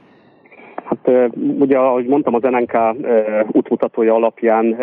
Hát 0.85 1.31
ugye, 1.59 1.79
ahogy 1.79 2.07
mondtam, 2.07 2.35
az 2.35 2.43
NNK 2.43 2.73
útmutatója 3.53 4.15
alapján 4.15 4.77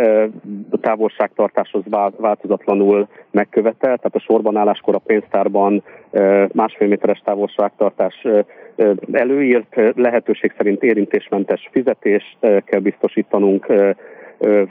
a 0.69 0.77
távolságtartáshoz 0.77 1.83
változatlanul 2.17 3.07
megkövetelt, 3.31 3.99
tehát 3.99 4.15
a 4.15 4.19
sorban 4.19 4.57
álláskor 4.57 4.95
a 4.95 4.97
pénztárban 5.05 5.83
másfél 6.51 6.87
méteres 6.87 7.21
távolságtartás 7.25 8.27
előírt, 9.11 9.75
lehetőség 9.95 10.53
szerint 10.57 10.83
érintésmentes 10.83 11.69
fizetést 11.71 12.37
kell 12.39 12.79
biztosítanunk, 12.79 13.67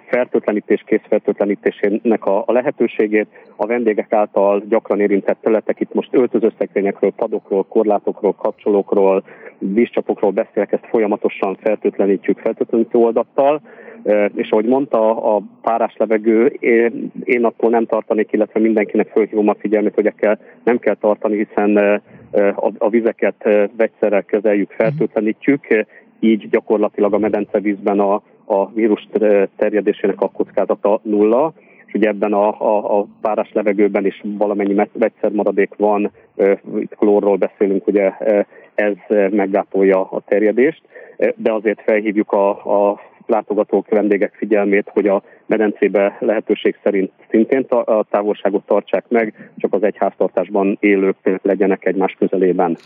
fertőtlenítés, 0.07 0.85
készfertőtlenítésének 0.87 2.25
a, 2.25 2.43
a 2.47 2.53
lehetőségét, 2.53 3.27
a 3.57 3.67
vendégek 3.67 4.13
által 4.13 4.63
gyakran 4.69 5.01
érintett 5.01 5.39
területek, 5.41 5.81
itt 5.81 5.95
most 5.95 6.09
öltözőszekrényekről, 6.11 7.13
padokról, 7.13 7.65
korlátokról, 7.69 8.35
kapcsolókról, 8.35 9.25
vízcsapokról 9.59 10.31
beszélek, 10.31 10.73
ezt 10.73 10.87
folyamatosan 10.87 11.57
fertőtlenítjük 11.61 12.39
fertőtlenítő 12.39 12.99
oldattal, 12.99 13.61
és 14.35 14.51
ahogy 14.51 14.65
mondta, 14.65 15.35
a 15.35 15.43
párás 15.63 15.95
levegő, 15.97 16.47
én, 17.25 17.45
attól 17.45 17.71
nem 17.71 17.87
tartanék, 17.87 18.33
illetve 18.33 18.61
mindenkinek 18.61 19.09
fölhívom 19.09 19.49
a 19.49 19.55
figyelmét, 19.59 19.95
hogy 19.95 20.13
kell, 20.17 20.39
nem 20.65 20.79
kell 20.79 20.95
tartani, 20.95 21.37
hiszen 21.37 22.03
a 22.79 22.89
vizeket 22.89 23.49
vegyszerrel 23.77 24.25
kezeljük, 24.25 24.71
fertőtlenítjük, 24.71 25.87
így 26.25 26.49
gyakorlatilag 26.49 27.15
a 27.15 27.19
medencevízben 27.19 28.01
a, 28.01 28.23
a 28.45 28.71
vírus 28.73 29.09
terjedésének 29.57 30.21
a 30.21 30.31
kockázata 30.31 31.01
nulla, 31.03 31.53
és 31.87 31.95
ugye 31.95 32.09
ebben 32.09 32.33
a, 32.33 32.49
a, 32.61 32.99
a 32.99 33.07
párás 33.21 33.53
levegőben 33.53 34.07
is 34.07 34.23
valamennyi 34.39 34.87
vegyszermaradék 34.93 35.75
van, 35.77 36.11
itt 36.79 36.95
klórról 36.97 37.37
beszélünk, 37.37 37.87
ugye 37.87 38.11
ez 38.75 38.95
meggápolja 39.31 40.01
a 40.01 40.23
terjedést, 40.27 40.83
de 41.37 41.53
azért 41.53 41.83
felhívjuk 41.83 42.33
a, 42.33 42.49
a 42.51 43.01
látogatók, 43.27 43.89
vendégek 43.89 44.35
figyelmét, 44.35 44.91
hogy 44.93 45.07
a 45.07 45.23
medencébe 45.47 46.17
lehetőség 46.21 46.77
szerint 46.83 47.11
szintén 47.31 47.67
a 47.69 48.05
távolságot 48.11 48.67
tartsák 48.67 49.05
meg, 49.09 49.51
csak 49.57 49.75
az 49.75 49.83
egyháztartásban 49.83 50.77
élők 50.81 51.17
legyenek 51.43 51.85
egymás 51.85 52.17
közelében. 52.19 52.77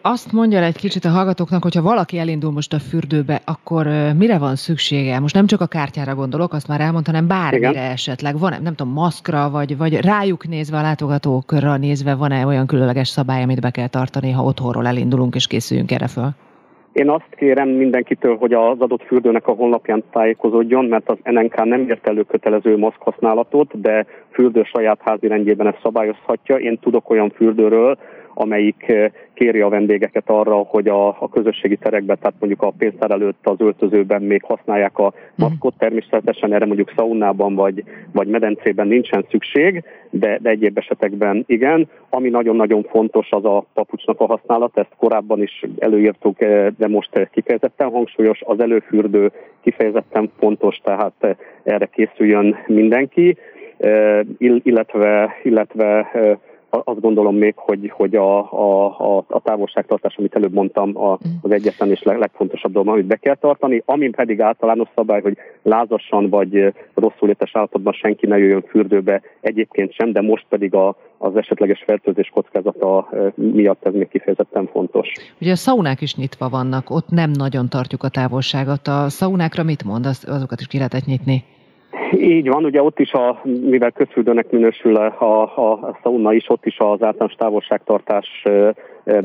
Azt 0.00 0.32
mondja 0.32 0.62
egy 0.62 0.76
kicsit 0.76 1.04
a 1.04 1.08
hallgatóknak, 1.08 1.62
hogyha 1.62 1.82
valaki 1.82 2.18
elindul 2.18 2.52
most 2.52 2.72
a 2.72 2.78
fürdőbe, 2.78 3.40
akkor 3.44 3.86
mire 4.18 4.38
van 4.38 4.56
szüksége? 4.56 5.20
Most 5.20 5.34
nem 5.34 5.46
csak 5.46 5.60
a 5.60 5.66
kártyára 5.66 6.14
gondolok, 6.14 6.52
azt 6.52 6.68
már 6.68 6.80
elmondtam, 6.80 7.14
hanem 7.14 7.28
bármire 7.28 7.70
Igen. 7.70 7.90
esetleg. 7.90 8.38
Van, 8.38 8.54
nem 8.62 8.74
tudom, 8.74 8.92
maszkra, 8.92 9.50
vagy, 9.50 9.76
vagy 9.76 10.00
rájuk 10.00 10.48
nézve, 10.48 10.78
a 10.78 10.82
látogatókra 10.82 11.76
nézve, 11.76 12.14
van-e 12.14 12.46
olyan 12.46 12.66
különleges 12.66 13.08
szabály, 13.08 13.42
amit 13.42 13.60
be 13.60 13.70
kell 13.70 13.88
tartani, 13.88 14.30
ha 14.30 14.42
otthonról 14.42 14.86
elindulunk 14.86 15.34
és 15.34 15.46
készüljünk 15.46 15.90
erre 15.90 16.06
föl? 16.06 16.28
Én 16.96 17.08
azt 17.08 17.34
kérem 17.36 17.68
mindenkitől, 17.68 18.36
hogy 18.36 18.52
az 18.52 18.80
adott 18.80 19.02
fürdőnek 19.02 19.46
a 19.46 19.52
honlapján 19.52 20.02
tájékozódjon, 20.10 20.84
mert 20.84 21.08
az 21.08 21.16
NNK 21.22 21.64
nem 21.64 21.88
ért 21.88 22.06
elő 22.06 22.22
kötelező 22.22 22.76
maszk 22.76 23.02
használatot, 23.02 23.80
de 23.80 24.06
fürdő 24.30 24.62
saját 24.62 25.00
házi 25.04 25.26
rendjében 25.26 25.66
ezt 25.66 25.80
szabályozhatja. 25.82 26.56
Én 26.56 26.78
tudok 26.78 27.10
olyan 27.10 27.30
fürdőről, 27.30 27.98
amelyik 28.38 28.88
eh, 28.88 29.10
kéri 29.34 29.60
a 29.60 29.68
vendégeket 29.68 30.22
arra, 30.26 30.54
hogy 30.54 30.88
a, 30.88 31.08
a 31.08 31.28
közösségi 31.32 31.76
terekben, 31.76 32.16
tehát 32.20 32.36
mondjuk 32.38 32.62
a 32.62 32.72
pénztár 32.78 33.10
előtt 33.10 33.46
az 33.46 33.60
öltözőben 33.60 34.22
még 34.22 34.42
használják 34.42 34.98
a 34.98 35.12
maszkot. 35.34 35.74
Természetesen 35.78 36.52
erre 36.52 36.66
mondjuk 36.66 36.92
szaunában 36.96 37.54
vagy, 37.54 37.84
vagy 38.12 38.28
medencében 38.28 38.86
nincsen 38.86 39.26
szükség, 39.30 39.82
de, 40.10 40.38
de 40.42 40.50
egyéb 40.50 40.78
esetekben 40.78 41.44
igen. 41.46 41.88
Ami 42.10 42.28
nagyon-nagyon 42.28 42.82
fontos, 42.82 43.30
az 43.30 43.44
a 43.44 43.64
papucsnak 43.74 44.20
a 44.20 44.26
használat, 44.26 44.78
ezt 44.78 44.96
korábban 44.96 45.42
is 45.42 45.64
előírtuk, 45.78 46.40
eh, 46.40 46.66
de 46.78 46.88
most 46.88 47.28
kifejezetten 47.32 47.90
hangsúlyos. 47.90 48.40
Az 48.42 48.60
előfürdő 48.60 49.30
kifejezetten 49.62 50.30
fontos, 50.38 50.76
tehát 50.84 51.12
eh, 51.20 51.36
erre 51.62 51.86
készüljön 51.86 52.56
mindenki, 52.66 53.36
illetve, 54.62 55.36
illetve 55.42 56.10
azt 56.70 57.00
gondolom 57.00 57.36
még, 57.36 57.54
hogy, 57.56 57.92
hogy 57.94 58.16
a, 58.16 58.38
a, 58.38 59.24
a 59.28 59.40
távolságtartás, 59.40 60.16
amit 60.16 60.34
előbb 60.34 60.52
mondtam, 60.52 60.96
a, 60.96 61.18
az 61.42 61.50
egyetlen 61.50 61.90
és 61.90 62.02
legfontosabb 62.02 62.72
dolog, 62.72 62.88
amit 62.88 63.06
be 63.06 63.16
kell 63.16 63.34
tartani, 63.34 63.82
amin 63.84 64.12
pedig 64.12 64.40
általános 64.40 64.88
szabály, 64.94 65.20
hogy 65.20 65.36
lázassan 65.62 66.28
vagy 66.28 66.74
rosszul 66.94 67.28
létes 67.28 67.56
állapotban 67.56 67.92
senki 67.92 68.26
ne 68.26 68.38
jöjjön 68.38 68.64
fürdőbe, 68.68 69.22
egyébként 69.40 69.92
sem, 69.92 70.12
de 70.12 70.20
most 70.20 70.46
pedig 70.48 70.74
a, 70.74 70.96
az 71.18 71.36
esetleges 71.36 71.82
fertőzés 71.86 72.28
kockázata 72.28 73.08
miatt 73.34 73.86
ez 73.86 73.92
még 73.92 74.08
kifejezetten 74.08 74.68
fontos. 74.72 75.12
Ugye 75.40 75.52
a 75.52 75.56
szaunák 75.56 76.00
is 76.00 76.14
nyitva 76.14 76.48
vannak, 76.48 76.90
ott 76.90 77.08
nem 77.08 77.30
nagyon 77.30 77.68
tartjuk 77.68 78.02
a 78.02 78.08
távolságot. 78.08 78.88
A 78.88 79.08
szaunákra 79.08 79.62
mit 79.62 79.84
mond, 79.84 80.06
azokat 80.06 80.60
is 80.60 80.66
ki 80.66 80.76
lehetett 80.76 81.04
nyitni? 81.04 81.44
Így 82.12 82.48
van, 82.48 82.64
ugye 82.64 82.82
ott 82.82 82.98
is, 82.98 83.12
a, 83.12 83.40
mivel 83.44 83.90
közfürdőnek 83.90 84.50
minősül 84.50 84.96
a, 84.96 85.20
a, 85.20 85.42
a 85.62 85.98
szauna 86.02 86.32
is, 86.32 86.48
ott 86.48 86.66
is 86.66 86.78
az 86.78 87.02
általános 87.02 87.34
távolságtartás 87.34 88.44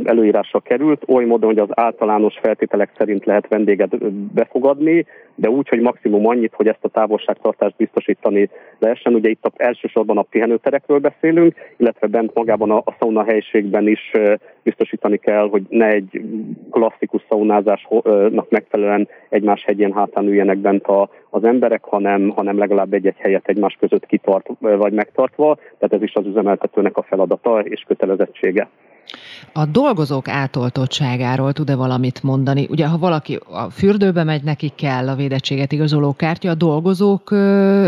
előírásra 0.03 0.59
került, 0.59 1.03
oly 1.07 1.25
módon, 1.25 1.49
hogy 1.49 1.59
az 1.59 1.69
általános 1.69 2.37
feltételek 2.41 2.91
szerint 2.97 3.25
lehet 3.25 3.47
vendéget 3.47 4.11
befogadni, 4.11 5.05
de 5.35 5.49
úgy, 5.49 5.67
hogy 5.67 5.79
maximum 5.79 6.27
annyit, 6.27 6.53
hogy 6.53 6.67
ezt 6.67 6.83
a 6.83 6.89
távolságtartást 6.89 7.75
biztosítani 7.75 8.49
lehessen. 8.79 9.13
Ugye 9.13 9.29
itt 9.29 9.45
a, 9.45 9.51
elsősorban 9.55 10.17
a 10.17 10.21
pihenőterekről 10.21 10.99
beszélünk, 10.99 11.55
illetve 11.77 12.07
bent 12.07 12.33
magában 12.33 12.71
a, 12.71 12.77
a 12.77 12.95
szauna 12.99 13.23
helyiségben 13.23 13.87
is 13.87 14.11
biztosítani 14.63 15.17
kell, 15.17 15.49
hogy 15.49 15.63
ne 15.69 15.87
egy 15.87 16.21
klasszikus 16.71 17.21
szaunázásnak 17.29 18.49
megfelelően 18.49 19.07
egymás 19.29 19.63
hegyén 19.63 19.93
hátán 19.93 20.27
üljenek 20.27 20.57
bent 20.57 20.85
a, 20.85 21.09
az 21.29 21.43
emberek, 21.43 21.83
hanem, 21.83 22.29
hanem 22.29 22.57
legalább 22.57 22.93
egy-egy 22.93 23.17
helyet 23.17 23.47
egymás 23.47 23.77
között 23.79 24.05
kitart 24.05 24.47
vagy 24.59 24.93
megtartva, 24.93 25.55
tehát 25.55 25.93
ez 25.93 26.01
is 26.01 26.13
az 26.15 26.25
üzemeltetőnek 26.25 26.97
a 26.97 27.03
feladata 27.03 27.59
és 27.59 27.83
kötelezettsége. 27.87 28.67
A 29.53 29.65
dolgozók 29.65 30.27
átoltottságáról 30.27 31.53
tud-e 31.53 31.75
valamit 31.75 32.23
mondani? 32.23 32.67
Ugye, 32.69 32.87
ha 32.87 32.97
valaki 32.97 33.39
a 33.49 33.69
fürdőbe 33.69 34.23
megy, 34.23 34.43
neki 34.43 34.71
kell 34.75 35.07
a 35.07 35.15
védettséget 35.15 35.71
igazoló 35.71 36.13
kártya, 36.17 36.49
a 36.49 36.55
dolgozók 36.55 37.31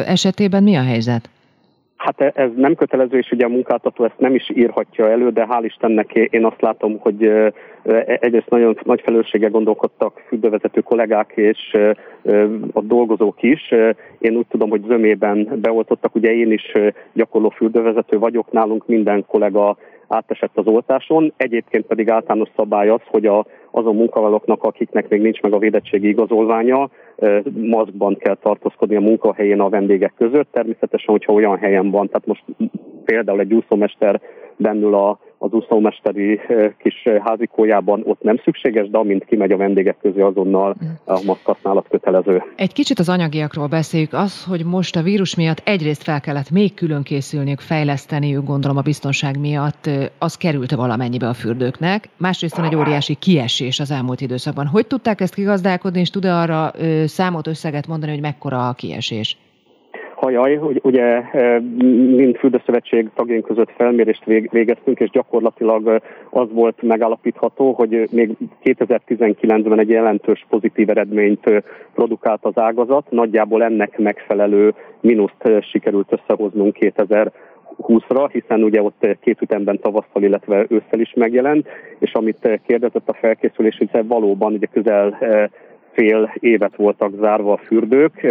esetében 0.06 0.64
mi 0.64 0.76
a 0.76 0.84
helyzet? 0.84 1.30
Hát 2.04 2.22
e, 2.22 2.32
ez 2.36 2.50
nem 2.56 2.76
kötelező, 2.76 3.18
és 3.18 3.32
ugye 3.32 3.46
a 3.46 3.50
munkáltató 3.50 4.04
ezt 4.04 4.18
nem 4.20 4.36
is 4.36 4.50
írhatja 4.54 5.10
elő, 5.10 5.30
de 5.30 5.48
hál' 5.50 5.64
Istennek 5.64 6.14
én 6.14 6.46
azt 6.46 6.62
látom, 6.62 7.00
hogy 7.00 7.24
e, 7.24 7.54
egyrészt 8.20 8.50
nagyon 8.50 8.78
nagy 8.84 9.02
felelősséggel 9.02 9.50
gondolkodtak 9.50 10.24
fürdővezető 10.28 10.82
kollégák 10.82 11.32
és 11.36 11.78
a 12.74 12.82
dolgozók 12.82 13.44
is. 13.44 13.72
Én 14.20 14.36
úgy 14.36 14.46
tudom, 14.50 14.70
hogy 14.70 14.84
zömében 14.88 15.50
beoltottak, 15.62 16.16
ugye 16.16 16.34
én 16.34 16.52
is 16.52 16.72
gyakorló 17.14 17.50
fürdővezető 17.50 18.20
vagyok, 18.20 18.52
nálunk 18.52 18.88
minden 18.88 19.26
kollega 19.28 19.78
átesett 20.14 20.58
az 20.58 20.68
oltáson. 20.68 21.34
Egyébként 21.38 21.86
pedig 21.86 22.10
általános 22.10 22.50
szabály 22.56 22.90
az, 22.90 23.02
hogy 23.06 23.26
a, 23.26 23.46
azon 23.72 23.96
munkavállalóknak, 23.96 24.64
akiknek 24.64 25.10
még 25.10 25.22
nincs 25.22 25.42
meg 25.42 25.54
a 25.54 25.58
védettségi 25.58 26.08
igazolványa, 26.08 26.90
maszkban 27.50 28.18
kell 28.18 28.36
tartózkodni 28.36 28.96
a 28.96 29.00
munkahelyén 29.00 29.60
a 29.60 29.70
vendégek 29.70 30.14
között. 30.18 30.52
Természetesen, 30.52 31.14
hogyha 31.14 31.34
olyan 31.34 31.58
helyen 31.58 31.92
van, 31.92 32.08
tehát 32.08 32.26
most 32.26 32.44
például 33.06 33.40
egy 33.40 33.54
úszómester 33.54 34.22
bennül 34.56 34.96
a 34.96 35.20
az 35.44 35.52
úszómesteri 35.52 36.40
kis 36.78 37.08
házikójában 37.24 38.02
ott 38.06 38.22
nem 38.22 38.42
szükséges, 38.44 38.90
de 38.90 38.98
amint 38.98 39.26
kimegy 39.26 39.52
a 39.52 39.58
vendégek 39.58 39.98
közé, 40.02 40.22
azonnal 40.22 40.76
a 41.06 41.22
maszk 41.26 41.46
használat 41.46 41.88
kötelező. 41.90 42.44
Egy 42.56 42.74
kicsit 42.74 43.00
az 43.00 43.10
anyagiakról 43.10 43.68
beszéljük. 43.68 44.14
Az, 44.14 44.46
hogy 44.46 44.66
most 44.66 44.96
a 44.96 45.02
vírus 45.02 45.36
miatt 45.36 45.62
egyrészt 45.64 46.04
fel 46.04 46.22
kellett 46.22 46.52
még 46.52 46.74
külön 46.74 47.04
készülniük, 47.04 47.60
fejleszteniük, 47.60 48.46
gondolom 48.46 48.78
a 48.78 48.82
biztonság 48.82 49.40
miatt, 49.40 49.90
az 50.18 50.38
került 50.38 50.72
valamennyibe 50.72 51.28
a 51.28 51.34
fürdőknek. 51.34 52.10
Másrészt 52.18 52.56
van 52.56 52.66
egy 52.66 52.76
óriási 52.76 53.16
kiesés 53.16 53.80
az 53.80 53.92
elmúlt 53.92 54.22
időszakban. 54.22 54.68
Hogy 54.68 54.88
tudták 54.88 55.22
ezt 55.22 55.36
kigazdálkodni, 55.36 56.00
és 56.00 56.10
tud-e 56.10 56.36
arra 56.36 56.72
számot, 57.06 57.48
összeget 57.48 57.88
mondani, 57.88 58.12
hogy 58.12 58.22
mekkora 58.22 58.68
a 58.68 58.74
kiesés? 58.74 59.38
Hajaj, 60.24 60.60
ugye 60.82 61.22
mind 62.16 62.36
fürdőszövetség 62.36 63.10
tagjaink 63.16 63.46
között 63.46 63.72
felmérést 63.78 64.26
végeztünk, 64.52 65.00
és 65.00 65.10
gyakorlatilag 65.10 66.02
az 66.30 66.48
volt 66.52 66.82
megállapítható, 66.82 67.72
hogy 67.72 68.08
még 68.12 68.32
2019-ben 68.64 69.80
egy 69.80 69.90
jelentős 69.90 70.46
pozitív 70.50 70.90
eredményt 70.90 71.64
produkált 71.94 72.40
az 72.42 72.58
ágazat, 72.58 73.12
nagyjából 73.12 73.64
ennek 73.64 73.98
megfelelő 73.98 74.74
mínuszt 75.02 75.50
sikerült 75.62 76.12
összehoznunk 76.12 76.74
2000 76.74 77.32
20-ra, 77.78 78.30
hiszen 78.32 78.64
ugye 78.64 78.82
ott 78.82 79.08
két 79.22 79.42
ütemben 79.42 79.80
tavasszal, 79.80 80.24
illetve 80.24 80.66
ősszel 80.70 81.00
is 81.00 81.14
megjelent, 81.16 81.68
és 82.00 82.14
amit 82.14 82.60
kérdezett 82.66 83.10
a 83.10 83.14
felkészülés, 83.14 83.78
hogy 83.78 84.08
valóban 84.08 84.54
ugye 84.54 84.66
közel 84.66 85.18
fél 85.92 86.34
évet 86.40 86.76
voltak 86.76 87.12
zárva 87.20 87.54
a 87.54 87.58
fürdők, 87.58 88.28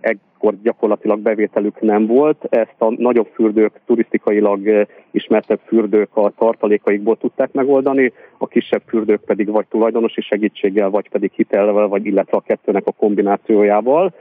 ekkor 0.00 0.54
gyakorlatilag 0.62 1.18
bevételük 1.18 1.80
nem 1.80 2.06
volt. 2.06 2.46
Ezt 2.48 2.74
a 2.78 2.94
nagyobb 2.96 3.28
fürdők, 3.34 3.80
turisztikailag 3.86 4.86
ismertebb 5.10 5.60
fürdők 5.66 6.16
a 6.16 6.32
tartalékaikból 6.38 7.16
tudták 7.16 7.52
megoldani, 7.52 8.12
a 8.38 8.46
kisebb 8.46 8.82
fürdők 8.86 9.20
pedig 9.20 9.50
vagy 9.50 9.66
tulajdonosi 9.66 10.20
segítséggel, 10.20 10.90
vagy 10.90 11.08
pedig 11.08 11.30
hitelvel, 11.34 11.86
vagy 11.86 12.06
illetve 12.06 12.36
a 12.36 12.40
kettőnek 12.46 12.86
a 12.86 12.92
kombinációjával. 12.92 14.14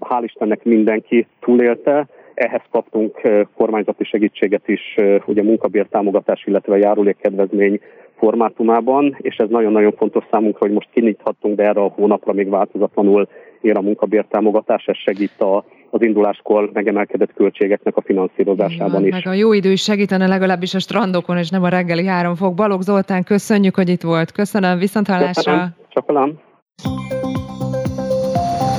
Hál' 0.00 0.22
Istennek 0.22 0.64
mindenki 0.64 1.26
túlélte, 1.40 2.06
ehhez 2.34 2.62
kaptunk 2.70 3.20
kormányzati 3.56 4.04
segítséget 4.04 4.68
is, 4.68 4.96
ugye 5.26 5.42
munkabértámogatás, 5.42 6.44
illetve 6.46 6.78
járulékkedvezmény 6.78 7.80
formátumában, 8.16 9.16
és 9.18 9.36
ez 9.36 9.48
nagyon-nagyon 9.48 9.92
fontos 9.92 10.24
számunkra, 10.30 10.66
hogy 10.66 10.74
most 10.74 10.88
kinyithattunk, 10.92 11.56
de 11.56 11.62
erre 11.62 11.80
a 11.80 11.92
hónapra 11.94 12.32
még 12.32 12.48
változatlanul 12.48 13.28
ér 13.64 13.76
a 13.76 13.80
munkabértámogatás, 13.80 14.84
ez 14.86 14.96
segít 14.96 15.40
a, 15.40 15.64
az 15.90 16.02
induláskor 16.02 16.70
megemelkedett 16.72 17.32
költségeknek 17.34 17.96
a 17.96 18.02
finanszírozásában 18.02 19.06
is. 19.06 19.12
Meg 19.12 19.26
a 19.26 19.32
jó 19.32 19.52
idő 19.52 19.70
is 19.70 19.82
segítene 19.82 20.26
legalábbis 20.26 20.74
a 20.74 20.78
strandokon, 20.78 21.38
és 21.38 21.50
nem 21.50 21.62
a 21.62 21.68
reggeli 21.68 22.06
három 22.06 22.34
fok. 22.34 22.54
Balogh 22.54 22.82
Zoltán, 22.82 23.24
köszönjük, 23.24 23.74
hogy 23.74 23.88
itt 23.88 24.02
volt. 24.02 24.32
Köszönöm, 24.32 24.78
viszonthallásra. 24.78 25.52
Köszönöm. 25.52 25.74
Csapalám. 25.88 26.38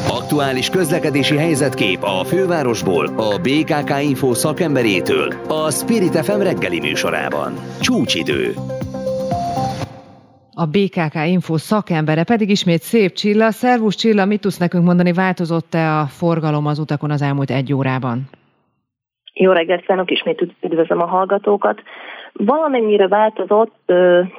Aktuális 0.09 0.69
közlekedési 0.69 1.37
helyzetkép 1.37 1.99
a 2.01 2.23
fővárosból, 2.23 3.05
a 3.05 3.37
BKK 3.41 4.01
Info 4.01 4.33
szakemberétől, 4.33 5.33
a 5.47 5.71
Spirit 5.71 6.25
FM 6.25 6.39
reggeli 6.39 6.79
műsorában. 6.79 7.53
Csúcsidő. 7.81 8.53
A 10.55 10.65
BKK 10.65 11.15
Info 11.25 11.57
szakembere 11.57 12.23
pedig 12.23 12.49
ismét 12.49 12.81
szép 12.81 13.11
Csilla. 13.11 13.51
Szervusz 13.51 13.95
Csilla, 13.95 14.25
mit 14.25 14.41
tudsz 14.41 14.57
nekünk 14.57 14.85
mondani, 14.85 15.13
változott-e 15.13 15.99
a 15.99 16.05
forgalom 16.05 16.65
az 16.65 16.79
utakon 16.79 17.11
az 17.11 17.21
elmúlt 17.21 17.49
egy 17.49 17.73
órában? 17.73 18.21
Jó 19.33 19.51
reggelt 19.51 19.81
kívánok, 19.81 20.11
ismét 20.11 20.47
üdvözlöm 20.61 21.01
a 21.01 21.05
hallgatókat. 21.05 21.81
Valamennyire 22.33 23.07
változott, 23.07 23.91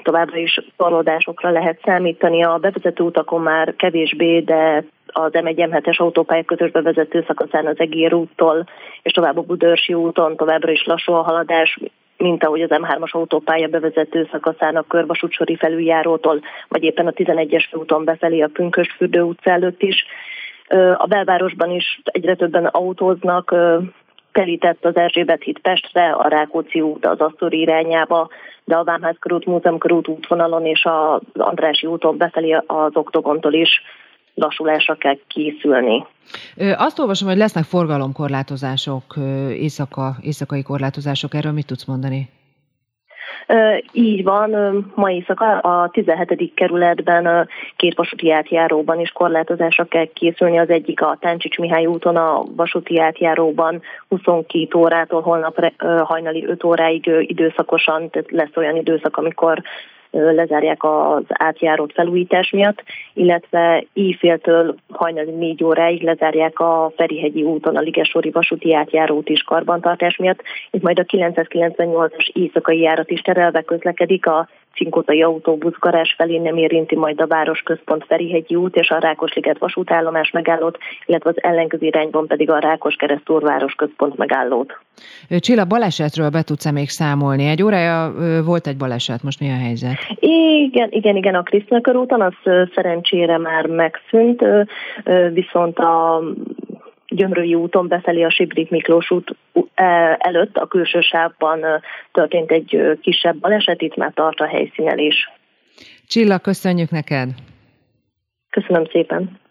továbbra 0.03 0.37
is 0.37 0.61
torlódásokra 0.77 1.51
lehet 1.51 1.81
számítani. 1.85 2.45
A 2.45 2.59
bevezető 2.59 3.05
utakon 3.05 3.41
már 3.41 3.75
kevésbé, 3.77 4.41
de 4.41 4.85
az 5.07 5.31
M1-M7-es 5.33 5.97
autópálya 5.97 6.45
közös 6.45 6.71
bevezető 6.71 7.25
szakaszán 7.27 7.67
az 7.67 7.79
Egér 7.79 8.15
úttól, 8.15 8.69
és 9.03 9.13
tovább 9.13 9.37
a 9.37 9.43
Budörsi 9.43 9.95
úton 9.95 10.37
továbbra 10.37 10.71
is 10.71 10.85
lassú 10.85 11.13
a 11.13 11.23
haladás, 11.23 11.79
mint 12.17 12.45
ahogy 12.45 12.63
az 12.63 12.71
M3-as 12.73 13.11
autópálya 13.11 13.69
bevezető 13.69 14.29
szakaszán 14.31 14.77
a 14.77 14.83
Körvasútsori 14.83 15.57
felüljárótól, 15.57 16.41
vagy 16.69 16.83
éppen 16.83 17.07
a 17.07 17.11
11-es 17.11 17.77
úton 17.77 18.05
befelé 18.05 18.41
a 18.41 18.51
Pünkösfürdő 18.53 19.23
utca 19.23 19.51
előtt 19.51 19.83
is. 19.83 20.05
A 20.97 21.07
belvárosban 21.07 21.71
is 21.71 22.01
egyre 22.05 22.35
többen 22.35 22.65
autóznak, 22.65 23.55
telített 24.33 24.85
az 24.85 24.97
Erzsébet 24.97 25.43
híd 25.43 25.59
Pestre, 25.59 26.11
a 26.11 26.29
Rákóczi 26.29 26.81
út 26.81 27.07
az 27.07 27.21
Asztori 27.21 27.61
irányába, 27.61 28.29
de 28.65 28.77
a 28.77 28.85
Vámház 28.85 29.17
körút, 29.19 29.47
Múzeum 29.47 29.79
körút 29.79 30.09
útvonalon 30.09 30.67
és 30.67 30.85
az 30.85 31.21
Andrási 31.35 31.87
úton 31.87 32.17
befelé 32.17 32.53
az 32.67 32.97
Oktogontól 32.97 33.53
is 33.53 33.83
lassulásra 34.35 34.95
kell 34.95 35.17
készülni. 35.29 36.07
Azt 36.77 36.99
olvasom, 36.99 37.29
hogy 37.29 37.37
lesznek 37.37 37.65
forgalomkorlátozások, 37.65 39.05
éjszaka, 39.49 40.17
éjszakai 40.21 40.63
korlátozások. 40.63 41.35
Erről 41.35 41.53
mit 41.53 41.67
tudsz 41.67 41.85
mondani? 41.85 42.29
Így 43.93 44.23
van, 44.23 44.51
ma 44.95 45.11
éjszaka 45.11 45.59
a 45.59 45.89
17. 45.89 46.53
kerületben 46.55 47.49
két 47.77 47.95
vasúti 47.95 48.33
átjáróban 48.33 49.01
is 49.01 49.11
korlátozásra 49.11 49.85
kell 49.85 50.07
készülni. 50.13 50.59
Az 50.59 50.71
egyik 50.71 51.03
a 51.03 51.17
Táncsics 51.21 51.59
Mihály 51.59 51.87
úton 51.87 52.17
a 52.17 52.45
vasúti 52.57 53.01
átjáróban 53.01 53.83
22 54.09 54.79
órától 54.79 55.21
holnap 55.21 55.73
hajnali 56.03 56.47
5 56.47 56.65
óráig 56.65 57.11
időszakosan, 57.21 58.11
tehát 58.11 58.31
lesz 58.31 58.57
olyan 58.57 58.77
időszak, 58.77 59.17
amikor 59.17 59.63
lezárják 60.15 60.85
az 60.85 61.23
átjárót 61.29 61.93
felújítás 61.93 62.51
miatt, 62.51 62.83
illetve 63.13 63.85
íjféltől 63.93 64.75
hajnali 64.93 65.31
négy 65.31 65.65
óráig 65.65 66.03
lezárják 66.03 66.59
a 66.59 66.93
Ferihegyi 66.97 67.43
úton 67.43 67.77
a 67.77 67.81
Ligesori 67.81 68.31
vasúti 68.31 68.75
átjárót 68.75 69.29
is 69.29 69.43
karbantartás 69.43 70.17
miatt. 70.17 70.43
Itt 70.71 70.83
majd 70.83 70.99
a 70.99 71.05
998-as 71.05 72.29
éjszakai 72.33 72.81
járat 72.81 73.11
is 73.11 73.21
terelve 73.21 73.63
közlekedik 73.63 74.27
a 74.27 74.49
Cinkotai 74.75 75.23
autóbuszgarázs 75.23 76.15
felé 76.17 76.39
nem 76.39 76.57
érinti 76.57 76.97
majd 76.97 77.21
a 77.21 77.27
városközpont 77.27 78.05
Ferihegyi 78.09 78.55
út 78.55 78.77
és 78.77 78.91
a 78.91 78.99
Rákosliget 78.99 79.59
vasútállomás 79.59 80.31
megállót, 80.31 80.79
illetve 81.07 81.31
az 81.31 81.43
ellenkező 81.43 81.87
irányban 81.87 82.27
pedig 82.27 82.51
a 82.51 82.59
Rákos 82.59 82.95
keresztúr 82.95 83.43
városközpont 83.43 84.17
megállót. 84.17 84.79
Csilla, 85.39 85.65
balesetről 85.65 86.31
be 86.31 86.43
tudsz 86.43 86.71
még 86.71 86.89
számolni? 86.89 87.47
Egy 87.47 87.63
órája 87.63 88.13
volt 88.45 88.67
egy 88.67 88.77
baleset, 88.77 89.23
most 89.23 89.41
mi 89.41 89.49
a 89.49 89.57
helyzet? 89.57 89.97
Igen, 90.19 90.89
igen, 90.91 91.17
igen, 91.17 91.35
a 91.35 91.43
Krisztina 91.43 91.81
körúton 91.81 92.21
az 92.21 92.35
szerencsére 92.75 93.39
már 93.39 93.67
megszűnt, 93.67 94.45
viszont 95.33 95.79
a 95.79 96.23
Gyömrői 97.15 97.55
úton 97.55 97.89
befelé 97.89 98.23
a 98.23 98.31
Sibrik 98.31 98.71
Miklós 98.71 99.11
út 99.11 99.37
e, 99.75 100.17
előtt 100.21 100.57
a 100.57 100.67
külső 100.67 101.01
sávban 101.01 101.61
történt 102.13 102.51
egy 102.51 102.99
kisebb 103.01 103.37
baleset, 103.37 103.83
itt 103.83 103.97
már 103.97 104.13
tart 104.15 104.41
a 104.41 104.47
helyszínelés. 104.47 105.31
Csilla, 106.07 106.39
köszönjük 106.39 106.91
neked! 106.91 107.29
Köszönöm 108.51 108.85
szépen! 108.91 109.43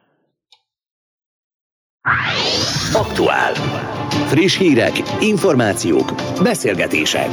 Aktuál. 2.94 3.54
Friss 4.28 4.58
hírek, 4.58 4.92
információk, 5.20 6.12
beszélgetések. 6.44 7.30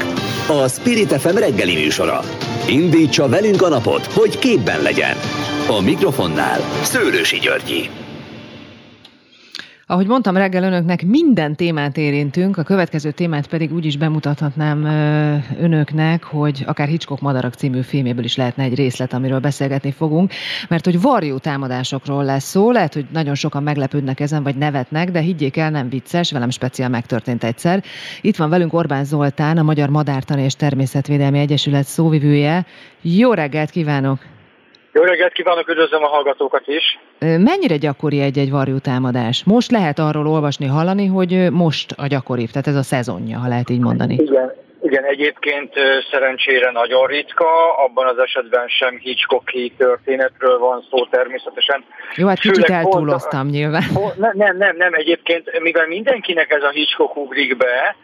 A 0.49 0.69
Spirit 0.69 1.13
FM 1.13 1.37
reggeli 1.37 1.75
műsora. 1.75 2.21
Indítsa 2.69 3.29
velünk 3.29 3.63
a 3.63 3.69
napot, 3.69 4.05
hogy 4.07 4.39
képben 4.39 4.83
legyen. 4.83 5.17
A 5.69 5.81
mikrofonnál 5.81 6.61
Szőlősi 6.83 7.39
Györgyi. 7.39 8.10
Ahogy 9.91 10.07
mondtam 10.07 10.37
reggel 10.37 10.63
önöknek, 10.63 11.07
minden 11.07 11.57
témát 11.57 11.97
érintünk, 11.97 12.57
a 12.57 12.63
következő 12.63 13.11
témát 13.11 13.47
pedig 13.47 13.73
úgy 13.73 13.85
is 13.85 13.97
bemutathatnám 13.97 14.85
önöknek, 15.61 16.25
hogy 16.25 16.65
akár 16.67 16.89
Hitchcock 16.89 17.21
Madarak 17.21 17.55
című 17.55 17.81
filméből 17.81 18.25
is 18.25 18.37
lehetne 18.37 18.63
egy 18.63 18.75
részlet, 18.75 19.13
amiről 19.13 19.39
beszélgetni 19.39 19.91
fogunk, 19.91 20.33
mert 20.69 20.85
hogy 20.85 21.01
varjú 21.01 21.39
támadásokról 21.39 22.25
lesz 22.25 22.45
szó, 22.45 22.71
lehet, 22.71 22.95
hogy 22.95 23.07
nagyon 23.13 23.35
sokan 23.35 23.63
meglepődnek 23.63 24.21
ezen, 24.21 24.43
vagy 24.43 24.57
nevetnek, 24.57 25.11
de 25.11 25.21
higgyék 25.21 25.57
el, 25.57 25.71
nem 25.71 25.89
vicces, 25.89 26.33
velem 26.33 26.51
speciál 26.51 26.89
megtörtént 26.89 27.45
egyszer. 27.45 27.83
Itt 28.21 28.37
van 28.37 28.49
velünk 28.49 28.73
Orbán 28.73 29.05
Zoltán, 29.05 29.59
a 29.59 29.63
Magyar 29.63 29.89
Madártani 29.89 30.43
és 30.43 30.55
Természetvédelmi 30.55 31.39
Egyesület 31.39 31.87
szóvivője. 31.87 32.67
Jó 33.01 33.33
reggelt 33.33 33.71
kívánok! 33.71 34.19
Jó 34.93 35.03
reggelt 35.03 35.33
kívánok, 35.33 35.69
üdvözlöm 35.69 36.03
a 36.03 36.09
hallgatókat 36.09 36.63
is. 36.67 36.99
Mennyire 37.19 37.77
gyakori 37.77 38.21
egy-egy 38.21 38.51
varjútámadás? 38.51 39.45
Most 39.45 39.71
lehet 39.71 39.99
arról 39.99 40.27
olvasni, 40.27 40.67
hallani, 40.67 41.07
hogy 41.07 41.51
most 41.51 41.93
a 41.97 42.07
gyakoribb, 42.07 42.49
tehát 42.49 42.67
ez 42.67 42.77
a 42.77 42.83
szezonja, 42.83 43.39
ha 43.39 43.49
lehet 43.49 43.71
így 43.71 43.81
mondani. 43.81 44.15
Igen, 44.15 44.53
igen, 44.83 45.05
egyébként 45.05 45.73
szerencsére 46.11 46.71
nagyon 46.71 47.07
ritka, 47.07 47.77
abban 47.85 48.07
az 48.07 48.19
esetben 48.19 48.69
sem 48.69 48.99
Hitchcocki 48.99 49.73
történetről 49.77 50.59
van 50.59 50.87
szó 50.91 51.07
természetesen. 51.07 51.85
Jó, 52.17 52.27
hát 52.27 52.39
kicsit 52.39 52.71
eltúloztam 52.71 53.47
nyilván. 53.47 53.83
Nem, 54.17 54.33
nem, 54.35 54.57
nem, 54.57 54.77
nem, 54.77 54.95
egyébként, 54.95 55.61
mivel 55.61 55.87
mindenkinek 55.87 56.51
ez 56.51 56.63
a 56.63 56.71
Hitchcock 56.71 57.17
ugrik 57.17 57.57
be, 57.57 57.97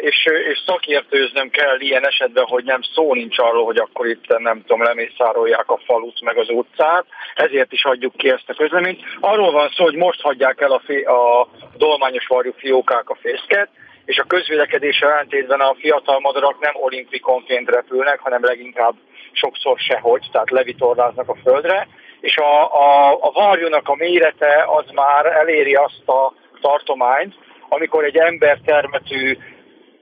és, 0.00 0.26
és 0.50 0.62
szakértőznöm 0.66 1.50
kell 1.50 1.80
ilyen 1.80 2.06
esetben, 2.06 2.44
hogy 2.44 2.64
nem 2.64 2.80
szó 2.94 3.14
nincs 3.14 3.38
arról, 3.38 3.64
hogy 3.64 3.78
akkor 3.78 4.06
itt 4.06 4.38
nem 4.38 4.60
tudom, 4.60 4.82
lemészárolják 4.82 5.70
a 5.70 5.80
falut 5.86 6.20
meg 6.20 6.36
az 6.38 6.48
utcát, 6.48 7.04
ezért 7.34 7.72
is 7.72 7.84
adjuk 7.84 8.16
ki 8.16 8.30
ezt 8.30 8.48
a 8.48 8.54
közleményt. 8.54 9.00
Arról 9.20 9.52
van 9.52 9.68
szó, 9.76 9.84
hogy 9.84 9.96
most 9.96 10.20
hagyják 10.20 10.60
el 10.60 10.72
a, 10.72 10.82
fi, 10.84 11.00
a 11.00 11.48
dolmányos 11.76 12.26
varjú 12.26 12.52
fiókák 12.56 13.10
a 13.10 13.18
fészket, 13.20 13.68
és 14.04 14.18
a 14.18 14.24
közvélekedéssel 14.24 15.10
ellentétben 15.10 15.60
a 15.60 15.74
fiatal 15.78 16.20
madarak 16.20 16.60
nem 16.60 16.74
olimpikonként 16.74 17.70
repülnek, 17.70 18.20
hanem 18.20 18.44
leginkább 18.44 18.94
sokszor 19.32 19.78
sehogy, 19.78 20.28
tehát 20.32 20.50
levitorláznak 20.50 21.28
a 21.28 21.36
földre, 21.42 21.88
és 22.20 22.36
a, 22.36 22.62
a, 22.62 23.18
a 23.20 23.30
varjúnak 23.30 23.88
a 23.88 23.94
mérete 23.94 24.64
az 24.66 24.84
már 24.94 25.26
eléri 25.26 25.74
azt 25.74 26.08
a 26.08 26.32
tartományt, 26.60 27.34
amikor 27.74 28.04
egy 28.04 28.16
ember 28.16 28.58
termetű 28.64 29.36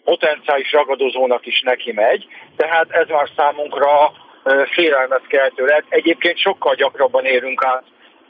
potenciális 0.04 0.72
ragadozónak 0.72 1.46
is 1.46 1.60
neki 1.60 1.92
megy, 1.92 2.26
tehát 2.56 2.90
ez 2.90 3.08
már 3.08 3.28
számunkra 3.36 4.12
félelmet 4.72 5.26
keltő 5.26 5.64
lehet. 5.64 5.84
Egyébként 5.88 6.38
sokkal 6.38 6.74
gyakrabban 6.74 7.24
érünk 7.24 7.64
át 7.64 7.84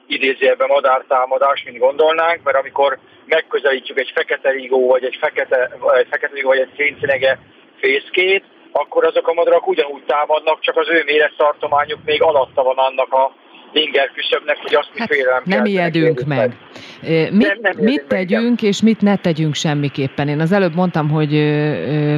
idézőjelben 0.07 0.69
madártámadás, 0.69 1.63
mint 1.65 1.79
gondolnánk, 1.79 2.43
mert 2.43 2.57
amikor 2.57 2.99
megközelítjük 3.27 3.99
egy 3.99 4.13
fekete 4.15 4.51
rigó, 4.51 4.89
vagy 4.89 5.05
egy 5.05 5.17
fekete, 5.21 5.71
egy 5.99 6.07
fekete 6.11 6.35
rigó, 6.35 6.49
vagy 6.49 6.59
egy 6.59 6.75
szénszínege 6.77 7.39
fészkét, 7.81 8.45
akkor 8.73 9.05
azok 9.05 9.29
a 9.29 9.33
madarak 9.33 9.67
ugyanúgy 9.67 10.03
támadnak, 10.07 10.61
csak 10.61 10.77
az 10.77 10.89
ő 10.89 11.03
mérettartományuk 11.05 12.05
még 12.05 12.23
alatta 12.23 12.63
van 12.63 12.79
annak 12.79 13.13
a 13.13 13.33
inger 13.73 14.11
küszöbnek, 14.15 14.57
hogy 14.57 14.75
azt 14.75 14.91
hát 14.97 15.09
félelem 15.09 15.43
Nem 15.45 15.65
ijedünk 15.65 16.25
meg. 16.27 16.39
meg. 16.39 17.33
Mit, 17.33 17.47
nem, 17.47 17.59
nem 17.63 17.73
mit 17.79 18.05
tegyünk, 18.09 18.61
meg. 18.61 18.63
és 18.63 18.83
mit 18.83 19.01
ne 19.01 19.17
tegyünk 19.17 19.55
semmiképpen? 19.55 20.29
Én 20.29 20.41
az 20.41 20.53
előbb 20.53 20.75
mondtam, 20.75 21.09
hogy 21.09 21.33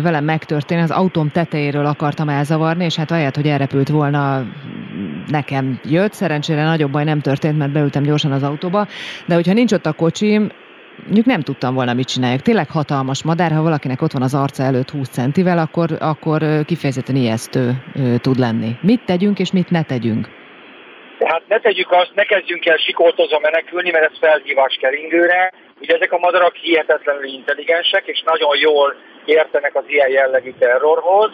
velem 0.02 0.24
megtörtént, 0.24 0.82
az 0.82 0.90
autóm 0.90 1.30
tetejéről 1.30 1.86
akartam 1.86 2.28
elzavarni, 2.28 2.84
és 2.84 2.96
hát 2.96 3.10
ahelyett, 3.10 3.34
hogy 3.36 3.46
elrepült 3.46 3.88
volna, 3.88 4.46
nekem 5.26 5.80
jött. 5.84 6.12
Szerencsére 6.12 6.64
nagyobb 6.64 6.90
baj 6.90 7.04
nem 7.04 7.20
történt, 7.20 7.58
mert 7.58 7.72
beültem 7.72 8.02
gyorsan 8.02 8.32
az 8.32 8.42
autóba, 8.42 8.86
de 9.26 9.34
hogyha 9.34 9.52
nincs 9.52 9.72
ott 9.72 9.86
a 9.86 9.92
kocsim, 9.92 10.50
mondjuk 11.04 11.26
nem 11.26 11.40
tudtam 11.40 11.74
volna, 11.74 11.92
mit 11.94 12.06
csináljak. 12.08 12.40
Tényleg 12.40 12.70
hatalmas 12.70 13.22
madár, 13.22 13.52
ha 13.52 13.62
valakinek 13.62 14.02
ott 14.02 14.12
van 14.12 14.22
az 14.22 14.34
arca 14.34 14.62
előtt 14.62 14.90
20 14.90 15.08
centivel, 15.08 15.58
akkor, 15.58 15.96
akkor 16.00 16.64
kifejezetten 16.64 17.16
ijesztő 17.16 17.82
tud 18.20 18.38
lenni. 18.38 18.76
Mit 18.80 19.00
tegyünk, 19.04 19.38
és 19.38 19.52
mit 19.52 19.70
ne 19.70 19.82
tegyünk? 19.82 20.28
Tehát 21.22 21.48
ne 21.48 21.58
tegyük 21.60 21.92
azt, 21.92 22.14
ne 22.14 22.24
kezdjünk 22.24 22.66
el 22.66 22.76
sikoltozva 22.76 23.38
menekülni, 23.38 23.90
mert 23.90 24.10
ez 24.10 24.18
felhívás 24.20 24.78
keringőre. 24.80 25.52
Ugye 25.80 25.94
ezek 25.94 26.12
a 26.12 26.18
madarak 26.18 26.54
hihetetlenül 26.54 27.24
intelligensek, 27.24 28.06
és 28.06 28.22
nagyon 28.24 28.56
jól 28.56 28.94
értenek 29.24 29.74
az 29.74 29.84
ilyen 29.86 30.10
jellegű 30.10 30.52
terrorhoz. 30.58 31.30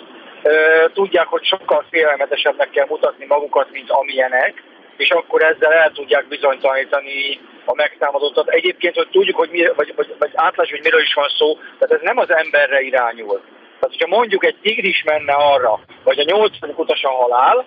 Tudják, 0.93 1.27
hogy 1.27 1.44
sokkal 1.44 1.85
félelmetesebbnek 1.90 2.70
kell 2.70 2.86
mutatni 2.89 3.24
magukat, 3.28 3.70
mint 3.70 3.90
amilyenek, 3.90 4.62
és 4.97 5.10
akkor 5.10 5.43
ezzel 5.43 5.73
el 5.73 5.93
tudják 5.93 6.28
bizonytalanítani 6.28 7.40
a 7.65 7.74
megtámadottat. 7.74 8.48
Egyébként, 8.48 8.94
hogy 8.94 9.09
tudjuk, 9.09 9.36
hogy 9.36 9.51
mi, 9.51 9.66
vagy, 9.77 9.93
vagy, 9.97 10.15
vagy 10.19 10.31
átlássuk, 10.35 10.74
hogy 10.74 10.85
miről 10.85 11.01
is 11.01 11.15
van 11.15 11.28
szó, 11.39 11.55
tehát 11.55 11.94
ez 11.94 12.01
nem 12.02 12.19
az 12.19 12.31
emberre 12.31 12.81
irányul. 12.81 13.40
Tehát, 13.81 13.97
hogyha 13.97 14.16
mondjuk 14.16 14.44
egy 14.44 14.56
tigris 14.62 15.02
menne 15.02 15.32
arra, 15.32 15.81
vagy 16.05 16.19
a 16.19 16.24
80 16.24 16.73
utas 16.77 17.02
a 17.02 17.10
halál, 17.10 17.66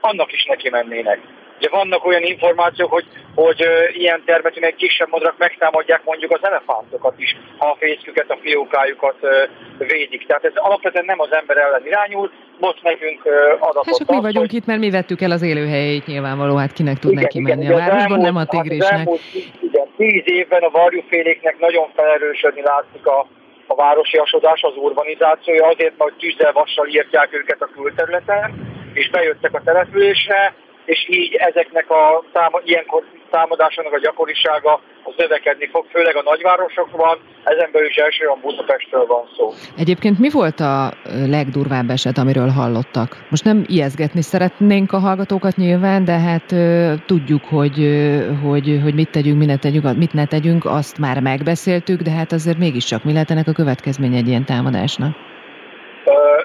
annak 0.00 0.32
is 0.32 0.44
neki 0.44 0.68
mennének. 0.68 1.20
Ugye 1.62 1.70
vannak 1.70 2.04
olyan 2.04 2.22
információk, 2.22 2.90
hogy, 2.90 3.06
hogy 3.34 3.64
ilyen 3.92 4.22
termetű 4.24 4.60
meg 4.60 4.74
kisebb 4.74 5.08
madarak 5.10 5.38
megtámadják 5.38 6.04
mondjuk 6.04 6.30
az 6.30 6.44
elefántokat 6.44 7.14
is, 7.16 7.36
ha 7.58 7.70
a 7.70 7.76
fészküket, 7.78 8.30
a 8.30 8.38
fiókájukat 8.42 9.16
védik. 9.78 10.26
Tehát 10.26 10.44
ez 10.44 10.52
alapvetően 10.54 11.04
nem 11.04 11.20
az 11.20 11.32
ember 11.32 11.56
ellen 11.56 11.86
irányul, 11.86 12.30
most 12.58 12.82
nekünk 12.82 13.20
adatot. 13.58 13.86
Hát 13.86 13.96
csak 13.96 14.10
mi 14.10 14.20
vagyunk 14.20 14.46
hogy... 14.46 14.54
itt, 14.54 14.66
mert 14.66 14.80
mi 14.80 14.90
vettük 14.90 15.20
el 15.20 15.30
az 15.30 15.42
élőhelyét 15.42 16.06
nyilvánvaló, 16.06 16.56
hát 16.56 16.72
kinek 16.72 16.98
tud 16.98 17.10
igen, 17.10 17.22
neki 17.22 17.38
igen, 17.38 17.58
menni. 17.58 17.72
a 17.72 17.76
városban 17.76 18.20
nem 18.20 18.36
a 18.36 18.44
tigrisnek. 18.44 18.98
elmúlt, 18.98 19.20
igen, 19.60 19.86
tíz 19.96 20.22
évben 20.24 20.62
a 20.62 20.70
varjúféléknek 20.70 21.58
nagyon 21.58 21.88
felerősödni 21.94 22.62
látszik 22.62 23.06
a, 23.06 23.26
a 23.66 23.74
városiasodás, 23.74 24.62
az 24.62 24.76
urbanizációja, 24.76 25.66
azért, 25.66 25.98
mert 25.98 26.14
tűzzel 26.14 26.52
vassal 26.52 26.86
írtják 26.88 27.28
őket 27.32 27.60
a 27.60 27.68
külterületen, 27.74 28.70
és 28.92 29.10
bejöttek 29.10 29.54
a 29.54 29.62
településre, 29.64 30.54
és 30.84 31.06
így 31.08 31.34
ezeknek 31.34 31.90
a 31.90 32.24
száma, 32.32 32.60
ilyenkor 32.64 33.02
támadásának 33.30 33.92
a 33.92 33.98
gyakorisága 33.98 34.80
az 35.02 35.12
növekedni 35.16 35.68
fog, 35.72 35.86
főleg 35.90 36.16
a 36.16 36.22
nagyvárosokban, 36.22 37.18
ezen 37.44 37.68
belül 37.72 37.88
is 37.88 37.96
elsősorban 37.96 38.40
Budapestről 38.40 39.06
van 39.06 39.28
szó. 39.36 39.52
Egyébként 39.76 40.18
mi 40.18 40.30
volt 40.30 40.60
a 40.60 40.92
legdurvább 41.26 41.90
eset, 41.90 42.18
amiről 42.18 42.48
hallottak? 42.48 43.26
Most 43.30 43.44
nem 43.44 43.64
ijeszgetni 43.66 44.22
szeretnénk 44.22 44.92
a 44.92 44.98
hallgatókat 44.98 45.56
nyilván, 45.56 46.04
de 46.04 46.18
hát 46.18 46.52
uh, 46.52 46.92
tudjuk, 47.06 47.44
hogy, 47.44 47.78
uh, 47.78 48.42
hogy, 48.42 48.80
hogy 48.82 48.94
mit 48.94 49.10
tegyünk, 49.10 49.38
mit 49.38 49.48
ne 49.48 49.56
tegyünk, 49.56 49.96
mit 49.96 50.12
ne 50.12 50.26
tegyünk, 50.26 50.64
azt 50.64 50.98
már 50.98 51.20
megbeszéltük, 51.20 52.00
de 52.00 52.10
hát 52.10 52.32
azért 52.32 52.58
mégiscsak 52.58 53.04
mi 53.04 53.12
lehet 53.12 53.30
ennek 53.30 53.48
a 53.48 53.52
következmény 53.52 54.14
egy 54.14 54.28
ilyen 54.28 54.44
támadásnak? 54.44 55.31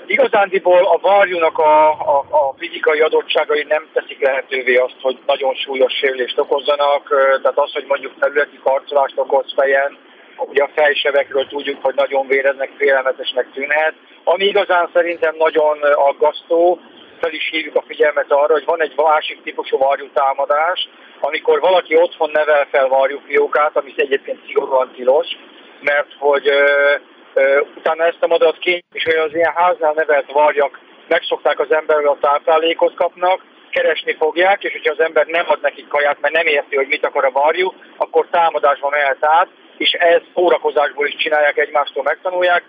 Igazándiból 0.05 0.85
a 0.85 0.97
varjúnak 1.01 1.57
a, 1.57 1.89
a, 1.89 2.17
a 2.29 2.53
fizikai 2.57 2.99
adottságai 2.99 3.63
nem 3.63 3.87
teszik 3.93 4.21
lehetővé 4.21 4.75
azt, 4.75 4.95
hogy 5.01 5.17
nagyon 5.25 5.53
súlyos 5.53 5.93
sérülést 5.93 6.39
okozzanak, 6.39 7.07
tehát 7.41 7.57
az, 7.57 7.73
hogy 7.73 7.85
mondjuk 7.87 8.19
területi 8.19 8.59
karcolást 8.63 9.17
okoz 9.17 9.53
fejen, 9.55 9.97
ugye 10.37 10.63
a 10.63 10.69
fejsevekről 10.75 11.47
tudjuk, 11.47 11.83
hogy 11.83 11.95
nagyon 11.95 12.27
véreznek, 12.27 12.69
félelmetesnek 12.77 13.51
tűnhet. 13.53 13.93
Ami 14.23 14.45
igazán 14.45 14.89
szerintem 14.93 15.35
nagyon 15.37 15.81
aggasztó, 15.81 16.79
fel 17.19 17.33
is 17.33 17.49
hívjuk 17.51 17.75
a 17.75 17.83
figyelmet 17.87 18.31
arra, 18.31 18.53
hogy 18.53 18.65
van 18.65 18.81
egy 18.81 18.93
másik 18.95 19.41
típusú 19.43 19.77
varjútámadás, 19.77 20.89
amikor 21.19 21.59
valaki 21.59 21.95
otthon 21.95 22.29
nevel 22.33 22.67
fel 22.71 22.87
varjúfiókát, 22.87 23.77
ami 23.77 23.93
egyébként 23.95 24.45
szigorúan 24.45 24.91
tilos, 24.95 25.27
mert 25.81 26.13
hogy 26.19 26.51
utána 27.75 28.03
ezt 28.03 28.23
a 28.23 28.27
madarat 28.27 28.57
hogy 29.03 29.15
az 29.15 29.33
ilyen 29.33 29.53
háznál 29.55 29.93
nevelt 29.93 30.31
varjak 30.31 30.79
megszokták 31.07 31.59
az 31.59 31.71
emberről 31.71 32.09
a 32.09 32.17
táplálékot 32.21 32.93
kapnak, 32.93 33.41
keresni 33.69 34.15
fogják, 34.15 34.63
és 34.63 34.71
hogyha 34.71 34.91
az 34.91 34.99
ember 34.99 35.25
nem 35.25 35.45
ad 35.47 35.61
nekik 35.61 35.87
kaját, 35.87 36.21
mert 36.21 36.33
nem 36.33 36.47
érti, 36.47 36.75
hogy 36.75 36.87
mit 36.87 37.05
akar 37.05 37.25
a 37.25 37.31
varjú, 37.31 37.73
akkor 37.97 38.27
támadásban 38.31 38.91
mehet 38.91 39.17
át, 39.19 39.47
és 39.77 39.91
ez 39.91 40.21
szórakozásból 40.33 41.07
is 41.07 41.15
csinálják, 41.15 41.57
egymástól 41.57 42.03
megtanulják. 42.03 42.63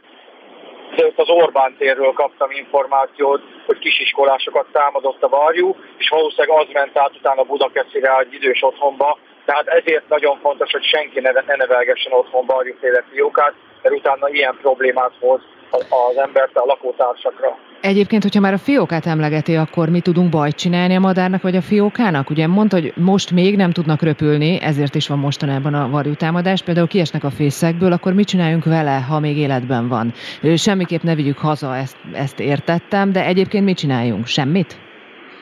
Ott 0.96 1.18
az 1.18 1.28
Orbán 1.28 1.76
térről 1.78 2.12
kaptam 2.12 2.50
információt, 2.50 3.42
hogy 3.66 3.78
kisiskolásokat 3.78 4.66
támadott 4.72 5.22
a 5.22 5.28
varjú, 5.28 5.76
és 5.98 6.08
valószínűleg 6.08 6.58
az 6.58 6.66
ment 6.72 6.98
át 6.98 7.16
utána 7.16 7.42
Budakeszire 7.42 8.18
egy 8.18 8.34
idős 8.34 8.62
otthonba, 8.62 9.18
tehát 9.44 9.66
ezért 9.66 10.08
nagyon 10.08 10.38
fontos, 10.40 10.72
hogy 10.72 10.84
senki 10.84 11.20
ne, 11.20 11.30
ne 11.30 11.54
nevelgessen 11.56 12.12
otthon 12.12 12.46
barjúféle 12.46 13.04
fiókát, 13.10 13.54
mert 13.82 13.94
utána 13.94 14.28
ilyen 14.28 14.58
problémát 14.62 15.12
hoz 15.20 15.40
az 15.70 16.16
embert 16.16 16.56
a 16.56 16.64
lakótársakra. 16.66 17.58
Egyébként, 17.80 18.22
hogyha 18.22 18.40
már 18.40 18.52
a 18.52 18.58
fiókát 18.58 19.06
emlegeti, 19.06 19.56
akkor 19.56 19.88
mi 19.88 20.00
tudunk 20.00 20.30
bajt 20.30 20.56
csinálni 20.56 20.94
a 20.94 21.00
madárnak 21.00 21.42
vagy 21.42 21.56
a 21.56 21.60
fiókának? 21.60 22.30
Ugye 22.30 22.46
mondta, 22.46 22.76
hogy 22.76 22.92
most 22.96 23.30
még 23.30 23.56
nem 23.56 23.70
tudnak 23.70 24.02
röpülni, 24.02 24.58
ezért 24.60 24.94
is 24.94 25.08
van 25.08 25.18
mostanában 25.18 25.74
a 25.74 25.88
varjútámadás. 25.88 26.62
Például 26.62 26.86
kiesnek 26.86 27.24
a 27.24 27.30
fészekből, 27.30 27.92
akkor 27.92 28.12
mit 28.12 28.26
csináljunk 28.26 28.64
vele, 28.64 29.04
ha 29.08 29.20
még 29.20 29.36
életben 29.36 29.88
van? 29.88 30.12
Semmiképp 30.56 31.02
ne 31.02 31.14
vigyük 31.14 31.38
haza, 31.38 31.76
ezt, 31.76 31.96
ezt 32.12 32.40
értettem, 32.40 33.12
de 33.12 33.24
egyébként 33.24 33.64
mit 33.64 33.76
csináljunk? 33.76 34.26
Semmit? 34.26 34.87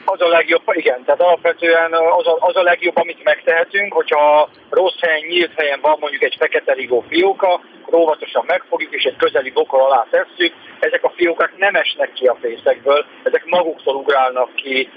Az 0.08 0.20
a 0.20 0.28
legjobb, 0.28 0.62
igen, 0.72 1.04
tehát 1.04 1.20
alapvetően 1.20 1.92
az 1.92 2.26
a, 2.26 2.36
az 2.40 2.56
a 2.56 2.62
legjobb, 2.62 2.96
amit 2.96 3.24
megtehetünk, 3.24 3.92
hogyha 3.92 4.48
rossz 4.70 5.00
helyen, 5.00 5.26
nyílt 5.28 5.52
helyen 5.56 5.80
van 5.80 5.96
mondjuk 6.00 6.22
egy 6.22 6.36
fekete 6.38 6.72
rigó 6.72 7.04
fióka, 7.08 7.60
óvatosan 7.92 8.44
megfogjuk 8.46 8.92
és 8.92 9.04
egy 9.04 9.16
közeli 9.16 9.50
bokor 9.50 9.80
alá 9.80 10.06
tesszük, 10.10 10.54
ezek 10.80 11.04
a 11.04 11.12
fiókák 11.16 11.56
nem 11.56 11.74
esnek 11.74 12.12
ki 12.12 12.26
a 12.26 12.36
fészekből, 12.40 13.06
ezek 13.22 13.44
maguktól 13.44 13.94
ugrálnak 13.94 14.54
ki 14.54 14.90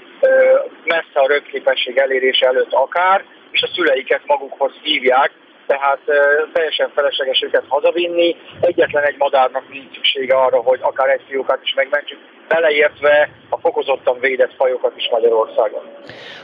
messze 0.84 1.20
a 1.20 1.26
röpképesség 1.26 1.96
elérése 1.96 2.46
előtt 2.46 2.72
akár, 2.72 3.24
és 3.50 3.62
a 3.62 3.70
szüleiket 3.74 4.20
magukhoz 4.26 4.72
hívják, 4.82 5.30
tehát 5.72 6.00
teljesen 6.52 6.90
felesleges 6.94 7.42
őket 7.42 7.64
hazavinni. 7.68 8.36
Egyetlen 8.60 9.04
egy 9.04 9.14
madárnak 9.18 9.68
nincs 9.68 9.94
szüksége 9.94 10.34
arra, 10.34 10.58
hogy 10.62 10.78
akár 10.82 11.08
egy 11.08 11.20
fiókát 11.28 11.60
is 11.62 11.74
megmentsük, 11.74 12.18
beleértve 12.48 13.28
a 13.48 13.58
fokozottan 13.58 14.20
védett 14.20 14.54
fajokat 14.56 14.92
is 14.96 15.08
Magyarországon. 15.10 15.82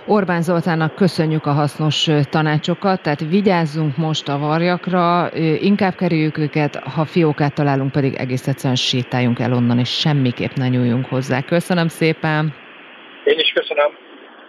Orbán 0.07 0.43
Zoltánnak 0.43 0.95
köszönjük 0.95 1.47
a 1.47 1.51
hasznos 1.51 2.09
tanácsokat, 2.31 3.03
tehát 3.03 3.21
vigyázzunk 3.21 3.97
most 3.97 4.29
a 4.29 4.39
varjakra, 4.39 5.31
inkább 5.71 5.95
kerüljük 5.95 6.39
őket, 6.39 6.77
ha 6.77 7.05
fiókát 7.05 7.55
találunk, 7.55 7.93
pedig 7.93 8.15
egész 8.15 8.47
egyszerűen 8.47 8.77
sétáljunk 8.77 9.39
el 9.39 9.53
onnan, 9.53 9.79
és 9.79 9.89
semmiképp 9.89 10.55
ne 10.55 10.69
nyúljunk 10.69 11.07
hozzá. 11.07 11.41
Köszönöm 11.43 11.89
szépen! 11.89 12.55
Én 13.25 13.39
is 13.39 13.53
köszönöm! 13.53 14.06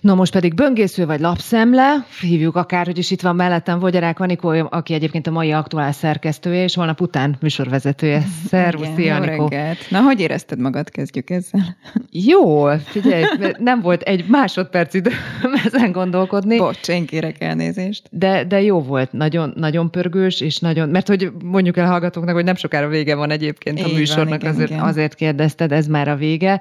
No 0.00 0.14
most 0.14 0.32
pedig 0.32 0.54
böngésző 0.54 1.06
vagy 1.06 1.20
lapszemle, 1.20 2.06
hívjuk 2.20 2.56
akár, 2.56 2.86
hogy 2.86 2.98
is 2.98 3.10
itt 3.10 3.20
van 3.20 3.36
mellettem 3.36 3.78
Vogyarák 3.78 4.20
Anikó, 4.20 4.48
aki 4.70 4.94
egyébként 4.94 5.26
a 5.26 5.30
mai 5.30 5.52
aktuál 5.52 5.92
szerkesztője, 5.92 6.62
és 6.62 6.74
holnap 6.74 7.00
után 7.00 7.36
műsorvezetője. 7.40 8.22
Szervusz, 8.48 8.88
szia, 8.96 9.16
Anikó. 9.16 9.52
Na, 9.90 10.00
hogy 10.00 10.20
érezted 10.20 10.58
magad? 10.58 10.90
Kezdjük 10.90 11.30
ezzel. 11.30 11.76
Jó, 12.10 12.68
figyelj, 12.76 13.24
nem 13.58 13.80
volt 13.80 14.02
egy 14.02 14.24
másodperc 14.28 14.94
idő 14.94 15.10
ezen 15.66 15.92
gondolkodni. 15.92 16.56
Bocs, 16.56 16.88
én 16.88 17.06
kérek 17.06 17.40
elnézést. 17.40 18.02
De, 18.10 18.44
de 18.44 18.62
jó 18.62 18.82
volt, 18.82 19.12
nagyon, 19.12 19.52
nagyon 19.56 19.90
pörgős, 19.90 20.40
és 20.40 20.58
nagyon, 20.58 20.88
mert 20.88 21.08
hogy 21.08 21.32
mondjuk 21.44 21.76
el 21.76 21.86
hallgatóknak, 21.86 22.34
hogy 22.34 22.44
nem 22.44 22.56
sokára 22.56 22.88
vége 22.88 23.14
van 23.14 23.30
egyébként 23.30 23.80
a 23.80 23.88
Így 23.88 23.94
műsornak, 23.94 24.28
van, 24.28 24.38
igen, 24.38 24.52
azért, 24.52 24.70
igen. 24.70 24.82
azért 24.82 25.14
kérdezted, 25.14 25.72
ez 25.72 25.86
már 25.86 26.08
a 26.08 26.16
vége. 26.16 26.60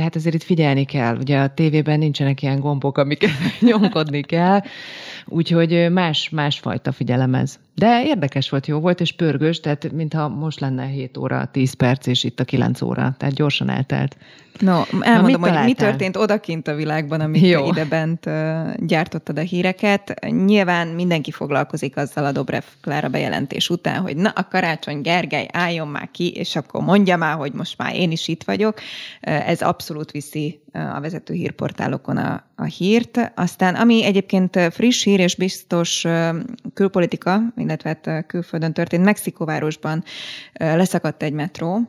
Hát 0.00 0.16
azért 0.16 0.34
itt 0.34 0.42
figyelni 0.42 0.84
kell, 0.84 1.16
ugye 1.16 1.38
a 1.38 1.54
tévében 1.54 1.98
nincsenek 1.98 2.42
ilyen 2.42 2.60
gomb 2.60 2.77
gombok, 2.78 2.98
amiket 2.98 3.30
nyomkodni 3.60 4.20
kell, 4.20 4.60
úgyhogy 5.26 5.90
más, 5.92 6.28
másfajta 6.28 6.92
figyelem 6.92 7.34
ez. 7.34 7.58
De 7.78 8.04
érdekes 8.04 8.50
volt, 8.50 8.66
jó 8.66 8.80
volt, 8.80 9.00
és 9.00 9.12
pörgős, 9.12 9.60
tehát 9.60 9.92
mintha 9.92 10.28
most 10.28 10.60
lenne 10.60 10.86
7 10.86 11.16
óra, 11.16 11.48
10 11.52 11.72
perc, 11.72 12.06
és 12.06 12.24
itt 12.24 12.40
a 12.40 12.44
9 12.44 12.82
óra, 12.82 13.14
tehát 13.18 13.34
gyorsan 13.34 13.68
eltelt. 13.68 14.16
No, 14.58 14.82
elmondom, 15.00 15.40
Na, 15.40 15.56
hogy 15.56 15.64
mi 15.64 15.72
történt 15.72 16.16
odakint 16.16 16.68
a 16.68 16.74
világban, 16.74 17.20
amit 17.20 17.46
Jó. 17.46 17.66
ide 17.66 17.84
bent 17.84 18.26
uh, 18.26 18.74
gyártottad 18.86 19.38
a 19.38 19.40
híreket. 19.40 20.26
Nyilván 20.30 20.88
mindenki 20.88 21.30
foglalkozik 21.30 21.96
azzal 21.96 22.24
a 22.24 22.32
Dobrev 22.32 22.62
Klára 22.80 23.08
bejelentés 23.08 23.70
után, 23.70 24.00
hogy 24.00 24.16
na, 24.16 24.32
a 24.34 24.48
Karácsony 24.48 25.00
Gergely 25.00 25.48
álljon 25.52 25.88
már 25.88 26.08
ki, 26.12 26.30
és 26.30 26.56
akkor 26.56 26.82
mondja 26.82 27.16
már, 27.16 27.36
hogy 27.36 27.52
most 27.52 27.78
már 27.78 27.94
én 27.94 28.10
is 28.10 28.28
itt 28.28 28.42
vagyok. 28.42 28.78
Ez 29.20 29.60
abszolút 29.60 30.10
viszi 30.10 30.62
a 30.72 31.00
vezető 31.00 31.34
hírportálokon 31.34 32.16
a, 32.16 32.44
a 32.56 32.64
hírt. 32.64 33.32
Aztán, 33.34 33.74
ami 33.74 34.04
egyébként 34.04 34.58
friss 34.70 35.04
hír 35.04 35.20
és 35.20 35.36
biztos 35.36 36.04
külpolitika, 36.74 37.40
illetve 37.68 37.98
hát 38.02 38.26
külföldön 38.26 38.72
történt, 38.72 39.04
Mexikóvárosban 39.04 40.04
leszakadt 40.52 41.22
egy 41.22 41.32
metró, 41.32 41.80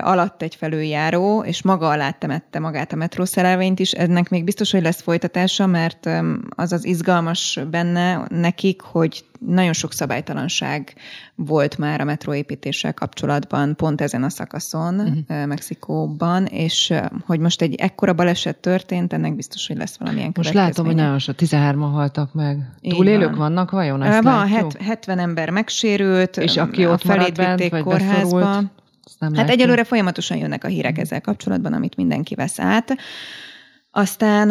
alatt 0.00 0.42
egy 0.42 0.54
felüljáró, 0.54 1.42
és 1.42 1.62
maga 1.62 1.88
alá 1.88 2.10
temette 2.10 2.58
magát 2.58 2.92
a 2.92 2.96
metrószerelvényt 2.96 3.78
is. 3.78 3.92
Ennek 3.92 4.28
még 4.28 4.44
biztos, 4.44 4.70
hogy 4.70 4.82
lesz 4.82 5.00
folytatása, 5.00 5.66
mert 5.66 6.10
az 6.48 6.72
az 6.72 6.84
izgalmas 6.84 7.60
benne 7.70 8.24
nekik, 8.28 8.80
hogy 8.80 9.24
nagyon 9.46 9.72
sok 9.72 9.92
szabálytalanság 9.92 10.94
volt 11.34 11.78
már 11.78 12.00
a 12.00 12.04
metróépítéssel 12.04 12.94
kapcsolatban, 12.94 13.76
pont 13.76 14.00
ezen 14.00 14.22
a 14.22 14.28
szakaszon, 14.28 14.94
uh-huh. 14.94 15.46
Mexikóban, 15.46 16.46
és 16.46 16.94
hogy 17.26 17.40
most 17.40 17.62
egy 17.62 17.74
ekkora 17.74 18.12
baleset 18.12 18.56
történt, 18.56 19.12
ennek 19.12 19.34
biztos, 19.34 19.66
hogy 19.66 19.76
lesz 19.76 19.96
valamilyen 19.96 20.32
Most 20.36 20.52
látom, 20.52 20.86
hogy 20.86 20.94
nagyon 20.94 21.18
sok, 21.18 21.34
13-an 21.38 21.90
haltak 21.92 22.34
meg. 22.34 22.70
Túlélők 22.88 23.28
van. 23.28 23.38
vannak 23.38 23.70
vajon? 23.70 24.02
Ezt 24.02 24.22
van, 24.22 24.48
het, 24.48 24.76
70 24.76 25.18
ember 25.18 25.50
megsérült, 25.50 26.36
és 26.36 26.56
aki 26.56 26.86
ott 26.86 27.04
maradt 27.04 27.36
bent, 27.36 27.68
vagy 27.68 27.82
kórházba. 27.82 28.38
Beszorult 28.38 28.76
nem 29.18 29.34
hát 29.34 29.38
látjuk. 29.38 29.60
egyelőre 29.60 29.84
folyamatosan 29.84 30.36
jönnek 30.36 30.64
a 30.64 30.68
hírek 30.68 30.98
ezzel 30.98 31.20
kapcsolatban, 31.20 31.72
amit 31.72 31.96
mindenki 31.96 32.34
vesz 32.34 32.58
át. 32.58 32.96
Aztán 33.90 34.48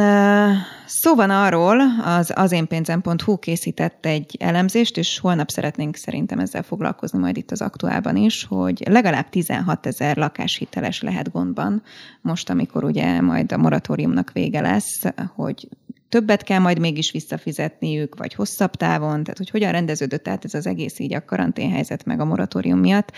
szó 0.86 1.16
van 1.16 1.30
arról, 1.30 1.82
az 2.04 2.32
azénpénzem.hu 2.36 3.38
készített 3.38 4.06
egy 4.06 4.36
elemzést, 4.40 4.98
és 4.98 5.20
holnap 5.20 5.50
szeretnénk 5.50 5.96
szerintem 5.96 6.40
ezzel 6.40 6.64
foglalkozni 6.64 7.20
majd 7.20 7.38
itt 7.38 7.52
az 7.52 7.62
aktuálban 7.62 8.16
is, 8.16 8.46
hogy 8.46 8.84
legalább 8.90 9.30
16 9.30 9.86
ezer 9.86 10.18
lakáshiteles 10.18 11.02
lehet 11.02 11.32
gondban, 11.32 11.84
most, 12.22 12.50
amikor 12.50 12.84
ugye 12.84 13.22
majd 13.22 13.52
a 13.52 13.58
moratóriumnak 13.58 14.32
vége 14.32 14.62
lesz, 14.62 15.02
hogy 15.36 15.68
többet 16.10 16.44
kell 16.44 16.60
majd 16.60 16.80
mégis 16.80 17.12
visszafizetniük, 17.12 18.16
vagy 18.16 18.34
hosszabb 18.34 18.72
távon, 18.72 19.24
tehát 19.24 19.38
hogy 19.38 19.50
hogyan 19.50 19.72
rendeződött 19.72 20.28
át 20.28 20.46
ez 20.46 20.54
az 20.54 20.68
egész 20.68 21.00
így 21.00 21.14
a 21.14 21.26
karanténhelyzet 21.26 22.06
meg 22.06 22.20
a 22.20 22.26
moratórium 22.26 22.80
miatt. 22.80 23.12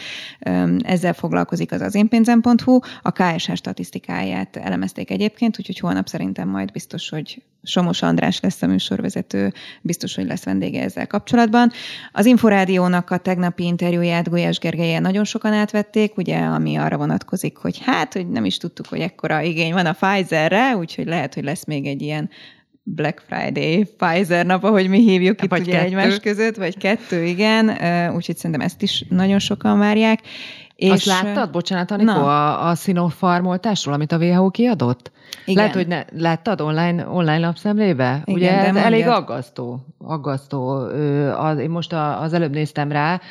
Ezzel 0.79 1.13
foglalkozik 1.13 1.71
az 1.71 1.81
azénpénzem.hu, 1.81 2.79
a 3.01 3.11
KSH 3.11 3.53
statisztikáját 3.53 4.55
elemezték 4.55 5.11
egyébként, 5.11 5.59
úgyhogy 5.59 5.79
holnap 5.79 6.07
szerintem 6.07 6.49
majd 6.49 6.71
biztos, 6.71 7.09
hogy 7.09 7.41
Somos 7.63 8.01
András 8.01 8.39
lesz 8.39 8.61
a 8.61 8.67
műsorvezető, 8.67 9.53
biztos, 9.81 10.15
hogy 10.15 10.25
lesz 10.25 10.43
vendége 10.43 10.83
ezzel 10.83 11.07
kapcsolatban. 11.07 11.71
Az 12.11 12.25
Inforádiónak 12.25 13.09
a 13.09 13.17
tegnapi 13.17 13.63
interjúját 13.63 14.29
Gulyás 14.29 14.59
Gergelyen 14.59 15.01
nagyon 15.01 15.23
sokan 15.23 15.53
átvették, 15.53 16.17
ugye, 16.17 16.37
ami 16.37 16.75
arra 16.75 16.97
vonatkozik, 16.97 17.57
hogy 17.57 17.79
hát, 17.83 18.13
hogy 18.13 18.29
nem 18.29 18.45
is 18.45 18.57
tudtuk, 18.57 18.87
hogy 18.87 18.99
ekkora 18.99 19.41
igény 19.41 19.73
van 19.73 19.85
a 19.85 19.95
Pfizerre, 19.99 20.75
úgyhogy 20.75 21.05
lehet, 21.05 21.33
hogy 21.33 21.43
lesz 21.43 21.65
még 21.65 21.85
egy 21.85 22.01
ilyen 22.01 22.29
Black 22.95 23.23
Friday, 23.27 23.87
Pfizer 23.97 24.45
nap, 24.45 24.63
ahogy 24.63 24.89
mi 24.89 24.99
hívjuk 24.99 25.43
itt 25.43 25.49
vagy 25.49 25.61
ugye 25.61 25.71
kettő. 25.71 25.85
egymás 25.85 26.19
között, 26.19 26.55
vagy 26.55 26.77
kettő, 26.77 27.23
igen, 27.23 27.69
úgyhogy 28.15 28.35
szerintem 28.35 28.61
ezt 28.61 28.81
is 28.81 29.05
nagyon 29.09 29.39
sokan 29.39 29.79
várják. 29.79 30.19
És 30.75 30.91
Azt 30.91 31.05
láttad, 31.05 31.51
bocsánat, 31.51 31.91
Anikó, 31.91 32.11
a, 32.11 32.69
a 32.69 32.75
Sinopharm 32.75 33.45
oltásról, 33.45 33.93
amit 33.93 34.11
a 34.11 34.17
WHO 34.17 34.49
kiadott? 34.49 35.11
Igen. 35.45 35.55
Lehet, 35.55 35.73
hogy 35.75 35.87
ne, 35.87 36.03
láttad 36.17 36.61
online, 36.61 37.07
online 37.07 37.37
lapszemlébe? 37.39 38.21
Igen, 38.25 38.35
Ugye 38.35 38.67
ez 38.67 38.75
elég 38.75 39.07
aggasztó. 39.07 39.85
aggasztó. 39.97 40.69
Az, 41.37 41.57
én 41.57 41.69
most 41.69 41.93
az 42.19 42.33
előbb 42.33 42.51
néztem 42.51 42.91
rá, 42.91 43.21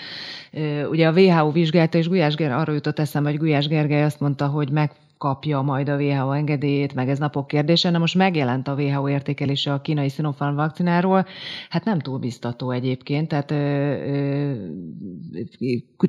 ugye 0.90 1.06
a 1.08 1.12
WHO 1.12 1.52
vizsgálta, 1.52 1.98
és 1.98 2.08
Gulyás 2.08 2.34
Gergely, 2.34 2.58
arra 2.58 2.72
jutott 2.72 2.98
eszembe, 2.98 3.30
hogy 3.30 3.38
Gulyás 3.38 3.66
Gergely 3.68 4.02
azt 4.04 4.20
mondta, 4.20 4.46
hogy 4.46 4.70
meg 4.70 4.90
kapja 5.18 5.60
majd 5.60 5.88
a 5.88 5.96
WHO 5.96 6.32
engedélyét, 6.32 6.94
meg 6.94 7.08
ez 7.08 7.18
napok 7.18 7.46
kérdése. 7.46 7.90
Na 7.90 7.98
most 7.98 8.14
megjelent 8.14 8.68
a 8.68 8.74
WHO 8.74 9.08
értékelése 9.08 9.72
a 9.72 9.80
kínai 9.80 10.08
Sinopharm 10.08 10.54
vakcináról, 10.54 11.26
hát 11.68 11.84
nem 11.84 11.98
túl 11.98 12.18
biztató 12.18 12.70
egyébként, 12.70 13.28
tehát 13.28 13.50
ö, 13.50 13.56
ö, 13.56 14.54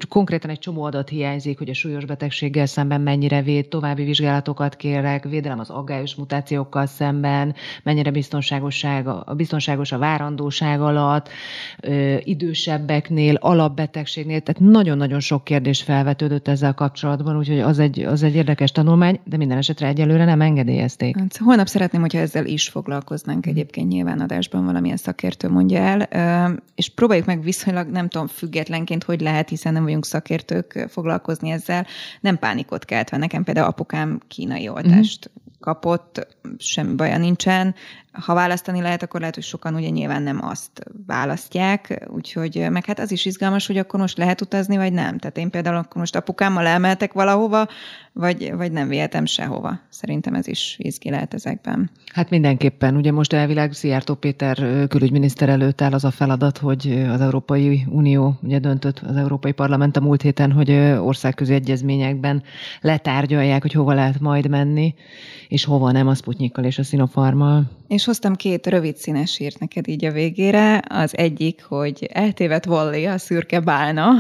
konkrétan 0.10 0.50
egy 0.50 0.60
csomó 0.60 0.84
adat 0.84 1.10
hiányzik, 1.10 1.58
hogy 1.58 1.70
a 1.70 1.74
súlyos 1.74 2.06
betegséggel 2.06 2.66
szemben 2.66 3.02
mennyire 3.02 3.42
véd, 3.42 3.68
további 3.68 4.04
vizsgálatokat 4.04 4.76
kérek, 4.76 5.24
védelem 5.24 5.60
az 5.60 5.70
aggályos 5.70 6.16
mutációkkal 6.16 6.86
szemben, 6.86 7.56
mennyire 7.84 8.12
biztonságosság, 8.12 9.08
a 9.08 9.34
biztonságos 9.36 9.92
a 9.92 9.98
várandóság 9.98 10.82
alatt, 10.82 11.30
ö, 11.82 12.16
idősebbeknél, 12.24 13.36
alapbetegségnél, 13.36 14.40
tehát 14.42 14.72
nagyon-nagyon 14.72 15.20
sok 15.20 15.44
kérdés 15.44 15.82
felvetődött 15.82 16.48
ezzel 16.48 16.74
kapcsolatban, 16.74 17.38
úgyhogy 17.38 17.60
az 17.60 17.80
egy, 17.80 18.00
az 18.00 18.24
egy 18.24 18.36
érdekes 18.36 18.72
tanulmány 18.72 18.98
tanulmány, 19.00 19.20
de 19.24 19.38
minden 19.38 19.58
esetre 19.58 19.88
egyelőre 19.88 20.26
nem 20.26 20.42
engedélyezték. 20.42 21.18
Hát, 21.18 21.38
holnap 21.38 21.68
szeretném, 21.68 22.02
hogyha 22.02 22.20
ezzel 22.20 22.46
is 22.46 22.70
foglalkoznánk 22.70 23.46
egyébként 23.46 23.88
nyilván 23.88 24.20
adásban 24.20 24.66
valamilyen 24.66 24.98
szakértő 24.98 25.50
mondja 25.50 25.80
el, 25.80 26.60
és 26.76 26.90
próbáljuk 26.90 27.26
meg 27.26 27.44
viszonylag, 27.44 27.90
nem 27.90 28.08
tudom, 28.08 28.28
függetlenként, 28.28 29.04
hogy 29.04 29.22
lehet, 29.22 29.50
hiszen 29.50 29.74
nem 29.74 29.84
vagyunk 29.84 30.06
szakértők 30.06 30.86
foglalkozni 30.90 31.50
ezzel, 31.50 31.86
nem 32.22 32.40
pánikot 32.40 32.86
keltve. 32.86 33.18
Nekem 33.18 33.44
például 33.44 33.68
apukám 33.68 34.20
kínai 34.28 34.68
oltást 34.70 35.30
mm-hmm. 35.30 35.48
Kapott, 35.60 36.28
semmi 36.58 36.96
baja 36.96 37.18
nincsen, 37.18 37.76
ha 38.12 38.34
választani 38.34 38.82
lehet, 38.82 39.04
akkor 39.04 39.20
lehet, 39.20 39.36
hogy 39.36 39.44
sokan 39.44 39.76
ugye 39.76 39.90
nyilván 39.90 40.22
nem 40.22 40.46
azt 40.46 40.84
választják, 41.08 42.06
úgyhogy 42.08 42.68
meg 42.70 42.86
hát 42.86 43.00
az 43.00 43.12
is 43.12 43.26
izgalmas, 43.26 43.68
hogy 43.68 43.78
akkor 43.78 44.00
most 44.00 44.18
lehet 44.18 44.42
utazni, 44.42 44.78
vagy 44.78 44.94
nem. 44.94 45.18
Tehát 45.18 45.38
én 45.38 45.50
például 45.50 45.76
akkor 45.76 45.98
most 45.98 46.16
apukámmal 46.16 46.66
elmeltek 46.66 47.14
valahova, 47.14 47.68
vagy, 48.14 48.54
vagy 48.54 48.72
nem 48.72 48.88
vihetem 48.88 49.26
sehova. 49.26 49.80
Szerintem 50.00 50.34
ez 50.34 50.48
is 50.48 50.76
izgi 50.78 51.10
lehet 51.10 51.34
ezekben. 51.34 51.90
Hát 52.14 52.30
mindenképpen. 52.30 52.96
Ugye 52.96 53.12
most 53.12 53.34
elvileg 53.34 53.74
Szijjártó 53.74 54.14
Péter 54.14 54.88
külügyminiszter 54.88 55.50
előtt 55.50 55.82
áll 55.82 55.94
az 55.94 56.04
a 56.04 56.12
feladat, 56.12 56.58
hogy 56.58 57.06
az 57.10 57.22
Európai 57.22 57.86
Unió 57.90 58.40
ugye 58.42 58.60
döntött 58.60 59.00
az 59.00 59.16
Európai 59.16 59.52
Parlament 59.52 59.98
a 59.98 60.02
múlt 60.02 60.22
héten, 60.22 60.52
hogy 60.52 60.72
országközi 61.00 61.54
egyezményekben 61.54 62.44
letárgyalják, 62.82 63.62
hogy 63.62 63.74
hova 63.74 63.94
lehet 63.94 64.20
majd 64.20 64.50
menni, 64.50 64.94
és 65.48 65.66
hova 65.66 65.92
nem 65.92 66.08
a 66.08 66.16
Sputnikkal 66.16 66.64
és 66.64 66.78
a 66.78 66.84
Sinopharmal. 66.84 67.64
És 67.88 68.06
hoztam 68.06 68.36
két 68.36 68.68
rövid 68.68 68.96
színes 68.96 69.40
írt 69.40 69.60
neked 69.60 69.88
így 69.88 70.06
a 70.06 70.12
végére. 70.12 70.82
Az 70.90 71.18
egyik, 71.18 71.64
hogy 71.64 72.10
eltévedt 72.14 72.66
Wally 72.66 73.06
a 73.06 73.18
szürke 73.18 73.60
bálna, 73.60 74.12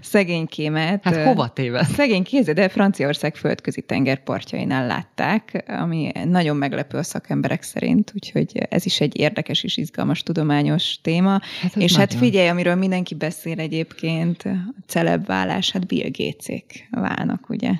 szegénykémet. 0.00 1.04
Hát 1.04 1.24
hova 1.24 1.48
téved? 1.48 1.84
Szegény 1.84 2.22
kéze, 2.22 2.52
de 2.52 2.68
Franciaország 2.68 3.36
földközi 3.36 3.80
tengerpartjainál 3.80 4.86
látták, 4.86 5.64
ami 5.66 6.12
nagyon 6.24 6.56
meglepő 6.56 6.98
a 6.98 7.02
szakemberek 7.02 7.62
szerint, 7.62 8.12
úgyhogy 8.14 8.66
ez 8.68 8.86
is 8.86 9.00
egy 9.00 9.18
érdekes 9.18 9.64
és 9.64 9.76
izgalmas 9.76 10.22
tudományos 10.22 11.00
téma. 11.02 11.40
Hát 11.60 11.76
és 11.76 11.96
hát 11.96 12.12
nagyon. 12.12 12.24
figyelj, 12.24 12.48
amiről 12.48 12.74
mindenki 12.74 13.14
beszél 13.14 13.58
egyébként, 13.58 14.42
a 14.42 14.74
celebválás, 14.86 15.70
hát 15.70 15.86
Bill 15.86 16.10
Gates-ék 16.10 16.88
válnak, 16.90 17.48
ugye? 17.48 17.70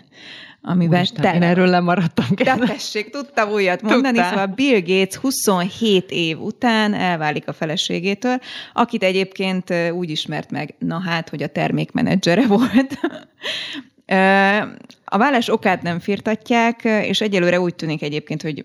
Amivel 0.66 0.98
Úristen, 0.98 1.22
te... 1.22 1.34
Én 1.34 1.42
erről 1.42 1.66
lemaradtam. 1.66 2.26
De 2.34 2.54
tessék, 2.66 3.10
tudtam 3.10 3.50
újat 3.50 3.82
mondani, 3.82 4.14
Tudtál. 4.14 4.30
szóval 4.30 4.46
Bill 4.46 4.80
Gates 4.80 5.14
27 5.14 6.10
év 6.10 6.40
után 6.40 6.94
elválik 6.94 7.48
a 7.48 7.52
feleségétől, 7.52 8.38
akit 8.72 9.02
egyébként 9.02 9.74
úgy 9.92 10.10
ismert 10.10 10.50
meg, 10.50 10.74
na 10.78 11.00
hát, 11.00 11.28
hogy 11.28 11.42
a 11.42 11.46
termékmenedzsere 11.46 12.46
volt. 12.56 12.98
A 15.04 15.18
vállás 15.18 15.48
okát 15.48 15.82
nem 15.82 15.98
firtatják, 15.98 16.84
és 16.84 17.20
egyelőre 17.20 17.60
úgy 17.60 17.74
tűnik 17.74 18.02
egyébként, 18.02 18.42
hogy 18.42 18.64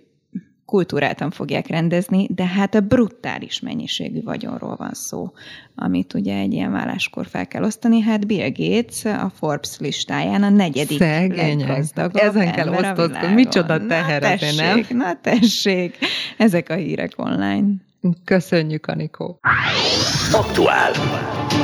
kultúráltan 0.71 1.31
fogják 1.31 1.67
rendezni, 1.67 2.27
de 2.29 2.45
hát 2.45 2.75
a 2.75 2.79
brutális 2.79 3.59
mennyiségű 3.59 4.21
vagyonról 4.23 4.75
van 4.75 4.93
szó, 4.93 5.31
amit 5.75 6.13
ugye 6.13 6.35
egy 6.35 6.53
ilyen 6.53 6.71
válláskor 6.71 7.27
fel 7.27 7.47
kell 7.47 7.63
osztani. 7.63 8.01
Hát 8.01 8.27
Bill 8.27 8.49
Gates 8.55 9.05
a 9.05 9.31
Forbes 9.35 9.79
listáján 9.79 10.43
a 10.43 10.49
negyedik 10.49 10.97
Szegények. 10.97 11.67
leggazdagabb 11.67 12.23
Ezen 12.23 12.51
kell 12.51 12.67
osztozkodni. 12.67 13.33
Micsoda 13.33 13.85
teher 13.85 14.21
na, 14.21 14.27
tessék, 14.27 14.89
nem? 14.89 14.97
Na 14.97 15.19
tessék, 15.21 15.97
ezek 16.37 16.69
a 16.69 16.75
hírek 16.75 17.11
online. 17.15 17.73
Köszönjük, 18.25 18.85
Anikó. 18.87 19.39
Aktuál. 20.31 20.91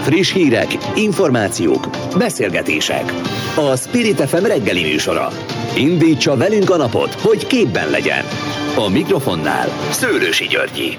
Friss 0.04 0.34
hírek, 0.34 0.68
információk, 0.96 1.88
beszélgetések. 2.18 3.04
A 3.56 3.76
Spirit 3.76 4.22
FM 4.22 4.46
reggeli 4.46 4.82
műsora. 4.82 5.28
Indítsa 5.78 6.38
velünk 6.38 6.70
a 6.70 6.78
napot, 6.78 7.14
hogy 7.14 7.48
képben 7.48 7.90
legyen. 7.90 8.24
A 8.76 8.90
mikrofonnál 8.90 9.68
Szőrösi 9.92 10.48
Györgyi. 10.48 10.98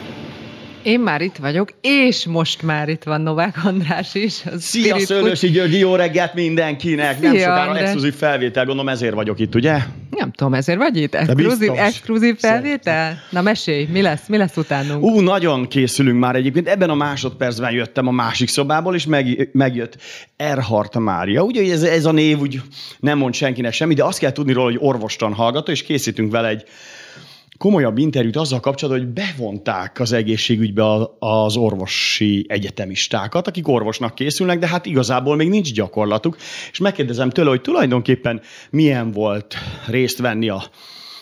Én 0.83 1.01
már 1.01 1.21
itt 1.21 1.37
vagyok, 1.37 1.69
és 1.81 2.27
most 2.27 2.63
már 2.63 2.89
itt 2.89 3.03
van 3.03 3.21
Novák 3.21 3.65
András 3.65 4.15
is. 4.15 4.43
a 4.45 4.59
Szia, 4.59 4.99
Szőlősi 4.99 5.51
Györgyi, 5.51 5.79
jó 5.79 5.95
reggelt 5.95 6.35
mindenkinek! 6.35 7.21
Nem 7.21 7.33
Szia, 7.33 7.41
sokára 7.41 7.69
András. 7.69 7.83
exkluzív 7.83 8.15
felvétel, 8.15 8.65
gondolom 8.65 8.93
ezért 8.93 9.15
vagyok 9.15 9.39
itt, 9.39 9.55
ugye? 9.55 9.79
Nem 10.11 10.31
tudom, 10.31 10.55
ezért 10.55 10.79
vagy 10.79 10.97
itt? 10.97 11.15
Exkluzív, 11.15 11.71
exkluzív 11.77 12.37
felvétel? 12.39 13.19
Na 13.31 13.43
mesélj, 13.43 13.87
mi 13.93 14.03
lesz, 14.03 14.27
mi 14.29 14.37
lesz 14.37 14.57
utánunk? 14.57 15.05
Ú, 15.05 15.21
nagyon 15.21 15.69
készülünk 15.69 16.19
már 16.19 16.37
egyébként. 16.37 16.69
Ebben 16.69 16.91
a 16.91 16.95
másodpercben 16.95 17.73
jöttem 17.73 18.07
a 18.07 18.11
másik 18.11 18.49
szobából, 18.49 18.95
és 18.95 19.07
meg, 19.07 19.49
megjött 19.53 19.97
Erhardt 20.37 20.99
Mária. 20.99 21.43
Ugye 21.43 21.73
ez, 21.73 21.83
ez 21.83 22.05
a 22.05 22.13
név 22.13 22.39
úgy 22.41 22.61
nem 22.99 23.19
mond 23.19 23.35
senkinek 23.35 23.73
semmi, 23.73 23.95
de 23.95 24.05
azt 24.05 24.19
kell 24.19 24.33
tudni 24.33 24.53
róla, 24.53 24.71
hogy 24.71 24.79
orvostan 24.81 25.33
hallgató, 25.33 25.73
és 25.73 25.83
készítünk 25.83 26.33
vele 26.33 26.49
egy 26.49 26.65
komolyabb 27.59 27.99
interjút 27.99 28.37
azzal 28.37 28.61
kapcsolatban, 28.61 29.05
hogy 29.05 29.15
bevonták 29.15 30.01
az 30.01 30.13
egészségügybe 30.13 30.85
az 31.19 31.57
orvosi 31.57 32.47
egyetemistákat, 32.49 33.47
akik 33.47 33.69
orvosnak 33.69 34.15
készülnek, 34.15 34.59
de 34.59 34.67
hát 34.67 34.87
igazából 34.87 35.37
még 35.37 35.49
nincs 35.49 35.73
gyakorlatuk. 35.73 36.37
És 36.71 36.79
megkérdezem 36.79 37.31
tőle, 37.31 37.49
hogy 37.49 37.61
tulajdonképpen 37.61 38.41
milyen 38.71 39.11
volt 39.11 39.55
részt 39.87 40.19
venni 40.19 40.49
a 40.49 40.63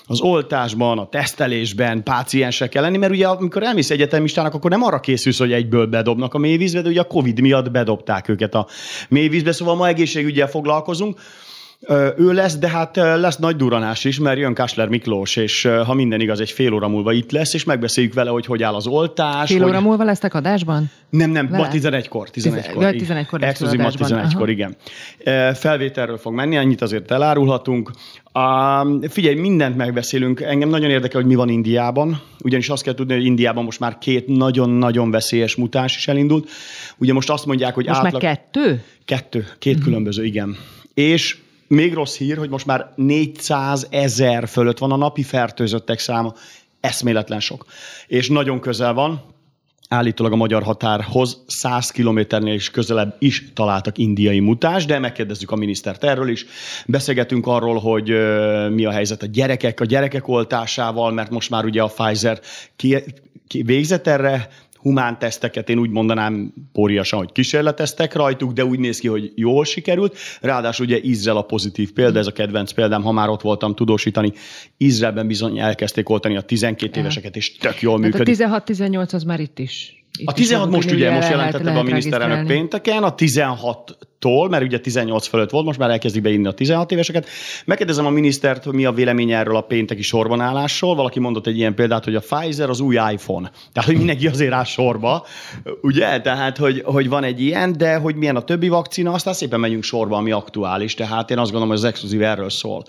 az 0.09 0.21
oltásban, 0.21 0.99
a 0.99 1.09
tesztelésben 1.09 2.03
páciensekkel 2.03 2.83
lenni, 2.83 2.97
mert 2.97 3.13
ugye 3.13 3.29
amikor 3.29 3.63
elmész 3.63 3.91
egyetemistának, 3.91 4.55
akkor 4.55 4.71
nem 4.71 4.83
arra 4.83 5.01
készülsz, 5.01 5.39
hogy 5.39 5.53
egyből 5.53 5.87
bedobnak 5.87 6.35
a 6.35 6.39
mélyvízbe, 6.39 6.83
de 6.83 6.89
ugye 6.89 7.01
a 7.01 7.05
Covid 7.05 7.41
miatt 7.41 7.71
bedobták 7.71 8.29
őket 8.29 8.55
a 8.55 8.67
mélyvízbe, 9.09 9.53
szóval 9.53 9.75
ma 9.75 9.89
egészségügyel 9.89 10.49
foglalkozunk. 10.49 11.21
Ő 12.17 12.33
lesz, 12.33 12.59
de 12.59 12.69
hát 12.69 12.97
lesz 12.97 13.37
nagy 13.37 13.57
duranás 13.57 14.05
is, 14.05 14.19
mert 14.19 14.39
jön 14.39 14.55
Kásler 14.55 14.89
Miklós, 14.89 15.37
és 15.37 15.69
ha 15.85 15.95
minden 15.95 16.21
igaz, 16.21 16.41
egy 16.41 16.51
fél 16.51 16.73
óra 16.73 16.89
múlva 16.89 17.13
itt 17.13 17.31
lesz, 17.31 17.55
és 17.55 17.65
megbeszéljük 17.65 18.15
vele, 18.15 18.31
hogy 18.31 18.47
hogy 18.47 18.63
áll 18.63 18.75
az 18.75 18.87
oltás. 18.87 19.51
Fél 19.51 19.61
hogy... 19.61 19.69
óra 19.69 19.81
múlva 19.81 20.05
lesztek 20.05 20.35
adásban? 20.35 20.91
Nem, 21.11 21.31
nem, 21.31 21.49
Vele? 21.49 21.63
ma 21.63 21.73
11-kor. 21.73 22.29
11-kor, 22.33 22.83
ja, 22.83 22.91
igen. 22.91 23.25
11-kor 23.25 23.41
lesz 23.41 23.51
Exkluzív 23.51 23.79
ma 23.79 23.87
adásban, 23.87 24.27
11-kor, 24.27 24.43
aha. 24.43 24.51
igen. 24.51 24.77
Felvételről 25.55 26.19
fog 26.19 26.35
menni, 26.35 26.57
annyit 26.57 26.83
azért 26.83 27.11
elárulhatunk. 27.11 27.91
Figyelj, 29.09 29.35
mindent 29.35 29.77
megbeszélünk. 29.77 30.41
Engem 30.41 30.69
nagyon 30.69 30.91
érdekel, 30.91 31.21
hogy 31.21 31.31
mi 31.31 31.35
van 31.35 31.49
Indiában, 31.49 32.21
ugyanis 32.43 32.69
azt 32.69 32.83
kell 32.83 32.95
tudni, 32.95 33.15
hogy 33.15 33.25
Indiában 33.25 33.65
most 33.65 33.81
már 33.81 33.99
két 33.99 34.27
nagyon-nagyon 34.27 35.11
veszélyes 35.11 35.57
mutáns 35.57 35.97
is 35.97 36.09
elindult. 36.09 36.49
Ugye 36.97 37.13
most 37.13 37.31
azt 37.31 37.47
mondják, 37.47 37.75
hogy 37.75 37.87
Most 37.87 37.99
átlag... 37.99 38.23
már 38.23 38.35
kettő? 38.35 38.83
Kettő, 39.05 39.47
két 39.59 39.81
különböző, 39.81 40.25
igen. 40.25 40.57
És 40.95 41.37
még 41.69 41.95
rossz 41.95 42.17
hír, 42.17 42.37
hogy 42.37 42.51
most 42.51 42.67
már 42.67 42.93
400 42.95 43.87
ezer 43.91 44.49
fölött 44.49 44.79
van 44.79 44.93
a 44.93 44.97
napi 44.97 45.23
fertőzöttek 45.23 45.99
száma. 45.99 46.35
Eszméletlen 46.81 47.41
sok. 47.41 47.67
És 48.07 48.29
nagyon 48.29 48.61
közel 48.61 48.93
van, 48.93 49.23
állítólag 49.89 50.33
a 50.33 50.37
magyar 50.37 50.63
határhoz 50.63 51.45
100 51.47 51.91
kilométernél 51.91 52.55
is 52.55 52.71
közelebb 52.71 53.17
is 53.19 53.53
találtak 53.55 53.99
indiai 53.99 54.41
mutás, 54.41 54.85
de 54.85 54.99
megkérdezzük 54.99 55.51
a 55.51 55.57
minisztert 55.57 56.05
erről 56.05 56.29
is. 56.29 56.47
Beszélgetünk 56.87 57.47
arról, 57.47 57.79
hogy 57.79 58.09
mi 58.71 58.85
a 58.85 58.91
helyzet 58.91 59.23
a 59.23 59.27
gyerekek, 59.27 59.81
a 59.81 59.85
gyerekek 59.85 60.29
oltásával, 60.29 61.13
mert 61.13 61.31
most 61.31 61.51
már 61.51 61.65
ugye 61.65 61.83
a 61.83 61.93
Pfizer 61.97 62.41
ki, 62.77 63.05
ki 63.47 63.63
végzett 63.63 64.07
erre 64.07 64.49
humán 64.79 65.19
teszteket, 65.19 65.69
én 65.69 65.79
úgy 65.79 65.91
mondanám 65.91 66.53
póriasan, 66.73 67.19
hogy 67.19 67.33
kísérleteztek 67.33 68.15
rajtuk, 68.15 68.53
de 68.53 68.65
úgy 68.65 68.79
néz 68.79 68.99
ki, 68.99 69.09
hogy 69.09 69.33
jól 69.35 69.65
sikerült. 69.65 70.17
Ráadásul 70.41 70.87
ugye 70.87 70.99
Izrael 71.03 71.37
a 71.37 71.43
pozitív 71.43 71.93
példa, 71.93 72.19
ez 72.19 72.27
a 72.27 72.33
kedvenc 72.33 72.73
példám, 72.73 73.03
ha 73.03 73.13
már 73.13 73.29
ott 73.29 73.41
voltam 73.41 73.75
tudósítani. 73.75 74.33
Izraelben 74.77 75.27
bizony 75.27 75.59
elkezdték 75.59 76.09
oltani 76.09 76.37
a 76.37 76.41
12 76.41 77.01
éveseket, 77.01 77.37
és 77.37 77.57
tök 77.57 77.81
jól 77.81 78.01
Tehát 78.01 78.15
a 78.15 78.19
működik. 78.19 78.37
16-18 78.39 79.15
az 79.15 79.23
már 79.23 79.41
itt 79.41 79.59
is. 79.59 79.96
Itt 80.19 80.29
A 80.29 80.33
is 80.37 80.43
16 80.43 80.71
mondtuk, 80.71 80.91
most 80.91 81.03
ugye, 81.03 81.15
most 81.15 81.29
jelentette 81.29 81.73
be 81.73 81.79
a 81.79 81.83
miniszterelnök 81.83 82.47
pénteken, 82.47 83.03
a 83.03 83.15
16-tól, 83.15 84.51
mert 84.51 84.63
ugye 84.63 84.79
18 84.79 85.27
fölött 85.27 85.51
volt, 85.51 85.65
most 85.65 85.79
már 85.79 85.91
elkezdik 85.91 86.23
beinni 86.23 86.47
a 86.47 86.53
16 86.53 86.93
éveseket. 86.93 87.27
Megkérdezem 87.65 88.07
a 88.07 88.11
minisztert, 88.11 88.65
hogy 88.65 88.75
mi 88.75 88.85
a 88.85 88.93
véleménye 88.93 89.39
erről 89.39 89.57
a 89.57 89.61
pénteki 89.61 90.03
sorbanállásról. 90.03 90.95
Valaki 90.95 91.21
mondott 91.21 91.47
egy 91.47 91.57
ilyen 91.57 91.75
példát, 91.75 92.05
hogy 92.05 92.15
a 92.15 92.21
Pfizer 92.21 92.71
az 92.71 92.81
új 92.81 92.95
iPhone. 92.95 93.51
Tehát, 93.73 93.89
hogy 93.89 93.99
mindenki 93.99 94.27
azért 94.27 94.53
áll 94.53 94.65
sorba, 94.65 95.27
ugye? 95.83 96.21
Tehát, 96.21 96.57
hogy, 96.57 96.83
hogy 96.85 97.09
van 97.09 97.25
egy 97.25 97.41
ilyen, 97.41 97.77
de 97.77 97.97
hogy 97.97 98.15
milyen 98.15 98.37
a 98.37 98.43
többi 98.43 98.69
vakcina, 98.69 99.13
aztán 99.13 99.35
szépen 99.35 99.61
megyünk 99.61 99.83
sorba, 99.83 100.17
ami 100.17 100.31
aktuális. 100.31 100.95
Tehát 100.95 101.31
én 101.31 101.39
azt 101.39 101.51
gondolom, 101.51 101.69
hogy 101.69 101.85
az 101.85 101.85
exkluzív 101.85 102.23
erről 102.23 102.51
szól. 102.51 102.85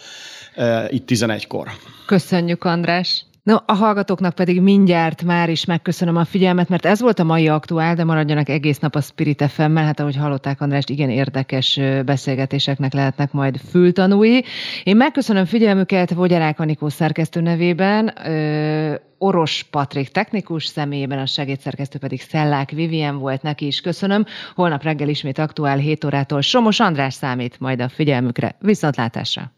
Uh, 0.56 0.94
itt 0.94 1.10
11-kor. 1.12 1.68
Köszönjük, 2.06 2.64
András. 2.64 3.26
No, 3.48 3.56
a 3.66 3.74
hallgatóknak 3.74 4.36
pedig 4.36 4.62
mindjárt 4.62 5.24
már 5.24 5.50
is 5.50 5.66
megköszönöm 5.66 6.16
a 6.16 6.26
figyelmet, 6.26 6.70
mert 6.70 6.86
ez 6.86 7.02
volt 7.02 7.20
a 7.20 7.24
mai 7.24 7.48
aktuál, 7.48 7.96
de 7.96 8.04
maradjanak 8.04 8.50
egész 8.50 8.80
nap 8.80 8.96
a 8.96 9.02
Spirit 9.02 9.44
FM-mel, 9.44 9.86
hát 9.86 10.00
ahogy 10.00 10.16
hallották 10.16 10.62
Andrást, 10.62 10.90
igen 10.90 11.10
érdekes 11.10 11.80
beszélgetéseknek 12.06 12.94
lehetnek 12.94 13.32
majd 13.32 13.58
fültanúi. 13.70 14.44
Én 14.84 14.96
megköszönöm 14.96 15.46
figyelmüket 15.46 16.14
Vogyarák 16.14 16.60
Anikó 16.60 16.90
szerkesztő 16.90 17.42
nevében, 17.42 18.14
Oros 19.18 19.64
Patrik 19.72 20.10
technikus 20.10 20.66
személyében, 20.66 21.20
a 21.20 21.26
segédszerkesztő 21.26 22.00
pedig 22.00 22.22
Szellák 22.22 22.70
Vivien 22.70 23.18
volt 23.18 23.42
neki 23.42 23.66
is. 23.66 23.82
Köszönöm. 23.82 24.26
Holnap 24.56 24.84
reggel 24.84 25.10
ismét 25.10 25.38
aktuál 25.38 25.78
7 25.78 26.04
órától 26.04 26.42
Somos 26.42 26.80
András 26.80 27.14
számít 27.14 27.60
majd 27.60 27.82
a 27.82 27.90
figyelmükre. 27.90 28.56
Viszontlátásra! 28.60 29.52